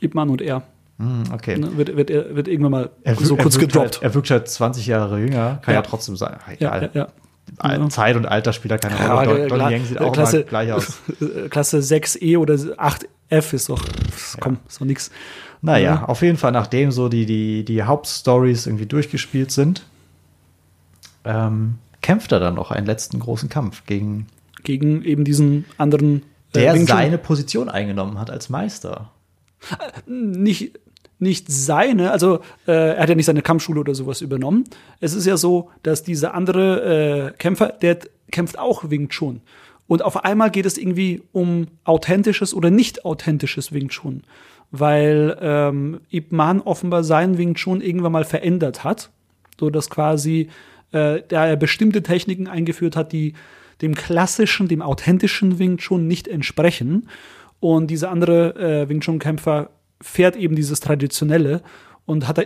Ibman 0.00 0.30
und 0.30 0.42
er. 0.42 0.62
Hm, 0.98 1.24
okay. 1.32 1.56
Ne, 1.56 1.76
wird, 1.76 1.96
wird, 1.96 2.10
wird 2.10 2.46
irgendwann 2.46 2.72
mal 2.72 2.90
er 3.02 3.16
so 3.16 3.36
kurz 3.36 3.58
gedroppt. 3.58 3.96
Halt, 3.96 4.02
er 4.02 4.14
wirkt 4.14 4.30
halt 4.30 4.48
20 4.48 4.86
Jahre 4.86 5.18
jünger, 5.18 5.58
kann 5.62 5.74
ja, 5.74 5.80
ja 5.80 5.82
trotzdem 5.82 6.16
sein. 6.16 6.36
Egal. 6.48 6.90
Ja, 6.92 7.00
ja. 7.00 7.08
Zeit 7.88 8.16
und 8.16 8.26
Alter 8.26 8.52
spielt 8.52 8.70
da 8.70 8.78
keine 8.78 8.96
Rolle. 9.10 9.40
Ja, 9.40 9.46
Donnie 9.48 9.72
Yang 9.72 9.84
sieht 9.86 10.00
auch 10.00 10.12
Klasse, 10.12 10.40
immer 10.40 10.48
gleich 10.48 10.72
aus. 10.72 10.98
Klasse 11.50 11.78
6e 11.78 12.38
oder 12.38 12.56
8f 13.30 13.54
ist 13.54 13.68
doch, 13.68 13.84
komm, 14.40 14.58
ist 14.68 14.80
doch 14.80 14.86
nix. 14.86 15.10
Naja, 15.62 15.94
ja. 15.94 16.04
auf 16.04 16.22
jeden 16.22 16.36
Fall, 16.36 16.52
nachdem 16.52 16.90
so 16.90 17.08
die, 17.08 17.26
die, 17.26 17.64
die 17.64 17.82
Hauptstories 17.82 18.66
irgendwie 18.66 18.86
durchgespielt 18.86 19.50
sind, 19.50 19.86
ähm, 21.24 21.78
kämpft 22.00 22.32
er 22.32 22.40
dann 22.40 22.54
noch 22.54 22.70
einen 22.70 22.86
letzten 22.86 23.18
großen 23.18 23.48
Kampf 23.48 23.84
gegen. 23.86 24.26
Gegen 24.62 25.02
eben 25.04 25.24
diesen 25.24 25.64
anderen. 25.78 26.22
Äh, 26.54 26.60
der 26.60 26.86
seine 26.86 27.18
Position 27.18 27.68
eingenommen 27.68 28.18
hat 28.18 28.30
als 28.30 28.48
Meister. 28.48 29.10
Nicht, 30.06 30.78
nicht 31.18 31.52
seine, 31.52 32.10
also 32.10 32.40
äh, 32.66 32.94
er 32.94 33.02
hat 33.02 33.08
ja 33.10 33.14
nicht 33.14 33.26
seine 33.26 33.42
Kampfschule 33.42 33.80
oder 33.80 33.94
sowas 33.94 34.22
übernommen. 34.22 34.64
Es 35.00 35.14
ist 35.14 35.26
ja 35.26 35.36
so, 35.36 35.70
dass 35.82 36.02
dieser 36.02 36.34
andere 36.34 37.28
äh, 37.28 37.32
Kämpfer, 37.36 37.68
der 37.68 37.98
kämpft 38.30 38.58
auch 38.58 38.88
Wing 38.88 39.08
Chun. 39.10 39.42
Und 39.90 40.04
auf 40.04 40.24
einmal 40.24 40.52
geht 40.52 40.66
es 40.66 40.78
irgendwie 40.78 41.20
um 41.32 41.66
authentisches 41.82 42.54
oder 42.54 42.70
nicht 42.70 43.04
authentisches 43.04 43.72
Wing 43.72 43.88
Chun. 43.88 44.22
Weil 44.70 45.36
ähm, 45.40 46.00
Ip 46.10 46.30
Man 46.30 46.60
offenbar 46.60 47.02
sein 47.02 47.38
Wing 47.38 47.54
Chun 47.54 47.80
irgendwann 47.80 48.12
mal 48.12 48.22
verändert 48.22 48.84
hat. 48.84 49.10
So 49.58 49.68
dass 49.68 49.90
quasi, 49.90 50.48
äh, 50.92 51.22
da 51.26 51.44
er 51.44 51.56
bestimmte 51.56 52.04
Techniken 52.04 52.46
eingeführt 52.46 52.94
hat, 52.94 53.10
die 53.10 53.34
dem 53.82 53.96
klassischen, 53.96 54.68
dem 54.68 54.80
authentischen 54.80 55.58
Wing 55.58 55.78
Chun 55.78 56.06
nicht 56.06 56.28
entsprechen. 56.28 57.08
Und 57.58 57.88
dieser 57.88 58.12
andere 58.12 58.54
äh, 58.54 58.88
Wing 58.88 59.00
Chun-Kämpfer 59.00 59.70
fährt 60.00 60.36
eben 60.36 60.54
dieses 60.54 60.78
Traditionelle 60.78 61.62
und 62.06 62.28
hat 62.28 62.38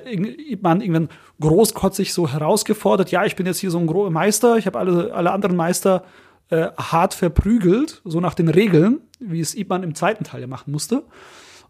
man 0.62 0.80
irgendwann 0.80 1.10
großkotzig 1.40 2.14
so 2.14 2.26
herausgefordert, 2.26 3.10
ja, 3.10 3.26
ich 3.26 3.36
bin 3.36 3.44
jetzt 3.44 3.58
hier 3.58 3.70
so 3.70 3.78
ein 3.78 4.12
Meister, 4.14 4.56
ich 4.56 4.64
habe 4.64 4.78
alle, 4.78 5.12
alle 5.12 5.30
anderen 5.30 5.56
Meister 5.56 6.04
äh, 6.50 6.68
hart 6.76 7.14
verprügelt, 7.14 8.02
so 8.04 8.20
nach 8.20 8.34
den 8.34 8.48
Regeln, 8.48 9.00
wie 9.20 9.40
es 9.40 9.54
Ibman 9.54 9.82
im 9.82 9.94
zweiten 9.94 10.24
Teil 10.24 10.40
ja 10.42 10.46
machen 10.46 10.72
musste. 10.72 11.04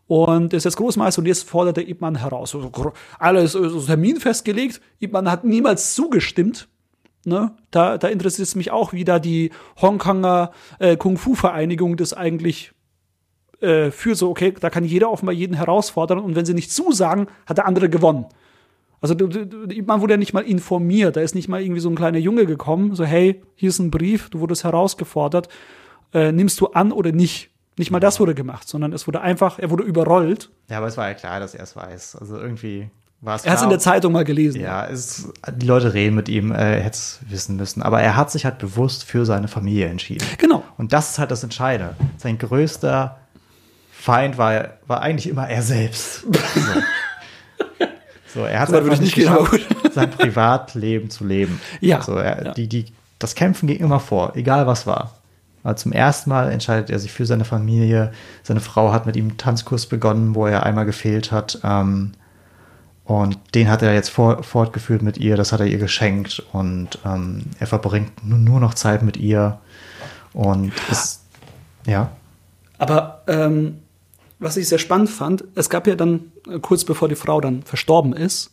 Und 0.07 0.53
ist 0.53 0.65
jetzt 0.65 0.77
Großmeister 0.77 1.21
und 1.21 1.27
jetzt 1.27 1.49
fordert 1.49 1.79
er 1.79 1.89
Ibman 1.89 2.17
heraus. 2.17 2.51
So, 2.51 2.71
alles 3.19 3.53
so 3.53 3.81
Termin 3.81 4.21
festgelegt. 4.21 4.81
Ibman 5.01 5.31
hat 5.31 5.45
niemals 5.45 5.95
zugestimmt. 5.95 6.69
Ne? 7.25 7.53
Da, 7.71 7.97
da 7.97 8.09
interessiert 8.09 8.49
es 8.49 8.55
mich 8.55 8.71
auch, 8.71 8.93
wie 8.93 9.05
da 9.05 9.19
die 9.19 9.51
Hongkonger 9.81 10.53
äh, 10.79 10.97
Kung-Fu-Vereinigung 10.97 11.97
das 11.97 12.13
eigentlich 12.13 12.73
äh, 13.61 13.91
für 13.91 14.15
so, 14.15 14.29
okay, 14.29 14.53
da 14.59 14.69
kann 14.69 14.85
jeder 14.85 15.11
offenbar 15.11 15.35
jeden 15.35 15.55
herausfordern 15.55 16.19
und 16.19 16.37
wenn 16.37 16.45
sie 16.45 16.55
nicht 16.55 16.71
zusagen, 16.71 17.29
hat 17.47 17.57
der 17.57 17.67
andere 17.67 17.89
gewonnen. 17.89 18.27
Also 19.05 19.13
du, 19.13 19.29
du, 19.29 19.83
man 19.83 20.01
wurde 20.01 20.15
ja 20.15 20.17
nicht 20.17 20.33
mal 20.33 20.45
informiert. 20.45 21.17
Da 21.17 21.21
ist 21.21 21.35
nicht 21.35 21.47
mal 21.47 21.61
irgendwie 21.61 21.83
so 21.83 21.91
ein 21.91 21.95
kleiner 21.95 22.17
Junge 22.17 22.47
gekommen, 22.47 22.95
so 22.95 23.05
hey, 23.05 23.43
hier 23.55 23.69
ist 23.69 23.79
ein 23.79 23.91
Brief, 23.91 24.31
du 24.31 24.41
wurdest 24.41 24.65
herausgefordert, 24.65 25.51
äh, 26.15 26.33
nimmst 26.33 26.59
du 26.59 26.69
an 26.69 26.91
oder 26.91 27.13
nicht? 27.13 27.51
Nicht 27.77 27.91
mal 27.91 28.01
das 28.01 28.19
wurde 28.19 28.35
gemacht, 28.35 28.67
sondern 28.67 28.95
es 28.95 29.07
wurde 29.07 29.21
einfach, 29.21 29.59
er 29.59 29.69
wurde 29.69 29.85
überrollt. 29.85 30.49
Ja, 30.71 30.79
aber 30.79 30.87
es 30.87 30.97
war 30.97 31.07
ja 31.07 31.13
klar, 31.13 31.39
dass 31.39 31.55
er 31.55 31.65
es 31.65 31.77
weiß. 31.77 32.17
Also 32.17 32.39
irgendwie 32.39 32.89
war 33.21 33.37
es 33.37 33.45
Er 33.45 33.51
hat 33.51 33.59
es 33.59 33.65
in 33.65 33.69
der 33.69 33.79
Zeitung 33.79 34.11
mal 34.11 34.25
gelesen. 34.25 34.63
Ja, 34.63 34.87
es, 34.87 35.31
die 35.55 35.67
Leute 35.67 35.93
reden 35.93 36.17
mit 36.17 36.31
ihm, 36.31 36.51
er 36.53 36.81
hätte 36.81 36.97
es 36.97 37.21
wissen 37.29 37.57
müssen. 37.57 37.83
Aber 37.83 38.01
er 38.01 38.17
hat 38.17 38.31
sich 38.31 38.47
halt 38.47 38.57
bewusst 38.57 39.05
für 39.05 39.27
seine 39.27 39.49
Familie 39.49 39.89
entschieden. 39.89 40.27
Genau. 40.39 40.65
Und 40.79 40.95
das 40.95 41.11
ist 41.11 41.19
halt 41.19 41.31
das 41.31 41.45
Entscheidende. 41.45 41.95
Sein 42.17 42.39
größter 42.39 43.19
Feind 43.93 44.39
war, 44.39 44.79
war 44.87 45.03
eigentlich 45.03 45.29
immer 45.29 45.47
er 45.47 45.61
selbst. 45.61 46.25
So. 46.55 46.81
So, 48.35 48.45
er 48.45 48.61
hat 48.61 48.69
es 48.69 48.75
einfach 48.75 49.01
nicht 49.01 49.15
geschafft, 49.15 49.67
sein 49.93 50.11
Privatleben 50.11 51.09
zu 51.09 51.25
leben. 51.25 51.61
Ja. 51.81 52.03
So, 52.03 52.17
er, 52.17 52.45
ja. 52.45 52.53
Die, 52.53 52.69
die, 52.69 52.87
das 53.19 53.35
Kämpfen 53.35 53.69
ging 53.69 53.79
immer 53.79 54.01
vor, 54.01 54.35
egal 54.35 54.67
was 54.67 54.87
war. 54.87 55.15
Aber 55.63 55.77
zum 55.77 55.93
ersten 55.93 56.29
Mal 56.31 56.51
entscheidet 56.51 56.91
er 56.91 56.99
sich 56.99 57.13
für 57.13 57.25
seine 57.25 57.47
Familie. 57.47 58.13
Seine 58.43 58.61
Frau 58.61 58.93
hat 58.93 59.07
mit 59.07 59.17
ihm 59.17 59.29
einen 59.29 59.39
Tanzkurs 59.39 59.87
begonnen, 59.87 60.35
wo 60.35 60.47
er 60.47 60.65
einmal 60.65 60.85
gefehlt 60.85 61.33
hat. 61.33 61.59
Ähm, 61.65 62.13
und 63.05 63.39
den 63.55 63.71
hat 63.71 63.83
er 63.83 63.95
jetzt 63.95 64.11
vor, 64.11 64.43
fortgeführt 64.43 65.01
mit 65.01 65.17
ihr. 65.17 65.37
Das 65.37 65.53
hat 65.53 65.61
er 65.61 65.67
ihr 65.67 65.79
geschenkt. 65.79 66.43
Und 66.53 66.99
ähm, 67.07 67.45
er 67.59 67.67
verbringt 67.67 68.25
nur, 68.27 68.39
nur 68.39 68.61
noch 68.61 68.75
Zeit 68.75 69.03
mit 69.03 69.17
ihr. 69.17 69.59
Und 70.35 70.73
ist, 70.91 71.23
ja. 71.87 72.11
Aber 72.77 73.23
ähm, 73.27 73.79
was 74.39 74.59
ich 74.59 74.69
sehr 74.69 74.79
spannend 74.79 75.09
fand, 75.09 75.45
es 75.55 75.71
gab 75.71 75.87
ja 75.87 75.95
dann, 75.95 76.33
kurz 76.63 76.85
bevor 76.85 77.09
die 77.09 77.15
Frau 77.15 77.41
dann 77.41 77.63
verstorben 77.63 78.13
ist, 78.13 78.53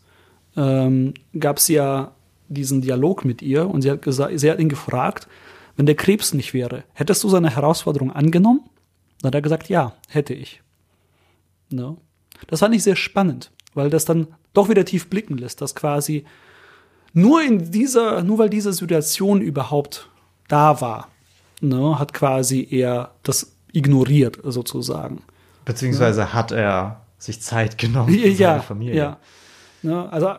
ähm, 0.55 1.13
gab 1.37 1.57
es 1.57 1.67
ja 1.67 2.11
diesen 2.47 2.81
Dialog 2.81 3.23
mit 3.25 3.41
ihr 3.41 3.69
und 3.69 3.81
sie 3.81 3.91
hat, 3.91 4.01
gesagt, 4.01 4.37
sie 4.39 4.51
hat 4.51 4.59
ihn 4.59 4.69
gefragt, 4.69 5.27
wenn 5.77 5.85
der 5.85 5.95
Krebs 5.95 6.33
nicht 6.33 6.53
wäre, 6.53 6.83
hättest 6.93 7.23
du 7.23 7.29
seine 7.29 7.55
Herausforderung 7.55 8.11
angenommen? 8.11 8.61
Dann 9.21 9.29
hat 9.29 9.35
er 9.35 9.41
gesagt, 9.41 9.69
ja, 9.69 9.93
hätte 10.09 10.33
ich. 10.33 10.61
No. 11.69 11.97
Das 12.47 12.59
fand 12.59 12.75
ich 12.75 12.83
sehr 12.83 12.95
spannend, 12.95 13.51
weil 13.73 13.89
das 13.89 14.05
dann 14.05 14.27
doch 14.53 14.67
wieder 14.67 14.83
tief 14.83 15.09
blicken 15.09 15.37
lässt, 15.37 15.61
dass 15.61 15.75
quasi 15.75 16.25
nur 17.13 17.41
in 17.41 17.71
dieser, 17.71 18.23
nur 18.23 18.39
weil 18.39 18.49
diese 18.49 18.73
Situation 18.73 19.41
überhaupt 19.41 20.09
da 20.47 20.81
war, 20.81 21.07
ne, 21.61 21.99
hat 21.99 22.13
quasi 22.13 22.67
er 22.69 23.11
das 23.23 23.53
ignoriert 23.71 24.39
sozusagen. 24.43 25.23
Beziehungsweise 25.65 26.21
ja. 26.21 26.33
hat 26.33 26.51
er 26.51 27.01
sich 27.21 27.41
Zeit 27.41 27.77
genommen 27.77 28.13
für 28.13 28.27
ja, 28.27 28.49
seine 28.51 28.63
Familie. 28.63 28.95
Ja. 28.95 29.17
Ne, 29.83 30.11
also 30.11 30.29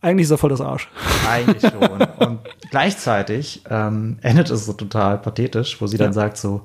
eigentlich 0.00 0.24
ist 0.24 0.30
er 0.30 0.38
voll 0.38 0.50
das 0.50 0.60
Arsch. 0.60 0.88
Eigentlich 1.28 1.62
schon. 1.62 1.82
Und 2.28 2.40
gleichzeitig 2.70 3.62
ähm, 3.70 4.18
endet 4.22 4.50
es 4.50 4.66
so 4.66 4.72
total 4.74 5.18
pathetisch, 5.18 5.80
wo 5.80 5.86
sie 5.86 5.96
dann 5.96 6.12
sagt 6.12 6.36
so, 6.36 6.62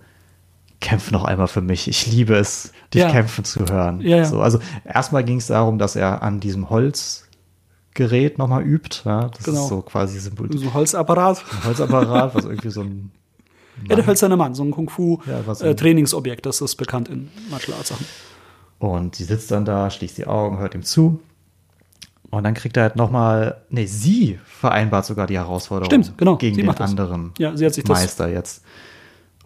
kämpf 0.82 1.12
noch 1.12 1.24
einmal 1.26 1.48
für 1.48 1.62
mich. 1.62 1.88
Ich 1.88 2.08
liebe 2.08 2.36
es, 2.36 2.72
dich 2.94 3.02
Ja. 3.02 3.10
kämpfen 3.12 3.46
zu 3.46 3.62
hören. 3.66 4.02
Ja, 4.02 4.18
ja. 4.18 4.26
So, 4.26 4.42
also 4.42 4.60
erstmal 4.86 5.24
ging 5.24 5.38
es 5.38 5.48
darum, 5.48 5.78
dass 5.78 5.96
er 5.96 6.22
an 6.22 6.40
diesem 6.42 6.70
Holzgerät 6.70 8.38
nochmal 8.38 8.64
übt. 8.64 9.02
Ja? 9.06 9.30
Das 9.30 9.44
Genau. 9.46 9.62
ist 9.64 9.70
so 9.70 9.82
quasi 9.82 10.20
Symbol 10.20 10.50
So 10.52 10.66
ein 10.68 10.74
Holzapparat. 10.74 11.44
ein 11.52 11.64
Holzapparat, 11.66 12.36
was 12.36 12.46
irgendwie 12.46 12.70
so 12.72 12.82
ein 12.82 13.12
Ja, 13.88 13.96
der 13.96 14.06
hölzerne 14.06 14.36
Mann, 14.36 14.54
so 14.56 14.64
ein 14.64 14.70
Ja, 14.70 14.76
Kung-Fu-Trainingsobjekt, 14.76 16.46
das 16.46 16.60
ist 16.62 16.76
bekannt 16.76 17.08
in 17.08 17.30
Martial 17.50 17.78
Arts 17.78 17.90
Sachen. 17.90 18.06
Und 18.80 19.16
sie 19.16 19.26
sitzt 19.26 19.52
dann 19.52 19.66
da, 19.66 19.90
schließt 19.90 20.18
die 20.18 20.26
Augen, 20.28 20.58
hört 20.58 20.74
ihm 20.74 20.84
zu. 20.84 21.20
Und 22.32 22.44
dann 22.44 22.54
kriegt 22.54 22.78
er 22.78 22.84
halt 22.84 22.96
nochmal, 22.96 23.62
nee, 23.70 23.86
sie 23.88 24.40
vereinbart 24.46 25.06
sogar 25.06 25.26
die 25.28 25.38
Herausforderung 25.38 25.88
Stimmt, 25.90 26.18
genau, 26.18 26.36
gegen 26.38 26.56
den 26.58 26.70
anderen 26.70 27.34
Ja, 27.40 27.58
sie 27.58 27.66
hat 27.66 27.74
sich 27.74 27.84
das- 27.84 28.00
Meister 28.00 28.30
jetzt. 28.30 28.64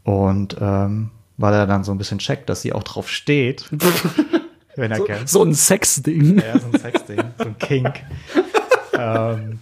Und 0.04 0.58
ähm, 0.60 1.10
weil 1.38 1.54
er 1.54 1.66
dann 1.66 1.84
so 1.84 1.92
ein 1.94 1.98
bisschen 1.98 2.20
checkt, 2.20 2.50
dass 2.50 2.62
sie 2.62 2.74
auch 2.74 2.84
drauf 2.84 3.10
steht, 3.10 3.70
wenn 4.76 4.92
er 4.92 4.98
So, 4.98 5.04
kämpft. 5.06 5.30
so 5.30 5.44
ein 5.44 5.54
Sexding. 5.56 6.40
Ja, 6.40 6.60
so 6.60 6.68
ein 6.72 6.78
Sexding, 6.80 7.24
so 7.38 7.46
ein 7.46 7.58
Kink. 7.58 7.94
ähm, 8.98 9.60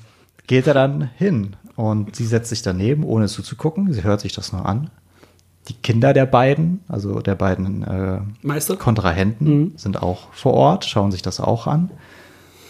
geht 0.48 0.68
er 0.68 0.73
dann 0.73 1.10
hin 1.15 1.56
und 1.76 2.15
sie 2.15 2.26
setzt 2.26 2.49
sich 2.49 2.61
daneben, 2.64 3.03
ohne 3.03 3.27
zuzugucken. 3.27 3.93
Sie 3.93 4.03
hört 4.03 4.22
sich 4.22 4.34
das 4.34 4.52
nur 4.52 4.65
an. 4.65 4.89
Die 5.72 5.77
Kinder 5.77 6.11
der 6.11 6.26
beiden, 6.26 6.81
also 6.89 7.22
der 7.22 7.35
beiden 7.35 7.84
äh, 7.84 8.19
Meister? 8.41 8.76
Kontrahenten, 8.76 9.72
sind 9.77 10.03
auch 10.03 10.34
vor 10.34 10.53
Ort, 10.53 10.84
schauen 10.84 11.14
sich 11.14 11.22
das 11.22 11.39
auch 11.39 11.65
an. 11.65 11.91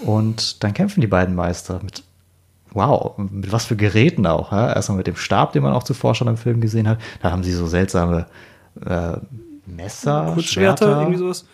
Und 0.05 0.63
dann 0.63 0.75
kämpfen 0.75 1.01
die 1.01 1.07
beiden 1.07 1.33
Meister 1.33 1.79
mit, 1.81 2.03
wow, 2.73 3.17
mit 3.17 3.51
was 3.51 3.65
für 3.65 3.75
Geräten 3.75 4.27
auch. 4.27 4.51
Ja? 4.51 4.71
Erstmal 4.71 4.99
mit 4.99 5.07
dem 5.07 5.15
Stab, 5.15 5.53
den 5.53 5.63
man 5.63 5.73
auch 5.73 5.81
zuvor 5.81 6.13
schon 6.13 6.27
im 6.27 6.37
Film 6.37 6.61
gesehen 6.61 6.87
hat. 6.87 6.99
Da 7.23 7.31
haben 7.31 7.41
sie 7.41 7.53
so 7.53 7.65
seltsame 7.65 8.27
äh, 8.85 9.13
Messer, 9.65 10.33
Kurzschwerter, 10.35 10.85
Schwerter. 10.85 10.99
irgendwie 11.01 11.17
sowas. 11.17 11.45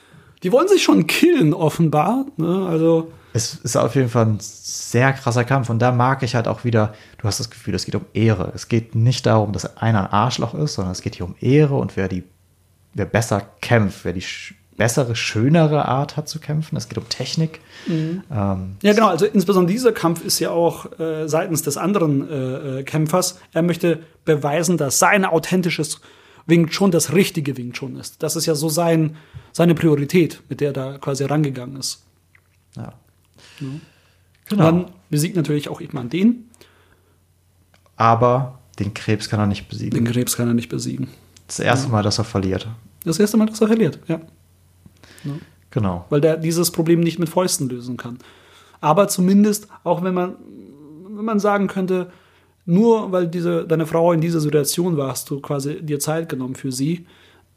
Die 0.44 0.52
wollen 0.52 0.68
sich 0.68 0.84
schon 0.84 1.08
killen, 1.08 1.54
offenbar. 1.54 2.26
Ne? 2.38 2.68
Also, 2.70 3.12
Es 3.34 3.56
ist 3.56 3.76
auf 3.76 3.96
jeden 3.96 4.10
Fall 4.10 4.26
ein 4.26 4.38
sehr 4.40 5.14
krasser 5.14 5.44
Kampf 5.44 5.70
und 5.70 5.80
da 5.80 5.92
mag 5.92 6.24
ich 6.24 6.36
halt 6.36 6.48
auch 6.48 6.64
wieder, 6.64 6.94
du 7.18 7.28
hast 7.28 7.40
das 7.40 7.50
Gefühl, 7.50 7.76
es 7.76 7.86
geht 7.86 7.96
um 7.96 8.06
Ehre. 8.14 8.52
Es 8.56 8.68
geht 8.68 8.96
nicht 8.96 9.26
darum, 9.26 9.52
dass 9.52 9.78
einer 9.78 10.02
ein 10.02 10.12
Arschloch 10.14 10.54
ist, 10.54 10.76
sondern 10.76 10.92
es 10.92 11.02
geht 11.02 11.16
hier 11.16 11.26
um 11.26 11.36
Ehre 11.40 11.76
und 11.76 11.98
wer 11.98 12.08
die, 12.08 12.24
wer 12.94 13.06
besser 13.06 13.42
kämpft, 13.62 14.06
wer 14.06 14.14
die 14.14 14.24
bessere, 14.78 15.16
schönere 15.16 15.88
Art 15.88 16.18
hat 16.18 16.30
zu 16.30 16.40
kämpfen. 16.40 16.78
Es 16.78 16.88
geht 16.88 17.00
um 17.00 17.10
Technik. 17.10 17.60
Ähm, 17.88 18.78
ja, 18.84 18.94
genau. 18.94 19.08
Also, 19.08 19.26
insbesondere 19.26 19.74
dieser 19.74 19.92
Kampf 19.92 20.24
ist 20.24 20.40
ja 20.40 20.52
auch 20.52 21.00
äh, 21.00 21.28
seitens 21.28 21.64
des 21.64 21.78
anderen 21.78 22.30
äh, 22.30 22.80
äh, 22.80 22.84
Kämpfers. 22.84 23.40
Er 23.54 23.64
möchte 23.64 24.02
beweisen, 24.24 24.78
dass 24.78 25.00
sein 25.00 25.26
authentisches 25.26 26.00
Wing 26.48 26.68
Chun 26.70 26.92
das 26.92 27.14
richtige 27.14 27.56
Wing 27.58 27.74
Chun 27.74 27.96
ist. 27.98 28.24
Das 28.24 28.36
ist 28.36 28.46
ja 28.46 28.56
so 28.56 28.70
sein, 28.70 29.16
seine 29.52 29.76
Priorität, 29.76 30.42
mit 30.50 30.62
der 30.62 30.70
er 30.70 30.74
da 30.74 30.98
quasi 30.98 31.24
rangegangen 31.26 31.78
ist. 31.78 32.04
ja. 32.76 32.94
Und 33.62 33.82
Genau. 34.50 34.64
dann 34.64 34.86
besiegt 35.10 35.36
natürlich 35.36 35.68
auch 35.68 35.82
Ip 35.82 35.94
Man 35.94 36.10
den. 36.10 36.50
Aber 37.98 38.60
den 38.80 38.94
Krebs 38.94 39.28
kann 39.30 39.40
er 39.42 39.48
nicht 39.48 39.68
besiegen. 39.68 39.92
Den 40.06 40.12
Krebs 40.12 40.38
kann 40.38 40.48
er 40.48 40.54
nicht 40.54 40.70
besiegen. 40.70 41.10
Das 41.48 41.60
erste 41.60 41.90
Mal, 41.90 42.04
dass 42.04 42.18
er 42.18 42.24
verliert. 42.24 42.68
Das 43.04 43.20
erste 43.20 43.36
Mal, 43.38 43.48
dass 43.48 43.60
er 43.62 43.68
verliert, 43.68 44.00
ja. 44.08 44.22
Genau. 45.72 46.06
weil 46.10 46.22
der 46.22 46.38
dieses 46.38 46.72
Problem 46.72 47.02
nicht 47.02 47.20
mit 47.20 47.28
Fäusten 47.30 47.68
lösen 47.68 47.98
kann. 47.98 48.20
Aber 48.80 49.08
zumindest, 49.10 49.68
auch 49.84 50.02
wenn 50.04 50.14
man, 50.14 50.36
wenn 51.10 51.26
man 51.26 51.40
sagen 51.40 51.68
könnte, 51.68 52.12
nur 52.68 53.12
weil 53.12 53.28
diese, 53.28 53.66
deine 53.66 53.88
Frau 53.88 54.12
in 54.14 54.22
dieser 54.22 54.40
Situation 54.40 54.96
war, 54.98 55.10
hast 55.10 55.30
du 55.32 55.40
quasi 55.40 55.82
dir 55.82 56.00
Zeit 56.00 56.30
genommen 56.30 56.54
für 56.56 56.72
sie. 56.72 57.08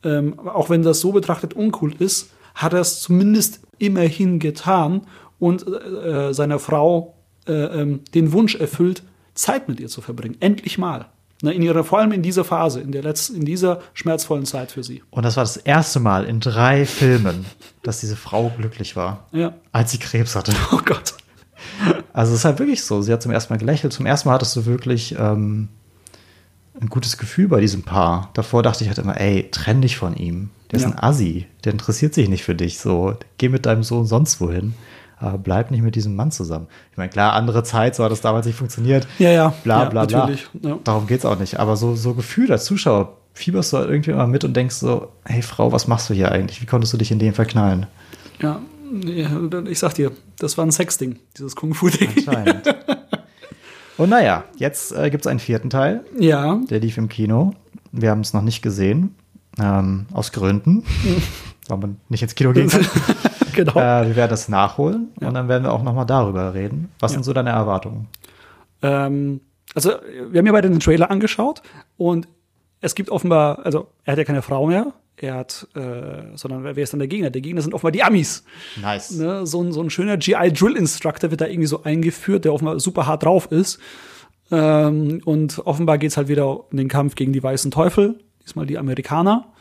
Ähm, 0.03 0.39
auch 0.41 0.70
wenn 0.70 0.82
das 0.82 1.01
so 1.01 1.12
betrachtet 1.12 1.53
uncool 1.53 1.93
ist, 1.99 2.31
hat 2.55 2.73
er 2.73 2.81
es 2.81 3.01
zumindest 3.01 3.61
immerhin 3.78 4.39
getan 4.39 5.03
und 5.39 5.66
äh, 5.66 6.32
seiner 6.32 6.59
Frau 6.59 7.15
äh, 7.47 7.53
ähm, 7.53 8.01
den 8.15 8.32
Wunsch 8.32 8.55
erfüllt, 8.55 9.03
Zeit 9.35 9.69
mit 9.69 9.81
ihr 9.81 9.89
zu 9.89 10.01
verbringen. 10.01 10.37
Endlich 10.41 10.78
mal. 10.78 11.07
Ne, 11.43 11.53
in 11.55 11.62
ihrer, 11.62 11.85
vor 11.85 11.99
allem 11.99 12.12
in 12.12 12.23
dieser 12.23 12.45
Phase, 12.45 12.81
in 12.81 12.93
der 12.93 13.03
letzten, 13.03 13.35
in 13.35 13.45
dieser 13.47 13.81
schmerzvollen 13.95 14.45
Zeit 14.45 14.73
für 14.73 14.82
sie. 14.85 15.03
Und 15.11 15.24
das 15.24 15.37
war 15.37 15.45
das 15.45 15.57
erste 15.57 15.99
Mal 15.99 16.24
in 16.27 16.39
drei 16.41 16.85
Filmen, 16.85 17.47
dass 17.82 18.01
diese 18.01 18.16
Frau 18.16 18.53
glücklich 18.59 18.95
war, 18.95 19.27
Ja. 19.32 19.55
als 19.73 19.91
sie 19.93 19.99
Krebs 19.99 20.37
hatte. 20.37 20.53
Oh 20.73 20.81
Gott. 20.85 21.15
Also 22.12 22.32
es 22.32 22.41
ist 22.41 22.45
halt 22.45 22.59
wirklich 22.59 22.82
so. 22.85 23.03
Sie 23.03 23.12
hat 23.12 23.23
zum 23.23 23.32
ersten 23.32 23.53
Mal 23.53 23.59
gelächelt. 23.59 23.93
Zum 23.93 24.07
ersten 24.07 24.28
Mal 24.28 24.35
hattest 24.35 24.57
du 24.57 24.66
wirklich 24.66 25.15
ähm, 25.19 25.69
ein 26.81 26.89
gutes 26.89 27.19
Gefühl 27.19 27.49
bei 27.49 27.61
diesem 27.61 27.82
Paar. 27.82 28.31
Davor 28.35 28.62
dachte 28.62 28.82
ich 28.85 28.89
halt 28.89 28.99
immer, 28.99 29.20
ey, 29.20 29.49
trenn 29.51 29.82
dich 29.82 29.97
von 29.97 30.16
ihm. 30.16 30.51
Der 30.70 30.78
ist 30.78 30.85
Ja. 30.85 30.91
ein 30.93 30.99
Assi. 30.99 31.47
Der 31.65 31.73
interessiert 31.73 32.15
sich 32.15 32.28
nicht 32.28 32.45
für 32.45 32.55
dich. 32.55 32.78
So, 32.78 33.15
geh 33.39 33.49
mit 33.49 33.66
deinem 33.66 33.82
Sohn 33.82 34.07
sonst 34.07 34.41
wohin. 34.41 34.74
Aber 35.19 35.37
bleib 35.37 35.70
nicht 35.70 35.82
mit 35.82 35.97
diesem 35.97 36.16
Mann 36.16 36.31
zusammen. 36.31 36.66
Ich 36.93 36.97
meine, 36.97 37.11
klar, 37.11 37.35
andere 37.35 37.62
Zeit, 37.62 37.95
so 37.95 38.03
hat 38.05 38.11
das 38.11 38.23
damals 38.23 38.47
nicht 38.47 38.57
funktioniert. 38.57 39.07
Ja, 39.19 39.31
ja. 39.31 39.55
Bla, 39.65 39.82
Ja, 39.85 39.89
bla, 39.91 40.05
bla. 40.07 40.19
natürlich. 40.20 40.49
Ja. 40.62 40.78
Darum 40.85 41.07
geht's 41.07 41.27
auch 41.27 41.39
nicht. 41.39 41.61
Aber 41.61 41.77
so, 41.77 41.95
so 41.95 42.15
Gefühl 42.15 42.51
als 42.51 42.65
Zuschauer 42.65 43.19
fieberst 43.35 43.73
du 43.73 43.77
halt 43.77 43.91
irgendwie 43.91 44.12
immer 44.12 44.27
mit 44.27 44.45
und 44.45 44.55
denkst 44.57 44.77
so, 44.77 45.09
hey 45.27 45.43
Frau, 45.43 45.73
was 45.73 45.87
machst 45.87 46.09
du 46.09 46.15
hier 46.15 46.32
eigentlich? 46.32 46.62
Wie 46.62 46.66
konntest 46.66 46.93
du 46.95 46.97
dich 46.97 47.11
in 47.11 47.19
den 47.19 47.35
verknallen? 47.35 47.87
Ja, 48.41 48.61
ich 49.69 49.79
sag 49.79 49.95
dir, 49.95 50.12
das 50.39 50.57
war 50.59 50.67
ein 50.67 50.73
Sexding, 50.73 51.19
dieses 51.37 51.57
Kung-Fu-Ding. 51.57 52.09
Anscheinend. 52.27 52.75
und 53.99 54.09
naja, 54.11 54.45
jetzt 54.57 54.93
äh, 54.93 55.11
gibt's 55.11 55.27
einen 55.27 55.39
vierten 55.41 55.71
Teil. 55.71 56.05
Ja, 56.19 56.57
Der 56.69 56.81
lief 56.81 56.97
im 56.99 57.09
Kino. 57.09 57.55
Wir 57.93 58.11
haben 58.11 58.21
es 58.21 58.33
noch 58.33 58.43
nicht 58.43 58.62
gesehen. 58.62 59.15
Ähm, 59.59 60.07
aus 60.12 60.33
Gründen. 60.33 60.85
Weil 61.69 61.79
man 61.79 61.97
nicht 62.09 62.23
ins 62.23 62.35
Kino 62.35 62.53
gehen 62.53 62.69
kann. 62.69 62.87
genau. 63.55 63.73
äh, 63.73 64.07
wir 64.09 64.17
werden 64.17 64.31
das 64.31 64.49
nachholen 64.49 65.09
Ja. 65.21 65.29
und 65.29 65.35
dann 65.35 65.49
werden 65.49 65.65
wir 65.65 65.73
auch 65.73 65.83
noch 65.83 65.95
mal 65.95 66.05
darüber 66.05 66.55
reden. 66.55 66.89
Was 67.01 67.12
Ja. 67.12 67.17
sind 67.17 67.25
so 67.25 67.33
deine 67.33 67.51
Erwartungen? 67.51 68.09
Ähm, 68.83 69.41
also, 69.75 69.91
wir 70.31 70.39
haben 70.39 70.47
ja 70.47 70.53
beide 70.53 70.69
den 70.71 70.81
Trailer 70.81 71.11
angeschaut 71.11 71.62
und 71.97 72.27
es 72.81 72.95
gibt 72.95 73.11
offenbar, 73.11 73.61
also, 73.65 73.89
er 74.05 74.12
hat 74.12 74.19
ja 74.19 74.25
keine 74.25 74.43
Frau 74.43 74.67
mehr. 74.67 74.93
Er 75.16 75.35
hat, 75.35 75.69
äh, 75.74 76.35
sondern 76.35 76.65
wer 76.65 76.78
ist 76.78 76.93
dann 76.93 77.01
der 77.01 77.09
Gegner? 77.09 77.31
Der 77.31 77.43
Gegner 77.43 77.61
sind 77.61 77.74
offenbar 77.74 77.93
die 77.93 78.03
Amis. 78.03 78.43
Nice. 78.81 79.11
Ne? 79.12 79.47
So, 79.47 79.62
ein, 79.62 79.73
so 79.73 79.82
ein 79.82 79.91
schöner 79.91 80.16
GI 80.16 80.51
Drill 80.53 80.77
Instructor 80.77 81.31
wird 81.31 81.43
da 81.43 81.47
irgendwie 81.47 81.66
so 81.66 81.82
eingeführt, 81.82 82.47
der 82.47 82.55
offenbar 82.55 82.81
super 82.81 83.07
hart 83.07 83.24
drauf 83.24 83.53
ist. 83.53 83.78
Ähm, 84.51 85.20
und 85.24 85.59
offenbar 85.66 85.99
geht's 85.99 86.16
halt 86.16 86.28
wieder 86.28 86.70
um 86.70 86.77
den 86.77 86.89
Kampf 86.89 87.16
gegen 87.16 87.32
die 87.32 87.43
weißen 87.43 87.70
Teufel, 87.70 88.20
diesmal 88.43 88.66
die 88.66 88.78
Amerikaner. 88.78 89.53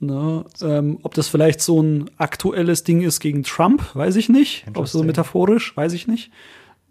Ne? 0.00 0.44
Ähm, 0.62 0.98
ob 1.02 1.14
das 1.14 1.26
vielleicht 1.26 1.60
so 1.60 1.82
ein 1.82 2.10
aktuelles 2.16 2.84
Ding 2.84 3.02
ist 3.02 3.18
gegen 3.18 3.42
Trump, 3.42 3.94
weiß 3.94 4.14
ich 4.16 4.28
nicht. 4.28 4.64
Ob 4.74 4.84
es 4.84 4.92
so 4.92 5.02
metaphorisch, 5.02 5.76
weiß 5.76 5.92
ich 5.92 6.06
nicht. 6.06 6.30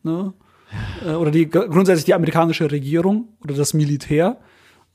Ne? 0.03 0.33
Äh, 1.05 1.13
Oder 1.13 1.31
die 1.31 1.49
grundsätzlich 1.49 2.05
die 2.05 2.13
amerikanische 2.13 2.69
Regierung 2.69 3.29
oder 3.41 3.55
das 3.55 3.73
Militär. 3.73 4.37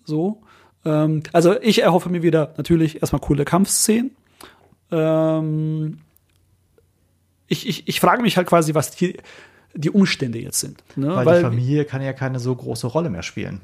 So. 0.05 0.43
Ähm, 0.85 1.23
also 1.33 1.61
ich 1.61 1.83
erhoffe 1.83 2.09
mir 2.09 2.23
wieder 2.23 2.55
natürlich 2.57 3.01
erstmal 3.01 3.21
coole 3.21 3.45
Kampfszenen. 3.45 4.11
Ähm, 4.91 5.99
ich, 7.47 7.69
ich, 7.69 7.89
ich 7.89 8.01
frage 8.01 8.23
mich 8.23 8.37
halt 8.37 8.47
quasi, 8.47 8.75
was 8.75 8.91
die, 8.93 9.17
die 9.75 9.91
Umstände 9.91 10.39
jetzt 10.39 10.61
sind. 10.61 10.83
Ne? 10.97 11.15
Weil, 11.15 11.37
die 11.37 11.43
Familie 11.43 11.85
kann 11.85 12.03
ja 12.03 12.13
keine 12.13 12.39
so 12.39 12.55
große 12.55 12.87
Rolle 12.87 13.11
mehr 13.11 13.23
spielen. 13.23 13.61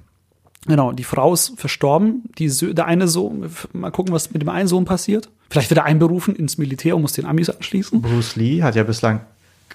Genau, 0.67 0.93
die 0.93 1.05
Frau 1.05 1.33
ist 1.33 1.59
verstorben. 1.59 2.25
Die, 2.39 2.51
Sö- 2.51 2.75
der 2.75 2.87
eine 2.87 3.09
Sohn, 3.09 3.49
mal 3.73 3.91
gucken, 3.91 4.13
was 4.13 4.33
mit 4.33 4.43
dem 4.43 4.49
einen 4.49 4.69
Sohn 4.69 4.85
passiert. 4.85 5.31
Vielleicht 5.51 5.71
wird 5.71 5.79
er 5.79 5.85
einberufen 5.85 6.37
ins 6.37 6.59
Militär 6.59 6.97
und 6.97 7.03
muss 7.03 7.13
den 7.13 7.25
Amis 7.25 7.49
anschließen. 7.49 8.03
Bruce 8.03 8.37
Lee 8.37 8.63
hat 8.63 8.75
ja 8.75 8.83
bislang 8.83 9.21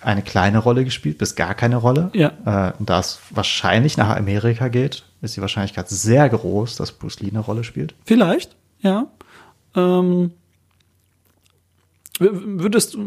eine 0.01 0.21
kleine 0.21 0.59
Rolle 0.59 0.83
gespielt, 0.83 1.17
bis 1.17 1.35
gar 1.35 1.53
keine 1.55 1.77
Rolle. 1.77 2.09
Ja. 2.13 2.31
Äh, 2.45 2.73
und 2.79 2.89
da 2.89 2.99
es 2.99 3.19
wahrscheinlich 3.29 3.97
nach 3.97 4.15
Amerika 4.15 4.67
geht, 4.67 5.03
ist 5.21 5.35
die 5.37 5.41
Wahrscheinlichkeit 5.41 5.89
sehr 5.89 6.27
groß, 6.29 6.75
dass 6.75 6.91
Bruce 6.91 7.19
Lee 7.21 7.29
eine 7.29 7.39
Rolle 7.39 7.63
spielt. 7.63 7.95
Vielleicht, 8.05 8.55
ja. 8.81 9.07
Ähm, 9.75 10.31
würdest, 12.19 12.97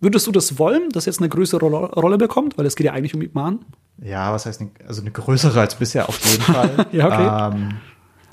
würdest 0.00 0.26
du 0.26 0.32
das 0.32 0.58
wollen, 0.58 0.90
dass 0.90 1.06
jetzt 1.06 1.20
eine 1.20 1.28
größere 1.28 1.64
Ro 1.64 1.86
Rolle 1.86 2.18
bekommt? 2.18 2.58
Weil 2.58 2.66
es 2.66 2.76
geht 2.76 2.86
ja 2.86 2.92
eigentlich 2.92 3.14
um 3.14 3.22
Ip 3.22 3.34
Man. 3.34 3.60
Ja, 4.02 4.32
was 4.32 4.46
heißt, 4.46 4.60
eine, 4.60 4.70
also 4.86 5.00
eine 5.00 5.10
größere 5.10 5.60
als 5.60 5.74
bisher 5.74 6.08
auf 6.08 6.18
jeden 6.30 6.42
Fall. 6.42 6.86
Ja, 6.92 7.06
okay. 7.06 7.56
Ähm, 7.56 7.74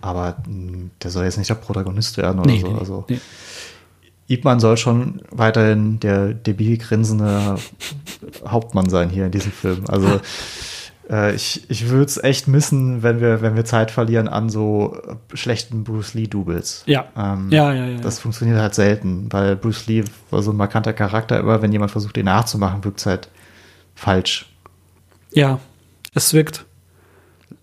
aber 0.01 0.37
mh, 0.47 0.89
der 1.03 1.11
soll 1.11 1.25
jetzt 1.25 1.37
nicht 1.37 1.49
der 1.49 1.55
Protagonist 1.55 2.17
werden 2.17 2.39
oder 2.39 2.57
so. 2.57 2.75
Also 2.79 3.05
nee. 3.09 3.19
Ip 4.29 4.45
Man 4.45 4.59
soll 4.59 4.77
schon 4.77 5.21
weiterhin 5.31 5.99
der 5.99 6.33
debil 6.33 6.77
grinsende 6.77 7.55
Hauptmann 8.47 8.89
sein 8.89 9.09
hier 9.09 9.25
in 9.25 9.31
diesem 9.31 9.51
Film. 9.51 9.83
Also 9.87 10.21
äh, 11.09 11.33
ich, 11.35 11.67
ich 11.69 11.89
würde 11.89 12.05
es 12.05 12.23
echt 12.23 12.47
missen, 12.47 13.01
wenn 13.01 13.19
wir, 13.19 13.41
wenn 13.41 13.55
wir 13.55 13.65
Zeit 13.65 13.89
verlieren 13.89 14.27
an 14.27 14.49
so 14.49 14.95
schlechten 15.33 15.83
Bruce 15.83 16.13
Lee-Doubles. 16.13 16.83
Ja. 16.85 17.07
Ähm, 17.17 17.49
Ja, 17.49 17.73
ja, 17.73 17.85
ja, 17.85 17.91
ja. 17.93 17.99
Das 18.01 18.19
funktioniert 18.19 18.59
halt 18.59 18.75
selten, 18.75 19.27
weil 19.31 19.55
Bruce 19.55 19.87
Lee 19.87 20.03
war 20.29 20.43
so 20.43 20.51
ein 20.51 20.57
markanter 20.57 20.93
Charakter, 20.93 21.39
immer 21.39 21.61
wenn 21.61 21.71
jemand 21.71 21.91
versucht, 21.91 22.15
ihn 22.17 22.25
nachzumachen, 22.25 22.83
wirkt 22.83 22.99
es 22.99 23.07
halt 23.07 23.29
falsch. 23.95 24.53
Ja, 25.31 25.59
es 26.13 26.33
wirkt 26.33 26.65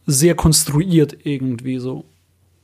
sehr 0.07 0.35
konstruiert 0.35 1.17
irgendwie 1.25 1.79
so. 1.79 2.05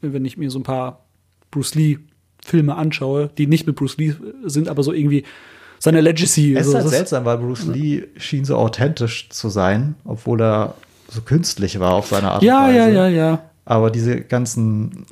Wenn 0.00 0.24
ich 0.24 0.36
mir 0.36 0.50
so 0.50 0.58
ein 0.58 0.64
paar 0.64 1.04
Bruce 1.52 1.76
Lee 1.76 1.98
Filme 2.44 2.74
anschaue, 2.76 3.30
die 3.38 3.46
nicht 3.46 3.66
mit 3.66 3.76
Bruce 3.76 3.96
Lee 3.96 4.14
sind, 4.44 4.68
aber 4.68 4.82
so 4.82 4.92
irgendwie 4.92 5.24
seine 5.78 6.00
Legacy. 6.00 6.54
Es 6.54 6.66
so, 6.66 6.72
ist 6.72 6.84
halt 6.84 6.88
seltsam, 6.88 7.24
weil 7.24 7.38
Bruce 7.38 7.66
Lee 7.66 8.04
schien 8.16 8.44
so 8.44 8.56
authentisch 8.56 9.28
zu 9.30 9.48
sein, 9.48 9.94
obwohl 10.04 10.40
er 10.40 10.74
so 11.08 11.20
künstlich 11.22 11.78
war 11.80 11.94
auf 11.94 12.08
seine 12.08 12.30
Art 12.30 12.42
ja, 12.42 12.60
und 12.60 12.68
Weise. 12.68 12.78
ja, 12.78 12.88
ja, 12.88 13.08
ja. 13.08 13.42
Aber 13.64 13.90
diese 13.90 14.20
ganzen 14.20 15.06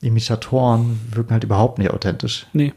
Imitatoren 0.00 1.00
wirken 1.12 1.32
halt 1.32 1.44
überhaupt 1.44 1.78
nicht 1.78 1.90
authentisch. 1.90 2.46
Nee. 2.52 2.72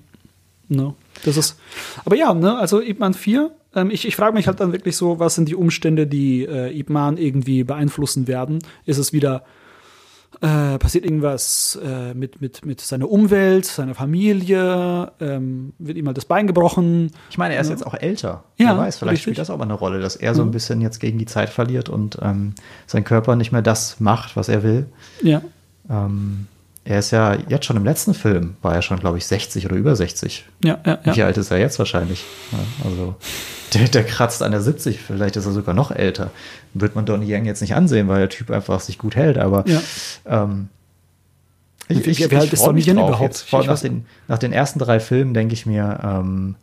No. 0.69 0.95
Das 1.25 1.37
ist. 1.37 1.59
Aber 2.05 2.15
ja, 2.15 2.33
ne, 2.33 2.57
also 2.57 2.81
Ip 2.81 2.99
Man 2.99 3.13
4. 3.13 3.51
Ähm, 3.75 3.91
ich 3.91 4.07
ich 4.07 4.15
frage 4.15 4.33
mich 4.33 4.47
halt 4.47 4.59
dann 4.59 4.71
wirklich 4.71 4.95
so, 4.95 5.19
was 5.19 5.35
sind 5.35 5.49
die 5.49 5.55
Umstände, 5.55 6.07
die 6.07 6.45
äh, 6.45 6.77
Ip 6.79 6.89
Man 6.89 7.17
irgendwie 7.17 7.63
beeinflussen 7.63 8.27
werden? 8.27 8.59
Ist 8.85 8.97
es 8.97 9.13
wieder. 9.13 9.43
Äh, 10.41 10.79
passiert 10.79 11.05
irgendwas 11.05 11.77
äh, 11.85 12.15
mit, 12.15 12.41
mit, 12.41 12.65
mit 12.65 12.81
seiner 12.81 13.07
Umwelt, 13.09 13.63
seiner 13.65 13.93
Familie? 13.93 15.11
Ähm, 15.19 15.73
wird 15.77 15.97
ihm 15.97 16.07
halt 16.07 16.17
das 16.17 16.25
Bein 16.25 16.47
gebrochen? 16.47 17.11
Ich 17.29 17.37
meine, 17.37 17.53
er 17.53 17.61
ist 17.61 17.69
jetzt 17.69 17.85
auch 17.85 17.93
älter. 17.93 18.43
Ja, 18.57 18.69
Wer 18.69 18.77
weiß, 18.79 18.97
vielleicht 18.97 19.11
richtig. 19.13 19.21
spielt 19.21 19.37
das 19.37 19.51
auch 19.51 19.57
mal 19.57 19.65
eine 19.65 19.73
Rolle, 19.75 19.99
dass 19.99 20.15
er 20.15 20.33
so 20.33 20.41
ein 20.41 20.47
Mhm. 20.47 20.51
bisschen 20.51 20.81
jetzt 20.81 20.99
gegen 20.99 21.19
die 21.19 21.27
Zeit 21.27 21.49
verliert 21.49 21.89
und 21.89 22.17
ähm, 22.23 22.55
sein 22.87 23.03
Körper 23.03 23.35
nicht 23.35 23.51
mehr 23.51 23.61
das 23.61 23.99
macht, 23.99 24.35
was 24.35 24.49
er 24.49 24.63
will. 24.63 24.87
Ja. 25.21 25.41
Ähm, 25.89 26.47
er 26.83 26.99
ist 26.99 27.11
ja 27.11 27.35
jetzt 27.47 27.65
schon 27.65 27.77
im 27.77 27.85
letzten 27.85 28.13
Film, 28.13 28.55
war 28.61 28.73
er 28.75 28.81
schon, 28.81 28.99
glaube 28.99 29.17
ich, 29.17 29.25
60 29.25 29.65
oder 29.67 29.75
über 29.75 29.95
60. 29.95 30.45
Ja, 30.63 30.79
ja, 30.85 30.99
ja. 31.03 31.15
Wie 31.15 31.23
alt 31.23 31.37
ist 31.37 31.51
er 31.51 31.59
jetzt 31.59 31.77
wahrscheinlich? 31.79 32.23
Ja, 32.51 32.57
also, 32.85 33.15
der, 33.73 33.87
der 33.87 34.03
kratzt 34.03 34.41
an 34.41 34.51
der 34.51 34.61
70, 34.61 34.99
vielleicht 34.99 35.35
ist 35.35 35.45
er 35.45 35.51
sogar 35.51 35.75
noch 35.75 35.91
älter. 35.91 36.31
Wird 36.73 36.95
man 36.95 37.05
Donnie 37.05 37.27
Yang 37.27 37.45
jetzt 37.45 37.61
nicht 37.61 37.75
ansehen, 37.75 38.07
weil 38.07 38.19
der 38.19 38.29
Typ 38.29 38.49
einfach 38.51 38.79
sich 38.79 38.97
gut 38.97 39.15
hält, 39.15 39.37
aber 39.37 39.63
Ja. 39.67 39.81
ähm, 40.25 40.69
Wie- 41.87 42.03
wie 42.05 42.35
alt 42.35 42.51
ist 42.53 42.59
freu 42.61 42.67
Donnie 42.67 42.75
mich 42.77 42.85
drauf 42.87 43.09
überhaupt? 43.09 43.21
Jetzt. 43.21 43.49
Vor 43.49 43.59
allem 43.59 43.65
Ich 43.65 43.69
nach 43.69 43.79
den, 43.81 44.05
nach 44.27 44.37
den 44.39 44.53
ersten 44.53 44.79
drei 44.79 44.99
Filmen 44.99 45.33
denke 45.33 45.53
ich 45.53 45.65
mir, 45.65 45.99
ähm, 46.03 46.55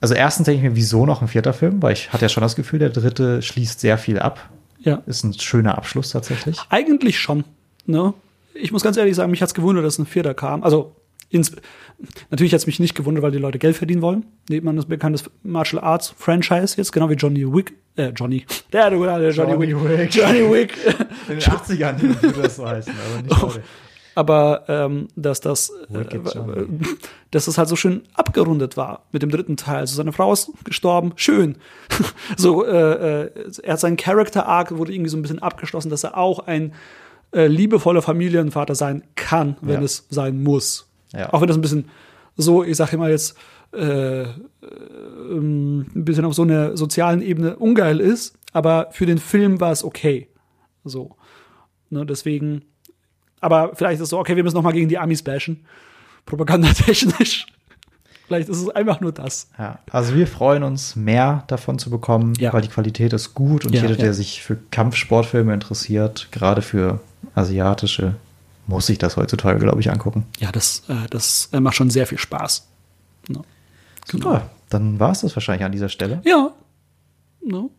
also 0.00 0.14
erstens 0.14 0.44
denke 0.46 0.64
ich 0.64 0.70
mir, 0.70 0.76
wieso 0.76 1.06
noch 1.06 1.22
ein 1.22 1.28
vierter 1.28 1.52
Film? 1.52 1.82
Weil 1.82 1.92
ich 1.92 2.12
hatte 2.12 2.24
ja 2.24 2.28
schon 2.28 2.42
das 2.42 2.56
Gefühl, 2.56 2.78
der 2.78 2.90
dritte 2.90 3.42
schließt 3.42 3.80
sehr 3.80 3.98
viel 3.98 4.18
ab. 4.18 4.48
ja. 4.80 5.02
Ist 5.06 5.24
ein 5.24 5.34
schöner 5.38 5.76
Abschluss 5.78 6.10
tatsächlich. 6.10 6.58
Eigentlich 6.70 7.18
schon. 7.18 7.44
Ne? 7.88 8.12
Ich 8.54 8.70
muss 8.70 8.82
ganz 8.82 8.96
ehrlich 8.96 9.16
sagen, 9.16 9.30
mich 9.30 9.40
hat's 9.40 9.54
gewundert, 9.54 9.84
dass 9.84 9.98
ein 9.98 10.06
Vierter 10.06 10.34
kam. 10.34 10.62
Also 10.62 10.94
ins, 11.30 11.52
natürlich 12.30 12.52
hat's 12.52 12.66
mich 12.66 12.80
nicht 12.80 12.94
gewundert, 12.94 13.22
weil 13.22 13.30
die 13.30 13.38
Leute 13.38 13.58
Geld 13.58 13.76
verdienen 13.76 14.02
wollen. 14.02 14.26
Nehmen 14.48 14.66
man 14.66 14.76
das 14.76 14.86
bekanntes 14.86 15.24
Martial 15.42 15.82
Arts 15.82 16.12
Franchise 16.16 16.76
jetzt, 16.76 16.92
genau 16.92 17.08
wie 17.08 17.14
Johnny 17.14 17.50
Wick. 17.50 17.74
Äh, 17.96 18.10
Johnny. 18.10 18.44
Der, 18.72 18.90
der, 18.90 19.18
der 19.18 19.30
Johnny, 19.30 19.52
Johnny 19.52 19.74
Wick. 19.74 19.98
Wick. 19.98 20.14
Johnny 20.14 20.52
Wick. 20.52 20.76
In 21.28 21.38
den 21.38 21.40
80ern 21.40 22.22
würde 22.22 22.42
das 22.42 22.56
so 22.56 22.68
heißen, 22.68 22.92
aber 22.92 23.22
nicht 23.22 23.42
heute. 23.42 23.62
Aber 24.14 24.64
ähm, 24.68 25.08
dass 25.16 25.40
das, 25.40 25.70
äh, 25.92 26.04
dass 27.30 27.46
das 27.46 27.56
halt 27.56 27.68
so 27.68 27.76
schön 27.76 28.02
abgerundet 28.14 28.76
war 28.76 29.06
mit 29.12 29.22
dem 29.22 29.30
dritten 29.30 29.56
Teil. 29.56 29.78
Also 29.78 29.96
seine 29.96 30.12
Frau 30.12 30.32
ist 30.32 30.50
gestorben, 30.64 31.12
schön. 31.16 31.56
so, 32.36 32.66
äh, 32.66 33.22
äh, 33.22 33.30
er 33.62 33.72
hat 33.72 33.80
seinen 33.80 33.96
Character 33.96 34.46
Arc 34.46 34.76
wurde 34.76 34.92
irgendwie 34.92 35.10
so 35.10 35.16
ein 35.16 35.22
bisschen 35.22 35.38
abgeschlossen, 35.38 35.88
dass 35.88 36.04
er 36.04 36.16
auch 36.18 36.40
ein 36.46 36.72
äh, 37.32 37.46
liebevoller 37.46 38.02
Familienvater 38.02 38.74
sein 38.74 39.02
kann, 39.16 39.56
wenn 39.60 39.76
Ja. 39.76 39.82
es 39.82 40.06
sein 40.10 40.42
muss. 40.42 40.88
Ja. 41.12 41.32
Auch 41.32 41.40
wenn 41.40 41.48
das 41.48 41.56
ein 41.56 41.62
bisschen 41.62 41.88
so, 42.36 42.62
ich 42.64 42.76
sage 42.76 42.96
immer 42.96 43.08
jetzt, 43.08 43.36
äh, 43.74 44.22
äh, 44.22 44.26
ein 45.30 46.04
bisschen 46.04 46.24
auf 46.24 46.34
so 46.34 46.42
einer 46.42 46.76
sozialen 46.76 47.20
Ebene 47.22 47.56
ungeil 47.56 48.00
ist, 48.00 48.34
aber 48.52 48.88
für 48.92 49.06
den 49.06 49.18
Film 49.18 49.60
war 49.60 49.72
es 49.72 49.84
okay. 49.84 50.28
So. 50.84 51.16
Ne, 51.90 52.06
deswegen, 52.06 52.62
aber 53.40 53.72
vielleicht 53.74 53.96
ist 53.96 54.04
es 54.04 54.10
so, 54.10 54.18
okay, 54.18 54.36
wir 54.36 54.42
müssen 54.44 54.56
noch 54.56 54.62
mal 54.62 54.72
gegen 54.72 54.88
die 54.88 54.98
Amis 54.98 55.22
bashen. 55.22 55.64
Propagandatechnisch. 56.26 57.46
Vielleicht 58.26 58.50
ist 58.50 58.60
es 58.60 58.68
einfach 58.68 59.00
nur 59.00 59.12
das. 59.12 59.48
Ja, 59.58 59.78
also 59.90 60.14
wir 60.14 60.26
freuen 60.26 60.62
uns, 60.62 60.94
mehr 60.96 61.44
davon 61.46 61.78
zu 61.78 61.88
bekommen, 61.88 62.34
Ja. 62.38 62.52
weil 62.52 62.60
die 62.60 62.68
Qualität 62.68 63.14
ist 63.14 63.32
gut 63.32 63.64
und 63.64 63.74
Ja, 63.74 63.80
jeder, 63.80 63.96
der 63.96 64.12
sich 64.12 64.42
für 64.42 64.58
Kampfsportfilme 64.70 65.54
interessiert, 65.54 66.28
gerade 66.30 66.60
für 66.60 67.00
asiatische, 67.34 68.14
muss 68.66 68.86
sich 68.86 68.98
das 68.98 69.16
heutzutage, 69.16 69.58
glaube 69.58 69.80
ich, 69.80 69.90
angucken. 69.90 70.26
Ja, 70.38 70.52
das, 70.52 70.84
äh, 70.88 71.08
das 71.10 71.48
äh, 71.52 71.60
macht 71.60 71.76
schon 71.76 71.90
sehr 71.90 72.06
viel 72.06 72.18
Spaß. 72.18 72.68
Ja. 73.28 73.40
Super, 74.06 74.50
dann 74.70 74.98
war 75.00 75.12
es 75.12 75.20
das 75.20 75.36
wahrscheinlich 75.36 75.64
an 75.64 75.72
dieser 75.72 75.88
Stelle. 75.88 76.20
Ja. 76.24 76.52
No. 77.44 77.70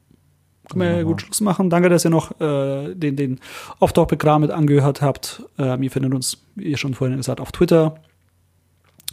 Können 0.70 0.82
wir 0.82 0.98
ja 0.98 1.04
gut 1.04 1.22
Schluss 1.24 1.42
machen. 1.42 1.72
Danke, 1.72 1.90
dass 1.90 2.06
ihr 2.06 2.12
noch 2.12 2.40
äh, 2.40 2.94
den, 2.94 3.16
den 3.16 3.40
Off-Topic-Kram 3.80 4.42
mit 4.42 4.52
angehört 4.52 5.02
habt. 5.02 5.44
Ähm, 5.58 5.82
ihr 5.82 5.90
findet 5.90 6.14
uns, 6.14 6.38
wie 6.56 6.66
ihr 6.66 6.78
schon 6.78 6.94
vorhin 6.94 7.18
gesagt, 7.18 7.40
auf 7.40 7.52
Twitter. 7.52 7.96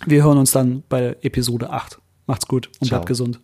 Wir 0.04 0.22
hören 0.22 0.36
uns 0.36 0.52
dann 0.52 0.82
bei 0.90 1.16
Episode 1.22 1.70
8. 1.70 1.98
Macht's 2.26 2.46
gut 2.46 2.66
und 2.80 2.88
Ciao. 2.88 2.98
bleibt 2.98 3.06
gesund. 3.06 3.40